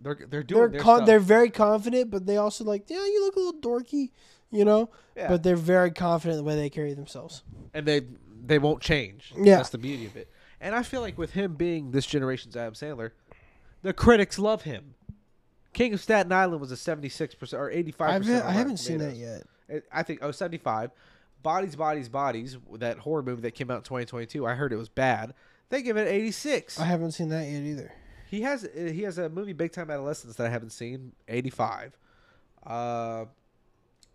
They're 0.00 0.18
they're 0.28 0.42
doing 0.42 0.60
they're 0.60 0.68
their 0.68 0.80
con- 0.80 0.96
stuff. 0.98 1.06
they're 1.06 1.18
very 1.18 1.50
confident 1.50 2.10
but 2.12 2.24
they 2.24 2.36
also 2.36 2.62
like 2.62 2.88
yeah 2.88 3.04
you 3.04 3.20
look 3.24 3.34
a 3.34 3.40
little 3.40 3.60
dorky 3.60 4.10
you 4.52 4.64
know 4.64 4.90
Yeah. 5.16 5.26
but 5.26 5.42
they're 5.42 5.56
very 5.56 5.90
confident 5.90 6.38
in 6.38 6.44
the 6.44 6.48
way 6.48 6.54
they 6.54 6.70
carry 6.70 6.94
themselves 6.94 7.42
and 7.74 7.84
they 7.84 8.02
they 8.46 8.60
won't 8.60 8.80
change. 8.80 9.32
Yeah. 9.36 9.56
that's 9.56 9.70
the 9.70 9.78
beauty 9.78 10.06
of 10.06 10.16
it. 10.16 10.30
And 10.60 10.74
I 10.74 10.82
feel 10.84 11.00
like 11.00 11.18
with 11.18 11.32
him 11.32 11.54
being 11.54 11.90
this 11.90 12.06
generation's 12.06 12.56
Adam 12.56 12.74
Sandler, 12.74 13.10
the 13.82 13.92
critics 13.92 14.38
love 14.38 14.62
him. 14.62 14.94
King 15.72 15.94
of 15.94 16.00
Staten 16.00 16.32
Island 16.32 16.60
was 16.60 16.70
a 16.70 16.76
seventy 16.76 17.08
six 17.08 17.34
percent 17.34 17.60
or 17.60 17.68
eighty 17.68 17.90
five 17.90 18.10
I've, 18.10 18.22
percent. 18.22 18.44
I 18.44 18.52
haven't 18.52 18.78
seen 18.78 18.98
that 18.98 19.16
yet 19.16 19.42
I 19.92 20.02
think 20.02 20.20
oh 20.22 20.30
75. 20.30 20.90
Bodies, 21.42 21.76
Bodies, 21.76 22.08
Bodies, 22.08 22.56
that 22.74 22.98
horror 22.98 23.22
movie 23.22 23.42
that 23.42 23.54
came 23.54 23.70
out 23.70 23.78
in 23.78 23.82
2022. 23.84 24.46
I 24.46 24.54
heard 24.54 24.72
it 24.72 24.76
was 24.76 24.88
bad. 24.88 25.34
They 25.70 25.82
give 25.82 25.96
it 25.96 26.08
86. 26.08 26.80
i 26.80 26.84
haven't 26.84 27.12
seen 27.12 27.28
that 27.28 27.46
yet 27.46 27.62
either 27.62 27.92
He 28.30 28.42
has 28.42 28.64
uh, 28.64 28.68
he 28.74 29.02
has 29.02 29.18
a 29.18 29.28
movie 29.28 29.52
Big 29.52 29.72
Time 29.72 29.90
Adolescence 29.90 30.36
that 30.36 30.46
I 30.46 30.50
haven't 30.50 30.70
seen. 30.70 31.12
Eighty 31.28 31.50
five. 31.50 31.96
Uh, 32.66 33.26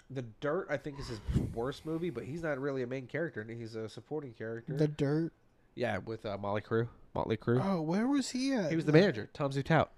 the 0.10 0.24
Dirt 0.42 0.68
I 0.70 0.78
think 0.78 1.00
is 1.00 1.08
his 1.08 1.20
worst 1.54 1.86
movie, 1.86 2.10
but 2.10 2.24
he's 2.24 2.42
not 2.44 2.60
really 2.60 2.84
a 2.84 2.88
main 2.88 3.08
character. 3.08 3.44
He's 3.44 3.76
a 3.76 3.88
supporting 3.88 4.34
character. 4.34 4.76
the 4.76 4.88
dirt 4.88 5.32
yeah, 5.76 5.98
with 5.98 6.26
uh, 6.26 6.38
Molly 6.38 6.62
Crew. 6.62 6.88
Mötley 7.16 7.38
Crüe. 7.38 7.64
oh 7.64 7.82
where 7.82 8.08
was 8.08 8.32
he 8.32 8.54
at 8.54 8.70
he 8.72 8.76
was 8.76 8.86
the 8.86 8.92
manager. 8.92 9.30
Tom 9.34 9.52
Zutaut. 9.52 9.90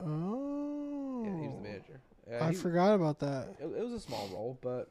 oh 0.00 1.22
Yeah, 1.24 1.40
he 1.40 1.48
was 1.48 1.56
the 1.56 1.62
manager. 1.62 2.00
Uh, 2.40 2.44
i 2.44 2.50
he- 2.50 2.56
forgot 2.56 2.94
about 2.94 3.18
that 3.20 3.48
It, 3.60 3.64
it 3.64 3.84
was 3.84 3.92
a 3.92 4.00
small 4.00 4.28
role, 4.32 4.58
but 4.60 4.88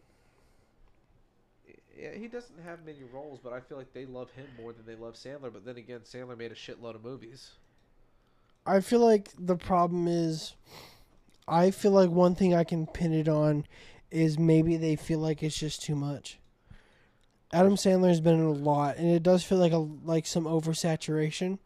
yeah, 1.98 2.12
he 2.14 2.28
doesn't 2.28 2.60
have 2.66 2.86
many 2.86 3.04
roles. 3.14 3.40
But 3.44 3.54
I 3.54 3.60
feel 3.60 3.78
like 3.78 3.94
they 3.94 4.06
love 4.06 4.32
him 4.32 4.48
more 4.60 4.74
than 4.74 4.86
they 4.86 4.96
love 4.96 5.14
Sandler. 5.14 5.54
But 5.54 5.66
then 5.66 5.78
again, 5.78 6.00
Sandler 6.00 6.38
made 6.38 6.52
a 6.52 6.56
shitload 6.56 6.96
of 6.96 7.04
movies. 7.04 7.52
I 8.66 8.80
feel 8.80 9.00
like 9.00 9.30
the 9.38 9.56
problem 9.56 10.08
is, 10.08 10.54
I 11.48 11.72
feel 11.72 11.92
like 11.92 12.10
one 12.10 12.36
thing 12.36 12.54
I 12.56 12.64
can 12.64 12.88
pin 12.88 13.14
it 13.14 13.28
on 13.28 13.66
is 14.10 14.40
maybe 14.40 14.78
they 14.78 14.96
feel 14.96 15.20
like 15.20 15.44
it's 15.44 15.58
just 15.58 15.82
too 15.84 15.96
much. 15.96 16.40
Adam 17.52 17.76
Sandler's 17.76 18.22
been 18.22 18.40
in 18.40 18.46
a 18.46 18.52
lot, 18.52 18.98
and 18.98 19.08
it 19.10 19.22
does 19.22 19.44
feel 19.44 19.60
like 19.60 19.74
a 19.74 19.78
like 19.78 20.26
some 20.26 20.46
oversaturation, 20.46 21.60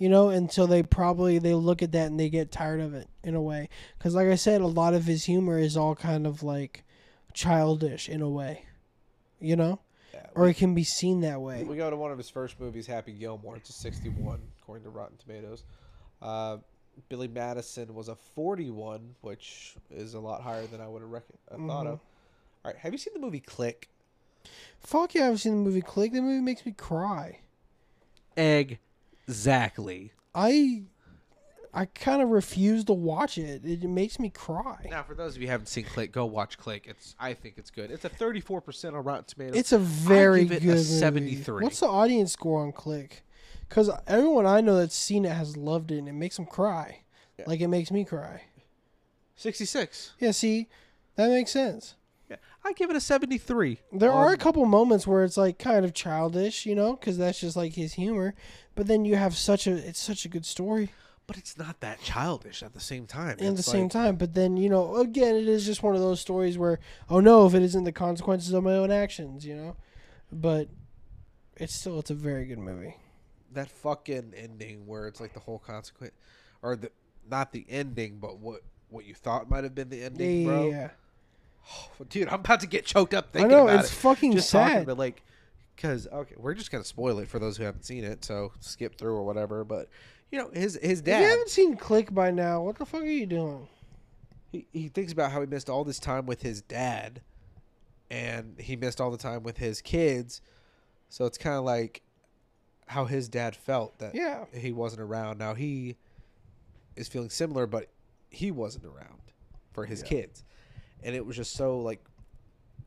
you 0.00 0.08
know. 0.08 0.30
until 0.30 0.66
they 0.66 0.82
probably 0.82 1.38
they 1.38 1.54
look 1.54 1.82
at 1.82 1.92
that 1.92 2.06
and 2.06 2.18
they 2.18 2.28
get 2.28 2.50
tired 2.50 2.80
of 2.80 2.94
it 2.94 3.06
in 3.22 3.34
a 3.36 3.40
way, 3.42 3.68
because 3.98 4.14
like 4.16 4.26
I 4.26 4.34
said, 4.34 4.60
a 4.60 4.66
lot 4.66 4.94
of 4.94 5.04
his 5.04 5.24
humor 5.24 5.58
is 5.58 5.76
all 5.76 5.94
kind 5.94 6.26
of 6.26 6.42
like 6.42 6.82
childish 7.34 8.08
in 8.08 8.20
a 8.22 8.28
way, 8.28 8.64
you 9.40 9.54
know, 9.54 9.78
Yeah, 10.12 10.26
or 10.34 10.48
it 10.48 10.54
can 10.56 10.74
be 10.74 10.82
seen 10.84 11.20
that 11.20 11.40
way. 11.40 11.62
We 11.62 11.76
go 11.76 11.88
to 11.90 11.96
one 11.96 12.10
of 12.10 12.18
his 12.18 12.28
first 12.30 12.58
movies, 12.58 12.86
Happy 12.88 13.12
Gilmore. 13.12 13.56
It's 13.56 13.70
a 13.70 13.72
61 13.74 14.40
according 14.60 14.84
to 14.84 14.90
Rotten 14.90 15.16
Tomatoes. 15.18 15.62
Uh, 16.20 16.56
Billy 17.08 17.28
Madison 17.28 17.94
was 17.94 18.08
a 18.08 18.16
41, 18.16 19.14
which 19.20 19.76
is 19.90 20.14
a 20.14 20.20
lot 20.20 20.42
higher 20.42 20.66
than 20.66 20.80
I 20.80 20.88
would 20.88 21.02
have 21.02 21.10
reckon, 21.10 21.36
I 21.50 21.54
thought 21.56 21.86
Mhm. 21.86 21.92
of. 21.92 22.00
All 22.64 22.72
right, 22.72 22.76
have 22.76 22.92
you 22.92 22.98
seen 22.98 23.14
the 23.14 23.20
movie 23.20 23.40
Click? 23.40 23.88
Fuck 24.80 25.14
yeah, 25.14 25.28
I've 25.28 25.40
seen 25.40 25.52
the 25.56 25.62
movie 25.70 25.82
Click. 25.82 26.12
The 26.12 26.20
movie 26.20 26.40
makes 26.42 26.66
me 26.66 26.72
cry. 26.72 27.40
Exactly. 29.30 30.12
I 30.34 30.82
I 31.72 31.84
kind 31.84 32.20
of 32.20 32.30
refuse 32.30 32.84
to 32.86 32.92
watch 32.92 33.38
it. 33.38 33.64
It 33.64 33.84
makes 33.84 34.18
me 34.18 34.28
cry. 34.28 34.88
Now, 34.90 35.04
for 35.04 35.14
those 35.14 35.36
of 35.36 35.42
you 35.42 35.46
who 35.46 35.52
haven't 35.52 35.66
seen 35.66 35.84
Click, 35.84 36.10
go 36.10 36.26
watch 36.26 36.58
Click. 36.58 36.86
It's 36.88 37.14
I 37.18 37.32
think 37.34 37.54
it's 37.58 37.70
good. 37.70 37.92
It's 37.92 38.04
a 38.04 38.10
34% 38.10 38.94
on 38.94 39.04
Rotten 39.04 39.24
Tomatoes. 39.24 39.56
It's 39.56 39.72
a 39.72 39.78
very 39.78 40.42
give 40.42 40.52
it 40.52 40.56
a 40.56 40.60
good 40.60 40.66
movie. 40.74 40.82
73. 40.82 41.62
What's 41.62 41.80
the 41.80 41.86
audience 41.86 42.32
score 42.32 42.62
on 42.62 42.72
Click? 42.72 43.22
Because 43.68 43.88
everyone 44.08 44.46
I 44.46 44.60
know 44.60 44.76
that's 44.78 44.96
seen 44.96 45.24
it 45.24 45.32
has 45.32 45.56
loved 45.56 45.92
it, 45.92 45.98
and 45.98 46.08
it 46.08 46.14
makes 46.14 46.36
them 46.36 46.46
cry. 46.46 47.02
Yeah. 47.38 47.44
Like 47.46 47.60
it 47.60 47.68
makes 47.68 47.92
me 47.92 48.04
cry. 48.04 48.42
66. 49.36 50.14
Yeah, 50.18 50.32
see, 50.32 50.68
that 51.14 51.30
makes 51.30 51.52
sense. 51.52 51.94
Yeah, 52.64 52.70
I 52.70 52.72
give 52.72 52.90
it 52.90 52.96
a 52.96 53.00
seventy-three. 53.00 53.78
There 53.92 54.12
are 54.12 54.28
a 54.28 54.32
Um, 54.32 54.38
couple 54.38 54.64
moments 54.66 55.06
where 55.06 55.24
it's 55.24 55.36
like 55.36 55.58
kind 55.58 55.84
of 55.84 55.94
childish, 55.94 56.66
you 56.66 56.74
know, 56.74 56.94
because 56.94 57.18
that's 57.18 57.40
just 57.40 57.56
like 57.56 57.74
his 57.74 57.94
humor. 57.94 58.34
But 58.74 58.86
then 58.86 59.04
you 59.04 59.16
have 59.16 59.36
such 59.36 59.66
a 59.66 59.72
it's 59.76 60.00
such 60.00 60.24
a 60.24 60.28
good 60.28 60.46
story 60.46 60.90
but 61.26 61.38
it's 61.38 61.56
not 61.56 61.78
that 61.78 62.00
childish 62.02 62.60
at 62.60 62.72
the 62.72 62.80
same 62.80 63.06
time. 63.06 63.28
at 63.30 63.38
the 63.38 63.46
It's 63.46 63.64
same 63.64 63.82
like- 63.84 63.92
time. 63.92 64.16
But 64.16 64.34
then 64.34 64.56
you 64.56 64.68
know, 64.68 64.96
again, 64.96 65.36
it 65.36 65.46
is 65.46 65.64
just 65.64 65.80
one 65.80 65.94
of 65.94 66.00
those 66.00 66.20
stories 66.20 66.58
where 66.58 66.80
oh 67.08 67.20
no, 67.20 67.46
if 67.46 67.54
it 67.54 67.62
isn't 67.62 67.84
the 67.84 67.92
consequences 67.92 68.52
of 68.52 68.64
my 68.64 68.72
own 68.74 68.90
actions, 68.90 69.46
you 69.46 69.54
know. 69.54 69.76
But 70.32 70.68
it's 71.56 71.74
still 71.74 71.98
it's 72.00 72.10
a 72.10 72.14
very 72.14 72.46
good 72.46 72.58
movie. 72.58 72.96
that 73.52 73.70
fucking 73.70 74.32
ending 74.36 74.86
where 74.86 75.06
it's 75.06 75.20
like 75.20 75.32
the 75.34 75.40
whole 75.40 75.58
consequence, 75.60 76.14
or 76.62 76.74
the 76.76 76.90
not 77.28 77.52
the 77.52 77.64
ending, 77.68 78.18
but 78.18 78.38
what 78.38 78.62
what 78.88 79.04
you 79.04 79.14
thought 79.14 79.48
might 79.48 79.62
have 79.62 79.74
been 79.74 79.88
the 79.88 80.02
ending, 80.02 80.40
yeah, 80.42 80.46
bro. 80.48 80.68
yeah. 80.68 80.90
Dude, 82.08 82.28
I'm 82.28 82.40
about 82.40 82.60
to 82.60 82.66
get 82.66 82.84
choked 82.84 83.14
up 83.14 83.28
I 83.34 83.44
know 83.44 83.68
about 83.68 83.80
it's 83.80 83.90
it. 83.92 83.96
fucking 83.96 84.32
Just 84.32 84.50
talking, 84.52 84.78
sad. 84.78 84.86
but 84.86 84.98
like, 84.98 85.22
because 85.76 86.06
okay, 86.08 86.34
we're 86.38 86.54
just 86.54 86.70
gonna 86.70 86.84
spoil 86.84 87.18
it 87.18 87.28
for 87.28 87.38
those 87.38 87.56
who 87.56 87.64
haven't 87.64 87.84
seen 87.84 88.04
it, 88.04 88.24
so 88.24 88.52
skip 88.60 88.96
through 88.96 89.14
or 89.14 89.24
whatever. 89.24 89.64
But 89.64 89.88
you 90.30 90.38
know, 90.38 90.50
his 90.52 90.78
his 90.82 91.00
If 91.00 91.06
you 91.06 91.12
haven't 91.14 91.48
seen 91.50 91.76
Click 91.76 92.12
by 92.14 92.30
now, 92.30 92.62
what 92.62 92.76
the 92.78 92.84
fuck 92.86 93.02
are 93.02 93.06
you 93.06 93.26
doing? 93.26 93.66
he, 94.52 94.66
he 94.72 94.88
thinks 94.88 95.12
about 95.12 95.30
how 95.32 95.40
he 95.40 95.46
missed 95.46 95.70
all 95.70 95.84
this 95.84 95.98
time 96.00 96.26
with 96.26 96.42
his 96.42 96.60
dad, 96.62 97.20
and 98.10 98.56
he 98.58 98.74
missed 98.76 99.00
all 99.00 99.10
the 99.10 99.16
time 99.18 99.42
with 99.42 99.58
his 99.58 99.80
kids. 99.80 100.40
So 101.08 101.24
it's 101.24 101.38
kind 101.38 101.56
of 101.56 101.64
like 101.64 102.02
how 102.86 103.04
his 103.04 103.28
dad 103.28 103.54
felt 103.54 103.98
that 104.00 104.14
Yeah. 104.14 104.46
he 104.52 104.72
wasn't 104.72 105.02
around. 105.02 105.38
Now 105.38 105.54
he 105.54 105.96
is 106.96 107.06
feeling 107.08 107.30
similar, 107.30 107.66
but 107.66 107.88
he 108.28 108.50
wasn't 108.50 108.84
around 108.84 109.20
for 109.72 109.86
his 109.86 110.02
Yeah. 110.02 110.08
kids, 110.08 110.44
and 111.02 111.14
it 111.14 111.24
was 111.24 111.36
just 111.36 111.52
so 111.54 111.78
like 111.80 112.02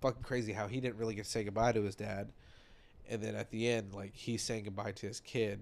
fucking 0.02 0.24
crazy 0.24 0.52
how 0.54 0.68
he 0.68 0.80
didn't 0.82 0.98
really 0.98 1.16
get 1.16 1.26
to 1.26 1.32
say 1.32 1.44
goodbye 1.44 1.72
to 1.72 1.82
his 1.82 1.96
dad, 1.96 2.32
and 3.10 3.22
then 3.22 3.36
at 3.36 3.50
the 3.52 3.68
end, 3.70 3.94
like 3.94 4.14
he's 4.16 4.42
saying 4.42 4.64
goodbye 4.66 4.92
to 4.94 5.08
his 5.08 5.20
kid 5.20 5.60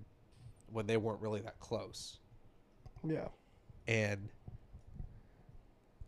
when 0.72 0.88
they 0.88 0.98
weren't 0.98 1.22
really 1.22 1.42
that 1.42 1.60
close, 1.60 2.18
Yeah. 3.04 3.28
and 3.88 4.30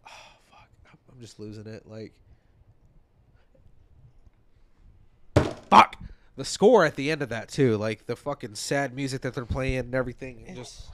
oh 0.08 0.10
fuck, 0.52 0.70
I'm- 0.88 0.98
just 1.20 1.40
losing 1.40 1.68
it. 1.68 1.88
Like 1.88 2.14
fuck. 5.70 5.98
The 6.36 6.46
score 6.46 6.84
at 6.86 6.96
the 6.96 7.12
end 7.12 7.22
of 7.22 7.30
that 7.30 7.50
too, 7.50 7.78
like 7.78 8.06
the 8.08 8.16
fucking 8.16 8.56
sad 8.56 8.96
music 8.96 9.22
that 9.22 9.34
they're 9.36 9.46
playing 9.46 9.78
and 9.78 9.96
everything, 9.96 10.44
and 10.48 10.56
just 10.58 10.86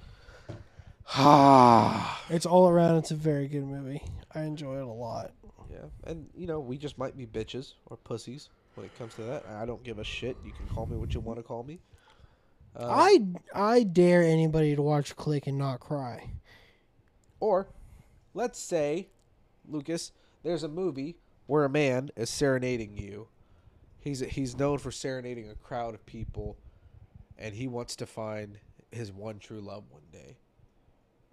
ah, 1.15 2.21
It's 2.29 2.45
all 2.45 2.67
around. 2.67 2.97
It's 2.97 3.11
a 3.11 3.15
very 3.15 3.47
good 3.47 3.63
movie. 3.65 4.03
I 4.35 4.41
enjoy 4.41 4.77
it 4.77 4.83
a 4.83 4.87
lot. 4.87 5.31
Yeah. 5.71 5.85
And 6.05 6.29
you 6.35 6.47
know, 6.47 6.59
we 6.59 6.77
just 6.77 6.97
might 6.97 7.15
be 7.17 7.25
bitches 7.25 7.73
or 7.87 7.97
pussies 7.97 8.49
when 8.75 8.85
it 8.85 8.97
comes 8.97 9.13
to 9.15 9.21
that. 9.23 9.45
I 9.47 9.65
don't 9.65 9.83
give 9.83 9.99
a 9.99 10.03
shit. 10.03 10.37
You 10.45 10.51
can 10.51 10.67
call 10.67 10.85
me 10.85 10.97
what 10.97 11.13
you 11.13 11.19
want 11.19 11.37
to 11.39 11.43
call 11.43 11.63
me. 11.63 11.79
Uh, 12.75 12.87
I 12.89 13.19
I 13.53 13.83
dare 13.83 14.21
anybody 14.23 14.75
to 14.75 14.81
watch 14.81 15.15
Click 15.15 15.47
and 15.47 15.57
not 15.57 15.79
cry. 15.79 16.31
or 17.39 17.67
let's 18.33 18.59
say, 18.59 19.07
Lucas, 19.67 20.11
there's 20.43 20.63
a 20.63 20.67
movie 20.67 21.17
where 21.47 21.65
a 21.65 21.69
man 21.69 22.09
is 22.15 22.29
serenading 22.29 22.95
you. 22.97 23.27
He's 23.99 24.19
he's 24.21 24.55
known 24.57 24.77
for 24.77 24.91
serenading 24.91 25.49
a 25.49 25.55
crowd 25.55 25.93
of 25.95 26.05
people, 26.05 26.57
and 27.37 27.55
he 27.55 27.67
wants 27.67 27.95
to 27.97 28.05
find 28.05 28.59
his 28.91 29.11
one 29.11 29.39
true 29.39 29.61
love 29.61 29.83
one 29.89 30.03
day, 30.11 30.37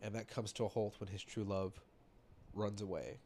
and 0.03 0.14
that 0.14 0.28
comes 0.28 0.53
to 0.55 0.64
a 0.64 0.68
halt 0.68 0.95
when 0.99 1.09
his 1.09 1.22
true 1.22 1.45
love 1.45 1.80
runs 2.55 2.80
away, 2.82 3.18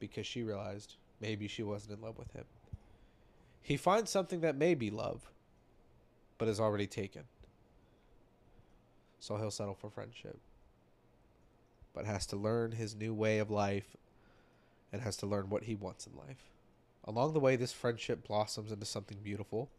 because 0.00 0.26
she 0.26 0.42
realized 0.42 0.96
maybe 1.20 1.46
she 1.46 1.62
wasn't 1.62 1.96
in 1.98 2.04
love 2.04 2.18
with 2.18 2.32
him. 2.32 2.44
He 3.62 3.76
finds 3.76 4.10
something 4.10 4.40
that 4.40 4.56
may 4.56 4.74
be 4.74 4.90
love, 4.90 5.30
but 6.38 6.48
is 6.48 6.58
already 6.58 6.86
taken. 6.86 7.24
So 9.20 9.36
he'll 9.36 9.50
settle 9.50 9.74
for 9.74 9.90
friendship 9.90 10.40
but 11.94 12.06
has 12.06 12.26
to 12.26 12.36
learn 12.36 12.72
his 12.72 12.94
new 12.94 13.12
way 13.12 13.38
of 13.38 13.50
life 13.50 13.96
and 14.92 15.02
has 15.02 15.16
to 15.18 15.26
learn 15.26 15.48
what 15.48 15.64
he 15.64 15.74
wants 15.74 16.06
in 16.06 16.16
life. 16.16 16.50
Along 17.04 17.32
the 17.32 17.40
way, 17.40 17.56
this 17.56 17.72
friendship 17.72 18.26
blossoms 18.26 18.72
into 18.72 18.86
something 18.86 19.18
beautiful. 19.22 19.70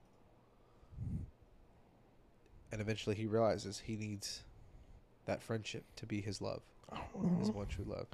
And 2.72 2.82
eventually, 2.82 3.16
he 3.16 3.26
realizes 3.26 3.80
he 3.80 3.96
needs 3.96 4.44
that 5.26 5.42
friendship 5.42 5.84
to 5.98 6.06
be 6.06 6.22
his 6.22 6.42
love, 6.42 6.62
his 7.40 7.50
uh-huh. 7.50 7.58
one 7.58 7.68
true 7.68 7.86
love. 7.88 8.08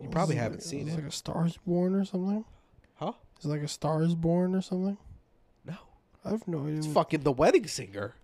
You 0.00 0.08
probably 0.08 0.36
haven't 0.36 0.58
like, 0.58 0.62
seen 0.62 0.88
is 0.88 0.94
it. 0.94 0.96
Like 0.96 1.06
a 1.08 1.12
Stars 1.12 1.58
Born 1.66 1.94
or 1.94 2.04
something. 2.04 2.44
Huh? 2.96 3.12
Is 3.38 3.44
it 3.46 3.48
like 3.48 3.62
a 3.62 3.68
Stars 3.68 4.14
Born 4.14 4.54
or 4.54 4.60
something? 4.62 4.98
No. 5.64 5.76
I 6.24 6.30
have 6.30 6.46
no 6.48 6.64
idea. 6.64 6.78
It's 6.78 6.86
what- 6.88 6.94
fucking 6.94 7.20
The 7.22 7.32
Wedding 7.32 7.66
Singer. 7.66 8.14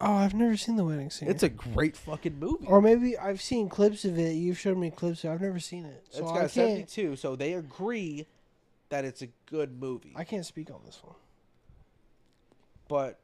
oh, 0.00 0.12
I've 0.14 0.32
never 0.34 0.56
seen 0.56 0.76
the 0.76 0.84
wedding 0.84 1.10
Singer. 1.10 1.30
It's 1.30 1.42
a 1.42 1.48
great 1.50 1.94
fucking 1.96 2.38
movie. 2.38 2.64
or 2.66 2.80
maybe 2.80 3.18
I've 3.18 3.42
seen 3.42 3.68
clips 3.68 4.04
of 4.06 4.18
it. 4.18 4.32
You've 4.32 4.58
showed 4.58 4.78
me 4.78 4.90
clips. 4.90 5.24
I've 5.26 5.42
never 5.42 5.58
seen 5.60 5.84
it, 5.84 6.06
so 6.10 6.20
it's 6.22 6.30
I 6.30 6.34
got 6.34 6.40
can't. 6.50 6.88
72, 6.90 7.16
so 7.16 7.36
they 7.36 7.52
agree 7.52 8.26
that 8.88 9.04
it's 9.04 9.20
a 9.20 9.28
good 9.46 9.78
movie. 9.78 10.12
I 10.16 10.24
can't 10.24 10.46
speak 10.46 10.70
on 10.70 10.80
this 10.86 11.00
one. 11.04 11.14
but 12.88 13.18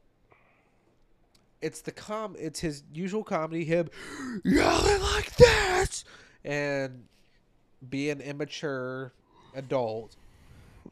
it's 1.62 1.80
the 1.80 1.90
com 1.92 2.36
it's 2.38 2.60
his 2.60 2.82
usual 2.92 3.24
comedy 3.24 3.64
him 3.64 3.88
yelling 4.44 5.00
like 5.00 5.34
this 5.36 6.04
and 6.44 7.04
being 7.90 8.12
an 8.12 8.20
immature 8.20 9.12
adult 9.54 10.16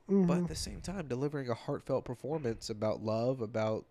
but 0.09 0.15
Mhm. 0.15 0.43
at 0.43 0.49
the 0.49 0.55
same 0.57 0.81
time 0.81 1.07
delivering 1.09 1.49
a 1.49 1.55
heartfelt 1.55 2.05
performance 2.05 2.69
about 2.69 3.03
love 3.03 3.41
about 3.41 3.85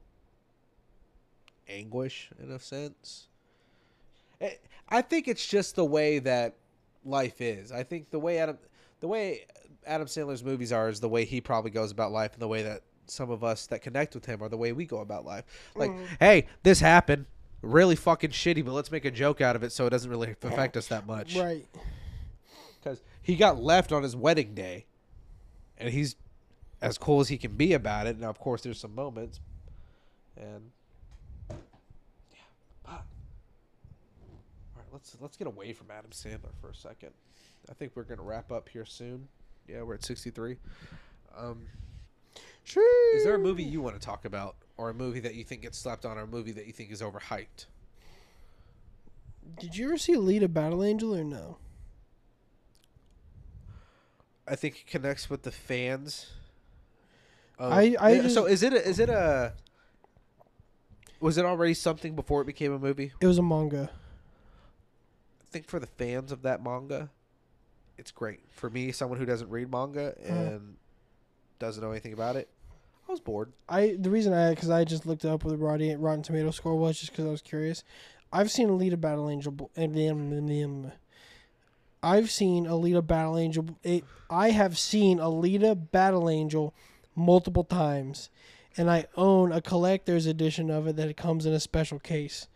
anguish 1.67 2.29
in 2.41 2.51
a 2.51 2.59
sense. 2.59 3.27
I- 4.41 4.57
i 4.89 5.01
think 5.01 5.27
it's 5.27 5.47
just 5.47 5.75
the 5.75 5.85
way 5.85 6.19
that 6.19 6.55
life 7.05 7.41
is. 7.41 7.71
I 7.71 7.83
think 7.83 8.09
the 8.11 8.19
way 8.19 8.37
adam 8.39 8.57
the 8.99 9.07
way 9.07 9.45
adam 9.85 10.07
sandler's 10.07 10.43
movies 10.43 10.71
are 10.71 10.89
is 10.89 10.99
the 10.99 11.09
way 11.09 11.25
he 11.25 11.41
probably 11.41 11.71
goes 11.71 11.91
about 11.91 12.11
life 12.11 12.33
and 12.33 12.41
the 12.41 12.47
way 12.47 12.63
that 12.63 12.81
some 13.07 13.29
of 13.29 13.43
us 13.43 13.67
that 13.67 13.81
connect 13.81 14.13
with 14.15 14.25
him 14.25 14.41
are 14.41 14.47
the 14.49 14.57
way 14.57 14.71
we 14.71 14.85
go 14.85 14.99
about 14.99 15.25
life. 15.25 15.43
Like 15.75 15.91
hey 16.19 16.47
this 16.63 16.79
happened. 16.79 17.25
Really 17.61 17.95
fucking 17.95 18.31
shitty 18.31 18.63
but 18.65 18.73
let's 18.73 18.91
make 18.91 19.05
a 19.05 19.11
joke 19.11 19.39
out 19.41 19.55
of 19.55 19.63
it 19.63 19.71
so 19.71 19.85
it 19.87 19.89
doesn't 19.91 20.09
really 20.11 20.35
affect 20.43 20.75
us 20.77 20.87
that 20.89 21.05
much. 21.07 21.35
Right. 21.35 21.65
He 23.23 23.35
got 23.35 23.61
left 23.61 23.91
on 23.91 24.03
his 24.03 24.15
wedding 24.15 24.53
day, 24.53 24.85
and 25.77 25.89
he's 25.89 26.15
as 26.81 26.97
cool 26.97 27.21
as 27.21 27.29
he 27.29 27.37
can 27.37 27.55
be 27.55 27.73
about 27.73 28.05
it. 28.05 28.19
Now, 28.19 28.29
of 28.29 28.37
course, 28.37 28.61
there's 28.61 28.79
some 28.79 28.93
moments, 28.93 29.39
and 30.37 30.71
yeah, 31.49 32.37
but 32.83 32.91
all 32.91 33.01
right, 34.75 34.85
let's 34.91 35.15
let's 35.21 35.37
get 35.37 35.47
away 35.47 35.73
from 35.73 35.87
Adam 35.89 36.11
Sandler 36.11 36.53
for 36.61 36.69
a 36.69 36.75
second. 36.75 37.11
I 37.69 37.73
think 37.73 37.93
we're 37.95 38.03
gonna 38.03 38.21
wrap 38.21 38.51
up 38.51 38.67
here 38.69 38.85
soon. 38.85 39.27
Yeah, 39.67 39.81
we're 39.83 39.93
at 39.95 40.03
63. 40.03 40.57
Um, 41.37 41.65
is 43.15 43.23
there 43.23 43.35
a 43.35 43.39
movie 43.39 43.63
you 43.63 43.81
want 43.81 43.99
to 43.99 44.05
talk 44.05 44.25
about, 44.25 44.55
or 44.77 44.89
a 44.89 44.93
movie 44.93 45.19
that 45.21 45.35
you 45.35 45.43
think 45.43 45.61
gets 45.61 45.77
slapped 45.77 46.05
on, 46.05 46.17
or 46.17 46.21
a 46.21 46.27
movie 46.27 46.51
that 46.51 46.67
you 46.67 46.73
think 46.73 46.91
is 46.91 47.01
overhyped? 47.01 47.65
Did 49.59 49.77
you 49.77 49.87
ever 49.87 49.97
see 49.97 50.15
Alita 50.15 50.51
Battle 50.51 50.83
Angel 50.83 51.15
or 51.15 51.23
no? 51.23 51.57
I 54.47 54.55
think 54.55 54.81
it 54.81 54.87
connects 54.87 55.29
with 55.29 55.43
the 55.43 55.51
fans. 55.51 56.31
of- 57.57 57.71
I- 57.71 57.95
I 57.99 58.27
so 58.27 58.45
is 58.45 58.63
it 58.63 58.73
a, 58.73 58.87
is 58.87 58.99
it 58.99 59.09
a 59.09 59.53
was 61.19 61.37
it 61.37 61.45
already 61.45 61.73
something 61.73 62.15
before 62.15 62.41
it 62.41 62.45
became 62.45 62.73
a 62.73 62.79
movie? 62.79 63.13
It 63.21 63.27
was 63.27 63.37
a 63.37 63.43
manga. 63.43 63.89
I 65.41 65.45
think 65.49 65.67
for 65.67 65.79
the 65.79 65.87
fans 65.87 66.31
of 66.31 66.41
that 66.41 66.61
manga, 66.61 67.09
it's 67.97 68.11
great. 68.11 68.41
For 68.51 68.69
me, 68.69 68.91
someone 68.91 69.19
who 69.19 69.25
doesn't 69.25 69.49
read 69.49 69.71
manga 69.71 70.15
uh-huh. 70.17 70.33
and 70.33 70.75
doesn't 71.59 71.81
know 71.81 71.91
anything 71.91 72.11
about 72.11 72.35
it, 72.35 72.49
I 73.07 73.11
was 73.11 73.21
bored. 73.21 73.53
I 73.69 73.95
the 73.97 74.09
reason 74.09 74.33
I 74.33 74.49
because 74.49 74.69
I 74.69 74.83
just 74.83 75.05
looked 75.05 75.23
up 75.23 75.45
what 75.45 75.51
the 75.51 75.57
Rotten, 75.57 76.01
Rotten 76.01 76.23
Tomato 76.23 76.51
score 76.51 76.75
was 76.75 76.99
just 76.99 77.11
because 77.11 77.25
I 77.25 77.31
was 77.31 77.41
curious. 77.41 77.83
I've 78.33 78.51
seen 78.51 78.67
Alita 78.67 78.99
Battle 78.99 79.29
Angel 79.29 79.71
and 79.75 79.95
I've 82.03 82.29
seen 82.29 82.65
Alita 82.65 83.05
Battle 83.05 83.37
Angel. 83.37 83.65
It, 83.81 84.03
I 84.29 84.49
have 84.49 84.77
seen 84.77 85.19
Alita 85.19 85.91
Battle 85.91 86.29
Angel 86.29 86.73
multiple 87.15 87.63
times, 87.63 88.29
and 88.75 88.91
I 88.91 89.05
own 89.15 89.53
a 89.53 89.61
collector's 89.61 90.25
edition 90.25 90.69
of 90.69 90.85
it 90.85 90.97
that 90.97 91.15
comes 91.15 91.45
in 91.45 91.53
a 91.53 91.61
special 91.61 91.99
case. 91.99 92.47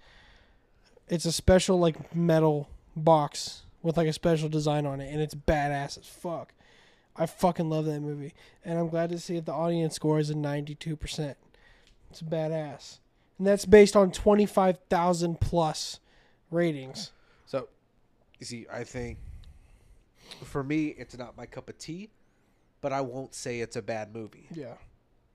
It's 1.07 1.25
a 1.25 1.31
special 1.31 1.79
like 1.79 2.13
metal 2.13 2.69
box 2.93 3.63
with 3.81 3.95
like 3.95 4.07
a 4.07 4.13
special 4.13 4.49
design 4.49 4.85
on 4.85 4.99
it, 4.99 5.11
and 5.11 5.21
it's 5.21 5.33
badass 5.33 5.97
as 5.97 6.05
fuck. 6.05 6.53
I 7.15 7.25
fucking 7.25 7.69
love 7.69 7.85
that 7.85 8.01
movie, 8.01 8.33
and 8.65 8.77
I'm 8.77 8.89
glad 8.89 9.09
to 9.11 9.17
see 9.17 9.35
that 9.35 9.45
the 9.45 9.53
audience 9.53 9.95
score 9.95 10.19
is 10.19 10.29
a 10.29 10.35
92%. 10.35 11.35
It's 12.11 12.21
badass, 12.21 12.97
and 13.37 13.47
that's 13.47 13.65
based 13.65 13.95
on 13.95 14.11
25,000 14.11 15.39
plus 15.39 15.99
ratings. 16.51 17.11
So, 17.45 17.69
you 18.39 18.45
see, 18.45 18.67
I 18.71 18.83
think 18.83 19.17
for 20.43 20.63
me, 20.63 20.87
it's 20.97 21.17
not 21.17 21.37
my 21.37 21.45
cup 21.45 21.69
of 21.69 21.77
tea, 21.77 22.09
but 22.81 22.93
I 22.93 23.01
won't 23.01 23.33
say 23.33 23.59
it's 23.59 23.75
a 23.75 23.81
bad 23.81 24.13
movie. 24.13 24.47
Yeah. 24.53 24.75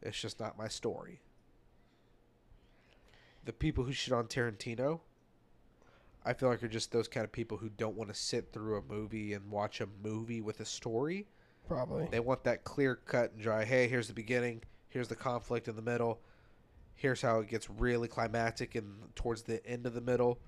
It's 0.01 0.21
just 0.21 0.41
not 0.41 0.59
my 0.59 0.69
story. 0.69 1.21
The 3.45 3.53
people 3.53 3.85
who 3.85 3.93
shit 3.93 4.13
on 4.13 4.27
Tarantino, 4.27 5.01
I 6.25 6.33
feel 6.33 6.49
like 6.49 6.63
are 6.63 6.69
just 6.69 6.93
those 6.93 7.09
kind 7.09 7.25
of 7.25 7.33
people 7.33 7.59
who 7.59 7.69
don't 7.69 7.97
want 7.97 8.09
to 8.13 8.15
sit 8.15 8.53
through 8.53 8.79
a 8.79 8.83
movie 8.83 9.33
and 9.33 9.51
watch 9.51 9.81
a 9.81 9.89
movie 10.03 10.41
with 10.41 10.61
a 10.61 10.65
story. 10.65 11.27
Probably. 11.67 12.07
They 12.11 12.21
want 12.21 12.45
that 12.45 12.65
clear 12.65 12.97
cut 12.97 13.33
and 13.33 13.43
dry. 13.43 13.65
Hey, 13.65 13.89
here's 13.89 14.09
the 14.09 14.15
beginning. 14.15 14.63
Here's 14.89 15.09
the 15.09 15.17
conflict 15.17 15.69
in 15.69 15.77
the 15.77 15.83
middle. 15.83 16.21
Here's 16.95 17.23
how 17.23 17.41
it 17.41 17.49
gets 17.49 17.69
really 17.71 18.09
climactic 18.09 18.75
and 18.75 18.95
towards 19.15 19.43
the 19.43 19.65
end 19.67 19.87
of 19.87 19.95
the 19.95 20.01
middle. 20.01 20.39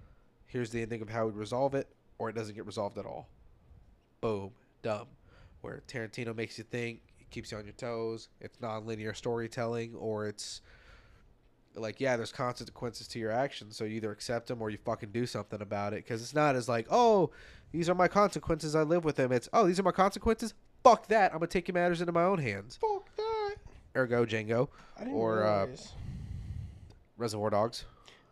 Here's 0.47 0.71
the 0.71 0.83
ending 0.83 1.03
of 1.03 1.09
how 1.09 1.27
we 1.27 1.33
resolve 1.33 1.75
it, 1.75 1.89
or 2.19 2.29
it 2.29 2.37
doesn't 2.37 2.55
get 2.55 2.67
resolved 2.67 2.99
at 2.99 3.07
all. 3.07 3.29
Boom, 4.25 4.53
dumb. 4.83 5.07
Where 5.61 5.83
Tarantino 5.87 6.35
makes 6.35 6.57
you 6.57 6.65
think, 6.65 7.03
it 7.21 7.29
keeps 7.29 7.53
you 7.53 7.59
on 7.59 7.65
your 7.65 7.75
toes. 7.75 8.31
It's 8.41 8.59
non-linear 8.59 9.13
storytelling, 9.13 9.95
or 9.95 10.27
it's 10.27 10.63
like, 11.75 12.01
yeah, 12.01 12.17
there's 12.17 12.33
consequences 12.33 13.07
to 13.09 13.19
your 13.19 13.31
actions, 13.31 13.77
so 13.77 13.85
you 13.85 13.97
either 13.97 14.11
accept 14.11 14.47
them 14.47 14.63
or 14.63 14.71
you 14.71 14.79
fucking 14.83 15.11
do 15.11 15.27
something 15.27 15.61
about 15.61 15.93
it. 15.93 16.05
Because 16.05 16.23
it's 16.23 16.35
not 16.35 16.57
as 16.57 16.71
like, 16.71 16.87
oh, 16.91 17.33
these 17.71 17.91
are 17.91 17.95
my 17.95 18.09
consequences. 18.09 18.75
I 18.75 18.83
live 18.83 19.05
with 19.05 19.17
them. 19.17 19.31
It's, 19.31 19.51
oh, 19.53 19.67
these 19.67 19.79
are 19.79 19.83
my 19.83 19.93
consequences. 19.93 20.55
Fuck 20.83 21.07
that. 21.09 21.33
I'm 21.35 21.41
gonna 21.41 21.49
take 21.49 21.69
your 21.69 21.75
matters 21.75 22.01
into 22.01 22.13
my 22.13 22.25
own 22.25 22.39
hands. 22.39 22.79
Fuck 22.81 23.15
that. 23.17 23.57
Ergo, 23.95 24.25
Django, 24.25 24.69
I 24.97 25.01
didn't 25.01 25.15
Or, 25.17 25.45
uh. 25.45 25.67
Reservoir 27.19 27.51
Dogs. 27.51 27.85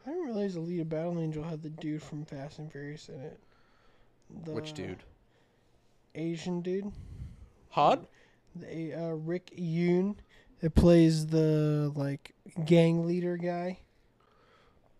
I 0.06 0.10
didn't 0.10 0.24
realize 0.24 0.56
Alita 0.56 0.88
Battle 0.88 1.20
Angel 1.20 1.44
had 1.44 1.62
the 1.62 1.68
dude 1.68 2.02
from 2.02 2.24
Fast 2.24 2.60
and 2.60 2.72
Furious 2.72 3.10
in 3.10 3.20
it. 3.20 3.38
Which 4.46 4.72
dude? 4.72 5.02
Asian 6.14 6.60
dude. 6.62 6.92
Han. 7.70 8.06
The 8.54 8.94
uh, 8.94 9.08
Rick 9.10 9.52
Yune. 9.56 10.16
It 10.60 10.74
plays 10.74 11.26
the 11.26 11.92
like 11.96 12.34
gang 12.64 13.06
leader 13.06 13.36
guy. 13.36 13.78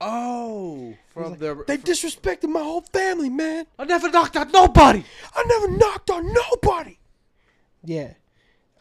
Oh, 0.00 0.94
from 1.14 1.30
like, 1.30 1.38
the. 1.38 1.64
They 1.66 1.78
disrespected 1.78 2.48
my 2.48 2.62
whole 2.62 2.80
family, 2.80 3.30
man. 3.30 3.66
I 3.78 3.84
never 3.84 4.10
knocked 4.10 4.36
on 4.36 4.50
nobody. 4.50 5.04
I 5.34 5.44
never 5.46 5.68
knocked 5.68 6.10
on 6.10 6.32
nobody. 6.32 6.98
Yeah, 7.84 8.14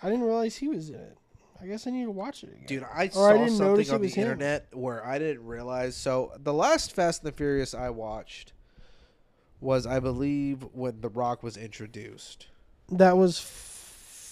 I 0.02 0.10
didn't 0.10 0.26
realize 0.26 0.56
he 0.58 0.68
was 0.68 0.90
in 0.90 0.96
it. 0.96 1.18
I 1.62 1.68
guess 1.68 1.86
I 1.86 1.92
need 1.92 2.06
to 2.06 2.12
watch 2.12 2.44
it 2.44 2.50
again. 2.54 2.66
Dude, 2.66 2.86
I 2.92 3.06
Or 3.06 3.12
saw 3.12 3.34
didn't 3.34 3.50
something 3.52 3.92
on 3.92 4.02
the 4.02 4.08
was 4.08 4.14
him. 4.16 4.24
internet 4.24 4.68
where 4.74 5.06
I 5.06 5.20
didn't 5.20 5.46
realize. 5.46 5.96
So 5.96 6.32
the 6.40 6.54
last 6.54 6.92
Fast 6.94 7.22
and 7.24 7.32
the 7.32 7.38
Furious 7.38 7.76
I 7.76 7.92
watched 7.92 8.54
was, 9.62 9.86
I 9.86 10.00
believe, 10.00 10.64
when 10.74 11.02
The 11.02 11.10
Rock 11.10 11.44
was 11.44 11.56
introduced. 11.58 12.48
that 12.90 13.16
was 13.18 13.38
f- 13.40 13.46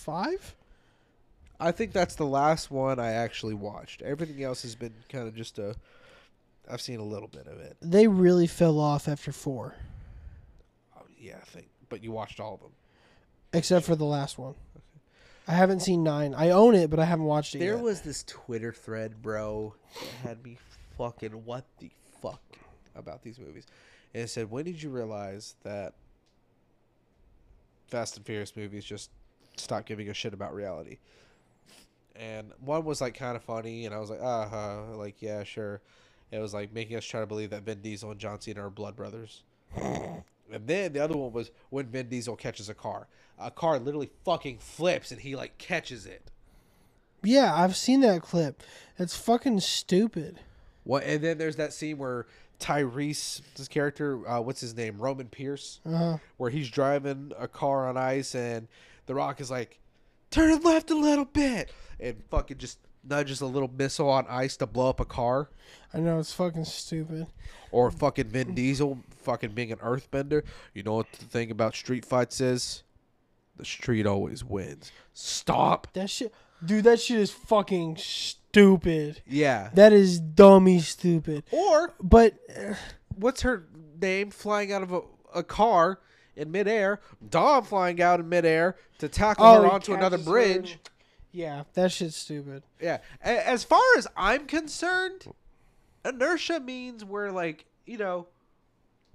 five. 0.06 0.56
I 1.60 1.72
think 1.72 1.92
that's 1.92 2.16
the 2.16 2.26
last 2.26 2.72
one 2.72 3.00
I 3.00 3.12
actually 3.12 3.54
watched. 3.54 4.02
Everything 4.02 4.44
else 4.44 4.62
has 4.64 4.76
been 4.76 4.94
kind 5.10 5.28
of 5.28 5.36
just 5.36 5.60
a. 5.60 5.76
I've 6.72 6.82
seen 6.82 7.00
a 7.00 7.04
little 7.04 7.28
bit 7.28 7.48
of 7.48 7.60
it. 7.60 7.78
They 7.82 8.08
really 8.08 8.48
fell 8.48 8.80
off 8.80 9.08
after 9.08 9.32
four, 9.32 9.76
Oh, 10.98 11.02
yeah, 11.20 11.38
I 11.42 11.46
think. 11.46 11.68
But 11.90 12.04
you 12.04 12.12
watched 12.12 12.40
all 12.40 12.54
of 12.56 12.60
them. 12.62 12.72
except 13.54 13.86
for 13.86 13.96
the 13.96 14.06
last 14.06 14.38
one. 14.38 14.54
I 15.48 15.54
haven't 15.54 15.80
seen 15.80 16.04
nine. 16.04 16.36
I 16.36 16.52
own 16.52 16.76
it, 16.76 16.92
but 16.92 17.00
I 17.00 17.06
haven't 17.06 17.26
watched 17.26 17.56
it 17.56 17.60
There 17.60 17.74
yet. 17.74 17.82
was 17.84 18.02
this 18.02 18.24
Twitter 18.24 18.72
thread, 18.72 19.20
bro, 19.22 19.74
that 19.96 20.28
had 20.30 20.44
me 20.44 20.58
fucking 20.96 21.32
what 21.44 21.66
the 21.80 21.90
fuck 22.22 22.42
about 22.96 23.24
these 23.24 23.40
movies. 23.40 23.66
And 24.14 24.24
it 24.24 24.28
said, 24.30 24.50
when 24.50 24.66
did 24.66 24.82
you 24.82 24.90
realize 24.90 25.56
that 25.64 25.94
Fast 27.88 28.18
and 28.18 28.26
Furious 28.26 28.56
movies 28.56 28.86
just 28.86 29.10
stopped 29.56 29.88
giving 29.88 30.10
a 30.10 30.14
shit 30.14 30.34
about 30.34 30.54
reality? 30.54 30.98
And 32.16 32.52
one 32.60 32.84
was 32.86 33.02
like 33.02 33.14
kind 33.16 33.36
of 33.36 33.44
funny, 33.44 33.86
and 33.86 33.96
I 33.96 34.00
was 34.00 34.10
like, 34.10 34.22
uh 34.22 34.48
huh, 34.48 34.82
like 34.98 35.22
yeah, 35.22 35.44
sure. 35.44 35.82
It 36.32 36.40
was 36.40 36.54
like 36.54 36.74
making 36.74 36.98
us 36.98 37.06
try 37.06 37.22
to 37.22 37.26
believe 37.26 37.52
that 37.52 37.64
Vin 37.64 37.82
Diesel 37.82 38.12
and 38.12 38.20
John 38.20 38.42
Cena 38.42 38.66
are 38.66 38.70
blood 38.70 38.96
brothers. 38.96 39.44
And 40.52 40.66
then 40.66 40.94
the 40.94 41.00
other 41.00 41.16
one 41.16 41.32
was 41.32 41.52
when 41.70 41.86
Vin 41.86 42.10
Diesel 42.10 42.36
catches 42.36 42.70
a 42.70 42.74
car. 42.74 43.06
A 43.38 43.52
car 43.52 43.78
literally 43.78 44.10
fucking 44.26 44.58
flips, 44.58 45.12
and 45.12 45.22
he 45.22 45.36
like 45.36 45.60
catches 45.60 46.08
it. 46.08 46.32
yeah, 47.22 47.54
I've 47.56 47.76
seen 47.78 48.02
that 48.02 48.24
clip. 48.24 48.64
It's 48.98 49.16
fucking 49.16 49.60
stupid. 49.60 50.40
What? 50.86 51.04
And 51.04 51.24
then 51.24 51.38
there's 51.38 51.58
that 51.58 51.72
scene 51.72 52.00
where 52.00 52.26
Tyrese, 52.60 53.42
this 53.56 53.68
character, 53.68 54.28
uh, 54.28 54.42
what's 54.42 54.62
his 54.62 54.76
name, 54.76 54.98
Roman 54.98 55.28
Pierce, 55.28 55.80
Uh-huh. 55.86 56.18
where 56.38 56.50
he's 56.50 56.70
driving 56.70 57.32
a 57.38 57.48
car 57.48 57.88
on 57.88 57.98
ice, 57.98 58.36
and 58.36 58.68
The 59.06 59.16
Rock 59.16 59.40
is 59.42 59.50
like, 59.50 59.80
"Turn 60.30 60.62
left 60.62 60.92
a 60.92 60.96
little 60.96 61.26
bit," 61.26 61.72
and 62.00 62.24
fucking 62.30 62.58
just 62.58 62.80
nudges 63.04 63.40
a 63.42 63.46
little 63.46 63.70
missile 63.70 64.10
on 64.10 64.28
ice 64.28 64.58
to 64.58 64.68
blow 64.68 64.90
up 64.90 65.00
a 65.00 65.06
car. 65.06 65.50
I 65.94 66.00
know 66.00 66.20
it's 66.20 66.34
fucking 66.34 66.66
stupid. 66.66 67.28
Or 67.72 67.90
fucking 67.92 68.28
Vin 68.28 68.54
Diesel, 68.54 69.00
fucking 69.24 69.52
being 69.54 69.72
an 69.72 69.80
earthbender. 69.80 70.44
You 70.74 70.84
know 70.84 70.96
what 70.96 71.12
the 71.14 71.26
thing 71.26 71.50
about 71.50 71.76
street 71.76 72.04
fights 72.06 72.42
is? 72.42 72.84
The 73.56 73.64
street 73.66 74.06
always 74.06 74.44
wins. 74.44 74.92
Stop. 75.14 75.88
That 75.94 76.10
shit, 76.10 76.34
dude. 76.64 76.84
That 76.86 77.00
shit 77.00 77.20
is 77.20 77.32
fucking 77.32 77.98
stupid. 77.98 79.22
Yeah. 79.28 79.70
That 79.74 79.94
is 79.94 80.20
dummy 80.20 80.80
stupid. 80.80 81.44
Or 81.52 81.94
But 82.02 82.36
what's 83.16 83.42
her 83.42 83.68
name 84.02 84.32
flying 84.32 84.72
out 84.72 84.84
of 84.84 84.92
a, 84.92 85.02
a 85.36 85.44
car 85.44 86.00
in 86.36 86.52
midair? 86.52 87.00
Dom 87.30 87.64
flying 87.64 88.02
out 88.02 88.20
in 88.20 88.30
midair 88.30 88.76
to 89.00 89.08
tackle 89.08 89.46
Oh, 89.46 89.62
her 89.64 89.68
onto 89.72 89.94
another 89.94 90.18
catches 90.18 90.26
her 90.28 90.32
bridge. 90.32 90.80
yeah, 91.32 91.64
that 91.74 91.92
shit's 91.92 92.16
stupid. 92.16 92.64
Yeah. 92.82 92.98
A- 93.24 93.48
As 93.48 93.64
far 93.64 93.82
as 93.98 94.08
I'm 94.18 94.46
concerned, 94.46 95.28
inertia 96.06 96.60
means 96.60 97.06
we're 97.06 97.32
like, 97.32 97.66
you 97.86 97.98
know, 97.98 98.28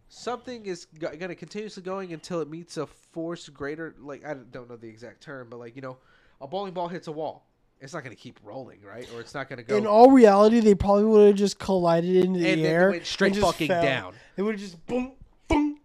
something 0.09 0.66
is 0.66 0.84
going 0.86 1.18
to 1.18 1.34
continuously 1.34 1.82
going 1.82 2.12
until 2.12 2.40
it 2.40 2.49
meets 2.49 2.76
a 2.76 2.86
force 2.86 3.49
greater. 3.49 3.95
Like, 4.01 4.24
I 4.24 4.34
don't 4.34 4.68
know 4.68 4.76
the 4.76 4.88
exact 4.88 5.22
term, 5.22 5.49
but 5.51 5.59
like, 5.59 5.74
you 5.76 5.82
know, 5.82 5.97
a 6.45 6.47
bowling 6.47 6.72
ball 6.74 6.88
hits 6.88 7.09
a 7.09 7.12
wall. 7.12 7.47
It's 7.80 7.92
not 7.92 8.05
going 8.05 8.14
to 8.14 8.20
keep 8.22 8.38
rolling, 8.45 8.78
right? 8.82 9.09
Or 9.14 9.20
it's 9.20 9.34
not 9.34 9.49
going 9.49 9.57
to 9.59 9.62
go. 9.62 9.76
In 9.76 9.86
all 9.86 10.11
reality, 10.11 10.61
they 10.61 10.75
probably 10.75 11.04
would 11.04 11.26
have 11.26 11.37
just 11.37 11.58
collided 11.58 12.25
into 12.25 12.38
the 12.41 12.49
And 12.50 12.61
air 12.62 12.91
went 12.91 13.04
straight 13.04 13.37
fucking 13.37 13.68
fell. 13.68 13.83
down. 13.83 14.14
They 14.37 14.42
would 14.42 14.53
have 14.54 14.61
just 14.61 14.87
boom, 14.87 15.12
boom. 15.49 15.79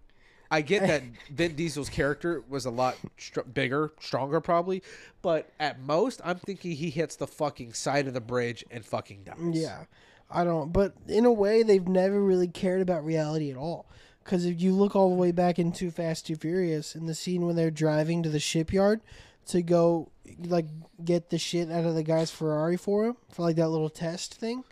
I 0.51 0.61
get 0.61 0.85
that 0.87 1.03
Vin 1.31 1.55
Diesel's 1.55 1.89
character 1.89 2.43
was 2.47 2.65
a 2.65 2.69
lot 2.69 2.95
str- 3.17 3.41
bigger, 3.41 3.91
stronger, 3.99 4.39
probably, 4.39 4.81
but 5.21 5.49
at 5.59 5.79
most, 5.81 6.21
I'm 6.23 6.37
thinking 6.37 6.71
he 6.71 6.89
hits 6.89 7.15
the 7.15 7.27
fucking 7.27 7.73
side 7.73 8.07
of 8.07 8.13
the 8.13 8.21
bridge 8.21 8.63
and 8.71 8.85
fucking 8.85 9.23
dies. 9.23 9.37
Yeah, 9.51 9.83
I 10.29 10.43
don't. 10.43 10.71
But 10.71 10.93
in 11.07 11.25
a 11.25 11.31
way, 11.33 11.63
they've 11.63 11.87
never 11.87 12.21
really 12.21 12.47
cared 12.47 12.81
about 12.81 13.03
reality 13.05 13.51
at 13.51 13.57
all. 13.57 13.87
Because 14.23 14.45
if 14.45 14.61
you 14.61 14.73
look 14.73 14.95
all 14.95 15.09
the 15.09 15.15
way 15.15 15.31
back 15.31 15.57
into 15.59 15.89
Fast 15.91 16.27
Too 16.27 16.35
Furious, 16.35 16.95
in 16.95 17.07
the 17.07 17.15
scene 17.15 17.45
when 17.45 17.55
they're 17.55 17.71
driving 17.71 18.21
to 18.23 18.29
the 18.29 18.39
shipyard 18.39 19.01
to 19.49 19.61
go 19.61 20.11
like 20.45 20.65
get 21.03 21.29
the 21.29 21.37
shit 21.37 21.71
out 21.71 21.85
of 21.85 21.95
the 21.95 22.03
guy's 22.03 22.31
Ferrari 22.31 22.77
for 22.77 23.05
him 23.05 23.17
for 23.31 23.41
like 23.41 23.55
that 23.55 23.69
little 23.69 23.89
test 23.89 24.35
thing, 24.35 24.63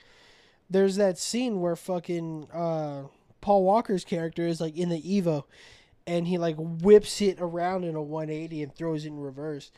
there's 0.69 0.95
that 0.97 1.17
scene 1.17 1.61
where 1.61 1.75
fucking 1.75 2.47
uh, 2.53 3.03
Paul 3.41 3.63
Walker's 3.63 4.05
character 4.05 4.47
is 4.47 4.61
like 4.61 4.77
in 4.77 4.89
the 4.89 5.01
Evo, 5.01 5.43
and 6.05 6.27
he 6.27 6.37
like 6.37 6.55
whips 6.57 7.21
it 7.21 7.37
around 7.39 7.83
in 7.83 7.95
a 7.95 8.01
180 8.01 8.63
and 8.63 8.75
throws 8.75 9.05
it 9.05 9.09
in 9.09 9.19
reverse, 9.19 9.71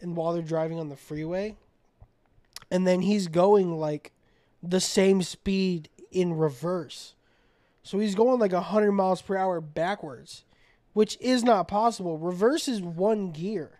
and 0.00 0.16
while 0.16 0.32
they're 0.32 0.42
driving 0.42 0.78
on 0.78 0.88
the 0.88 0.96
freeway, 0.96 1.56
and 2.70 2.86
then 2.86 3.02
he's 3.02 3.28
going 3.28 3.78
like 3.78 4.12
the 4.62 4.80
same 4.80 5.22
speed 5.22 5.88
in 6.10 6.34
reverse. 6.34 7.14
So 7.82 7.98
he's 7.98 8.14
going 8.14 8.40
like 8.40 8.52
100 8.52 8.90
miles 8.92 9.22
per 9.22 9.36
hour 9.36 9.60
backwards, 9.60 10.44
which 10.92 11.16
is 11.20 11.44
not 11.44 11.68
possible. 11.68 12.18
Reverse 12.18 12.66
is 12.68 12.80
one 12.80 13.30
gear. 13.30 13.78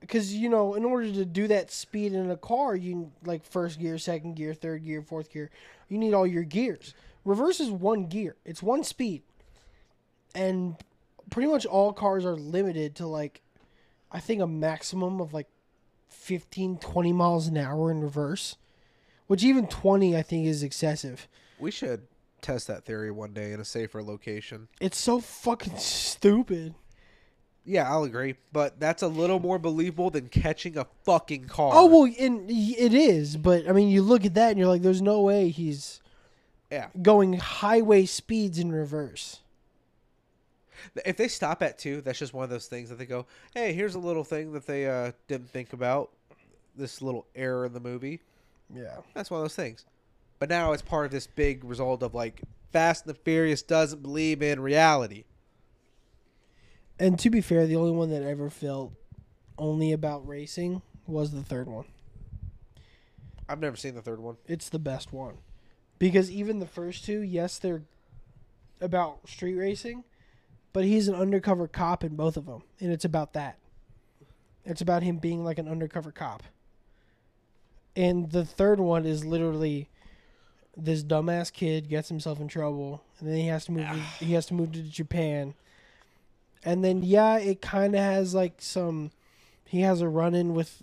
Because, 0.00 0.34
you 0.34 0.48
know, 0.48 0.74
in 0.74 0.84
order 0.84 1.10
to 1.10 1.24
do 1.24 1.48
that 1.48 1.70
speed 1.70 2.12
in 2.12 2.30
a 2.30 2.36
car, 2.36 2.76
you 2.76 3.10
like 3.24 3.44
first 3.44 3.80
gear, 3.80 3.98
second 3.98 4.36
gear, 4.36 4.54
third 4.54 4.84
gear, 4.84 5.02
fourth 5.02 5.30
gear, 5.32 5.50
you 5.88 5.98
need 5.98 6.14
all 6.14 6.26
your 6.26 6.44
gears. 6.44 6.94
Reverse 7.24 7.60
is 7.60 7.70
one 7.70 8.06
gear, 8.06 8.36
it's 8.44 8.62
one 8.62 8.84
speed. 8.84 9.22
And 10.34 10.76
pretty 11.30 11.50
much 11.50 11.66
all 11.66 11.92
cars 11.92 12.24
are 12.24 12.36
limited 12.36 12.94
to 12.96 13.06
like, 13.06 13.40
I 14.12 14.20
think 14.20 14.40
a 14.40 14.46
maximum 14.46 15.20
of 15.20 15.32
like 15.32 15.48
15, 16.08 16.78
20 16.78 17.12
miles 17.12 17.46
an 17.48 17.56
hour 17.56 17.90
in 17.90 18.00
reverse, 18.00 18.56
which 19.26 19.42
even 19.42 19.66
20 19.66 20.16
I 20.16 20.22
think 20.22 20.46
is 20.46 20.62
excessive. 20.62 21.26
We 21.58 21.70
should 21.70 22.06
test 22.42 22.66
that 22.68 22.84
theory 22.84 23.10
one 23.10 23.32
day 23.32 23.52
in 23.52 23.60
a 23.60 23.64
safer 23.64 24.02
location. 24.02 24.68
It's 24.80 24.98
so 24.98 25.20
fucking 25.20 25.78
stupid. 25.78 26.74
Yeah, 27.66 27.90
I'll 27.90 28.04
agree, 28.04 28.36
but 28.52 28.78
that's 28.78 29.02
a 29.02 29.08
little 29.08 29.40
more 29.40 29.58
believable 29.58 30.08
than 30.08 30.28
catching 30.28 30.78
a 30.78 30.86
fucking 31.04 31.46
car. 31.46 31.72
Oh 31.74 31.86
well, 31.86 32.14
and 32.18 32.48
it 32.48 32.94
is, 32.94 33.36
but 33.36 33.68
I 33.68 33.72
mean, 33.72 33.88
you 33.88 34.02
look 34.02 34.24
at 34.24 34.34
that 34.34 34.50
and 34.50 34.58
you're 34.58 34.68
like, 34.68 34.82
"There's 34.82 35.02
no 35.02 35.20
way 35.20 35.48
he's 35.48 36.00
yeah. 36.70 36.88
going 37.02 37.34
highway 37.34 38.06
speeds 38.06 38.60
in 38.60 38.70
reverse." 38.70 39.40
If 41.04 41.16
they 41.16 41.26
stop 41.26 41.60
at 41.60 41.76
two, 41.78 42.02
that's 42.02 42.20
just 42.20 42.32
one 42.32 42.44
of 42.44 42.50
those 42.50 42.66
things 42.66 42.88
that 42.90 42.96
they 42.96 43.06
go, 43.06 43.26
"Hey, 43.52 43.72
here's 43.72 43.96
a 43.96 43.98
little 43.98 44.24
thing 44.24 44.52
that 44.52 44.66
they 44.66 44.86
uh, 44.86 45.10
didn't 45.26 45.50
think 45.50 45.72
about. 45.72 46.10
This 46.76 47.02
little 47.02 47.26
error 47.34 47.66
in 47.66 47.72
the 47.72 47.80
movie." 47.80 48.20
Yeah. 48.72 48.98
That's 49.14 49.30
one 49.30 49.40
of 49.40 49.44
those 49.44 49.56
things. 49.56 49.84
But 50.38 50.48
now 50.50 50.72
it's 50.72 50.82
part 50.82 51.06
of 51.06 51.10
this 51.10 51.26
big 51.26 51.64
result 51.64 52.02
of 52.02 52.14
like 52.14 52.42
Fast 52.72 53.06
and 53.06 53.14
the 53.14 53.18
Furious 53.18 53.62
doesn't 53.62 54.02
believe 54.02 54.42
in 54.42 54.60
reality. 54.60 55.24
And 56.98 57.18
to 57.18 57.30
be 57.30 57.40
fair, 57.40 57.66
the 57.66 57.76
only 57.76 57.92
one 57.92 58.10
that 58.10 58.22
ever 58.22 58.48
felt 58.48 58.92
only 59.58 59.92
about 59.92 60.26
racing 60.26 60.82
was 61.06 61.30
the 61.30 61.42
third 61.42 61.68
one. 61.68 61.84
I've 63.48 63.60
never 63.60 63.76
seen 63.76 63.94
the 63.94 64.02
third 64.02 64.20
one. 64.20 64.36
It's 64.46 64.68
the 64.68 64.78
best 64.78 65.12
one. 65.12 65.38
Because 65.98 66.30
even 66.30 66.58
the 66.58 66.66
first 66.66 67.04
two, 67.04 67.20
yes, 67.20 67.58
they're 67.58 67.82
about 68.80 69.28
street 69.28 69.54
racing, 69.54 70.04
but 70.72 70.84
he's 70.84 71.08
an 71.08 71.14
undercover 71.14 71.68
cop 71.68 72.04
in 72.04 72.16
both 72.16 72.36
of 72.36 72.46
them, 72.46 72.62
and 72.80 72.92
it's 72.92 73.04
about 73.04 73.32
that. 73.32 73.58
It's 74.64 74.80
about 74.80 75.02
him 75.02 75.18
being 75.18 75.44
like 75.44 75.58
an 75.58 75.68
undercover 75.68 76.10
cop. 76.10 76.42
And 77.94 78.30
the 78.30 78.44
third 78.44 78.78
one 78.78 79.06
is 79.06 79.24
literally 79.24 79.88
this 80.76 81.02
dumbass 81.02 81.50
kid 81.50 81.88
gets 81.88 82.08
himself 82.08 82.40
in 82.40 82.48
trouble, 82.48 83.02
and 83.18 83.28
then 83.28 83.36
he 83.36 83.46
has 83.46 83.64
to 83.66 83.72
move. 83.72 83.86
to, 83.86 84.24
he 84.24 84.34
has 84.34 84.44
to 84.46 84.54
move 84.54 84.72
to 84.72 84.82
Japan, 84.82 85.54
and 86.64 86.84
then 86.84 87.02
yeah, 87.02 87.38
it 87.38 87.60
kind 87.60 87.94
of 87.94 88.00
has 88.00 88.34
like 88.34 88.54
some. 88.58 89.10
He 89.64 89.80
has 89.80 90.00
a 90.00 90.08
run 90.08 90.34
in 90.34 90.54
with 90.54 90.82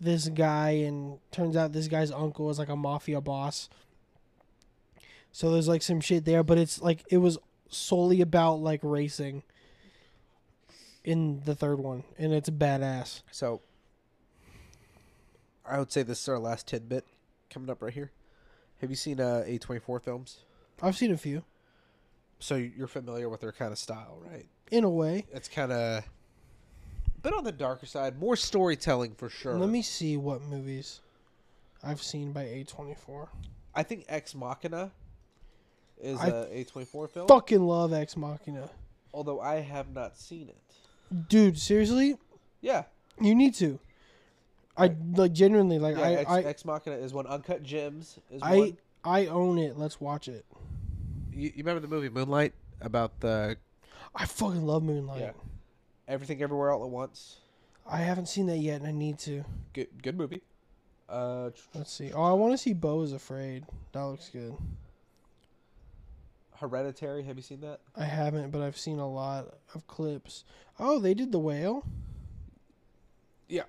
this 0.00 0.28
guy, 0.28 0.70
and 0.70 1.18
turns 1.30 1.56
out 1.56 1.72
this 1.72 1.88
guy's 1.88 2.10
uncle 2.10 2.50
is 2.50 2.58
like 2.58 2.68
a 2.68 2.76
mafia 2.76 3.20
boss. 3.20 3.68
So 5.32 5.50
there's 5.50 5.68
like 5.68 5.82
some 5.82 6.00
shit 6.00 6.24
there, 6.24 6.42
but 6.42 6.58
it's 6.58 6.80
like 6.80 7.04
it 7.10 7.18
was 7.18 7.38
solely 7.68 8.20
about 8.20 8.54
like 8.56 8.80
racing 8.82 9.42
in 11.04 11.42
the 11.44 11.54
third 11.54 11.78
one, 11.78 12.04
and 12.18 12.32
it's 12.32 12.50
badass. 12.50 13.22
So 13.30 13.60
I 15.66 15.78
would 15.78 15.92
say 15.92 16.02
this 16.02 16.22
is 16.22 16.28
our 16.28 16.38
last 16.38 16.66
tidbit 16.66 17.04
coming 17.50 17.70
up 17.70 17.82
right 17.82 17.92
here. 17.92 18.10
Have 18.80 18.90
you 18.90 18.96
seen 18.96 19.20
uh, 19.20 19.44
A24 19.46 20.02
films? 20.02 20.38
I've 20.82 20.96
seen 20.96 21.12
a 21.12 21.16
few, 21.16 21.44
So 22.38 22.56
you're 22.56 22.86
familiar 22.88 23.28
with 23.28 23.40
their 23.40 23.52
kind 23.52 23.72
of 23.72 23.78
style, 23.78 24.18
right? 24.20 24.46
In 24.70 24.84
a 24.84 24.90
way. 24.90 25.26
It's 25.32 25.48
kind 25.48 25.72
of 25.72 25.78
a 25.78 26.04
bit 27.22 27.32
on 27.34 27.44
the 27.44 27.52
darker 27.52 27.86
side, 27.86 28.18
more 28.18 28.36
storytelling 28.36 29.14
for 29.14 29.28
sure. 29.28 29.54
Let 29.54 29.70
me 29.70 29.82
see 29.82 30.16
what 30.16 30.42
movies 30.42 31.00
I've 31.82 32.02
seen 32.02 32.32
by 32.32 32.44
A24. 32.44 33.28
I 33.74 33.82
think 33.82 34.04
Ex 34.08 34.34
Machina 34.34 34.92
is 36.00 36.18
I 36.20 36.28
a 36.28 36.64
A24 36.64 37.10
film. 37.10 37.28
Fucking 37.28 37.62
love 37.62 37.92
Ex 37.92 38.16
Machina. 38.16 38.70
Although 39.12 39.40
I 39.40 39.56
have 39.56 39.92
not 39.92 40.16
seen 40.16 40.48
it. 40.48 41.28
Dude, 41.28 41.58
seriously? 41.58 42.16
Yeah, 42.60 42.84
You 43.20 43.34
need 43.34 43.54
to. 43.54 43.78
I 44.76 44.92
like 45.12 45.32
genuinely 45.32 45.78
like 45.78 45.96
yeah. 45.96 46.02
I 46.02 46.12
Ex, 46.14 46.30
I 46.30 46.40
Ex 46.42 46.64
Machina 46.64 46.96
is 46.96 47.12
one. 47.12 47.26
Uncut 47.26 47.62
Gems 47.62 48.18
is 48.30 48.42
I 48.42 48.56
one. 48.56 48.76
I 49.04 49.26
own 49.26 49.58
it. 49.58 49.78
Let's 49.78 50.00
watch 50.00 50.28
it. 50.28 50.44
You, 51.32 51.48
you 51.48 51.52
remember 51.58 51.80
the 51.80 51.88
movie 51.88 52.08
Moonlight 52.08 52.54
about 52.80 53.20
the 53.20 53.56
I 54.14 54.26
fucking 54.26 54.64
love 54.64 54.82
Moonlight. 54.82 55.20
Yeah. 55.20 55.32
Everything 56.06 56.42
Everywhere 56.42 56.70
All 56.70 56.84
at 56.84 56.90
Once? 56.90 57.38
I 57.86 57.98
haven't 57.98 58.26
seen 58.26 58.46
that 58.46 58.58
yet 58.58 58.80
and 58.80 58.86
I 58.86 58.92
need 58.92 59.18
to. 59.20 59.44
Good, 59.72 59.88
good 60.02 60.16
movie. 60.16 60.42
Uh, 61.08 61.50
Let's 61.74 61.92
see. 61.92 62.12
Oh, 62.12 62.22
I 62.22 62.32
want 62.32 62.52
to 62.52 62.58
see 62.58 62.72
Beau 62.72 63.02
is 63.02 63.12
Afraid. 63.12 63.64
That 63.92 64.02
looks 64.02 64.28
good. 64.30 64.54
Hereditary. 66.56 67.24
Have 67.24 67.36
you 67.36 67.42
seen 67.42 67.60
that? 67.60 67.80
I 67.96 68.04
haven't, 68.04 68.50
but 68.50 68.62
I've 68.62 68.78
seen 68.78 68.98
a 68.98 69.08
lot 69.08 69.58
of 69.74 69.86
clips. 69.86 70.44
Oh, 70.78 70.98
they 70.98 71.12
did 71.14 71.32
the 71.32 71.38
whale. 71.38 71.84
Yeah. 73.48 73.64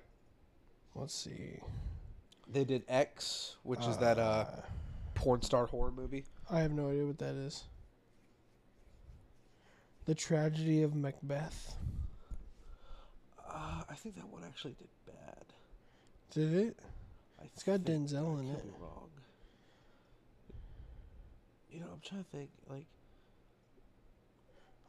Let's 0.94 1.14
see. 1.14 1.60
They 2.50 2.64
did 2.64 2.84
X, 2.88 3.56
which 3.64 3.86
is 3.86 3.98
that 3.98 4.18
uh 4.18 4.46
porn 5.14 5.42
star 5.42 5.66
horror 5.66 5.90
movie. 5.90 6.24
I 6.50 6.60
have 6.60 6.72
no 6.72 6.90
idea 6.90 7.04
what 7.04 7.18
that 7.18 7.34
is. 7.34 7.64
The 10.06 10.14
tragedy 10.14 10.82
of 10.82 10.94
Macbeth. 10.94 11.74
Uh, 13.48 13.82
I 13.88 13.94
think 13.94 14.16
that 14.16 14.28
one 14.28 14.42
actually 14.44 14.74
did 14.74 14.88
bad. 15.06 15.44
Did 16.32 16.54
it? 16.54 16.76
I 17.40 17.44
It's 17.46 17.62
got 17.62 17.80
Denzel 17.80 18.38
in 18.40 18.50
it. 18.50 18.64
wrong. 18.80 19.08
You 21.70 21.80
know, 21.80 21.86
I'm 21.92 22.00
trying 22.04 22.22
to 22.24 22.30
think. 22.30 22.50
Like, 22.68 22.86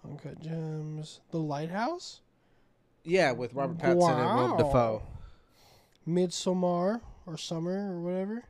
Uncut 0.06 0.40
Gems. 0.42 1.20
The 1.32 1.40
Lighthouse. 1.40 2.22
yeah, 3.04 3.32
with 3.32 3.54
Robert 3.54 3.78
Pattinson 3.78 4.10
and 4.20 4.36
Willem 4.38 4.52
Wow. 4.52 4.58
Dafoe. 4.58 5.02
Midsommar 6.08 7.02
or 7.26 7.38
Summer 7.38 7.94
or 7.94 8.02
whatever. 8.02 8.44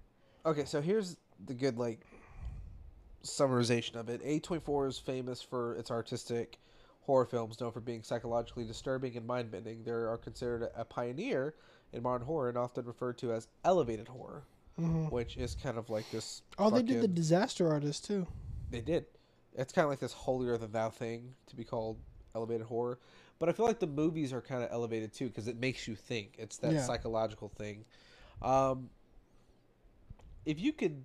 Okay, 0.45 0.65
so 0.65 0.81
here's 0.81 1.15
the 1.45 1.53
good 1.53 1.77
like 1.77 1.99
summarization 3.23 3.95
of 3.95 4.10
it. 4.10 4.22
A24 4.23 4.88
is 4.88 4.99
famous 4.99 5.41
for 5.41 5.76
its 5.76 5.91
artistic 5.91 6.57
horror 7.02 7.26
films 7.26 7.60
known 7.60 7.72
for 7.72 7.80
being 7.80 8.03
psychologically 8.03 8.65
disturbing 8.65 9.15
and 9.15 9.26
mind-bending. 9.26 9.84
They 9.84 9.91
are 9.91 10.18
considered 10.18 10.69
a 10.76 10.85
pioneer 10.85 11.53
in 11.94 12.03
modern 12.03 12.26
horror 12.27 12.49
and 12.49 12.57
often 12.57 12.85
referred 12.85 13.18
to 13.19 13.31
as 13.31 13.48
elevated 13.64 14.07
horror, 14.07 14.44
hmm 14.77 15.06
which 15.07 15.38
is 15.38 15.56
kind 15.56 15.77
of 15.77 15.89
like 15.89 16.10
this 16.11 16.41
Oh, 16.60 16.69
they 16.69 16.81
did 16.81 17.02
the 17.02 17.07
Disaster 17.07 17.72
Artist 17.72 18.06
too. 18.06 18.27
They 18.69 18.81
did. 18.81 19.06
It's 19.56 19.72
kind 19.72 19.85
of 19.85 19.89
like 19.89 19.99
this 19.99 20.14
holier 20.14 20.57
than 20.57 20.72
thou 20.72 20.89
thing 20.89 21.34
to 21.48 21.56
be 21.56 21.64
called 21.64 21.98
elevated 22.35 22.68
horror. 22.68 22.99
But 23.39 23.49
I 23.49 23.52
feel 23.53 23.65
like 23.65 23.80
the 23.80 23.88
movies 23.88 24.34
are 24.34 24.41
kind 24.41 24.64
of 24.64 24.69
elevated 24.72 25.14
too 25.14 25.27
because 25.27 25.48
it 25.48 25.57
makes 25.60 25.88
you 25.88 25.95
think. 25.95 26.35
It's 26.38 26.57
that 26.57 26.73
Yeah. 26.73 26.85
psychological 26.85 27.49
thing. 27.49 27.85
Um, 28.41 28.89
if 30.45 30.60
you 30.60 30.73
could, 30.73 31.03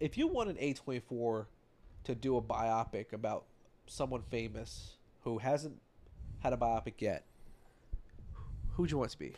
if 0.00 0.16
you 0.18 0.26
wanted 0.28 0.58
A24 0.58 1.46
to 2.04 2.14
do 2.14 2.36
a 2.36 2.42
biopic 2.42 3.12
about 3.12 3.44
someone 3.86 4.22
famous 4.30 4.96
who 5.24 5.38
hasn't 5.38 5.76
had 6.40 6.52
a 6.52 6.56
biopic 6.56 6.94
yet, 6.98 7.24
who 8.74 8.82
would 8.82 8.90
you 8.90 8.98
want 8.98 9.10
to 9.10 9.18
be? 9.18 9.32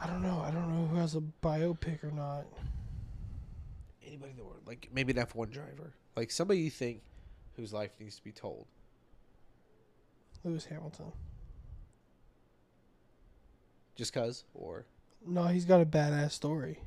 I 0.00 0.06
don't 0.06 0.22
know. 0.22 0.42
I 0.44 0.50
don't 0.50 0.68
know 0.68 0.86
who 0.86 0.96
has 0.96 1.14
a 1.14 1.22
biopic 1.42 2.02
or 2.04 2.10
not. 2.10 2.44
Anybody 4.06 4.32
in 4.32 4.36
the 4.36 4.44
world, 4.44 4.60
like 4.66 4.88
maybe 4.92 5.12
an 5.12 5.26
F1 5.26 5.50
driver, 5.50 5.94
like 6.16 6.30
somebody 6.30 6.60
you 6.60 6.70
think 6.70 7.00
whose 7.56 7.72
life 7.72 7.90
needs 7.98 8.16
to 8.16 8.24
be 8.24 8.32
told. 8.32 8.66
Lewis 10.44 10.66
Hamilton. 10.66 11.10
Just 13.96 14.12
cause, 14.12 14.44
or 14.54 14.84
No, 15.26 15.44
he's 15.46 15.64
got 15.64 15.80
a 15.80 15.86
badass 15.86 16.32
story. 16.32 16.80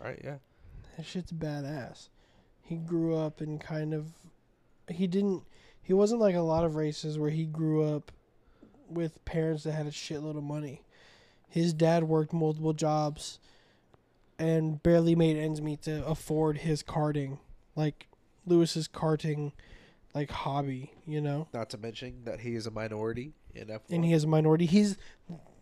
all 0.00 0.06
right, 0.06 0.20
yeah. 0.24 0.36
That 0.96 1.04
shit's 1.04 1.32
badass. 1.32 2.08
He 2.62 2.76
grew 2.76 3.16
up 3.16 3.40
in 3.40 3.58
kind 3.58 3.94
of. 3.94 4.06
He 4.88 5.06
didn't. 5.06 5.42
He 5.82 5.92
wasn't 5.92 6.20
like 6.20 6.34
a 6.34 6.40
lot 6.40 6.64
of 6.64 6.76
races 6.76 7.18
where 7.18 7.30
he 7.30 7.44
grew 7.44 7.84
up 7.84 8.10
with 8.88 9.24
parents 9.24 9.64
that 9.64 9.72
had 9.72 9.86
a 9.86 9.90
shitload 9.90 10.36
of 10.36 10.42
money. 10.42 10.82
His 11.48 11.72
dad 11.72 12.04
worked 12.04 12.32
multiple 12.32 12.72
jobs 12.72 13.38
and 14.38 14.82
barely 14.82 15.14
made 15.14 15.36
ends 15.36 15.60
meet 15.60 15.82
to 15.82 16.04
afford 16.06 16.58
his 16.58 16.82
karting. 16.82 17.38
Like 17.74 18.08
Lewis's 18.46 18.88
karting 18.88 19.52
like 20.14 20.30
hobby, 20.30 20.92
you 21.06 21.20
know? 21.20 21.46
Not 21.52 21.70
to 21.70 21.78
mention 21.78 22.22
that 22.24 22.40
he 22.40 22.54
is 22.54 22.66
a 22.66 22.70
minority 22.70 23.34
in 23.54 23.68
F1. 23.68 23.80
and 23.90 24.04
he 24.04 24.12
is 24.12 24.24
a 24.24 24.26
minority. 24.26 24.66
He's 24.66 24.96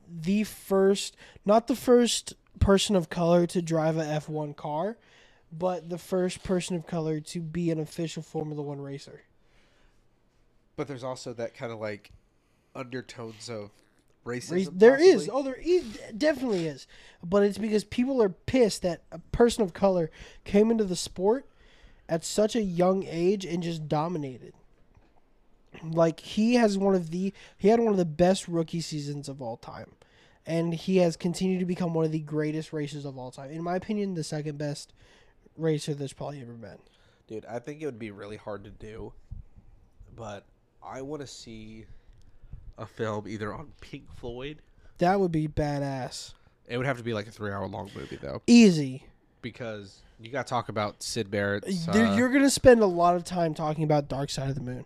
the 0.09 0.45
first, 0.45 1.17
not 1.45 1.67
the 1.67 1.75
first 1.75 2.35
person 2.61 2.95
of 2.95 3.11
color 3.11 3.47
to 3.49 3.61
drive 3.61 3.97
a 3.97 4.05
F1 4.05 4.55
car, 4.55 4.97
but 5.59 5.89
the 5.89 5.99
first 5.99 6.43
person 6.43 6.77
of 6.77 6.87
color 6.87 7.21
to 7.21 7.41
be 7.41 7.71
an 7.71 7.79
official 7.81 8.23
Formula 8.23 8.63
One 8.63 8.81
racer. 8.81 9.23
but 10.77 10.89
there's 10.89 11.05
also 11.05 11.33
that 11.35 11.55
kind 11.55 11.73
of 11.73 11.81
like 11.81 12.11
undertones 12.75 13.49
of 13.49 13.71
racism. 14.25 14.71
There 14.79 14.97
is, 15.01 15.27
possibly. 15.27 15.31
oh, 15.31 15.43
there 15.43 15.61
is, 15.63 15.85
definitely 16.17 16.67
is, 16.67 16.87
but 17.23 17.43
it's 17.43 17.59
because 17.59 17.85
people 17.85 18.23
are 18.23 18.31
pissed 18.31 18.83
that 18.83 19.03
a 19.13 19.19
person 19.33 19.63
of 19.63 19.73
color 19.73 20.11
came 20.45 20.71
into 20.71 20.85
the 20.85 20.97
sport 20.97 21.47
at 22.09 22.25
such 22.25 22.57
a 22.57 22.63
young 22.63 23.05
age 23.09 23.45
and 23.45 23.63
just 23.63 23.89
dominated. 23.89 24.55
Like 25.83 26.21
he 26.21 26.55
has 26.55 26.79
one 26.79 26.95
of 26.95 27.11
the 27.11 27.33
he 27.57 27.69
had 27.69 27.81
one 27.81 27.93
of 27.93 27.97
the 27.99 28.05
best 28.05 28.47
rookie 28.49 28.81
seasons 28.81 29.29
of 29.29 29.43
all 29.43 29.57
time. 29.57 29.93
And 30.47 30.75
he 30.75 30.99
has 30.99 31.17
continued 31.17 31.61
to 31.61 31.65
become 31.65 31.95
one 31.95 32.05
of 32.05 32.13
the 32.13 32.19
greatest 32.19 32.73
racers 32.73 33.07
of 33.07 33.17
all 33.17 33.31
time. 33.31 33.51
In 33.51 33.63
my 33.63 33.77
opinion, 33.77 34.13
the 34.15 34.23
second 34.23 34.59
best 34.59 34.93
racer 35.57 35.95
that's 35.95 36.13
probably 36.13 36.41
ever 36.41 36.53
been. 36.53 36.79
Dude, 37.27 37.45
I 37.47 37.59
think 37.59 37.81
it 37.81 37.87
would 37.87 37.99
be 37.99 38.11
really 38.11 38.37
hard 38.37 38.65
to 38.65 38.71
do, 38.71 39.13
but 40.15 40.45
I 40.83 41.01
want 41.03 41.23
to 41.23 41.27
see 41.27 41.87
a 42.77 42.85
film 42.87 43.27
either 43.29 43.55
on 43.55 43.73
Pink 43.81 44.05
Floyd. 44.17 44.59
That 44.99 45.19
would 45.21 45.33
be 45.33 45.49
badass. 45.49 46.35
It 46.67 46.77
would 46.77 46.87
have 46.87 46.99
to 46.99 47.05
be 47.05 47.15
like 47.15 47.27
a 47.27 47.31
three-hour-long 47.31 47.91
movie 47.97 48.17
though, 48.17 48.43
Easy. 48.47 49.05
because 49.43 50.03
you 50.21 50.31
got 50.31 50.47
to 50.47 50.51
talk 50.51 50.69
about 50.69 51.03
Syd 51.03 51.31
Barrett's. 51.31 51.87
There- 51.87 52.07
uh, 52.07 52.17
You're 52.17 52.31
gonna 52.31 52.51
spend 52.51 52.81
a 52.81 52.87
lot 52.87 53.17
of 53.17 53.25
time 53.25 53.55
talking 53.55 53.85
about 53.85 54.09
Dark 54.09 54.31
Side 54.31 54.49
of 54.51 54.55
the 54.55 54.61
Moon. 54.63 54.85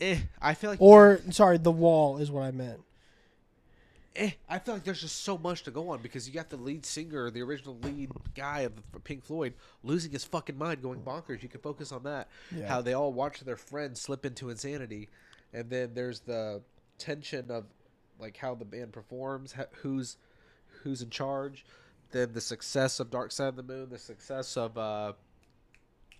eh, 0.00 0.18
I 0.40 0.54
feel 0.54 0.70
like 0.70 0.80
Or 0.82 1.20
sorry, 1.30 1.58
the 1.58 1.72
wall 1.72 2.18
is 2.18 2.30
what 2.30 2.42
I 2.42 2.50
meant. 2.50 2.80
Eh, 4.16 4.30
I 4.48 4.58
feel 4.58 4.74
like 4.74 4.84
there's 4.84 5.00
just 5.00 5.22
so 5.22 5.38
much 5.38 5.62
to 5.64 5.70
go 5.70 5.90
on 5.90 6.00
because 6.02 6.26
you 6.26 6.34
got 6.34 6.50
the 6.50 6.56
lead 6.56 6.84
singer, 6.84 7.30
the 7.30 7.42
original 7.42 7.78
lead 7.82 8.10
guy 8.34 8.60
of 8.60 8.72
Pink 9.04 9.24
Floyd, 9.24 9.54
losing 9.82 10.10
his 10.12 10.24
fucking 10.24 10.58
mind, 10.58 10.82
going 10.82 11.00
bonkers. 11.00 11.42
You 11.42 11.48
can 11.48 11.60
focus 11.60 11.92
on 11.92 12.02
that. 12.04 12.28
Yeah. 12.54 12.66
How 12.66 12.80
they 12.80 12.94
all 12.94 13.12
watch 13.12 13.40
their 13.40 13.56
friends 13.56 14.00
slip 14.00 14.26
into 14.26 14.50
insanity, 14.50 15.08
and 15.52 15.70
then 15.70 15.92
there's 15.94 16.20
the 16.20 16.62
tension 16.98 17.50
of 17.50 17.64
like 18.18 18.36
how 18.36 18.54
the 18.54 18.64
band 18.64 18.92
performs, 18.92 19.54
who's 19.82 20.16
who's 20.82 21.02
in 21.02 21.10
charge, 21.10 21.64
then 22.12 22.32
the 22.32 22.40
success 22.40 23.00
of 23.00 23.10
Dark 23.10 23.32
Side 23.32 23.48
of 23.48 23.56
the 23.56 23.62
Moon, 23.62 23.88
the 23.90 23.98
success 23.98 24.56
of 24.56 24.76
uh, 24.78 25.12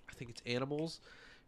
I 0.09 0.12
think 0.14 0.31
it's 0.31 0.43
Animals, 0.47 1.01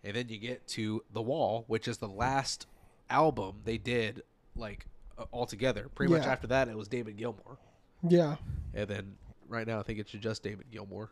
and 0.05 0.15
then 0.15 0.29
you 0.29 0.39
get 0.39 0.67
to 0.69 1.05
The 1.13 1.23
Wall, 1.23 1.65
which 1.67 1.89
is 1.89 1.99
the 1.99 2.09
last 2.09 2.67
album 3.11 3.57
they 3.65 3.79
did 3.79 4.23
like 4.55 4.87
uh, 5.19 5.25
all 5.31 5.47
together. 5.47 5.89
Pretty 5.95 6.13
much 6.13 6.25
after 6.27 6.47
that, 6.49 6.69
it 6.69 6.77
was 6.77 6.89
David 6.89 7.17
Gilmour, 7.17 7.59
Yeah. 8.09 8.37
and 8.75 8.89
then 8.89 9.17
right 9.49 9.67
now 9.67 9.81
I 9.81 9.83
think 9.83 9.99
it's 9.99 10.11
just 10.13 10.43
David 10.43 10.71
Gilmour. 10.71 11.09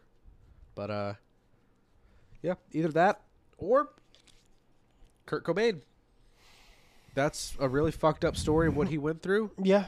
But 0.75 0.91
uh, 0.91 1.15
yeah, 2.43 2.55
either 2.73 2.89
that 2.89 3.21
or 3.59 3.91
Kurt 5.27 5.45
Cobain. 5.45 5.81
That's 7.15 7.57
a 7.59 7.67
really 7.69 7.93
fucked 7.93 8.25
up 8.27 8.37
story 8.37 8.69
of 8.69 8.77
what 8.77 8.89
he 8.89 8.99
went 8.99 9.23
through. 9.23 9.51
Yeah. 9.63 9.87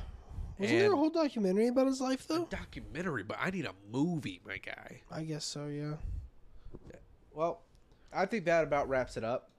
Wasn't 0.59 0.79
there 0.79 0.93
a 0.95 0.97
whole 0.97 1.11
documentary 1.11 1.69
about 1.69 1.87
his 1.87 2.01
life 2.01 2.27
though? 2.27 2.47
documentary, 2.47 3.23
but 3.23 3.37
I 3.41 3.51
need 3.51 3.67
a 3.67 3.75
movie, 3.93 4.41
my 4.47 4.57
guy. 4.57 5.03
I 5.13 5.23
guess 5.25 5.45
so. 5.45 5.67
Yeah. 5.67 5.95
Well, 7.33 7.61
I 8.13 8.25
think 8.27 8.47
that 8.47 8.65
about 8.65 8.89
wraps 8.89 9.17
it 9.17 9.23
up. 9.25 9.51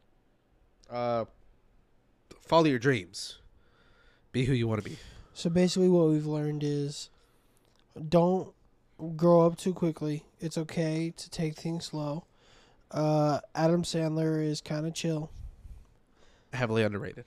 Uh, 0.90 1.26
follow 2.41 2.65
your 2.65 2.80
dreams. 2.80 3.38
Be 4.31 4.45
who 4.45 4.53
you 4.53 4.68
want 4.68 4.84
to 4.84 4.89
be. 4.89 4.97
So 5.34 5.49
basically, 5.49 5.89
what 5.89 6.07
we've 6.10 6.26
learned 6.26 6.64
is, 6.64 7.10
don't 8.10 8.53
grow 9.15 9.45
up 9.45 9.57
too 9.57 9.73
quickly. 9.73 10.23
It's 10.39 10.57
okay 10.57 11.11
to 11.15 11.30
take 11.30 11.56
things 11.56 11.85
slow. 11.85 12.26
Uh, 12.91 13.39
Adam 13.56 13.84
Sandler 13.84 14.43
is 14.45 14.61
kind 14.61 14.85
of 14.88 14.93
chill, 14.93 15.30
Heavily 16.53 16.84
underrated. 16.84 17.26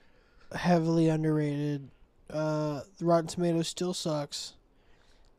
heavily 0.54 1.08
underrated. 1.08 1.88
Uh, 2.28 2.80
the 2.98 3.04
Rotten 3.04 3.26
Tomatoes 3.28 3.68
still 3.68 3.94
sucks, 3.94 4.54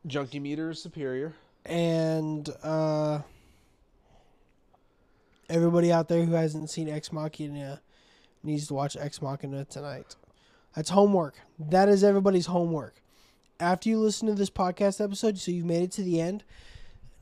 Junkie 0.07 0.39
meter 0.39 0.69
is 0.71 0.81
superior. 0.81 1.33
and 1.65 2.49
uh, 2.63 3.19
everybody 5.49 5.91
out 5.91 6.07
there 6.07 6.23
who 6.25 6.33
hasn't 6.33 6.69
seen 6.69 6.87
Ex 6.87 7.11
Machina 7.11 7.81
needs 8.43 8.67
to 8.67 8.73
watch 8.73 8.95
Ex 8.97 9.21
Machina 9.21 9.65
tonight. 9.65 10.15
That's 10.75 10.89
homework. 10.89 11.35
That 11.59 11.89
is 11.89 12.03
everybody's 12.03 12.47
homework. 12.47 12.95
After 13.59 13.89
you 13.89 13.99
listen 13.99 14.27
to 14.27 14.33
this 14.33 14.49
podcast 14.49 15.03
episode, 15.03 15.37
so 15.37 15.51
you've 15.51 15.65
made 15.65 15.83
it 15.83 15.91
to 15.93 16.03
the 16.03 16.19
end, 16.19 16.43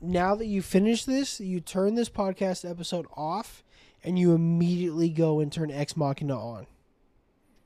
now 0.00 0.34
that 0.34 0.46
you 0.46 0.62
finish 0.62 1.04
this, 1.04 1.38
you 1.40 1.60
turn 1.60 1.94
this 1.94 2.08
podcast 2.08 2.68
episode 2.68 3.06
off 3.16 3.62
and 4.02 4.18
you 4.18 4.34
immediately 4.34 5.08
go 5.08 5.40
and 5.40 5.52
turn 5.52 5.70
Ex 5.70 5.96
Machina 5.96 6.38
on. 6.38 6.66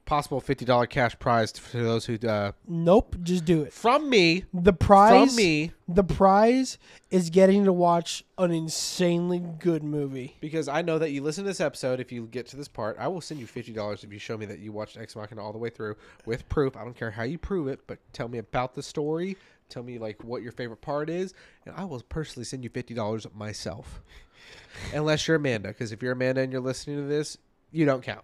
Possible 0.07 0.41
fifty 0.41 0.65
dollar 0.65 0.87
cash 0.87 1.19
prize 1.19 1.51
for 1.53 1.79
those 1.79 2.07
who 2.07 2.17
uh, 2.27 2.53
Nope, 2.67 3.17
just 3.23 3.45
do 3.45 3.63
it. 3.63 3.73
from 3.73 4.09
me 4.09 4.45
The 4.55 4.73
prize 4.73 5.29
from 5.29 5.37
me 5.37 5.73
the 5.89 6.05
prize 6.05 6.79
is 7.11 7.29
getting 7.31 7.65
to 7.65 7.73
watch 7.73 8.25
an 8.39 8.53
insanely 8.53 9.41
good 9.41 9.83
movie. 9.85 10.37
because 10.41 10.69
I 10.69 10.83
know 10.83 10.99
that 11.01 11.11
you 11.11 11.23
listen 11.23 11.43
to 11.45 11.51
this 11.51 11.61
episode. 11.61 11.99
If 12.01 12.11
you 12.13 12.27
get 12.27 12.47
to 12.49 12.57
this 12.57 12.69
part, 12.69 12.97
I 13.01 13.09
will 13.09 13.21
send 13.21 13.41
you 13.41 13.47
fifty 13.49 13.73
dollars 13.73 14.05
if 14.05 14.13
you 14.13 14.19
show 14.21 14.37
me 14.39 14.47
that 14.47 14.61
you 14.61 14.71
watched 14.73 14.97
Ex 14.97 15.17
Machina 15.17 15.43
all 15.45 15.53
the 15.53 15.59
way 15.59 15.71
through 15.71 15.97
with 16.25 16.49
proof. 16.49 16.77
I 16.77 16.85
don't 16.85 16.97
care 16.97 17.11
how 17.11 17.25
you 17.25 17.37
prove 17.37 17.67
it, 17.67 17.81
but 17.89 17.99
tell 18.13 18.29
me 18.29 18.39
about 18.39 18.75
the 18.77 18.83
story. 18.85 19.37
Tell 19.69 19.83
me 19.83 19.99
like 19.99 20.23
what 20.23 20.41
your 20.43 20.53
favorite 20.53 20.81
part 20.83 21.11
is, 21.11 21.35
and 21.65 21.75
I 21.77 21.85
will 21.85 22.01
personally 22.09 22.45
send 22.45 22.63
you 22.63 22.71
fifty 22.71 22.95
dollars 22.95 23.27
myself. 23.35 24.01
Unless 24.95 25.27
you're 25.27 25.37
Amanda, 25.39 25.69
because 25.69 25.91
if 25.91 26.01
you're 26.01 26.13
Amanda 26.13 26.43
and 26.43 26.53
you're 26.53 26.61
listening 26.61 26.97
to 26.99 27.03
this, 27.09 27.37
you 27.73 27.85
don't 27.85 28.03
count. 28.05 28.23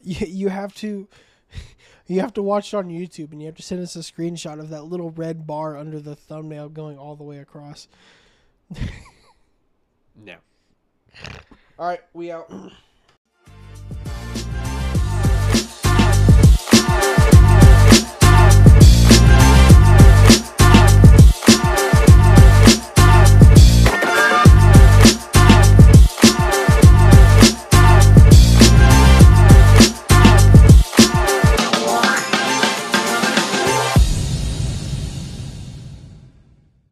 you, 0.02 0.26
you 0.26 0.48
have 0.48 0.74
to 0.76 1.08
you 2.06 2.20
have 2.20 2.32
to 2.34 2.42
watch 2.42 2.72
it 2.72 2.76
on 2.76 2.88
YouTube 2.88 3.32
and 3.32 3.40
you 3.40 3.46
have 3.46 3.56
to 3.56 3.62
send 3.62 3.82
us 3.82 3.96
a 3.96 4.00
screenshot 4.00 4.58
of 4.60 4.70
that 4.70 4.84
little 4.84 5.10
red 5.10 5.46
bar 5.46 5.76
under 5.76 6.00
the 6.00 6.16
thumbnail 6.16 6.68
going 6.68 6.98
all 6.98 7.16
the 7.16 7.24
way 7.24 7.38
across. 7.38 7.88
No. 10.24 10.36
All 11.78 11.86
right, 11.86 12.00
we 12.12 12.30
out. 12.30 12.50